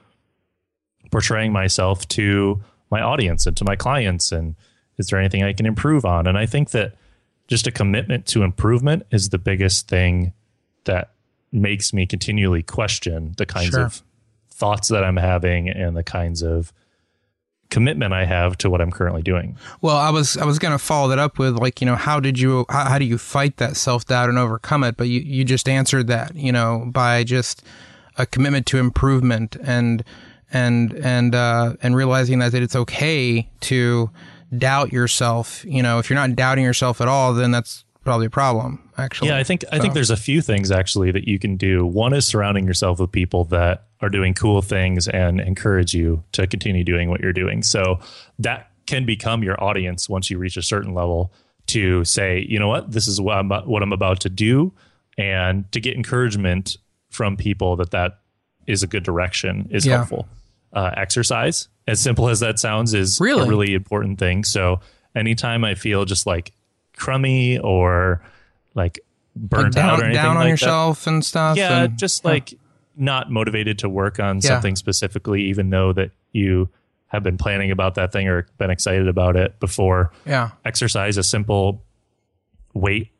portraying 1.11 1.53
myself 1.53 2.09
to 2.09 2.63
my 2.91 3.01
audience 3.01 3.47
and 3.47 3.57
to 3.57 3.65
my 3.65 3.77
clients? 3.77 4.33
And 4.33 4.55
is 4.99 5.09
there 5.09 5.19
anything 5.19 5.43
I 5.43 5.53
can 5.53 5.67
improve 5.67 6.05
on? 6.05 6.27
And 6.27 6.39
I 6.39 6.47
think 6.47 6.71
that 6.71 6.95
just 7.49 7.67
a 7.67 7.71
commitment 7.71 8.27
to 8.27 8.43
improvement 8.43 9.05
is 9.11 9.29
the 9.31 9.39
biggest 9.39 9.89
thing 9.89 10.33
that 10.85 11.11
makes 11.53 11.93
me 11.93 12.07
continually 12.07 12.63
question 12.63 13.35
the 13.37 13.47
kinds 13.47 13.71
Sure. 13.71 13.85
of 13.87 14.03
thoughts 14.51 14.89
that 14.89 15.05
I'm 15.05 15.17
having 15.17 15.69
and 15.69 15.97
the 15.97 16.03
kinds 16.03 16.43
of 16.43 16.73
commitment 17.71 18.13
I 18.13 18.25
have 18.25 18.57
to 18.59 18.71
what 18.71 18.81
I'm 18.81 18.91
currently 18.93 19.23
doing. 19.23 19.57
Well, 19.81 19.97
I 19.97 20.11
was 20.11 20.37
I 20.37 20.45
was 20.45 20.59
gonna 20.59 20.79
follow 20.79 21.09
that 21.09 21.19
up 21.19 21.39
with 21.39 21.57
like 21.59 21.81
you 21.81 21.87
know 21.87 21.97
how 21.97 22.21
did 22.21 22.39
you 22.39 22.65
how, 22.69 22.85
how 22.91 22.99
do 22.99 23.05
you 23.05 23.19
fight 23.19 23.57
that 23.57 23.77
self 23.77 24.05
doubt 24.07 24.29
and 24.29 24.39
overcome 24.39 24.85
it? 24.85 24.97
But 24.97 25.09
you 25.09 25.21
you 25.21 25.45
just 25.45 25.69
answered 25.69 26.07
that 26.07 26.35
you 26.37 26.53
know 26.53 26.85
by 26.93 27.25
just 27.25 27.65
a 28.17 28.27
commitment 28.27 28.67
to 28.67 28.79
improvement 28.79 29.57
and 29.65 30.05
and 30.55 30.93
and 31.05 31.35
uh, 31.35 31.75
and 31.83 31.95
realizing 31.95 32.39
that 32.39 32.55
it's 32.55 32.77
okay 32.77 33.51
to 33.61 34.11
doubt 34.57 34.93
yourself. 34.93 35.65
You 35.67 35.83
know, 35.83 35.99
if 35.99 36.09
you're 36.09 36.19
not 36.19 36.35
doubting 36.37 36.65
yourself 36.65 37.01
at 37.03 37.09
all, 37.09 37.35
then 37.35 37.51
that's 37.51 37.85
probably 38.05 38.27
a 38.27 38.31
problem. 38.31 38.81
Actually, 38.97 39.29
Yeah, 39.31 39.39
I 39.39 39.45
think 39.45 39.65
I 39.73 39.79
think 39.81 39.93
there's 39.95 40.11
a 40.11 40.17
few 40.17 40.41
things 40.41 40.71
actually 40.71 41.11
that 41.11 41.27
you 41.27 41.39
can 41.39 41.57
do. 41.57 41.85
One 41.85 42.15
is 42.15 42.27
surrounding 42.27 42.65
yourself 42.67 43.01
with 43.01 43.11
people 43.11 43.45
that 43.47 43.89
are 44.01 44.09
doing 44.09 44.35
cool 44.35 44.63
things 44.63 45.09
and 45.09 45.41
encourage 45.41 45.95
you 45.95 46.23
to 46.33 46.47
continue 46.47 46.85
doing 46.85 47.11
what 47.11 47.21
you're 47.21 47.33
doing. 47.33 47.63
So 47.63 47.99
that 48.39 48.71
can 48.87 49.05
become 49.07 49.43
your 49.43 49.63
audience 49.63 50.09
once 50.09 50.31
you 50.31 50.39
reach 50.39 50.57
a 50.57 50.63
certain 50.63 50.95
level 50.95 51.33
to 51.67 52.05
say, 52.05 52.47
you 52.49 52.59
know 52.59 52.69
what, 52.69 52.93
this 52.93 53.09
is 53.09 53.21
what 53.21 53.37
I'm 53.39 53.49
what 53.51 53.83
I'm 53.83 53.93
about 53.93 54.21
to 54.21 54.29
do, 54.29 54.73
and 55.19 55.71
to 55.73 55.81
get 55.81 55.97
encouragement 55.97 56.77
from 57.11 57.37
people 57.37 57.77
that 57.77 57.91
that 57.93 58.21
is 58.67 58.83
a 58.83 58.87
good 58.87 59.03
direction 59.03 59.67
is 59.71 59.87
Yeah. 59.87 59.97
helpful. 59.97 60.29
Uh, 60.75 60.91
exercise, 60.97 61.69
as 61.87 62.01
simple 62.01 62.29
as 62.29 62.41
that 62.41 62.59
sounds, 62.59 62.95
is 62.95 63.21
Really? 63.21 63.47
a 63.47 63.49
really 63.49 63.75
important 63.75 64.19
thing. 64.19 64.43
So 64.43 64.81
anytime 65.15 65.65
I 65.65 65.77
feel 65.77 66.05
just 66.05 66.27
like 66.27 66.53
crummy 66.97 67.59
or 67.59 68.21
like 68.75 68.99
burnt 69.37 69.77
like 69.77 69.85
out 69.85 69.91
down 69.91 70.01
or 70.01 70.05
anything 70.07 70.23
down 70.23 70.31
on 70.31 70.37
like 70.37 70.45
that, 70.47 70.51
yourself 70.51 71.07
and 71.07 71.25
stuff. 71.25 71.57
yeah, 71.57 71.85
and- 71.85 71.97
just 71.99 72.25
like 72.25 72.55
not 72.97 73.31
motivated 73.31 73.79
to 73.81 73.89
work 73.89 74.19
on 74.19 74.37
Yeah. 74.37 74.41
something 74.51 74.75
specifically, 74.77 75.43
even 75.45 75.71
though 75.71 75.93
that 75.93 76.11
you 76.33 76.69
have 77.09 77.23
been 77.23 77.39
planning 77.39 77.71
about 77.71 77.95
that 77.95 78.11
thing 78.11 78.27
or 78.27 78.47
been 78.59 78.71
excited 78.71 79.07
about 79.07 79.37
it 79.37 79.59
before. 79.61 80.11
yeah, 80.27 80.51
Exercise, 80.65 81.17
a 81.17 81.23
simple 81.23 81.85
weight 82.73 83.11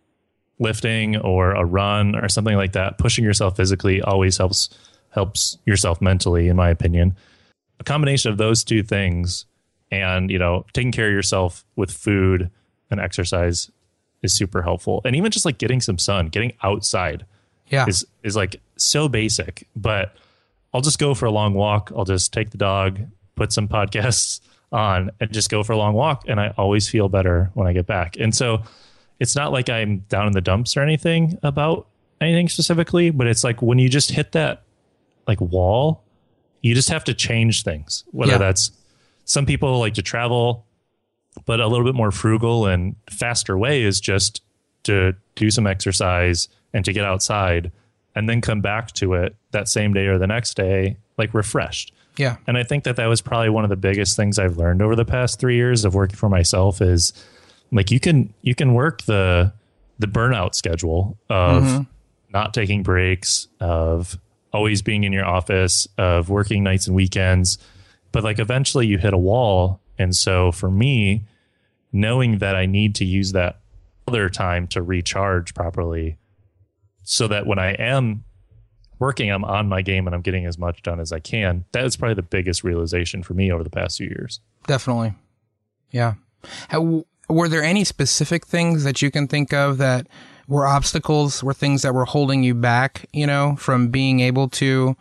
lifting 0.59 1.17
or 1.19 1.53
a 1.53 1.65
run 1.65 2.15
or 2.17 2.29
something 2.29 2.57
like 2.57 2.73
that, 2.73 2.99
pushing 2.99 3.25
yourself 3.25 3.57
physically 3.57 4.03
always 4.03 4.39
helps 4.39 4.71
helps 5.11 5.59
yourself 5.65 6.01
mentally, 6.01 6.49
in 6.49 6.57
my 6.57 6.69
opinion. 6.71 7.15
A 7.81 7.85
combination 7.85 8.31
of 8.31 8.39
those 8.39 8.65
two 8.65 8.83
things 8.83 9.47
and 9.91 10.31
you 10.31 10.39
know 10.39 10.65
taking 10.73 10.93
care 10.93 11.09
of 11.09 11.13
yourself 11.13 11.65
with 11.77 11.91
food 11.91 12.51
and 12.91 13.01
exercise 13.01 13.71
is 14.23 14.35
super 14.35 14.63
helpful 14.63 15.03
and 15.05 15.15
even 15.15 15.31
just 15.31 15.45
like 15.45 15.59
getting 15.59 15.81
some 15.81 15.99
sun 15.99 16.29
getting 16.29 16.53
outside 16.63 17.27
yeah, 17.69 17.87
is 17.87 18.07
is 18.23 18.37
like 18.37 18.61
so 18.77 19.09
basic, 19.09 19.67
but 19.75 20.15
I'll 20.73 20.81
just 20.81 20.99
go 20.99 21.15
for 21.15 21.27
a 21.27 21.31
long 21.31 21.55
walk. 21.55 21.93
I'll 21.97 22.05
just 22.05 22.33
take 22.33 22.51
the 22.51 22.59
dog, 22.59 23.01
put 23.37 23.53
some 23.53 23.69
podcasts 23.69 24.41
on, 24.73 25.11
and 25.21 25.33
just 25.33 25.51
go 25.51 25.63
for 25.63 25.73
a 25.73 25.77
long 25.77 25.95
walk. 25.95 26.25
And 26.27 26.41
I 26.41 26.53
always 26.57 26.89
feel 26.89 27.09
better 27.09 27.51
when 27.55 27.67
I 27.67 27.73
get 27.73 27.87
back. 27.87 28.17
And 28.19 28.35
so 28.35 28.63
it's 29.21 29.37
not 29.37 29.53
like 29.53 29.69
I'm 29.69 29.99
down 30.09 30.27
in 30.27 30.33
the 30.33 30.41
dumps 30.41 30.77
or 30.77 30.83
anything 30.83 31.39
about 31.43 31.87
anything 32.21 32.49
specifically, 32.49 33.11
but 33.11 33.27
it's 33.27 33.45
like 33.45 33.63
when 33.63 33.79
you 33.79 33.89
just 33.89 34.11
hit 34.11 34.33
that 34.33 34.63
like 35.27 35.41
wall, 35.41 36.04
you 36.65 36.75
just 36.75 36.89
have 36.89 37.05
to 37.05 37.13
change 37.15 37.63
things. 37.63 38.05
Whether 38.11 38.33
Yeah. 38.33 38.39
that's 38.39 38.71
some 39.27 39.45
people 39.45 39.79
like 39.79 39.95
to 39.95 40.03
travel, 40.03 40.65
but 41.45 41.61
a 41.61 41.67
little 41.67 41.85
bit 41.85 41.95
more 41.95 42.11
frugal 42.11 42.67
and 42.67 42.97
faster 43.11 43.57
way 43.59 43.83
is 43.83 44.01
just 44.01 44.41
to 44.85 45.15
do 45.35 45.51
some 45.51 45.67
exercise 45.67 46.49
and 46.73 46.85
to 46.85 46.93
get 46.93 47.05
outside 47.05 47.71
and 48.15 48.29
then 48.29 48.41
come 48.41 48.61
back 48.63 48.93
to 48.93 49.13
it 49.15 49.35
that 49.51 49.69
same 49.69 49.93
day 49.93 50.07
or 50.07 50.17
the 50.19 50.27
next 50.27 50.55
day 50.57 50.97
like 51.19 51.35
refreshed. 51.35 51.93
yeah, 52.17 52.37
And 52.47 52.57
I 52.57 52.63
think 52.63 52.85
that 52.85 52.97
that 52.97 53.07
was 53.07 53.21
probably 53.21 53.51
one 53.51 53.65
of 53.65 53.71
the 53.71 53.77
biggest 53.77 54.17
things 54.17 54.39
I've 54.39 54.57
learned 54.57 54.81
over 54.81 54.97
the 54.97 55.05
past 55.05 55.41
3 55.41 55.57
years 55.57 55.85
of 55.85 55.95
working 55.95 56.17
for 56.17 56.29
myself 56.29 56.81
is 56.81 57.13
like 57.73 57.91
you 57.91 58.01
can 58.01 58.33
you 58.43 58.55
can 58.55 58.73
work 58.73 59.03
the 59.03 59.53
the 59.99 60.07
burnout 60.07 60.55
schedule 60.55 61.19
of 61.29 61.63
mm-hmm. 61.63 61.83
not 62.33 62.55
taking 62.55 62.83
breaks, 62.83 63.49
of 63.61 64.19
always 64.55 64.81
being 64.81 65.05
in 65.05 65.13
your 65.13 65.27
office, 65.27 65.87
of 65.99 66.31
working 66.31 66.63
nights 66.63 66.87
and 66.87 66.95
weekends, 66.97 67.59
but 68.13 68.23
like 68.23 68.39
eventually 68.39 68.87
you 68.87 68.97
hit 68.97 69.13
a 69.13 69.19
wall. 69.19 69.81
And 69.99 70.15
so 70.15 70.53
for 70.53 70.71
me, 70.71 71.25
knowing 71.93 72.39
that 72.39 72.55
I 72.55 72.65
need 72.65 72.95
to 72.97 73.05
use 73.05 73.33
that 73.33 73.61
other 74.07 74.31
time 74.31 74.67
to 74.69 74.81
recharge 74.81 75.55
properly 75.55 76.19
so 77.03 77.27
that 77.29 77.47
when 77.47 77.59
I 77.59 77.73
am 77.73 78.25
working, 78.99 79.31
I'm 79.31 79.45
on 79.45 79.69
my 79.69 79.83
game 79.83 80.07
and 80.07 80.15
I'm 80.15 80.23
getting 80.23 80.47
as 80.47 80.57
much 80.57 80.83
done 80.83 81.01
as 81.01 81.13
I 81.13 81.19
can. 81.19 81.65
That 81.73 81.83
was 81.83 81.97
probably 81.97 82.15
the 82.15 82.23
biggest 82.23 82.63
realization 82.65 83.23
for 83.23 83.35
me 83.35 83.51
over 83.51 83.65
the 83.65 83.71
past 83.71 83.99
few 83.99 84.07
years. 84.07 84.41
definitely. 84.67 85.15
Yeah. 85.91 86.15
How, 86.69 87.05
were 87.29 87.49
there 87.49 87.63
any 87.63 87.85
specific 87.85 88.47
things 88.47 88.85
that 88.85 89.03
you 89.03 89.11
can 89.11 89.29
think 89.29 89.53
of 89.53 89.79
that 89.79 90.07
were 90.49 90.67
obstacles, 90.67 91.43
were 91.43 91.55
things 91.55 91.83
that 91.83 91.95
were 91.95 92.05
holding 92.05 92.43
you 92.43 92.55
back, 92.55 93.07
you 93.13 93.27
know, 93.27 93.57
from 93.57 93.89
being 93.89 94.21
able 94.21 94.49
to 94.51 94.97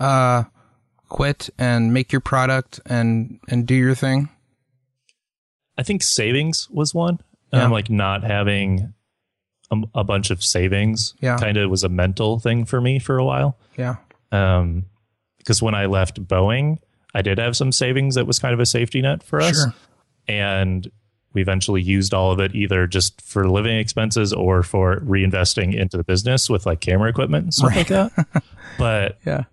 uh, 0.00 0.44
quit 1.08 1.50
and 1.58 1.92
make 1.94 2.12
your 2.12 2.20
product 2.20 2.80
and 2.86 3.38
and 3.48 3.66
do 3.66 3.74
your 3.74 3.94
thing? 3.94 4.28
I 5.76 5.82
think 5.82 6.02
savings 6.02 6.68
was 6.70 6.94
one. 6.94 7.20
Yeah. 7.52 7.64
Um, 7.64 7.72
like 7.72 7.88
not 7.88 8.24
having 8.24 8.92
a, 9.70 9.76
a 9.94 10.04
bunch 10.04 10.30
of 10.30 10.42
savings 10.42 11.14
Yeah. 11.20 11.38
kind 11.38 11.56
of 11.56 11.70
was 11.70 11.84
a 11.84 11.88
mental 11.88 12.38
thing 12.40 12.64
for 12.64 12.80
me 12.80 12.98
for 12.98 13.16
a 13.18 13.24
while. 13.24 13.56
Yeah. 13.76 13.96
Um, 14.32 14.84
because 15.38 15.62
when 15.62 15.74
I 15.74 15.86
left 15.86 16.22
Boeing, 16.26 16.78
I 17.14 17.22
did 17.22 17.38
have 17.38 17.56
some 17.56 17.72
savings 17.72 18.16
that 18.16 18.26
was 18.26 18.38
kind 18.38 18.52
of 18.52 18.60
a 18.60 18.66
safety 18.66 19.00
net 19.00 19.22
for 19.22 19.40
us. 19.40 19.56
Sure. 19.56 19.74
And 20.26 20.90
we 21.34 21.42
eventually 21.42 21.82
used 21.82 22.14
all 22.14 22.32
of 22.32 22.40
it 22.40 22.54
either 22.54 22.86
just 22.86 23.20
for 23.20 23.48
living 23.48 23.76
expenses 23.76 24.32
or 24.32 24.62
for 24.62 25.00
reinvesting 25.00 25.74
into 25.74 25.96
the 25.96 26.04
business 26.04 26.48
with 26.48 26.66
like 26.66 26.80
camera 26.80 27.10
equipment 27.10 27.44
and 27.44 27.54
stuff 27.54 27.70
right. 27.70 27.76
like 27.76 27.88
that. 27.88 28.44
but 28.78 29.18
yeah, 29.26 29.44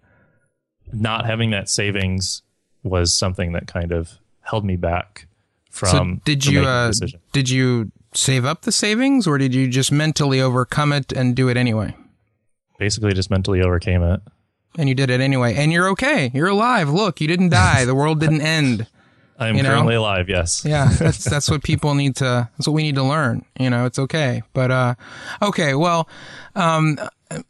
not 0.93 1.26
having 1.26 1.51
that 1.51 1.69
savings 1.69 2.41
was 2.84 3.13
something 3.13 3.51
that 3.53 3.67
kind 3.67 3.91
of 3.91 4.19
held 4.41 4.63
me 4.63 4.76
back 4.76 5.28
from. 5.69 6.15
So 6.15 6.21
did 6.23 6.45
you 6.45 6.61
uh, 6.65 6.91
did 7.34 7.49
you 7.49 7.91
save 8.13 8.45
up 8.45 8.61
the 8.61 8.71
savings, 8.71 9.28
or 9.28 9.38
did 9.38 9.53
you 9.53 9.67
just 9.67 9.91
mentally 9.91 10.39
overcome 10.39 10.93
it 10.93 11.11
and 11.11 11.36
do 11.36 11.49
it 11.49 11.57
anyway? 11.57 11.95
Basically, 12.80 13.13
just 13.13 13.30
mentally 13.30 13.61
overcame 13.61 14.03
it. 14.03 14.21
And 14.78 14.89
you 14.89 14.95
did 14.95 15.09
it 15.09 15.21
anyway, 15.21 15.55
and 15.55 15.71
you're 15.71 15.89
okay. 15.89 16.32
You're 16.34 16.49
alive. 16.49 16.89
Look, 16.89 17.21
you 17.21 17.28
didn't 17.28 17.49
die. 17.49 17.86
the 17.86 17.95
world 17.95 18.19
didn't 18.19 18.41
end. 18.41 18.88
I'm 19.38 19.55
you 19.55 19.63
know? 19.63 19.69
currently 19.69 19.95
alive. 19.95 20.29
Yes. 20.29 20.63
Yeah, 20.75 20.89
that's 20.89 21.23
that's 21.23 21.49
what 21.49 21.63
people 21.63 21.93
need 21.93 22.15
to. 22.17 22.49
That's 22.57 22.67
what 22.67 22.73
we 22.73 22.83
need 22.83 22.95
to 22.95 23.03
learn. 23.03 23.45
You 23.59 23.69
know, 23.69 23.86
it's 23.86 23.99
okay. 23.99 24.41
But 24.53 24.71
uh, 24.71 24.95
okay. 25.41 25.73
Well, 25.75 26.09
um, 26.55 26.97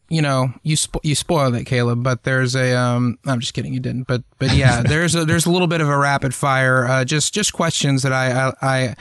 you 0.09 0.21
know, 0.21 0.53
you 0.63 0.75
spo- 0.75 0.99
you 1.03 1.15
spoiled 1.15 1.55
it, 1.55 1.65
Caleb. 1.65 2.03
But 2.03 2.23
there's 2.23 2.55
a 2.55 2.75
um, 2.75 3.17
I'm 3.25 3.39
just 3.39 3.53
kidding. 3.53 3.73
You 3.73 3.79
didn't. 3.79 4.03
But 4.03 4.23
but 4.37 4.53
yeah, 4.53 4.81
there's 4.85 5.15
a 5.15 5.25
there's 5.25 5.45
a 5.45 5.51
little 5.51 5.67
bit 5.67 5.81
of 5.81 5.89
a 5.89 5.97
rapid 5.97 6.35
fire. 6.35 6.85
Uh, 6.85 7.05
just 7.05 7.33
just 7.33 7.53
questions 7.53 8.03
that 8.03 8.13
I 8.13 8.31
I. 8.31 8.53
I 8.61 8.95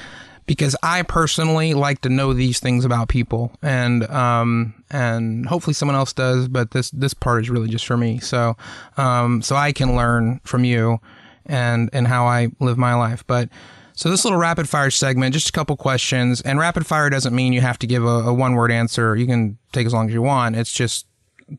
because 0.46 0.76
I 0.82 1.00
personally 1.02 1.72
like 1.72 2.02
to 2.02 2.10
know 2.10 2.34
these 2.34 2.60
things 2.60 2.84
about 2.84 3.08
people, 3.08 3.50
and 3.62 4.04
um, 4.10 4.74
and 4.90 5.46
hopefully 5.46 5.72
someone 5.72 5.96
else 5.96 6.12
does. 6.12 6.48
But 6.48 6.72
this 6.72 6.90
this 6.90 7.14
part 7.14 7.42
is 7.42 7.50
really 7.50 7.68
just 7.68 7.86
for 7.86 7.96
me, 7.96 8.18
so 8.18 8.54
um, 8.98 9.40
so 9.42 9.56
I 9.56 9.72
can 9.72 9.96
learn 9.96 10.40
from 10.44 10.64
you 10.64 11.00
and 11.46 11.90
and 11.92 12.06
how 12.06 12.26
I 12.26 12.48
live 12.60 12.78
my 12.78 12.94
life. 12.94 13.24
But 13.26 13.48
so 13.94 14.10
this 14.10 14.24
little 14.24 14.38
rapid 14.38 14.68
fire 14.68 14.90
segment, 14.90 15.34
just 15.34 15.48
a 15.48 15.52
couple 15.52 15.76
questions, 15.76 16.40
and 16.40 16.58
rapid 16.58 16.86
fire 16.86 17.10
doesn't 17.10 17.34
mean 17.34 17.52
you 17.52 17.60
have 17.60 17.78
to 17.78 17.86
give 17.86 18.04
a, 18.04 18.06
a 18.06 18.34
one 18.34 18.54
word 18.54 18.72
answer. 18.72 19.16
You 19.16 19.26
can 19.26 19.58
take 19.72 19.86
as 19.86 19.92
long 19.92 20.08
as 20.08 20.14
you 20.14 20.22
want. 20.22 20.56
It's 20.56 20.72
just 20.72 21.06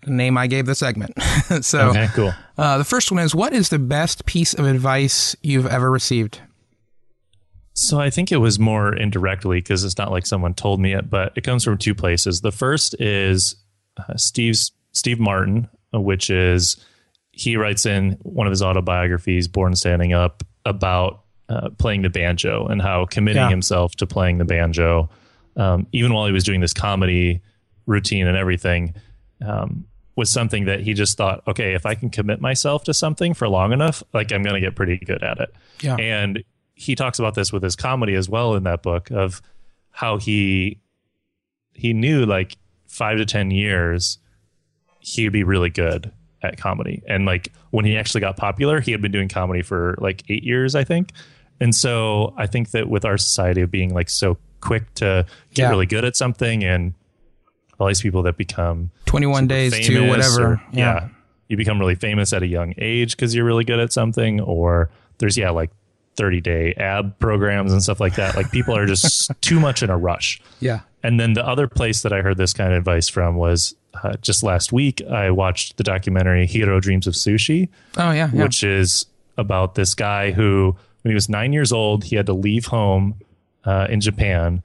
the 0.03 0.11
name 0.11 0.38
I 0.38 0.47
gave 0.47 0.65
the 0.65 0.75
segment. 0.75 1.13
so 1.61 1.89
okay, 1.89 2.07
cool. 2.13 2.33
Uh, 2.57 2.77
the 2.77 2.83
first 2.83 3.11
one 3.11 3.23
is: 3.23 3.33
What 3.33 3.53
is 3.53 3.69
the 3.69 3.79
best 3.79 4.25
piece 4.25 4.53
of 4.53 4.65
advice 4.65 5.36
you've 5.41 5.67
ever 5.67 5.89
received? 5.89 6.41
So 7.73 7.99
I 7.99 8.09
think 8.09 8.31
it 8.31 8.38
was 8.38 8.57
more 8.57 8.95
indirectly 8.95 9.57
because 9.57 9.83
it's 9.83 9.97
not 9.97 10.09
like 10.11 10.25
someone 10.25 10.53
told 10.53 10.79
me 10.79 10.93
it, 10.93 11.09
but 11.09 11.33
it 11.36 11.41
comes 11.41 11.63
from 11.63 11.77
two 11.77 11.93
places. 11.93 12.39
The 12.39 12.53
first 12.53 12.95
is 13.01 13.57
uh, 13.97 14.15
Steve's 14.15 14.71
Steve 14.93 15.19
Martin, 15.19 15.67
which 15.91 16.29
is 16.29 16.77
he 17.36 17.57
writes 17.57 17.86
in 17.86 18.13
one 18.23 18.47
of 18.47 18.51
his 18.51 18.61
autobiographies, 18.61 19.49
Born 19.49 19.75
Standing 19.75 20.13
Up, 20.13 20.41
about 20.65 21.23
uh, 21.49 21.69
playing 21.77 22.01
the 22.01 22.09
banjo 22.09 22.65
and 22.65 22.81
how 22.81 23.05
committing 23.05 23.41
yeah. 23.41 23.49
himself 23.49 23.93
to 23.97 24.07
playing 24.07 24.38
the 24.38 24.45
banjo, 24.45 25.09
um, 25.57 25.86
even 25.91 26.13
while 26.13 26.25
he 26.25 26.31
was 26.31 26.45
doing 26.45 26.61
this 26.61 26.73
comedy 26.73 27.41
routine 27.86 28.25
and 28.25 28.38
everything, 28.38 28.95
um, 29.45 29.86
was 30.15 30.29
something 30.29 30.63
that 30.65 30.79
he 30.79 30.93
just 30.93 31.17
thought, 31.17 31.43
okay, 31.45 31.73
if 31.73 31.86
I 31.86 31.93
can 31.93 32.09
commit 32.09 32.39
myself 32.39 32.86
to 32.86 32.93
something 32.93 33.33
for 33.33 33.49
long 33.49 33.73
enough, 33.73 34.01
like 34.13 34.31
I'm 34.31 34.41
going 34.41 34.55
to 34.55 34.61
get 34.61 34.73
pretty 34.73 34.97
good 34.97 35.21
at 35.21 35.38
it. 35.39 35.53
Yeah. 35.81 35.97
And 35.97 36.41
he 36.73 36.95
talks 36.95 37.19
about 37.19 37.36
this 37.36 37.51
with 37.51 37.63
his 37.63 37.75
comedy 37.75 38.15
as 38.15 38.29
well 38.29 38.55
in 38.55 38.63
that 38.63 38.81
book 38.81 39.11
of 39.11 39.41
how 39.91 40.17
he 40.17 40.79
he 41.73 41.91
knew 41.91 42.25
like 42.25 42.55
five 42.88 43.17
to 43.17 43.25
ten 43.25 43.51
years 43.51 44.19
he'd 44.99 45.29
be 45.29 45.43
really 45.43 45.69
good 45.69 46.13
at 46.46 46.58
comedy. 46.58 47.02
And 47.08 47.26
like 47.26 47.52
when 47.72 47.86
he 47.86 47.98
actually 47.98 48.22
got 48.22 48.38
popular, 48.38 48.80
he 48.80 48.91
had 48.91 49.02
been 49.02 49.12
doing 49.12 49.28
comedy 49.28 49.62
for 49.62 49.96
like 50.00 50.24
eight 50.30 50.43
years, 50.43 50.76
I 50.76 50.84
think. 50.84 51.12
And 51.60 51.74
so 51.74 52.34
I 52.38 52.48
think 52.48 52.72
that 52.72 52.89
with 52.89 53.06
our 53.06 53.18
society 53.18 53.62
of 53.62 53.72
being 53.72 53.93
like 53.93 54.10
so 54.10 54.38
quick 54.62 54.93
to 54.96 55.26
get 55.54 55.64
yeah. 55.64 55.70
really 55.70 55.86
good 55.86 56.04
at 56.04 56.16
something 56.16 56.64
and 56.64 56.93
all 57.80 57.88
these 57.88 58.02
people 58.02 58.24
that 58.24 58.38
become 58.38 58.91
21 59.06 59.48
days 59.48 59.88
to 59.88 60.08
whatever. 60.08 60.43
Or, 60.43 60.62
yeah. 60.72 60.80
yeah. 60.80 61.08
You 61.48 61.58
become 61.58 61.80
really 61.80 61.96
famous 61.96 62.34
at 62.34 62.41
a 62.41 62.48
young 62.48 62.74
age 62.78 63.16
because 63.16 63.36
you're 63.36 63.46
really 63.46 63.64
good 63.64 63.80
at 63.80 63.93
something. 63.93 64.41
Or 64.41 64.89
there's, 65.20 65.38
yeah, 65.38 65.52
like 65.52 65.70
30 66.16 66.41
day 66.41 66.74
ab 66.74 67.20
programs 67.20 67.72
and 67.72 67.84
stuff 67.84 68.00
like 68.00 68.16
that. 68.16 68.36
Like 68.36 68.52
people 68.52 68.76
are 68.76 68.86
just 68.86 69.32
too 69.41 69.60
much 69.60 69.84
in 69.84 69.89
a 69.89 69.98
rush. 69.98 70.41
Yeah. 70.60 70.82
And 71.04 71.20
then 71.20 71.34
the 71.34 71.46
other 71.46 71.68
place 71.68 72.02
that 72.02 72.12
I 72.14 72.22
heard 72.22 72.38
this 72.38 72.54
kind 72.54 72.74
of 72.74 72.78
advice 72.80 73.10
from 73.10 73.36
was 73.36 73.76
uh, 74.04 74.16
just 74.18 74.43
last 74.43 74.72
week, 74.72 75.02
I 75.04 75.32
watched 75.32 75.78
the 75.78 75.84
documentary 75.84 76.46
Jiro 76.46 76.80
Dreams 76.80 77.08
of 77.08 77.14
Sushi. 77.14 77.70
Oh, 77.98 78.12
yeah, 78.12 78.30
yeah. 78.34 78.43
Which 78.43 78.64
is 78.64 79.06
about 79.38 79.76
this 79.76 79.93
guy 79.93 80.32
who, 80.32 80.76
when 81.02 81.12
he 81.12 81.16
was 81.16 81.30
nine 81.30 81.54
years 81.54 81.72
old, 81.72 82.04
he 82.04 82.16
had 82.16 82.26
to 82.28 82.34
leave 82.34 82.66
home 82.66 83.16
uh, 83.64 83.88
in 83.89 84.02
Japan 84.02 84.64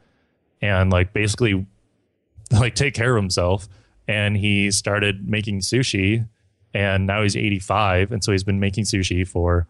and 0.63 0.91
like 0.91 1.13
basically 1.13 1.67
like 2.51 2.75
take 2.75 2.95
care 2.95 3.17
of 3.17 3.23
himself. 3.23 3.69
And 4.09 4.37
he 4.37 4.71
started 4.71 5.29
making 5.29 5.61
sushi 5.61 6.27
and 6.75 7.07
now 7.07 7.23
he's 7.23 7.37
85. 7.37 8.13
And 8.13 8.25
so 8.25 8.33
he's 8.33 8.45
been 8.45 8.61
making 8.61 8.85
sushi 8.85 9.27
for 9.27 9.69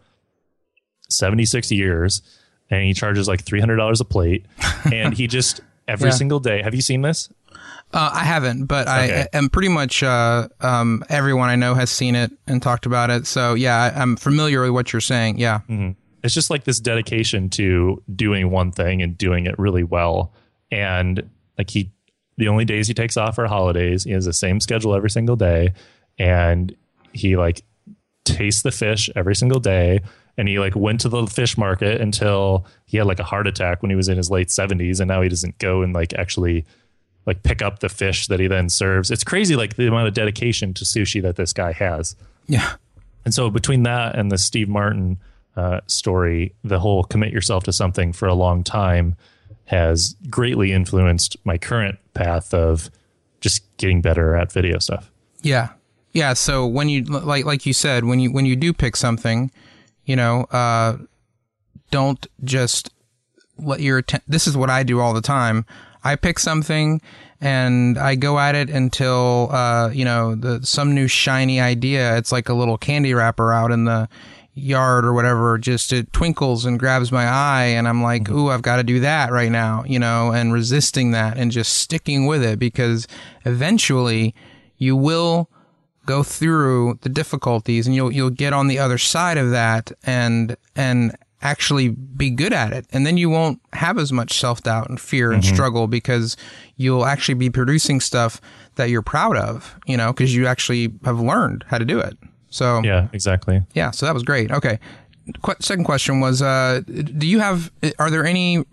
76 1.09 1.71
years 1.71 2.21
and 2.69 2.83
he 2.83 2.93
charges 2.93 3.27
like 3.27 3.43
$300 3.43 3.99
a 3.99 4.03
plate. 4.03 4.45
and 4.91 5.13
he 5.13 5.27
just, 5.27 5.61
every 5.87 6.09
yeah. 6.09 6.15
single 6.15 6.39
day, 6.39 6.61
have 6.61 6.73
you 6.73 6.81
seen 6.81 7.01
this? 7.01 7.29
Uh, 7.93 8.11
I 8.13 8.23
haven't, 8.23 8.65
but 8.65 8.87
okay. 8.87 9.27
I 9.33 9.37
am 9.37 9.49
pretty 9.49 9.67
much 9.67 10.01
uh, 10.01 10.47
um, 10.61 11.03
everyone 11.09 11.49
I 11.49 11.55
know 11.55 11.73
has 11.73 11.89
seen 11.89 12.15
it 12.15 12.31
and 12.47 12.61
talked 12.61 12.85
about 12.85 13.09
it. 13.09 13.27
So 13.27 13.53
yeah, 13.53 13.91
I, 13.95 14.01
am 14.01 14.15
familiar 14.15 14.61
with 14.61 14.71
what 14.71 14.93
you're 14.93 15.01
saying. 15.01 15.39
Yeah, 15.39 15.59
mm-hmm. 15.69 15.91
it's 16.23 16.33
just 16.33 16.49
like 16.49 16.63
this 16.63 16.79
dedication 16.79 17.49
to 17.51 18.01
doing 18.15 18.49
one 18.49 18.71
thing 18.71 19.01
and 19.01 19.17
doing 19.17 19.45
it 19.45 19.59
really 19.59 19.83
well. 19.83 20.33
And 20.71 21.29
like 21.57 21.69
he, 21.69 21.91
the 22.37 22.47
only 22.47 22.63
days 22.63 22.87
he 22.87 22.93
takes 22.93 23.17
off 23.17 23.37
are 23.37 23.47
holidays. 23.47 24.05
He 24.05 24.11
has 24.11 24.25
the 24.25 24.33
same 24.33 24.61
schedule 24.61 24.95
every 24.95 25.09
single 25.09 25.35
day, 25.35 25.73
and 26.17 26.73
he 27.11 27.35
like 27.35 27.61
tastes 28.23 28.61
the 28.61 28.71
fish 28.71 29.09
every 29.17 29.35
single 29.35 29.59
day. 29.59 29.99
And 30.37 30.47
he 30.47 30.59
like 30.59 30.77
went 30.77 31.01
to 31.01 31.09
the 31.09 31.27
fish 31.27 31.57
market 31.57 31.99
until 31.99 32.65
he 32.85 32.97
had 32.97 33.05
like 33.05 33.19
a 33.19 33.23
heart 33.23 33.47
attack 33.47 33.81
when 33.81 33.89
he 33.89 33.97
was 33.97 34.07
in 34.07 34.15
his 34.15 34.29
late 34.29 34.47
70s, 34.47 35.01
and 35.01 35.09
now 35.09 35.21
he 35.21 35.27
doesn't 35.27 35.57
go 35.57 35.81
and 35.81 35.93
like 35.93 36.13
actually 36.13 36.65
like 37.25 37.43
pick 37.43 37.61
up 37.61 37.79
the 37.79 37.89
fish 37.89 38.27
that 38.27 38.39
he 38.39 38.47
then 38.47 38.69
serves. 38.69 39.11
It's 39.11 39.23
crazy, 39.23 39.55
like 39.55 39.75
the 39.75 39.87
amount 39.87 40.07
of 40.07 40.13
dedication 40.13 40.73
to 40.75 40.85
sushi 40.85 41.21
that 41.21 41.35
this 41.35 41.53
guy 41.53 41.71
has. 41.73 42.15
Yeah. 42.47 42.73
And 43.25 43.33
so 43.33 43.49
between 43.49 43.83
that 43.83 44.15
and 44.15 44.31
the 44.31 44.37
Steve 44.37 44.67
Martin 44.67 45.19
uh, 45.55 45.81
story, 45.87 46.55
the 46.63 46.79
whole 46.79 47.03
commit 47.03 47.31
yourself 47.31 47.63
to 47.65 47.73
something 47.73 48.13
for 48.13 48.27
a 48.27 48.33
long 48.33 48.63
time 48.63 49.15
has 49.65 50.15
greatly 50.29 50.71
influenced 50.71 51.37
my 51.45 51.57
current 51.57 51.97
path 52.13 52.53
of 52.53 52.89
just 53.39 53.63
getting 53.77 54.01
better 54.01 54.35
at 54.35 54.51
video 54.51 54.79
stuff. 54.79 55.11
Yeah. 55.41 55.69
Yeah. 56.13 56.33
So 56.33 56.67
when 56.67 56.89
you 56.89 57.03
like 57.03 57.45
like 57.45 57.65
you 57.65 57.73
said, 57.73 58.03
when 58.03 58.19
you 58.19 58.31
when 58.31 58.45
you 58.45 58.55
do 58.55 58.73
pick 58.73 58.95
something, 58.95 59.51
you 60.05 60.15
know, 60.15 60.43
uh, 60.51 60.97
don't 61.89 62.25
just 62.43 62.91
let 63.57 63.79
your 63.79 63.99
attention. 63.99 64.25
This 64.27 64.47
is 64.47 64.57
what 64.57 64.69
I 64.69 64.83
do 64.83 64.99
all 64.99 65.13
the 65.13 65.21
time. 65.21 65.65
I 66.03 66.15
pick 66.15 66.39
something 66.39 67.01
and 67.39 67.97
I 67.97 68.15
go 68.15 68.39
at 68.39 68.55
it 68.55 68.69
until 68.69 69.49
uh, 69.51 69.89
you 69.89 70.05
know 70.05 70.35
the 70.35 70.65
some 70.65 70.93
new 70.93 71.07
shiny 71.07 71.59
idea. 71.59 72.17
It's 72.17 72.31
like 72.31 72.49
a 72.49 72.53
little 72.53 72.77
candy 72.77 73.13
wrapper 73.13 73.51
out 73.51 73.71
in 73.71 73.85
the 73.85 74.07
yard 74.53 75.05
or 75.05 75.13
whatever. 75.13 75.57
Just 75.57 75.91
it 75.91 76.11
twinkles 76.13 76.65
and 76.65 76.79
grabs 76.79 77.11
my 77.11 77.25
eye, 77.25 77.65
and 77.65 77.87
I'm 77.87 78.03
like, 78.03 78.23
mm-hmm. 78.23 78.37
"Ooh, 78.37 78.49
I've 78.49 78.61
got 78.61 78.77
to 78.77 78.83
do 78.83 78.99
that 79.01 79.31
right 79.31 79.51
now," 79.51 79.83
you 79.85 79.99
know, 79.99 80.31
and 80.31 80.53
resisting 80.53 81.11
that 81.11 81.37
and 81.37 81.51
just 81.51 81.73
sticking 81.73 82.27
with 82.27 82.43
it 82.43 82.59
because 82.59 83.07
eventually 83.45 84.35
you 84.77 84.95
will 84.95 85.49
go 86.05 86.23
through 86.23 86.97
the 87.01 87.09
difficulties 87.09 87.87
and 87.87 87.95
you'll 87.95 88.11
you'll 88.11 88.29
get 88.29 88.53
on 88.53 88.67
the 88.67 88.79
other 88.79 88.97
side 88.97 89.37
of 89.37 89.51
that 89.51 89.91
and 90.03 90.55
and 90.75 91.15
actually 91.41 91.89
be 91.89 92.29
good 92.29 92.53
at 92.53 92.73
it. 92.73 92.85
And 92.91 93.05
then 93.05 93.17
you 93.17 93.29
won't 93.29 93.59
have 93.73 93.97
as 93.97 94.11
much 94.11 94.39
self 94.39 94.63
doubt 94.63 94.89
and 94.89 94.99
fear 94.99 95.31
and 95.31 95.43
mm-hmm. 95.43 95.53
struggle 95.53 95.87
because 95.87 96.37
you'll 96.77 97.05
actually 97.05 97.35
be 97.35 97.49
producing 97.49 97.99
stuff 97.99 98.41
that 98.75 98.89
you're 98.89 99.01
proud 99.01 99.37
of, 99.37 99.75
you 99.85 99.97
know, 99.97 100.11
because 100.13 100.35
you 100.35 100.47
actually 100.47 100.93
have 101.03 101.19
learned 101.19 101.65
how 101.67 101.77
to 101.77 101.85
do 101.85 101.99
it. 101.99 102.17
So, 102.49 102.81
yeah, 102.83 103.07
exactly. 103.13 103.61
Yeah. 103.73 103.91
So 103.91 104.05
that 104.05 104.13
was 104.13 104.23
great. 104.23 104.51
Okay. 104.51 104.79
Qu- 105.41 105.55
second 105.59 105.85
question 105.85 106.19
was 106.19 106.41
uh, 106.41 106.81
Do 106.85 107.27
you 107.27 107.39
have, 107.39 107.71
are 107.97 108.09
there 108.09 108.25
any 108.25 108.65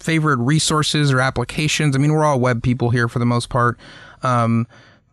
favorite 0.00 0.38
resources 0.38 1.12
or 1.12 1.20
applications? 1.20 1.94
I 1.94 1.98
mean, 1.98 2.12
we're 2.12 2.24
all 2.24 2.40
web 2.40 2.62
people 2.62 2.90
here 2.90 3.08
for 3.08 3.18
the 3.18 3.26
most 3.26 3.48
part. 3.48 3.78
Um, 4.22 4.66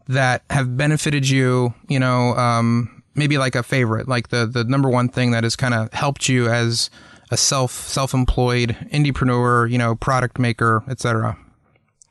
that 0.07 0.43
have 0.49 0.77
benefited 0.77 1.27
you, 1.27 1.73
you 1.87 1.99
know, 1.99 2.35
um, 2.35 2.94
maybe 3.15 3.37
like 3.37 3.55
a 3.55 3.63
favorite, 3.63 4.07
like 4.07 4.29
the 4.29 4.45
the 4.45 4.63
number 4.63 4.89
one 4.89 5.09
thing 5.09 5.31
that 5.31 5.43
has 5.43 5.55
kind 5.55 5.73
of 5.73 5.91
helped 5.93 6.29
you 6.29 6.47
as 6.49 6.89
a 7.31 7.37
self 7.37 7.71
self 7.71 8.13
employed 8.13 8.75
indiepreneur, 8.91 9.69
you 9.69 9.77
know, 9.77 9.95
product 9.95 10.37
maker, 10.39 10.83
etc. 10.89 11.37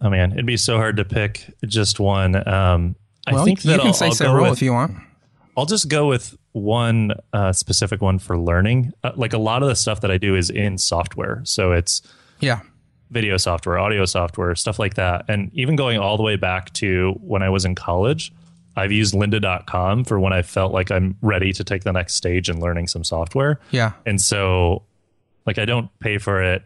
Oh 0.01 0.11
man, 0.11 0.33
it'd 0.33 0.47
be 0.47 0.57
so 0.57 0.77
hard 0.77 0.97
to 0.97 1.05
pick 1.05 1.53
just 1.67 2.01
one. 2.01 2.37
Um, 2.49 2.97
well, 3.31 3.43
I 3.43 3.45
think 3.45 3.63
that 3.63 3.73
you 3.73 3.79
can 3.79 3.87
I'll, 3.89 3.93
say 3.95 4.07
I'll 4.07 4.13
several 4.13 4.43
with, 4.45 4.53
if 4.55 4.63
you 4.63 4.73
want. 4.73 4.97
I'll 5.57 5.67
just 5.67 5.89
go 5.89 6.09
with 6.09 6.37
one 6.53 7.13
uh, 7.33 7.53
specific 7.53 8.03
one 8.03 8.19
for 8.19 8.37
learning. 8.39 8.93
Uh, 9.03 9.13
like 9.17 9.33
a 9.33 9.39
lot 9.39 9.63
of 9.63 9.69
the 9.69 9.77
stuff 9.77 10.01
that 10.03 10.11
I 10.11 10.19
do 10.19 10.35
is 10.37 10.51
in 10.51 10.79
software, 10.79 11.41
so 11.45 11.73
it's 11.73 12.03
Yeah. 12.41 12.61
video 13.11 13.37
software, 13.37 13.79
audio 13.79 14.05
software, 14.05 14.55
stuff 14.57 14.79
like 14.79 14.95
that. 14.95 15.25
And 15.29 15.51
even 15.55 15.77
going 15.77 15.99
all 15.99 16.17
the 16.17 16.23
way 16.25 16.37
back 16.37 16.73
to 16.75 17.13
when 17.21 17.43
I 17.43 17.49
was 17.49 17.65
in 17.65 17.75
college, 17.77 18.33
I've 18.77 18.93
used 18.93 19.15
lynda.com 19.15 20.05
for 20.05 20.19
when 20.19 20.33
I 20.33 20.43
felt 20.43 20.73
like 20.73 20.91
I'm 20.91 21.17
ready 21.23 21.53
to 21.53 21.65
take 21.65 21.85
the 21.85 21.93
next 21.93 22.15
stage 22.15 22.49
in 22.49 22.61
learning 22.61 22.89
some 22.89 23.05
software. 23.05 23.61
Yeah. 23.71 23.93
And 24.05 24.21
so 24.21 24.83
like 25.47 25.59
I 25.59 25.65
don't 25.65 25.97
pay 26.01 26.19
for 26.19 26.43
it 26.43 26.63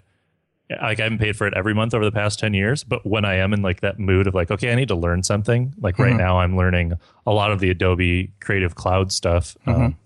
like 0.70 1.00
I 1.00 1.04
haven't 1.04 1.18
paid 1.18 1.36
for 1.36 1.46
it 1.46 1.54
every 1.54 1.74
month 1.74 1.94
over 1.94 2.04
the 2.04 2.12
past 2.12 2.38
10 2.38 2.52
years, 2.52 2.84
but 2.84 3.06
when 3.06 3.24
I 3.24 3.36
am 3.36 3.54
in 3.54 3.62
like 3.62 3.80
that 3.80 3.98
mood 3.98 4.26
of 4.26 4.34
like, 4.34 4.50
okay, 4.50 4.70
I 4.70 4.74
need 4.74 4.88
to 4.88 4.94
learn 4.94 5.22
something, 5.22 5.74
like 5.80 5.98
right 5.98 6.14
now 6.14 6.40
I'm 6.40 6.56
learning 6.56 6.92
a 7.26 7.32
lot 7.32 7.52
of 7.52 7.60
the 7.60 7.70
Adobe 7.70 8.32
Creative 8.40 8.74
Cloud 8.74 9.10
stuff, 9.10 9.56
um, 9.66 9.96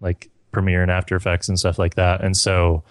like 0.00 0.30
Premiere 0.52 0.80
and 0.80 0.90
After 0.90 1.16
Effects 1.16 1.48
and 1.48 1.58
stuff 1.58 1.78
like 1.78 1.96
that. 1.96 2.22
And 2.22 2.34
so 2.34 2.82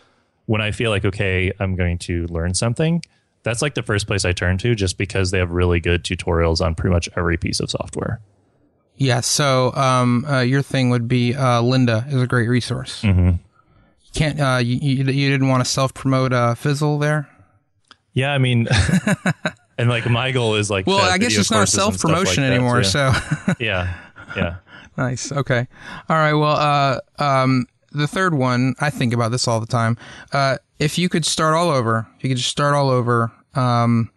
when 0.45 0.61
I 0.61 0.69
feel 0.71 0.91
like, 0.91 1.03
okay, 1.03 1.51
I'm 1.59 1.75
going 1.75 1.97
to 1.99 2.27
learn 2.27 2.53
something, 2.53 3.01
that's 3.41 3.61
like 3.61 3.73
the 3.73 3.83
first 3.83 4.05
place 4.05 4.23
I 4.23 4.31
turn 4.31 4.59
to 4.59 4.75
just 4.75 4.97
because 4.97 5.31
they 5.31 5.39
have 5.39 5.51
really 5.51 5.79
good 5.79 6.03
tutorials 6.03 6.63
on 6.63 6.75
pretty 6.75 6.93
much 6.93 7.09
every 7.15 7.37
piece 7.37 7.59
of 7.59 7.71
software. 7.71 8.19
Yeah. 8.97 9.19
So, 9.21 9.73
um, 9.75 10.25
uh, 10.25 10.39
your 10.41 10.61
thing 10.61 10.89
would 10.89 11.07
be, 11.07 11.33
uh, 11.35 11.61
Lynda 11.61 12.07
is 12.11 12.21
a 12.21 12.27
great 12.27 12.47
resource. 12.47 13.01
Mm-hmm. 13.01 13.31
Can't, 14.13 14.39
uh, 14.39 14.59
you, 14.63 14.77
you, 14.77 15.03
you 15.11 15.29
didn't 15.29 15.49
want 15.49 15.63
to 15.63 15.69
self 15.69 15.93
promote, 15.93 16.31
uh, 16.31 16.55
Fizzle 16.55 16.97
there? 16.99 17.29
Yeah, 18.13 18.31
I 18.31 18.37
mean, 18.37 18.67
and 19.77 19.89
like 19.89 20.09
my 20.09 20.31
goal 20.31 20.55
is 20.55 20.69
like, 20.69 20.87
Well, 20.87 20.99
I 20.99 21.17
guess 21.17 21.37
it's 21.37 21.51
not 21.51 21.67
self 21.67 21.95
like 21.95 21.99
promotion 22.01 22.43
that, 22.43 22.53
anymore. 22.53 22.77
too. 22.77 22.85
So, 22.85 23.11
yeah, 23.59 23.93
yeah. 24.37 24.55
Nice. 24.97 25.33
Okay. 25.33 25.67
All 26.07 26.15
right. 26.15 26.33
Well, 26.33 26.55
uh, 26.55 26.99
um, 27.21 27.65
the 27.91 28.07
third 28.07 28.33
one, 28.33 28.75
I 28.79 28.89
think 28.89 29.13
about 29.13 29.31
this 29.31 29.45
all 29.47 29.59
the 29.59 29.65
time. 29.67 29.97
Uh, 30.31 30.57
if 30.79 30.97
you 30.97 31.09
could 31.09 31.25
start 31.25 31.53
all 31.55 31.69
over, 31.69 32.07
if 32.17 32.23
you 32.23 32.29
could 32.29 32.37
just 32.37 32.49
start 32.49 32.73
all 32.73 32.89
over, 32.89 33.33
um, 33.55 34.09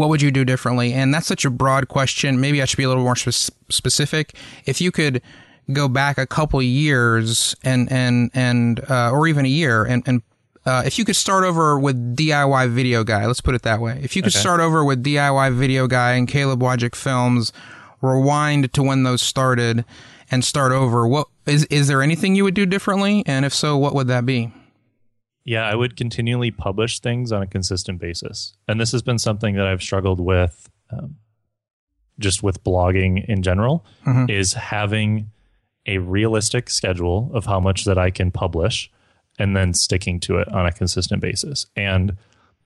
what 0.00 0.08
would 0.08 0.22
you 0.22 0.30
do 0.30 0.46
differently? 0.46 0.94
And 0.94 1.12
that's 1.12 1.26
such 1.26 1.44
a 1.44 1.50
broad 1.50 1.88
question. 1.88 2.40
Maybe 2.40 2.62
I 2.62 2.64
should 2.64 2.78
be 2.78 2.84
a 2.84 2.88
little 2.88 3.04
more 3.04 3.16
spe- 3.16 3.52
specific. 3.68 4.34
If 4.64 4.80
you 4.80 4.90
could 4.90 5.20
go 5.74 5.88
back 5.88 6.16
a 6.16 6.26
couple 6.26 6.62
years 6.62 7.54
and, 7.64 7.92
and, 7.92 8.30
and, 8.32 8.80
uh, 8.90 9.10
or 9.10 9.28
even 9.28 9.44
a 9.44 9.48
year 9.48 9.84
and, 9.84 10.02
and, 10.06 10.22
uh, 10.64 10.82
if 10.86 10.98
you 10.98 11.04
could 11.04 11.16
start 11.16 11.44
over 11.44 11.78
with 11.78 12.16
DIY 12.16 12.70
Video 12.70 13.04
Guy, 13.04 13.26
let's 13.26 13.42
put 13.42 13.54
it 13.54 13.60
that 13.62 13.80
way. 13.80 14.00
If 14.02 14.16
you 14.16 14.22
could 14.22 14.32
start 14.32 14.60
over 14.60 14.84
with 14.84 15.02
DIY 15.02 15.54
Video 15.54 15.86
Guy 15.86 16.12
and 16.12 16.28
Caleb 16.28 16.60
Wojcik 16.60 16.94
Films, 16.94 17.52
rewind 18.00 18.72
to 18.74 18.82
when 18.82 19.02
those 19.02 19.22
started 19.22 19.84
and 20.30 20.44
start 20.44 20.72
over, 20.72 21.06
what 21.06 21.28
is 21.46 21.64
is 21.66 21.88
there 21.88 22.02
anything 22.02 22.34
you 22.34 22.44
would 22.44 22.54
do 22.54 22.66
differently? 22.66 23.22
And 23.26 23.46
if 23.46 23.54
so, 23.54 23.78
what 23.78 23.94
would 23.94 24.08
that 24.08 24.26
be? 24.26 24.52
Yeah, 25.44 25.66
I 25.66 25.74
would 25.74 25.96
continually 25.96 26.50
publish 26.50 27.00
things 27.00 27.32
on 27.32 27.42
a 27.42 27.46
consistent 27.46 27.98
basis. 27.98 28.54
And 28.68 28.80
this 28.80 28.92
has 28.92 29.02
been 29.02 29.18
something 29.18 29.56
that 29.56 29.66
I've 29.66 29.82
struggled 29.82 30.20
with 30.20 30.68
um, 30.90 31.16
just 32.18 32.42
with 32.42 32.62
blogging 32.62 33.24
in 33.26 33.42
general 33.42 33.84
is 34.28 34.52
having 34.52 35.30
a 35.86 35.98
realistic 35.98 36.70
schedule 36.70 37.30
of 37.34 37.46
how 37.46 37.58
much 37.58 37.84
that 37.86 37.98
I 37.98 38.10
can 38.10 38.30
publish 38.30 38.90
and 39.38 39.56
then 39.56 39.72
sticking 39.72 40.20
to 40.20 40.36
it 40.36 40.48
on 40.48 40.66
a 40.66 40.72
consistent 40.72 41.22
basis. 41.22 41.66
And 41.74 42.16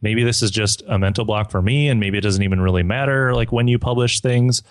maybe 0.03 0.25
this 0.25 0.43
is 0.43 0.51
just 0.51 0.83
a 0.89 0.99
mental 0.99 1.25
block 1.25 1.51
for 1.51 1.63
me 1.63 1.89
and 1.89 2.01
maybe 2.01 2.19
it 2.19 2.23
doesn't 2.23 2.43
even 2.43 2.61
really 2.61 2.83
matter 2.83 3.33
like 3.33 3.53
when 3.53 3.69
you 3.69 3.79
publish 3.79 4.21
things, 4.21 4.63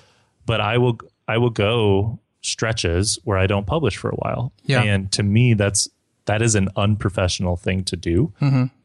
but 0.46 0.60
I 0.60 0.78
will 0.78 1.00
I 1.28 1.38
will 1.38 1.50
go 1.50 2.20
stretches 2.42 3.18
where 3.24 3.38
I 3.38 3.48
don't 3.48 3.66
publish 3.66 3.96
for 3.96 4.10
a 4.10 4.16
while. 4.16 4.52
Yeah. 4.66 4.84
And 4.84 5.12
to 5.14 5.24
me 5.24 5.54
that's 5.54 5.88
that 6.26 6.42
is 6.42 6.56
an 6.56 6.70
unprofessional 6.76 7.58
thing 7.58 7.84
to 7.86 7.96
do. 7.96 8.32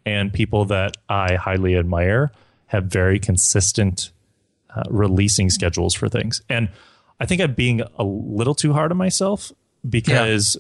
And 0.05 0.33
people 0.33 0.65
that 0.67 0.97
I 1.09 1.35
highly 1.35 1.77
admire 1.77 2.33
have 2.67 2.85
very 2.85 3.19
consistent 3.19 4.11
uh, 4.75 4.83
releasing 4.91 5.51
schedules 5.51 5.95
for 5.95 6.09
things. 6.09 6.43
And 6.49 6.69
I 7.21 7.27
think 7.27 7.41
I'm 7.41 7.55
being 7.55 7.83
a 7.99 8.05
little 8.05 8.55
too 8.55 8.73
hard 8.73 8.91
on 8.91 8.99
myself 8.99 9.53
because 9.89 10.57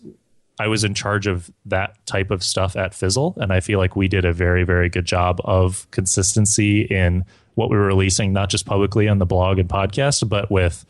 I 0.60 0.66
was 0.68 0.84
in 0.84 0.94
charge 0.94 1.26
of 1.26 1.50
that 1.66 2.04
type 2.06 2.30
of 2.30 2.42
stuff 2.42 2.76
at 2.76 2.94
Fizzle. 2.94 3.34
And 3.38 3.52
I 3.52 3.60
feel 3.60 3.78
like 3.78 3.96
we 3.96 4.08
did 4.08 4.24
a 4.24 4.32
very, 4.32 4.64
very 4.64 4.88
good 4.88 5.04
job 5.04 5.40
of 5.44 5.88
consistency 5.90 6.82
in 6.82 7.24
what 7.54 7.70
we 7.70 7.76
were 7.76 7.86
releasing, 7.86 8.32
not 8.32 8.50
just 8.50 8.66
publicly 8.66 9.08
on 9.08 9.18
the 9.18 9.26
blog 9.26 9.58
and 9.58 9.68
podcast, 9.68 10.28
but 10.28 10.50
with 10.50 10.84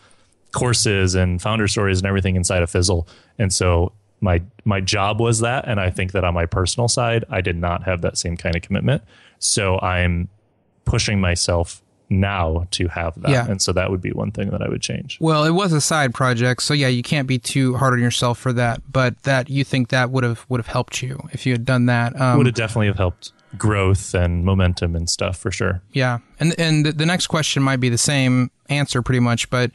courses 0.53 1.15
and 1.15 1.41
founder 1.41 1.69
stories 1.69 1.99
and 1.99 2.07
everything 2.07 2.37
inside 2.37 2.63
of 2.63 2.71
Fizzle. 2.71 3.07
And 3.39 3.53
so 3.53 3.93
my 4.21 4.43
my 4.65 4.81
job 4.81 5.21
was 5.21 5.41
that 5.41 5.67
and 5.69 5.79
I 5.81 5.91
think 5.91 6.13
that 6.13 6.25
on 6.25 6.35
my 6.35 6.47
personal 6.47 6.89
side 6.89 7.25
I 7.31 7.41
did 7.41 7.57
not 7.57 7.85
have 7.85 8.03
that 8.03 8.19
same 8.19 8.37
kind 8.37 8.57
of 8.57 8.63
commitment. 8.63 9.03
So 9.39 9.79
I'm 9.81 10.29
pushing 10.85 11.21
myself 11.21 11.83
now 12.11 12.67
to 12.71 12.89
have 12.89 13.21
that. 13.21 13.31
Yeah. 13.31 13.47
And 13.47 13.61
so 13.61 13.73
that 13.73 13.91
would 13.91 14.01
be 14.01 14.11
one 14.13 14.31
thing 14.31 14.51
that 14.51 14.63
I 14.63 14.69
would 14.69 14.81
change. 14.81 15.19
Well, 15.21 15.45
it 15.45 15.51
was 15.51 15.73
a 15.73 15.81
side 15.81 16.15
project, 16.15 16.63
so 16.63 16.75
yeah, 16.75 16.89
you 16.89 17.03
can't 17.03 17.29
be 17.29 17.39
too 17.39 17.77
hard 17.77 17.93
on 17.93 18.01
yourself 18.01 18.39
for 18.39 18.53
that. 18.55 18.81
But 18.91 19.23
that 19.25 19.51
you 19.51 19.65
think 19.65 19.89
that 19.89 20.11
would 20.11 20.25
have 20.25 20.47
would 20.49 20.59
have 20.59 20.69
helped 20.69 21.03
you 21.03 21.21
if 21.33 21.47
you 21.47 21.53
had 21.53 21.65
done 21.65 21.87
that. 21.87 22.19
Um, 22.21 22.39
would 22.39 22.47
have 22.47 22.55
definitely 22.55 22.87
have 22.87 22.97
helped 22.97 23.33
growth 23.57 24.15
and 24.15 24.45
momentum 24.45 24.95
and 24.95 25.09
stuff 25.09 25.37
for 25.37 25.51
sure. 25.51 25.83
Yeah, 25.93 26.19
and 26.41 26.59
and 26.59 26.87
the 26.87 27.07
next 27.07 27.27
question 27.27 27.63
might 27.63 27.81
be 27.81 27.89
the 27.89 27.99
same 27.99 28.51
answer 28.69 29.03
pretty 29.03 29.21
much, 29.21 29.51
but 29.51 29.71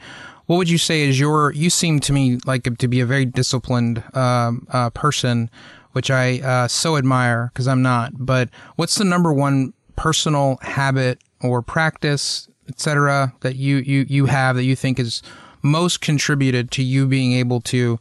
what 0.46 0.56
would 0.56 0.68
you 0.68 0.78
say 0.78 1.02
is 1.02 1.18
your? 1.18 1.52
You 1.52 1.70
seem 1.70 2.00
to 2.00 2.12
me 2.12 2.38
like 2.44 2.64
to 2.78 2.88
be 2.88 3.00
a 3.00 3.06
very 3.06 3.24
disciplined 3.24 4.02
um, 4.14 4.66
uh, 4.70 4.90
person, 4.90 5.50
which 5.92 6.10
I 6.10 6.40
uh, 6.40 6.68
so 6.68 6.96
admire 6.96 7.50
because 7.52 7.66
I'm 7.66 7.82
not. 7.82 8.12
But 8.14 8.50
what's 8.76 8.96
the 8.96 9.04
number 9.04 9.32
one 9.32 9.72
personal 9.96 10.58
habit 10.62 11.20
or 11.40 11.62
practice, 11.62 12.48
etc., 12.68 13.32
that 13.40 13.56
you 13.56 13.76
you 13.78 14.04
you 14.08 14.26
have 14.26 14.56
that 14.56 14.64
you 14.64 14.76
think 14.76 14.98
is 14.98 15.22
most 15.62 16.00
contributed 16.00 16.70
to 16.72 16.82
you 16.82 17.06
being 17.06 17.32
able 17.32 17.60
to 17.62 17.98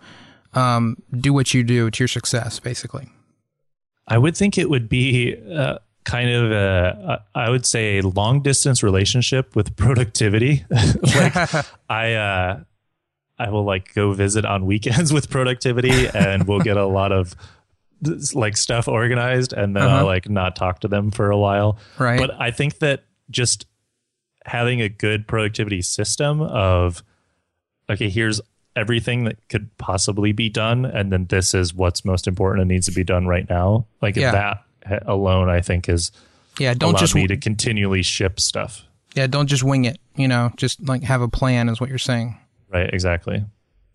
um, 0.53 0.98
do 1.18 1.32
what 1.32 1.53
you 1.53 1.64
do 1.64 1.90
to 1.90 2.03
your 2.03 2.07
success, 2.07 2.60
basically? 2.60 3.07
I 4.07 4.18
would 4.18 4.36
think 4.36 4.57
it 4.57 4.70
would 4.70 4.90
be 4.90 5.38
uh, 5.52 5.78
kind 6.04 6.30
of 6.30 6.52
a, 6.52 7.24
I 7.34 7.50
would 7.50 7.66
say, 7.66 8.00
a 8.00 8.02
long 8.08 8.42
distance 8.42 8.84
relationship 8.84 9.56
with 9.56 9.76
productivity. 9.78 10.66
like 10.70 11.36
I, 11.90 12.14
uh, 12.14 12.60
I 13.40 13.50
will 13.50 13.64
like 13.66 13.94
go 13.94 14.12
visit 14.14 14.46
on 14.46 14.66
weekends 14.66 15.12
with 15.12 15.30
productivity, 15.30 16.08
and 16.08 16.48
we'll 16.48 16.60
get 16.62 16.78
a 16.78 16.86
lot 16.86 17.12
of 17.12 17.36
like 18.34 18.58
stuff 18.58 18.88
organized, 18.88 19.54
and 19.54 19.76
then 19.76 19.84
I'll 19.84 20.06
like 20.06 20.30
not 20.30 20.56
talk 20.56 20.82
to 20.82 20.88
them 20.88 21.10
for 21.12 21.32
a 21.32 21.38
while. 21.38 21.78
Right. 21.98 22.20
But 22.20 22.32
I 22.40 22.52
think 22.52 22.80
that 22.80 23.06
just 23.32 23.66
having 24.46 24.82
a 24.82 24.90
good 24.90 25.28
productivity 25.28 25.82
system 25.82 26.42
of 26.42 27.04
okay, 27.90 28.10
here's 28.10 28.40
everything 28.76 29.24
that 29.26 29.38
could 29.50 29.76
possibly 29.78 30.32
be 30.32 30.50
done, 30.50 30.86
and 30.86 31.12
then 31.12 31.26
this 31.26 31.54
is 31.54 31.74
what's 31.74 32.04
most 32.06 32.28
important 32.28 32.62
and 32.62 32.70
needs 32.70 32.86
to 32.88 32.92
be 32.92 33.04
done 33.04 33.26
right 33.28 33.50
now. 33.50 33.88
Like 34.02 34.16
Yeah. 34.16 34.32
that 34.32 34.42
ha- 34.58 34.64
alone, 35.05 35.49
I 35.49 35.61
think 35.61 35.89
is 35.89 36.11
Yeah, 36.60 36.73
don't 36.73 36.97
just 36.97 37.15
me 37.15 37.27
to 37.27 37.38
continually 37.38 38.03
ship 38.03 38.39
stuff. 38.39 38.84
yeah, 39.15 39.27
don't 39.27 39.47
just 39.47 39.64
wing 39.64 39.85
it. 39.85 39.99
You 40.15 40.27
know, 40.27 40.51
just 40.57 40.81
like 40.88 41.03
have 41.03 41.22
a 41.22 41.27
plan 41.27 41.69
is 41.69 41.80
what 41.81 41.89
you're 41.89 41.97
saying. 41.97 42.38
Right, 42.72 42.89
exactly. 42.93 43.45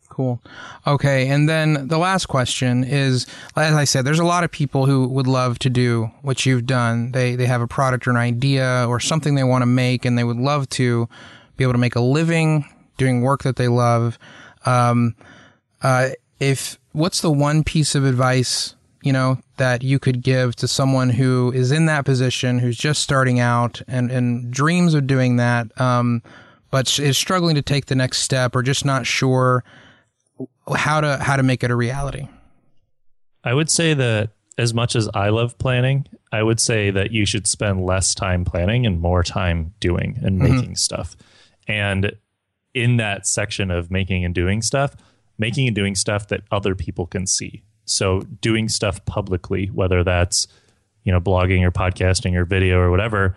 Cool. 0.08 0.42
Okay. 0.84 1.28
And 1.28 1.48
then 1.48 1.86
the 1.86 1.98
last 1.98 2.26
question 2.26 2.82
is, 2.82 3.26
as 3.54 3.74
I 3.74 3.84
said, 3.84 4.04
there's 4.04 4.18
a 4.18 4.24
lot 4.24 4.42
of 4.42 4.50
people 4.50 4.86
who 4.86 5.06
would 5.06 5.28
love 5.28 5.60
to 5.60 5.70
do 5.70 6.10
what 6.22 6.44
you've 6.44 6.66
done. 6.66 7.12
They, 7.12 7.36
they 7.36 7.46
have 7.46 7.60
a 7.60 7.68
product 7.68 8.08
or 8.08 8.10
an 8.10 8.16
idea 8.16 8.84
or 8.88 8.98
something 8.98 9.36
they 9.36 9.44
want 9.44 9.62
to 9.62 9.66
make 9.66 10.04
and 10.04 10.18
they 10.18 10.24
would 10.24 10.36
love 10.38 10.68
to 10.70 11.08
be 11.56 11.62
able 11.62 11.74
to 11.74 11.78
make 11.78 11.94
a 11.94 12.00
living 12.00 12.64
doing 12.96 13.20
work 13.22 13.44
that 13.44 13.56
they 13.56 13.68
love. 13.68 14.18
Um, 14.66 15.14
uh, 15.82 16.08
if, 16.40 16.80
what's 16.92 17.20
the 17.20 17.30
one 17.30 17.62
piece 17.62 17.94
of 17.94 18.04
advice, 18.04 18.74
you 19.02 19.12
know, 19.12 19.38
that 19.56 19.82
you 19.82 19.98
could 19.98 20.22
give 20.22 20.56
to 20.56 20.68
someone 20.68 21.10
who 21.10 21.52
is 21.52 21.72
in 21.72 21.86
that 21.86 22.04
position, 22.04 22.58
who's 22.58 22.76
just 22.76 23.02
starting 23.02 23.40
out 23.40 23.80
and, 23.86 24.10
and 24.10 24.50
dreams 24.50 24.94
of 24.94 25.06
doing 25.06 25.36
that, 25.36 25.78
um, 25.80 26.22
but 26.70 26.98
is 26.98 27.16
struggling 27.16 27.54
to 27.54 27.62
take 27.62 27.86
the 27.86 27.94
next 27.94 28.18
step 28.18 28.54
or 28.54 28.62
just 28.62 28.84
not 28.84 29.06
sure 29.06 29.64
how 30.76 31.00
to 31.00 31.16
how 31.18 31.36
to 31.36 31.42
make 31.42 31.64
it 31.64 31.70
a 31.70 31.76
reality. 31.76 32.28
I 33.44 33.54
would 33.54 33.70
say 33.70 33.94
that 33.94 34.30
as 34.58 34.74
much 34.74 34.96
as 34.96 35.08
I 35.14 35.28
love 35.28 35.56
planning, 35.58 36.06
I 36.32 36.42
would 36.42 36.60
say 36.60 36.90
that 36.90 37.12
you 37.12 37.24
should 37.24 37.46
spend 37.46 37.86
less 37.86 38.14
time 38.14 38.44
planning 38.44 38.84
and 38.84 39.00
more 39.00 39.22
time 39.22 39.72
doing 39.80 40.18
and 40.22 40.38
making 40.38 40.76
stuff. 40.76 41.16
And 41.68 42.12
in 42.74 42.96
that 42.96 43.26
section 43.26 43.70
of 43.70 43.90
making 43.90 44.24
and 44.24 44.34
doing 44.34 44.60
stuff, 44.60 44.96
making 45.38 45.68
and 45.68 45.76
doing 45.76 45.94
stuff 45.94 46.28
that 46.28 46.42
other 46.50 46.74
people 46.74 47.06
can 47.06 47.26
see. 47.26 47.62
So 47.90 48.20
doing 48.40 48.68
stuff 48.68 49.04
publicly, 49.04 49.66
whether 49.66 50.04
that's, 50.04 50.46
you 51.04 51.12
know, 51.12 51.20
blogging 51.20 51.62
or 51.64 51.70
podcasting 51.70 52.34
or 52.36 52.44
video 52.44 52.78
or 52.78 52.90
whatever, 52.90 53.36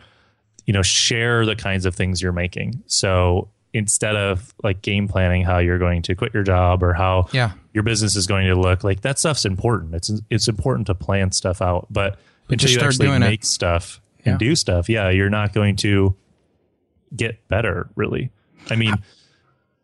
you 0.66 0.74
know, 0.74 0.82
share 0.82 1.46
the 1.46 1.56
kinds 1.56 1.86
of 1.86 1.96
things 1.96 2.22
you're 2.22 2.32
making. 2.32 2.84
So 2.88 3.50
instead 3.74 4.16
of 4.16 4.54
like 4.64 4.82
game 4.82 5.08
planning 5.08 5.44
how 5.44 5.58
you're 5.60 5.80
going 5.80 6.02
to 6.04 6.14
quit 6.16 6.34
your 6.34 6.44
job 6.44 6.84
or 6.84 6.94
how 6.94 7.28
Yeah. 7.32 7.52
your 7.74 7.84
business 7.84 8.16
is 8.16 8.28
going 8.28 8.48
to 8.48 8.56
look, 8.56 8.84
like 8.84 9.02
that 9.02 9.18
stuff's 9.18 9.46
important. 9.46 9.96
It's 9.96 10.12
it's 10.30 10.48
important 10.48 10.88
to 10.88 10.96
plan 10.96 11.32
stuff 11.32 11.62
out, 11.62 11.88
but 11.90 12.20
until 12.50 12.58
just 12.58 12.74
you 12.74 12.80
start 12.80 12.94
actually 12.94 13.08
doing 13.08 13.22
it. 13.24 13.30
make 13.30 13.46
stuff, 13.46 14.02
and 14.26 14.38
do 14.38 14.56
stuff, 14.56 14.90
yeah, 14.90 15.10
you're 15.10 15.30
not 15.30 15.54
going 15.54 15.78
to 15.78 16.16
get 17.16 17.48
better 17.48 17.90
really. 17.96 18.30
I 18.70 18.76
mean, 18.76 18.96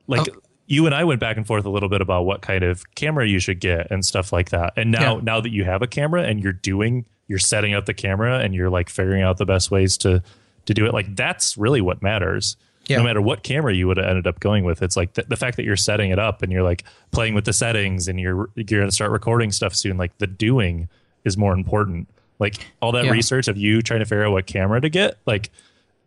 like 0.08 0.28
Oh. 0.30 0.40
You 0.68 0.86
and 0.86 0.94
I 0.94 1.04
went 1.06 1.20
back 1.20 1.38
and 1.38 1.48
forth 1.48 1.66
a 1.66 1.70
little 1.70 1.90
bit 1.90 2.02
about 2.02 2.24
what 2.26 2.42
kind 2.42 2.64
of 2.64 2.84
camera 2.96 3.26
you 3.28 3.40
should 3.40 3.60
get 3.60 3.90
and 3.90 4.06
stuff 4.06 4.32
like 4.34 4.50
that. 4.52 4.74
And 4.76 4.92
now 4.92 5.16
Yeah. 5.16 5.22
now 5.24 5.42
that 5.42 5.52
you 5.52 5.64
have 5.64 5.82
a 5.82 5.88
camera 5.88 6.24
and 6.24 6.42
you're 6.44 6.54
doing 6.54 7.06
you're 7.28 7.40
setting 7.40 7.74
up 7.74 7.86
the 7.86 7.94
camera 7.94 8.40
and 8.40 8.54
you're 8.56 8.70
like 8.70 8.90
figuring 8.90 9.22
out 9.22 9.38
the 9.38 9.46
best 9.46 9.72
ways 9.72 9.98
to 10.00 10.22
to 10.66 10.74
do 10.74 10.86
it, 10.86 10.94
like 10.94 11.16
that's 11.16 11.58
really 11.58 11.82
what 11.82 12.02
matters. 12.02 12.58
Yeah. 12.88 12.98
No 12.98 13.04
matter 13.04 13.22
what 13.22 13.44
camera 13.44 13.74
you 13.74 13.88
would 13.88 13.98
have 13.98 14.06
ended 14.06 14.28
up 14.28 14.40
going 14.40 14.64
with, 14.64 14.82
it's 14.82 14.96
like 14.96 15.14
the, 15.14 15.24
the 15.24 15.36
fact 15.36 15.58
that 15.58 15.64
you're 15.66 15.76
setting 15.76 16.10
it 16.12 16.20
up 16.20 16.42
and 16.42 16.52
you're 16.54 16.64
like 16.64 16.84
playing 17.12 17.34
with 17.34 17.44
the 17.46 17.52
settings 17.54 18.08
and 18.08 18.20
you're 18.20 18.50
you're 18.56 18.64
going 18.80 18.88
to 18.88 18.92
start 18.96 19.12
recording 19.12 19.52
stuff 19.52 19.76
soon. 19.76 19.98
Like 19.98 20.18
the 20.20 20.28
doing 20.28 20.88
is 21.26 21.38
more 21.38 21.54
important. 21.54 22.08
Like 22.40 22.56
all 22.82 22.92
that 22.94 23.06
Yeah. 23.06 23.12
research 23.12 23.48
of 23.50 23.58
you 23.58 23.82
trying 23.82 24.00
to 24.00 24.06
figure 24.06 24.26
out 24.26 24.32
what 24.32 24.46
camera 24.48 24.80
to 24.82 24.90
get, 24.90 25.18
like 25.26 25.50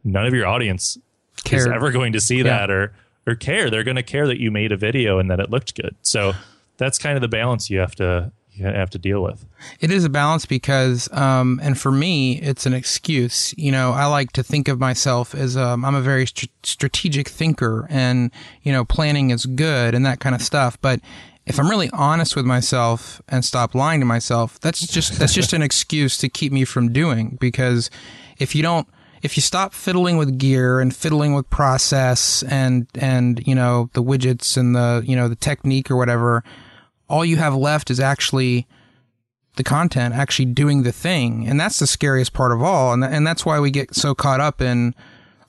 none 0.04 0.26
of 0.26 0.32
your 0.34 0.46
audience 0.46 0.96
is 1.50 1.66
ever 1.66 1.90
going 1.90 2.12
to 2.14 2.20
see 2.20 2.42
that 2.42 2.70
or 2.70 2.92
or 3.26 3.34
care. 3.34 3.70
They're 3.70 3.84
going 3.84 3.96
to 3.96 4.02
care 4.02 4.26
that 4.26 4.40
you 4.40 4.50
made 4.50 4.72
a 4.72 4.76
video 4.76 5.18
and 5.18 5.30
that 5.30 5.40
it 5.40 5.50
looked 5.50 5.74
good. 5.74 5.96
So 6.02 6.32
that's 6.76 6.98
kind 6.98 7.16
of 7.16 7.22
the 7.22 7.28
balance 7.28 7.70
you 7.70 7.78
have 7.78 7.94
to 7.96 8.32
you 8.52 8.66
have 8.66 8.90
to 8.90 8.98
deal 8.98 9.22
with. 9.22 9.46
It 9.80 9.90
is 9.90 10.04
a 10.04 10.08
balance 10.08 10.44
because, 10.44 11.10
um, 11.12 11.60
and 11.62 11.78
for 11.78 11.90
me, 11.90 12.40
it's 12.40 12.66
an 12.66 12.74
excuse. 12.74 13.54
You 13.56 13.72
know, 13.72 13.92
I 13.92 14.06
like 14.06 14.32
to 14.32 14.42
think 14.42 14.68
of 14.68 14.78
myself 14.78 15.34
as 15.34 15.56
um, 15.56 15.84
I'm 15.84 15.94
a 15.94 16.02
very 16.02 16.26
str- 16.26 16.46
strategic 16.62 17.28
thinker, 17.28 17.86
and 17.88 18.30
you 18.62 18.72
know, 18.72 18.84
planning 18.84 19.30
is 19.30 19.46
good 19.46 19.94
and 19.94 20.04
that 20.04 20.20
kind 20.20 20.34
of 20.34 20.42
stuff. 20.42 20.78
But 20.80 21.00
if 21.46 21.58
I'm 21.58 21.70
really 21.70 21.90
honest 21.92 22.36
with 22.36 22.44
myself 22.44 23.22
and 23.28 23.44
stop 23.44 23.74
lying 23.74 24.00
to 24.00 24.06
myself, 24.06 24.60
that's 24.60 24.86
just 24.86 25.18
that's 25.18 25.34
just 25.34 25.52
an 25.52 25.62
excuse 25.62 26.18
to 26.18 26.28
keep 26.28 26.52
me 26.52 26.64
from 26.64 26.92
doing. 26.92 27.38
Because 27.40 27.90
if 28.38 28.54
you 28.54 28.62
don't, 28.62 28.86
if 29.22 29.36
you 29.36 29.42
stop 29.42 29.74
fiddling 29.74 30.16
with 30.16 30.38
gear 30.38 30.80
and 30.80 30.94
fiddling 30.94 31.34
with 31.34 31.48
process 31.50 32.42
and 32.44 32.86
and 32.94 33.46
you 33.46 33.54
know 33.54 33.90
the 33.92 34.02
widgets 34.02 34.56
and 34.56 34.74
the 34.74 35.02
you 35.04 35.16
know 35.16 35.28
the 35.28 35.36
technique 35.36 35.90
or 35.90 35.96
whatever, 35.96 36.42
all 37.08 37.24
you 37.24 37.36
have 37.36 37.54
left 37.54 37.90
is 37.90 38.00
actually 38.00 38.66
the 39.56 39.64
content 39.64 40.14
actually 40.14 40.46
doing 40.46 40.84
the 40.84 40.92
thing. 40.92 41.46
And 41.46 41.60
that's 41.60 41.78
the 41.78 41.86
scariest 41.86 42.32
part 42.32 42.52
of 42.52 42.62
all. 42.62 42.92
And, 42.92 43.04
and 43.04 43.26
that's 43.26 43.44
why 43.44 43.60
we 43.60 43.70
get 43.70 43.94
so 43.94 44.14
caught 44.14 44.40
up 44.40 44.60
in 44.60 44.94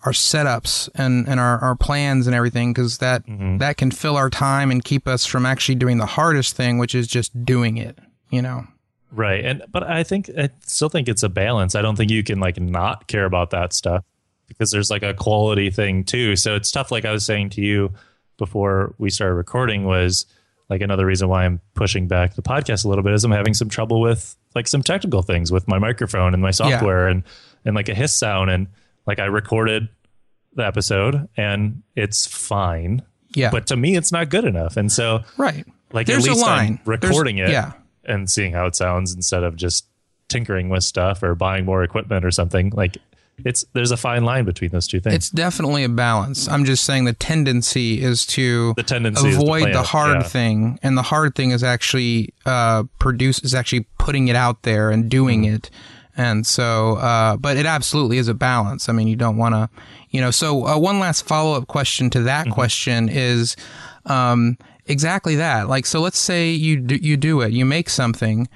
our 0.04 0.12
setups 0.12 0.90
and, 0.96 1.28
and 1.28 1.40
our, 1.40 1.60
our 1.60 1.76
plans 1.76 2.28
and 2.28 2.36
everything 2.36 2.74
because 2.74 2.98
that 2.98 3.26
mm-hmm. 3.26 3.58
that 3.60 3.78
can 3.78 3.92
fill 3.92 4.18
our 4.18 4.30
time 4.30 4.72
and 4.72 4.84
keep 4.84 5.08
us 5.08 5.26
from 5.26 5.46
actually 5.46 5.76
doing 5.76 5.98
the 5.98 6.06
hardest 6.06 6.56
thing 6.56 6.78
which 6.80 6.96
is 6.96 7.08
just 7.08 7.46
doing 7.46 7.78
it 7.78 8.00
you 8.32 8.42
know 8.42 8.66
Right. 9.12 9.44
And 9.44 9.64
but 9.70 9.84
I 9.84 10.04
think 10.04 10.30
I 10.38 10.50
still 10.66 10.90
think 10.90 11.08
it's 11.10 11.24
a 11.24 11.30
balance. 11.30 11.76
I 11.76 11.82
don't 11.82 11.96
think 11.96 12.12
you 12.12 12.24
can 12.24 12.40
like 12.40 12.60
not 12.60 13.08
care 13.08 13.26
about 13.26 13.50
that 13.52 13.74
stuff 13.74 14.04
because 14.48 14.72
there's 14.72 14.90
like 14.90 15.04
a 15.04 15.14
quality 15.14 15.70
thing 15.70 16.04
too. 16.04 16.36
So 16.36 16.56
it's 16.56 16.72
tough 16.72 16.92
like 16.92 17.06
I 17.06 17.12
was 17.12 17.26
saying 17.26 17.50
to 17.52 17.62
you 17.62 17.94
before 18.38 18.96
we 18.98 19.10
started 19.10 19.36
recording 19.36 19.84
was 19.84 20.26
like 20.70 20.82
another 20.82 21.06
reason 21.06 21.28
why 21.28 21.46
I'm 21.46 21.60
pushing 21.74 22.08
back 22.08 22.36
the 22.36 22.42
podcast 22.42 22.86
a 22.86 22.88
little 22.88 23.04
bit 23.04 23.14
is 23.14 23.24
I'm 23.26 23.32
having 23.32 23.54
some 23.54 23.68
trouble 23.70 24.00
with 24.02 24.36
like 24.56 24.68
some 24.68 24.82
technical 24.82 25.22
things 25.22 25.52
with 25.52 25.68
my 25.68 25.78
microphone 25.80 26.34
and 26.34 26.42
my 26.42 26.52
software 26.52 27.08
and 27.08 27.24
and 27.66 27.76
like 27.76 27.90
a 27.90 27.94
hiss 27.94 28.16
sound 28.16 28.50
and 28.50 28.68
like 29.06 29.20
I 29.20 29.26
recorded 29.26 29.90
the 30.54 30.66
episode 30.66 31.28
and 31.38 31.84
it's 31.96 32.26
fine. 32.26 33.02
yeah 33.36 33.52
But 33.52 33.68
to 33.68 33.76
me 33.76 33.96
it's 33.98 34.12
not 34.12 34.30
good 34.30 34.46
enough. 34.46 34.78
And 34.78 34.90
so 34.92 35.24
right 35.38 35.66
like 35.92 36.08
There's 36.08 36.26
at 36.26 36.32
a 36.32 36.34
least 36.36 36.46
line. 36.46 36.80
I'm 36.86 36.92
recording 36.92 37.36
There's- 37.36 37.50
it 37.50 37.54
yeah 37.54 37.74
and 38.12 38.30
seeing 38.30 38.54
how 38.54 38.66
it 38.68 38.76
sounds 38.76 39.14
instead 39.16 39.44
of 39.44 39.56
just 39.56 39.88
tinkering 40.30 40.70
with 40.70 40.84
stuff 40.84 41.24
or 41.24 41.36
buying 41.36 41.66
more 41.66 41.84
equipment 41.84 42.24
or 42.24 42.32
something 42.32 42.70
like 42.76 42.98
it's 43.44 43.66
there's 43.74 43.92
a 43.92 43.98
fine 43.98 44.24
line 44.24 44.46
between 44.46 44.70
those 44.70 44.86
two 44.88 45.00
things 45.00 45.16
it's 45.16 45.30
definitely 45.30 45.84
a 45.84 45.90
balance 45.90 46.48
i'm 46.48 46.64
just 46.64 46.84
saying 46.84 47.06
the 47.06 47.14
tendency 47.14 48.02
is 48.02 48.26
to 48.26 48.74
The 48.76 48.84
tendency 48.84 49.32
avoid 49.34 49.62
plan 49.64 49.74
the 49.74 49.82
hard 49.84 50.18
yeah. 50.22 50.24
thing 50.24 50.80
and 50.84 50.98
the 50.98 51.02
hard 51.02 51.34
thing 51.36 51.52
is 51.52 51.64
actually 51.64 52.34
uh 52.46 52.84
produce 53.00 53.40
is 53.44 53.56
actually 53.56 53.88
putting 53.98 54.28
it 54.28 54.36
out 54.36 54.62
there 54.64 54.92
and 54.92 55.10
doing 55.10 55.42
Mm-hmm. 55.44 55.56
it 55.56 55.70
and 56.16 56.46
so 56.46 56.98
uh 56.98 57.36
but 57.38 57.58
it 57.58 57.66
absolutely 57.66 58.18
is 58.20 58.28
a 58.28 58.34
balance 58.36 58.88
i 58.90 58.92
mean 58.94 59.08
you 59.08 59.16
don't 59.16 59.38
want 59.38 59.56
to 59.56 59.70
you 60.12 60.22
know 60.22 60.30
so 60.32 60.68
uh, 60.68 60.78
one 60.78 61.00
last 61.00 61.26
follow-up 61.26 61.68
question 61.68 62.10
to 62.12 62.22
that 62.24 62.46
Mm-hmm. 62.46 62.54
question 62.54 63.10
is 63.10 63.56
um 64.06 64.58
exactly 64.92 65.36
that 65.36 65.68
like 65.68 65.86
so 65.86 66.00
let's 66.02 66.20
say 66.20 66.52
you 66.52 66.78
do, 66.78 66.96
you 66.96 67.18
do 67.18 67.42
it 67.42 67.52
you 67.52 67.66
make 67.66 67.90
something 67.90 68.48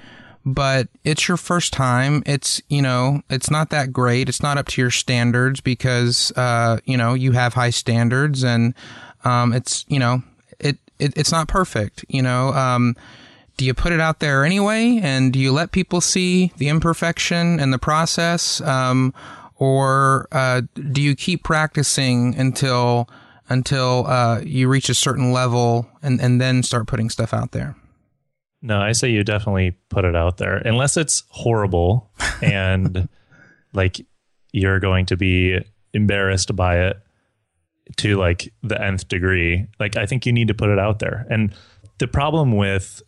but 0.46 0.86
it's 1.02 1.26
your 1.26 1.36
first 1.36 1.72
time. 1.72 2.22
It's, 2.24 2.62
you 2.68 2.80
know, 2.80 3.20
it's 3.28 3.50
not 3.50 3.70
that 3.70 3.92
great. 3.92 4.28
It's 4.28 4.40
not 4.40 4.56
up 4.56 4.68
to 4.68 4.80
your 4.80 4.92
standards 4.92 5.60
because, 5.60 6.30
uh, 6.36 6.78
you 6.84 6.96
know, 6.96 7.14
you 7.14 7.32
have 7.32 7.54
high 7.54 7.70
standards 7.70 8.44
and, 8.44 8.72
um, 9.24 9.52
it's, 9.52 9.84
you 9.88 9.98
know, 9.98 10.22
it, 10.60 10.78
it, 11.00 11.14
it's 11.16 11.32
not 11.32 11.48
perfect, 11.48 12.04
you 12.08 12.22
know, 12.22 12.52
um, 12.52 12.94
do 13.56 13.64
you 13.64 13.74
put 13.74 13.92
it 13.92 13.98
out 13.98 14.20
there 14.20 14.44
anyway? 14.44 15.00
And 15.02 15.32
do 15.32 15.40
you 15.40 15.50
let 15.50 15.72
people 15.72 16.00
see 16.00 16.52
the 16.58 16.68
imperfection 16.68 17.58
and 17.58 17.72
the 17.72 17.78
process? 17.78 18.60
Um, 18.60 19.12
or, 19.56 20.28
uh, 20.30 20.62
do 20.92 21.02
you 21.02 21.16
keep 21.16 21.42
practicing 21.42 22.36
until, 22.36 23.08
until, 23.48 24.06
uh, 24.06 24.40
you 24.40 24.68
reach 24.68 24.88
a 24.88 24.94
certain 24.94 25.32
level 25.32 25.88
and, 26.02 26.20
and 26.20 26.40
then 26.40 26.62
start 26.62 26.86
putting 26.86 27.10
stuff 27.10 27.32
out 27.34 27.52
there? 27.52 27.76
no 28.62 28.80
i 28.80 28.90
say 28.92 29.10
you 29.10 29.22
definitely 29.22 29.76
put 29.90 30.04
it 30.06 30.16
out 30.16 30.38
there 30.38 30.56
unless 30.64 30.96
it's 30.96 31.24
horrible 31.28 32.10
and 32.42 33.06
like 33.74 34.00
you're 34.52 34.80
going 34.80 35.04
to 35.04 35.14
be 35.14 35.60
embarrassed 35.92 36.56
by 36.56 36.78
it 36.78 36.96
to 37.98 38.16
like 38.16 38.50
the 38.62 38.80
nth 38.82 39.06
degree 39.08 39.66
like 39.78 39.96
i 39.96 40.06
think 40.06 40.24
you 40.24 40.32
need 40.32 40.48
to 40.48 40.54
put 40.54 40.70
it 40.70 40.78
out 40.78 41.00
there 41.00 41.26
and 41.28 41.54
the 41.98 42.08
problem 42.08 42.56
with 42.56 43.02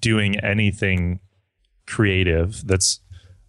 doing 0.00 0.40
anything 0.40 1.20
creative 1.86 2.66
that's 2.66 3.00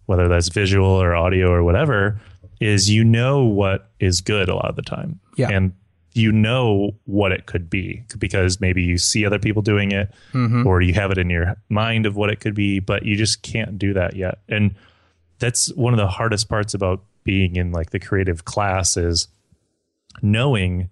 whether 0.04 0.28
that's 0.28 0.50
visual 0.50 0.86
or 0.86 1.14
audio 1.16 1.50
or 1.50 1.64
whatever 1.64 2.20
is 2.60 2.90
you 2.90 3.02
know 3.02 3.42
what 3.42 3.90
is 4.00 4.20
good 4.20 4.50
a 4.50 4.54
lot 4.54 4.68
of 4.68 4.76
the 4.76 4.82
time 4.82 5.18
Yeah. 5.36 5.48
and 5.50 5.72
you 6.16 6.32
know 6.32 6.94
what 7.04 7.30
it 7.30 7.44
could 7.44 7.68
be 7.68 8.02
because 8.16 8.58
maybe 8.58 8.82
you 8.82 8.96
see 8.96 9.26
other 9.26 9.38
people 9.38 9.60
doing 9.60 9.92
it 9.92 10.10
mm-hmm. 10.32 10.66
or 10.66 10.80
you 10.80 10.94
have 10.94 11.10
it 11.10 11.18
in 11.18 11.28
your 11.28 11.54
mind 11.68 12.06
of 12.06 12.16
what 12.16 12.30
it 12.30 12.40
could 12.40 12.54
be 12.54 12.80
but 12.80 13.04
you 13.04 13.16
just 13.16 13.42
can't 13.42 13.78
do 13.78 13.92
that 13.92 14.16
yet. 14.16 14.38
And 14.48 14.74
that's 15.38 15.70
one 15.74 15.92
of 15.92 15.98
the 15.98 16.08
hardest 16.08 16.48
parts 16.48 16.72
about 16.72 17.02
being 17.24 17.56
in 17.56 17.70
like 17.70 17.90
the 17.90 17.98
creative 17.98 18.46
class 18.46 18.96
is 18.96 19.28
knowing 20.22 20.88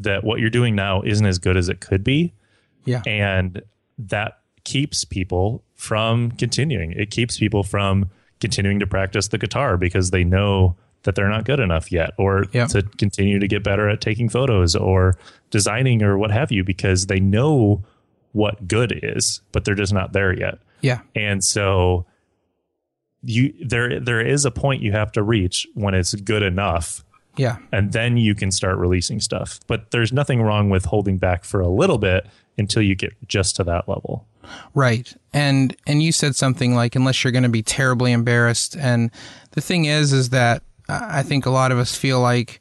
that 0.00 0.24
what 0.24 0.40
you're 0.40 0.50
doing 0.50 0.74
now 0.74 1.00
isn't 1.02 1.26
as 1.26 1.38
good 1.38 1.56
as 1.56 1.68
it 1.68 1.80
could 1.80 2.02
be. 2.02 2.32
Yeah. 2.84 3.02
and 3.06 3.62
that 3.98 4.40
keeps 4.64 5.04
people 5.04 5.62
from 5.74 6.32
continuing. 6.32 6.92
It 6.92 7.10
keeps 7.10 7.38
people 7.38 7.62
from 7.62 8.10
continuing 8.40 8.80
to 8.80 8.86
practice 8.86 9.28
the 9.28 9.38
guitar 9.38 9.76
because 9.76 10.10
they 10.10 10.24
know 10.24 10.76
that 11.04 11.14
they're 11.14 11.28
not 11.28 11.44
good 11.44 11.60
enough 11.60 11.92
yet 11.92 12.10
or 12.18 12.46
Yeah. 12.52 12.66
to 12.66 12.82
continue 12.82 13.38
to 13.38 13.46
get 13.48 13.62
better 13.62 13.88
at 13.88 14.00
taking 14.00 14.28
photos 14.28 14.74
or 14.74 15.16
designing 15.50 16.02
or 16.02 16.18
what 16.18 16.30
have 16.30 16.50
you 16.50 16.64
because 16.64 17.06
they 17.06 17.20
know 17.20 17.84
what 18.32 18.66
good 18.68 18.98
is 19.02 19.40
but 19.52 19.64
they're 19.64 19.74
just 19.74 19.92
not 19.94 20.12
there 20.12 20.36
yet 20.36 20.58
Yeah. 20.80 21.00
and 21.14 21.42
so 21.44 22.06
you 23.22 23.52
there 23.64 23.98
there 24.00 24.20
is 24.24 24.44
a 24.44 24.50
point 24.50 24.82
you 24.82 24.92
have 24.92 25.10
to 25.12 25.22
reach 25.22 25.66
when 25.74 25.94
it's 25.94 26.14
good 26.14 26.42
enough 26.42 27.04
Yeah. 27.36 27.56
and 27.72 27.92
then 27.92 28.16
you 28.16 28.34
can 28.34 28.50
start 28.50 28.78
releasing 28.78 29.20
stuff. 29.20 29.58
But 29.66 29.90
there's 29.90 30.12
nothing 30.12 30.42
wrong 30.42 30.70
with 30.70 30.84
holding 30.86 31.18
back 31.18 31.44
for 31.44 31.60
a 31.60 31.68
little 31.68 31.98
bit 31.98 32.26
until 32.58 32.82
you 32.82 32.94
get 32.94 33.12
just 33.28 33.56
to 33.56 33.64
that 33.64 33.88
level. 33.88 34.26
Right. 34.74 35.12
And 35.32 35.76
and 35.86 36.02
you 36.02 36.12
said 36.12 36.36
something 36.36 36.74
like 36.74 36.94
unless 36.94 37.24
you're 37.24 37.32
going 37.32 37.42
to 37.42 37.48
be 37.48 37.62
terribly 37.62 38.12
embarrassed 38.12 38.76
and 38.76 39.10
the 39.52 39.60
thing 39.60 39.86
is 39.86 40.12
is 40.12 40.28
that 40.30 40.62
I 40.88 41.22
think 41.22 41.46
a 41.46 41.50
lot 41.50 41.72
of 41.72 41.78
us 41.78 41.94
feel 41.96 42.20
like 42.20 42.60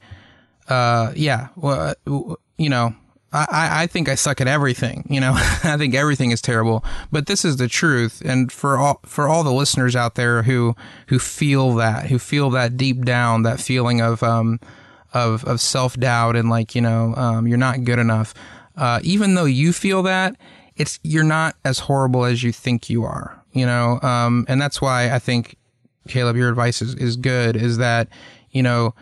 uh 0.69 1.11
yeah, 1.15 1.49
well 1.55 1.93
uh, 2.07 2.35
you 2.57 2.69
know, 2.69 2.95
I, 3.31 3.45
I- 3.51 3.83
I 3.83 3.87
think 3.87 4.09
I 4.09 4.15
suck 4.15 4.41
at 4.41 4.47
everything. 4.47 5.05
You 5.09 5.19
know, 5.19 5.33
I 5.63 5.77
think 5.77 5.93
everything 5.93 6.31
is 6.31 6.41
terrible. 6.41 6.83
But 7.11 7.27
this 7.27 7.45
is 7.45 7.57
the 7.57 7.67
truth, 7.67 8.21
and 8.25 8.51
for 8.51 8.77
all 8.77 8.99
for 9.05 9.27
all 9.27 9.43
the 9.43 9.53
listeners 9.53 9.95
out 9.95 10.15
there 10.15 10.43
who 10.43 10.75
who 11.07 11.19
feel 11.19 11.75
that, 11.75 12.07
who 12.07 12.17
feel 12.19 12.49
that 12.51 12.77
deep 12.77 13.05
down, 13.05 13.43
that 13.43 13.59
feeling 13.59 14.01
of 14.01 14.23
um 14.23 14.59
of 15.13 15.43
of 15.45 15.61
self 15.61 15.95
doubt 15.97 16.35
and 16.35 16.49
like 16.49 16.73
you 16.75 16.81
know 16.81 17.13
um, 17.15 17.47
you're 17.47 17.57
not 17.57 17.83
good 17.83 17.99
enough. 17.99 18.33
Uh, 18.75 18.99
even 19.03 19.35
though 19.35 19.45
you 19.45 19.71
feel 19.71 20.03
that, 20.03 20.35
it's 20.75 20.99
you're 21.03 21.23
not 21.23 21.55
as 21.63 21.79
horrible 21.79 22.25
as 22.25 22.43
you 22.43 22.51
think 22.51 22.89
you 22.89 23.03
are. 23.03 23.41
You 23.53 23.65
know, 23.65 23.99
um, 24.01 24.45
and 24.49 24.59
that's 24.61 24.81
why 24.81 25.11
I 25.13 25.19
think 25.19 25.55
Caleb, 26.07 26.35
your 26.35 26.49
advice 26.49 26.81
is, 26.81 26.95
is 26.95 27.15
good. 27.15 27.55
Is 27.55 27.77
that 27.77 28.07
you 28.51 28.63
know 28.63 28.93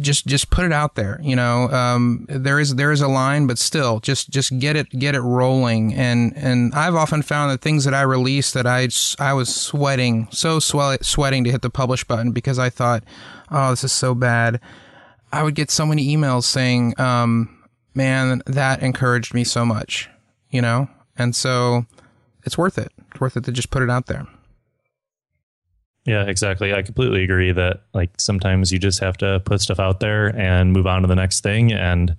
just 0.00 0.26
just 0.26 0.48
put 0.48 0.64
it 0.64 0.72
out 0.72 0.94
there 0.94 1.20
you 1.22 1.36
know 1.36 1.68
um, 1.68 2.24
there 2.30 2.58
is 2.58 2.76
there 2.76 2.92
is 2.92 3.02
a 3.02 3.08
line 3.08 3.46
but 3.46 3.58
still 3.58 4.00
just 4.00 4.30
just 4.30 4.58
get 4.58 4.74
it 4.74 4.88
get 4.90 5.14
it 5.14 5.20
rolling. 5.20 5.92
And 5.94 6.34
and 6.36 6.74
I've 6.74 6.94
often 6.94 7.22
found 7.22 7.50
that 7.50 7.60
things 7.60 7.84
that 7.84 7.94
I 7.94 8.02
released 8.02 8.54
that 8.54 8.66
I 8.66 8.88
I 9.18 9.34
was 9.34 9.54
sweating 9.54 10.28
so 10.30 10.60
sweat, 10.60 11.04
sweating 11.04 11.44
to 11.44 11.50
hit 11.50 11.62
the 11.62 11.70
publish 11.70 12.04
button 12.04 12.32
because 12.32 12.58
I 12.58 12.70
thought 12.70 13.04
oh 13.50 13.70
this 13.70 13.84
is 13.84 13.92
so 13.92 14.14
bad. 14.14 14.60
I 15.32 15.42
would 15.42 15.54
get 15.54 15.70
so 15.70 15.84
many 15.84 16.16
emails 16.16 16.44
saying 16.44 16.98
um, 16.98 17.64
man 17.94 18.42
that 18.46 18.82
encouraged 18.82 19.34
me 19.34 19.44
so 19.44 19.66
much 19.66 20.08
you 20.50 20.62
know? 20.62 20.88
And 21.18 21.34
so 21.34 21.86
it's 22.44 22.56
worth 22.58 22.78
it. 22.78 22.92
It's 23.10 23.20
worth 23.20 23.36
it 23.36 23.44
to 23.44 23.52
just 23.52 23.70
put 23.70 23.82
it 23.82 23.90
out 23.90 24.06
there 24.06 24.26
yeah, 26.06 26.24
exactly. 26.24 26.72
I 26.72 26.82
completely 26.82 27.24
agree 27.24 27.50
that 27.52 27.82
like 27.92 28.10
sometimes 28.18 28.70
you 28.70 28.78
just 28.78 29.00
have 29.00 29.16
to 29.18 29.40
put 29.40 29.60
stuff 29.60 29.80
out 29.80 29.98
there 29.98 30.28
and 30.38 30.72
move 30.72 30.86
on 30.86 31.02
to 31.02 31.08
the 31.08 31.16
next 31.16 31.40
thing. 31.42 31.72
And 31.72 32.16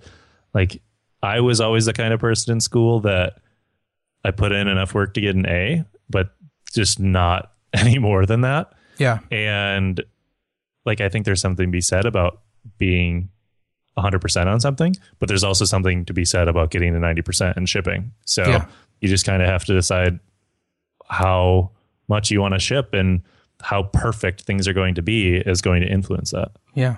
like 0.52 0.82
I 1.22 1.40
was 1.40 1.60
always 1.60 1.86
the 1.86 1.94
kind 1.94 2.12
of 2.12 2.20
person 2.20 2.52
in 2.52 2.60
school 2.60 3.00
that 3.00 3.38
I 4.24 4.30
put 4.30 4.52
in 4.52 4.68
enough 4.68 4.94
work 4.94 5.14
to 5.14 5.22
get 5.22 5.36
an 5.36 5.46
A, 5.46 5.84
but 6.10 6.34
just 6.72 7.00
not 7.00 7.52
any 7.72 7.98
more 7.98 8.26
than 8.26 8.42
that. 8.42 8.72
Yeah. 8.98 9.20
And 9.30 10.04
like 10.84 11.00
I 11.00 11.08
think 11.08 11.24
there's 11.24 11.40
something 11.40 11.66
to 11.66 11.72
be 11.72 11.80
said 11.80 12.04
about 12.04 12.42
being 12.76 13.30
100% 13.96 14.46
on 14.46 14.60
something, 14.60 14.94
but 15.18 15.28
there's 15.28 15.44
also 15.44 15.64
something 15.64 16.04
to 16.04 16.12
be 16.12 16.26
said 16.26 16.46
about 16.46 16.70
getting 16.70 16.92
to 16.92 17.00
90% 17.00 17.56
and 17.56 17.66
shipping. 17.66 18.12
So 18.26 18.46
yeah. 18.46 18.66
you 19.00 19.08
just 19.08 19.24
kind 19.24 19.42
of 19.42 19.48
have 19.48 19.64
to 19.64 19.74
decide 19.74 20.20
how 21.08 21.70
much 22.06 22.30
you 22.30 22.42
want 22.42 22.52
to 22.52 22.60
ship 22.60 22.92
and 22.92 23.22
how 23.62 23.84
perfect 23.84 24.42
things 24.42 24.68
are 24.68 24.72
going 24.72 24.94
to 24.94 25.02
be 25.02 25.36
is 25.36 25.60
going 25.60 25.82
to 25.82 25.88
influence 25.88 26.30
that. 26.30 26.52
Yeah. 26.74 26.96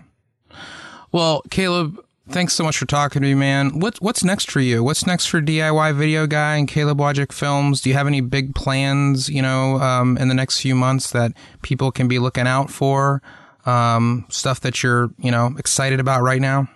Well, 1.12 1.43
Caleb, 1.51 1.99
thanks 2.28 2.55
so 2.55 2.65
much 2.65 2.78
for 2.78 2.87
talking 2.87 3.23
to 3.23 3.28
me, 3.28 3.35
man. 3.35 3.81
What's 3.81 4.01
what's 4.01 4.23
next 4.23 4.51
for 4.51 4.61
you? 4.61 4.85
What's 4.85 5.07
next 5.07 5.27
for 5.27 5.41
DIY 5.41 5.97
Video 5.97 6.27
Guy 6.27 6.57
and 6.57 6.69
Caleb 6.69 6.99
Wojcik 6.99 7.32
Films? 7.32 7.81
Do 7.81 7.91
you 7.91 7.97
have 7.97 8.07
any 8.07 8.20
big 8.20 8.55
plans, 8.55 9.28
you 9.28 9.43
know, 9.43 9.81
um, 9.81 10.16
in 10.19 10.28
the 10.28 10.35
next 10.35 10.61
few 10.61 10.74
months 10.74 11.11
that 11.12 11.32
people 11.62 11.91
can 11.91 12.09
be 12.09 12.19
looking 12.19 12.47
out 12.47 12.70
for? 12.70 13.23
Um, 13.66 14.24
stuff 14.31 14.61
that 14.61 14.82
you're, 14.82 15.11
you 15.19 15.31
know, 15.31 15.55
excited 15.59 16.01
about 16.01 16.23
right 16.23 16.41
now? 16.41 16.69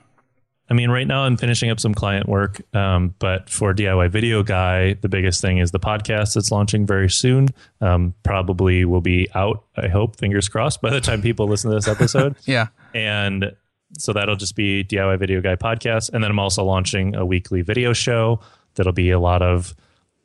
I 0.68 0.74
mean, 0.74 0.90
right 0.90 1.06
now 1.06 1.24
I'm 1.24 1.36
finishing 1.36 1.68
up 1.70 1.78
some 1.78 1.92
client 1.94 2.26
work, 2.26 2.62
um, 2.74 3.14
but 3.18 3.50
for 3.50 3.74
DIY 3.74 4.10
Video 4.10 4.42
Guy, 4.42 4.94
the 4.94 5.10
biggest 5.10 5.42
thing 5.42 5.58
is 5.58 5.72
the 5.72 5.80
podcast 5.80 6.34
that's 6.34 6.50
launching 6.50 6.86
very 6.86 7.10
soon. 7.10 7.48
Um, 7.82 8.14
probably 8.22 8.86
will 8.86 9.02
be 9.02 9.28
out, 9.34 9.64
I 9.76 9.88
hope, 9.88 10.16
fingers 10.16 10.48
crossed, 10.48 10.80
by 10.80 10.90
the 10.90 11.02
time 11.02 11.20
people 11.20 11.46
listen 11.46 11.70
to 11.70 11.76
this 11.76 11.88
episode. 11.88 12.36
yeah. 12.46 12.68
And 12.94 13.54
so 13.98 14.14
that'll 14.14 14.36
just 14.36 14.56
be 14.56 14.84
DIY 14.84 15.18
Video 15.18 15.42
Guy 15.42 15.56
podcast. 15.56 16.10
And 16.12 16.24
then 16.24 16.30
I'm 16.30 16.38
also 16.38 16.64
launching 16.64 17.14
a 17.14 17.26
weekly 17.26 17.60
video 17.60 17.92
show 17.92 18.40
that'll 18.74 18.92
be 18.92 19.10
a 19.10 19.20
lot 19.20 19.42
of 19.42 19.74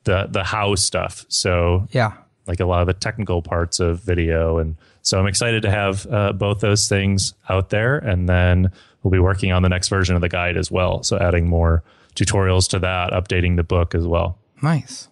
the 0.05 0.27
the 0.29 0.43
how 0.43 0.75
stuff. 0.75 1.25
So 1.27 1.87
yeah, 1.91 2.13
like 2.47 2.59
a 2.59 2.65
lot 2.65 2.81
of 2.81 2.87
the 2.87 2.93
technical 2.93 3.41
parts 3.41 3.79
of 3.79 4.01
video. 4.01 4.57
And 4.57 4.77
so 5.01 5.19
I'm 5.19 5.27
excited 5.27 5.61
to 5.63 5.71
have 5.71 6.07
uh, 6.07 6.33
both 6.33 6.61
those 6.61 6.87
things 6.87 7.33
out 7.47 7.69
there. 7.69 7.97
And 7.97 8.27
then 8.27 8.71
we'll 9.03 9.11
be 9.11 9.19
working 9.19 9.51
on 9.51 9.63
the 9.63 9.69
next 9.69 9.89
version 9.89 10.15
of 10.15 10.21
the 10.21 10.29
guide 10.29 10.57
as 10.57 10.71
well. 10.71 11.03
So 11.03 11.17
adding 11.17 11.47
more 11.47 11.83
tutorials 12.15 12.67
to 12.69 12.79
that, 12.79 13.11
updating 13.11 13.55
the 13.55 13.63
book 13.63 13.95
as 13.95 14.05
well. 14.05 14.37
Nice. 14.61 15.07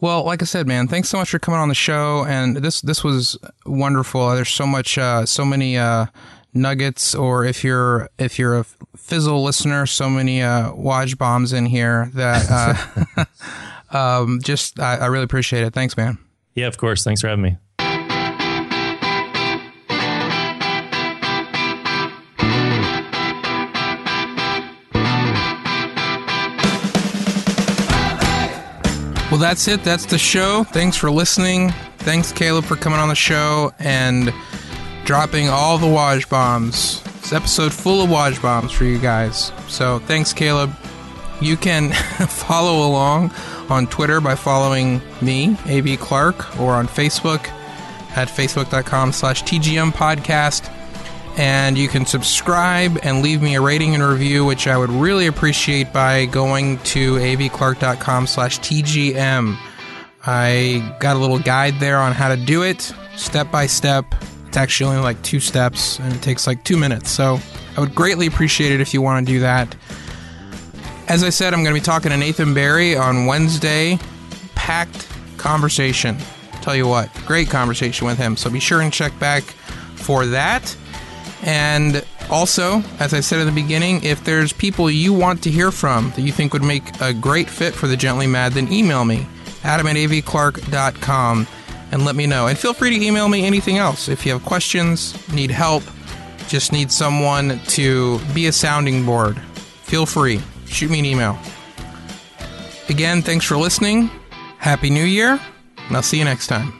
Well, 0.00 0.24
like 0.24 0.42
I 0.42 0.44
said, 0.44 0.66
man, 0.66 0.86
thanks 0.86 1.08
so 1.08 1.18
much 1.18 1.30
for 1.30 1.38
coming 1.38 1.60
on 1.60 1.68
the 1.68 1.74
show, 1.74 2.24
and 2.24 2.56
this 2.56 2.80
this 2.82 3.02
was 3.02 3.36
wonderful. 3.64 4.30
There's 4.34 4.48
so 4.48 4.66
much, 4.66 4.96
uh, 4.96 5.26
so 5.26 5.44
many 5.44 5.76
uh, 5.76 6.06
nuggets, 6.54 7.14
or 7.14 7.44
if 7.44 7.64
you're 7.64 8.08
if 8.18 8.38
you're 8.38 8.58
a 8.58 8.64
fizzle 8.96 9.42
listener, 9.42 9.86
so 9.86 10.08
many 10.08 10.42
uh, 10.42 10.72
Waj 10.72 11.18
bombs 11.18 11.52
in 11.52 11.66
here 11.66 12.10
that 12.14 12.46
uh, 13.16 13.24
um, 13.96 14.40
just 14.42 14.78
I, 14.78 14.96
I 14.98 15.06
really 15.06 15.24
appreciate 15.24 15.64
it. 15.64 15.72
Thanks, 15.72 15.96
man. 15.96 16.18
Yeah, 16.54 16.66
of 16.68 16.78
course. 16.78 17.02
Thanks 17.02 17.20
for 17.20 17.28
having 17.28 17.42
me. 17.42 17.56
Well, 29.36 29.42
that's 29.42 29.68
it. 29.68 29.84
That's 29.84 30.06
the 30.06 30.16
show. 30.16 30.64
Thanks 30.64 30.96
for 30.96 31.10
listening. 31.10 31.68
Thanks, 31.98 32.32
Caleb, 32.32 32.64
for 32.64 32.74
coming 32.74 32.98
on 32.98 33.10
the 33.10 33.14
show 33.14 33.70
and 33.78 34.32
dropping 35.04 35.50
all 35.50 35.76
the 35.76 35.86
Waj 35.86 36.26
bombs. 36.30 37.02
It's 37.18 37.34
episode 37.34 37.74
full 37.74 38.00
of 38.00 38.08
Waj 38.08 38.40
bombs 38.40 38.72
for 38.72 38.84
you 38.84 38.98
guys. 38.98 39.52
So 39.68 39.98
thanks, 39.98 40.32
Caleb. 40.32 40.74
You 41.42 41.58
can 41.58 41.92
follow 42.28 42.88
along 42.88 43.30
on 43.68 43.86
Twitter 43.88 44.22
by 44.22 44.36
following 44.36 45.02
me, 45.20 45.58
AB 45.66 45.98
Clark, 45.98 46.58
or 46.58 46.72
on 46.72 46.88
Facebook 46.88 47.46
at 48.16 48.28
facebook.com 48.28 49.12
slash 49.12 49.42
TGM 49.42 49.90
podcast 49.90 50.72
and 51.36 51.76
you 51.76 51.86
can 51.88 52.06
subscribe 52.06 52.98
and 53.02 53.22
leave 53.22 53.42
me 53.42 53.56
a 53.56 53.60
rating 53.60 53.94
and 53.94 54.02
review, 54.02 54.44
which 54.44 54.66
I 54.66 54.76
would 54.76 54.90
really 54.90 55.26
appreciate 55.26 55.92
by 55.92 56.24
going 56.26 56.78
to 56.78 57.16
abclark.com 57.16 58.26
slash 58.26 58.58
TGM. 58.60 59.56
I 60.26 60.96
got 60.98 61.16
a 61.16 61.18
little 61.18 61.38
guide 61.38 61.74
there 61.78 61.98
on 61.98 62.12
how 62.12 62.34
to 62.34 62.36
do 62.36 62.62
it, 62.62 62.92
step 63.16 63.50
by 63.52 63.66
step. 63.66 64.14
It's 64.48 64.56
actually 64.56 64.90
only 64.90 65.02
like 65.02 65.22
two 65.22 65.38
steps, 65.38 65.98
and 65.98 66.12
it 66.12 66.22
takes 66.22 66.46
like 66.46 66.64
two 66.64 66.78
minutes. 66.78 67.10
So 67.10 67.38
I 67.76 67.80
would 67.80 67.94
greatly 67.94 68.26
appreciate 68.26 68.72
it 68.72 68.80
if 68.80 68.94
you 68.94 69.02
want 69.02 69.26
to 69.26 69.32
do 69.32 69.40
that. 69.40 69.76
As 71.08 71.22
I 71.22 71.28
said, 71.28 71.52
I'm 71.52 71.62
going 71.62 71.74
to 71.74 71.80
be 71.80 71.84
talking 71.84 72.10
to 72.10 72.16
Nathan 72.16 72.54
Barry 72.54 72.96
on 72.96 73.26
Wednesday. 73.26 73.98
Packed 74.54 75.06
conversation. 75.36 76.16
Tell 76.62 76.74
you 76.74 76.88
what, 76.88 77.08
great 77.26 77.48
conversation 77.48 78.06
with 78.06 78.18
him. 78.18 78.36
So 78.36 78.50
be 78.50 78.58
sure 78.58 78.80
and 78.80 78.92
check 78.92 79.16
back 79.20 79.44
for 79.94 80.26
that. 80.26 80.76
And 81.46 82.04
also, 82.28 82.82
as 82.98 83.14
I 83.14 83.20
said 83.20 83.38
at 83.38 83.44
the 83.44 83.52
beginning, 83.52 84.02
if 84.02 84.24
there's 84.24 84.52
people 84.52 84.90
you 84.90 85.12
want 85.12 85.44
to 85.44 85.50
hear 85.50 85.70
from 85.70 86.10
that 86.10 86.22
you 86.22 86.32
think 86.32 86.52
would 86.52 86.64
make 86.64 87.00
a 87.00 87.14
great 87.14 87.48
fit 87.48 87.72
for 87.72 87.86
the 87.86 87.96
Gently 87.96 88.26
Mad, 88.26 88.52
then 88.52 88.70
email 88.72 89.04
me, 89.04 89.26
adam 89.62 89.86
at 89.86 89.94
abclark.com, 89.94 91.46
and 91.92 92.04
let 92.04 92.16
me 92.16 92.26
know. 92.26 92.48
And 92.48 92.58
feel 92.58 92.74
free 92.74 92.98
to 92.98 93.04
email 93.04 93.28
me 93.28 93.46
anything 93.46 93.78
else. 93.78 94.08
If 94.08 94.26
you 94.26 94.32
have 94.32 94.44
questions, 94.44 95.16
need 95.32 95.52
help, 95.52 95.84
just 96.48 96.72
need 96.72 96.90
someone 96.90 97.60
to 97.68 98.18
be 98.34 98.48
a 98.48 98.52
sounding 98.52 99.06
board, 99.06 99.40
feel 99.84 100.04
free. 100.04 100.42
Shoot 100.66 100.90
me 100.90 100.98
an 100.98 101.04
email. 101.04 101.38
Again, 102.88 103.22
thanks 103.22 103.44
for 103.44 103.56
listening. 103.56 104.10
Happy 104.58 104.90
New 104.90 105.04
Year, 105.04 105.40
and 105.86 105.96
I'll 105.96 106.02
see 106.02 106.18
you 106.18 106.24
next 106.24 106.48
time. 106.48 106.72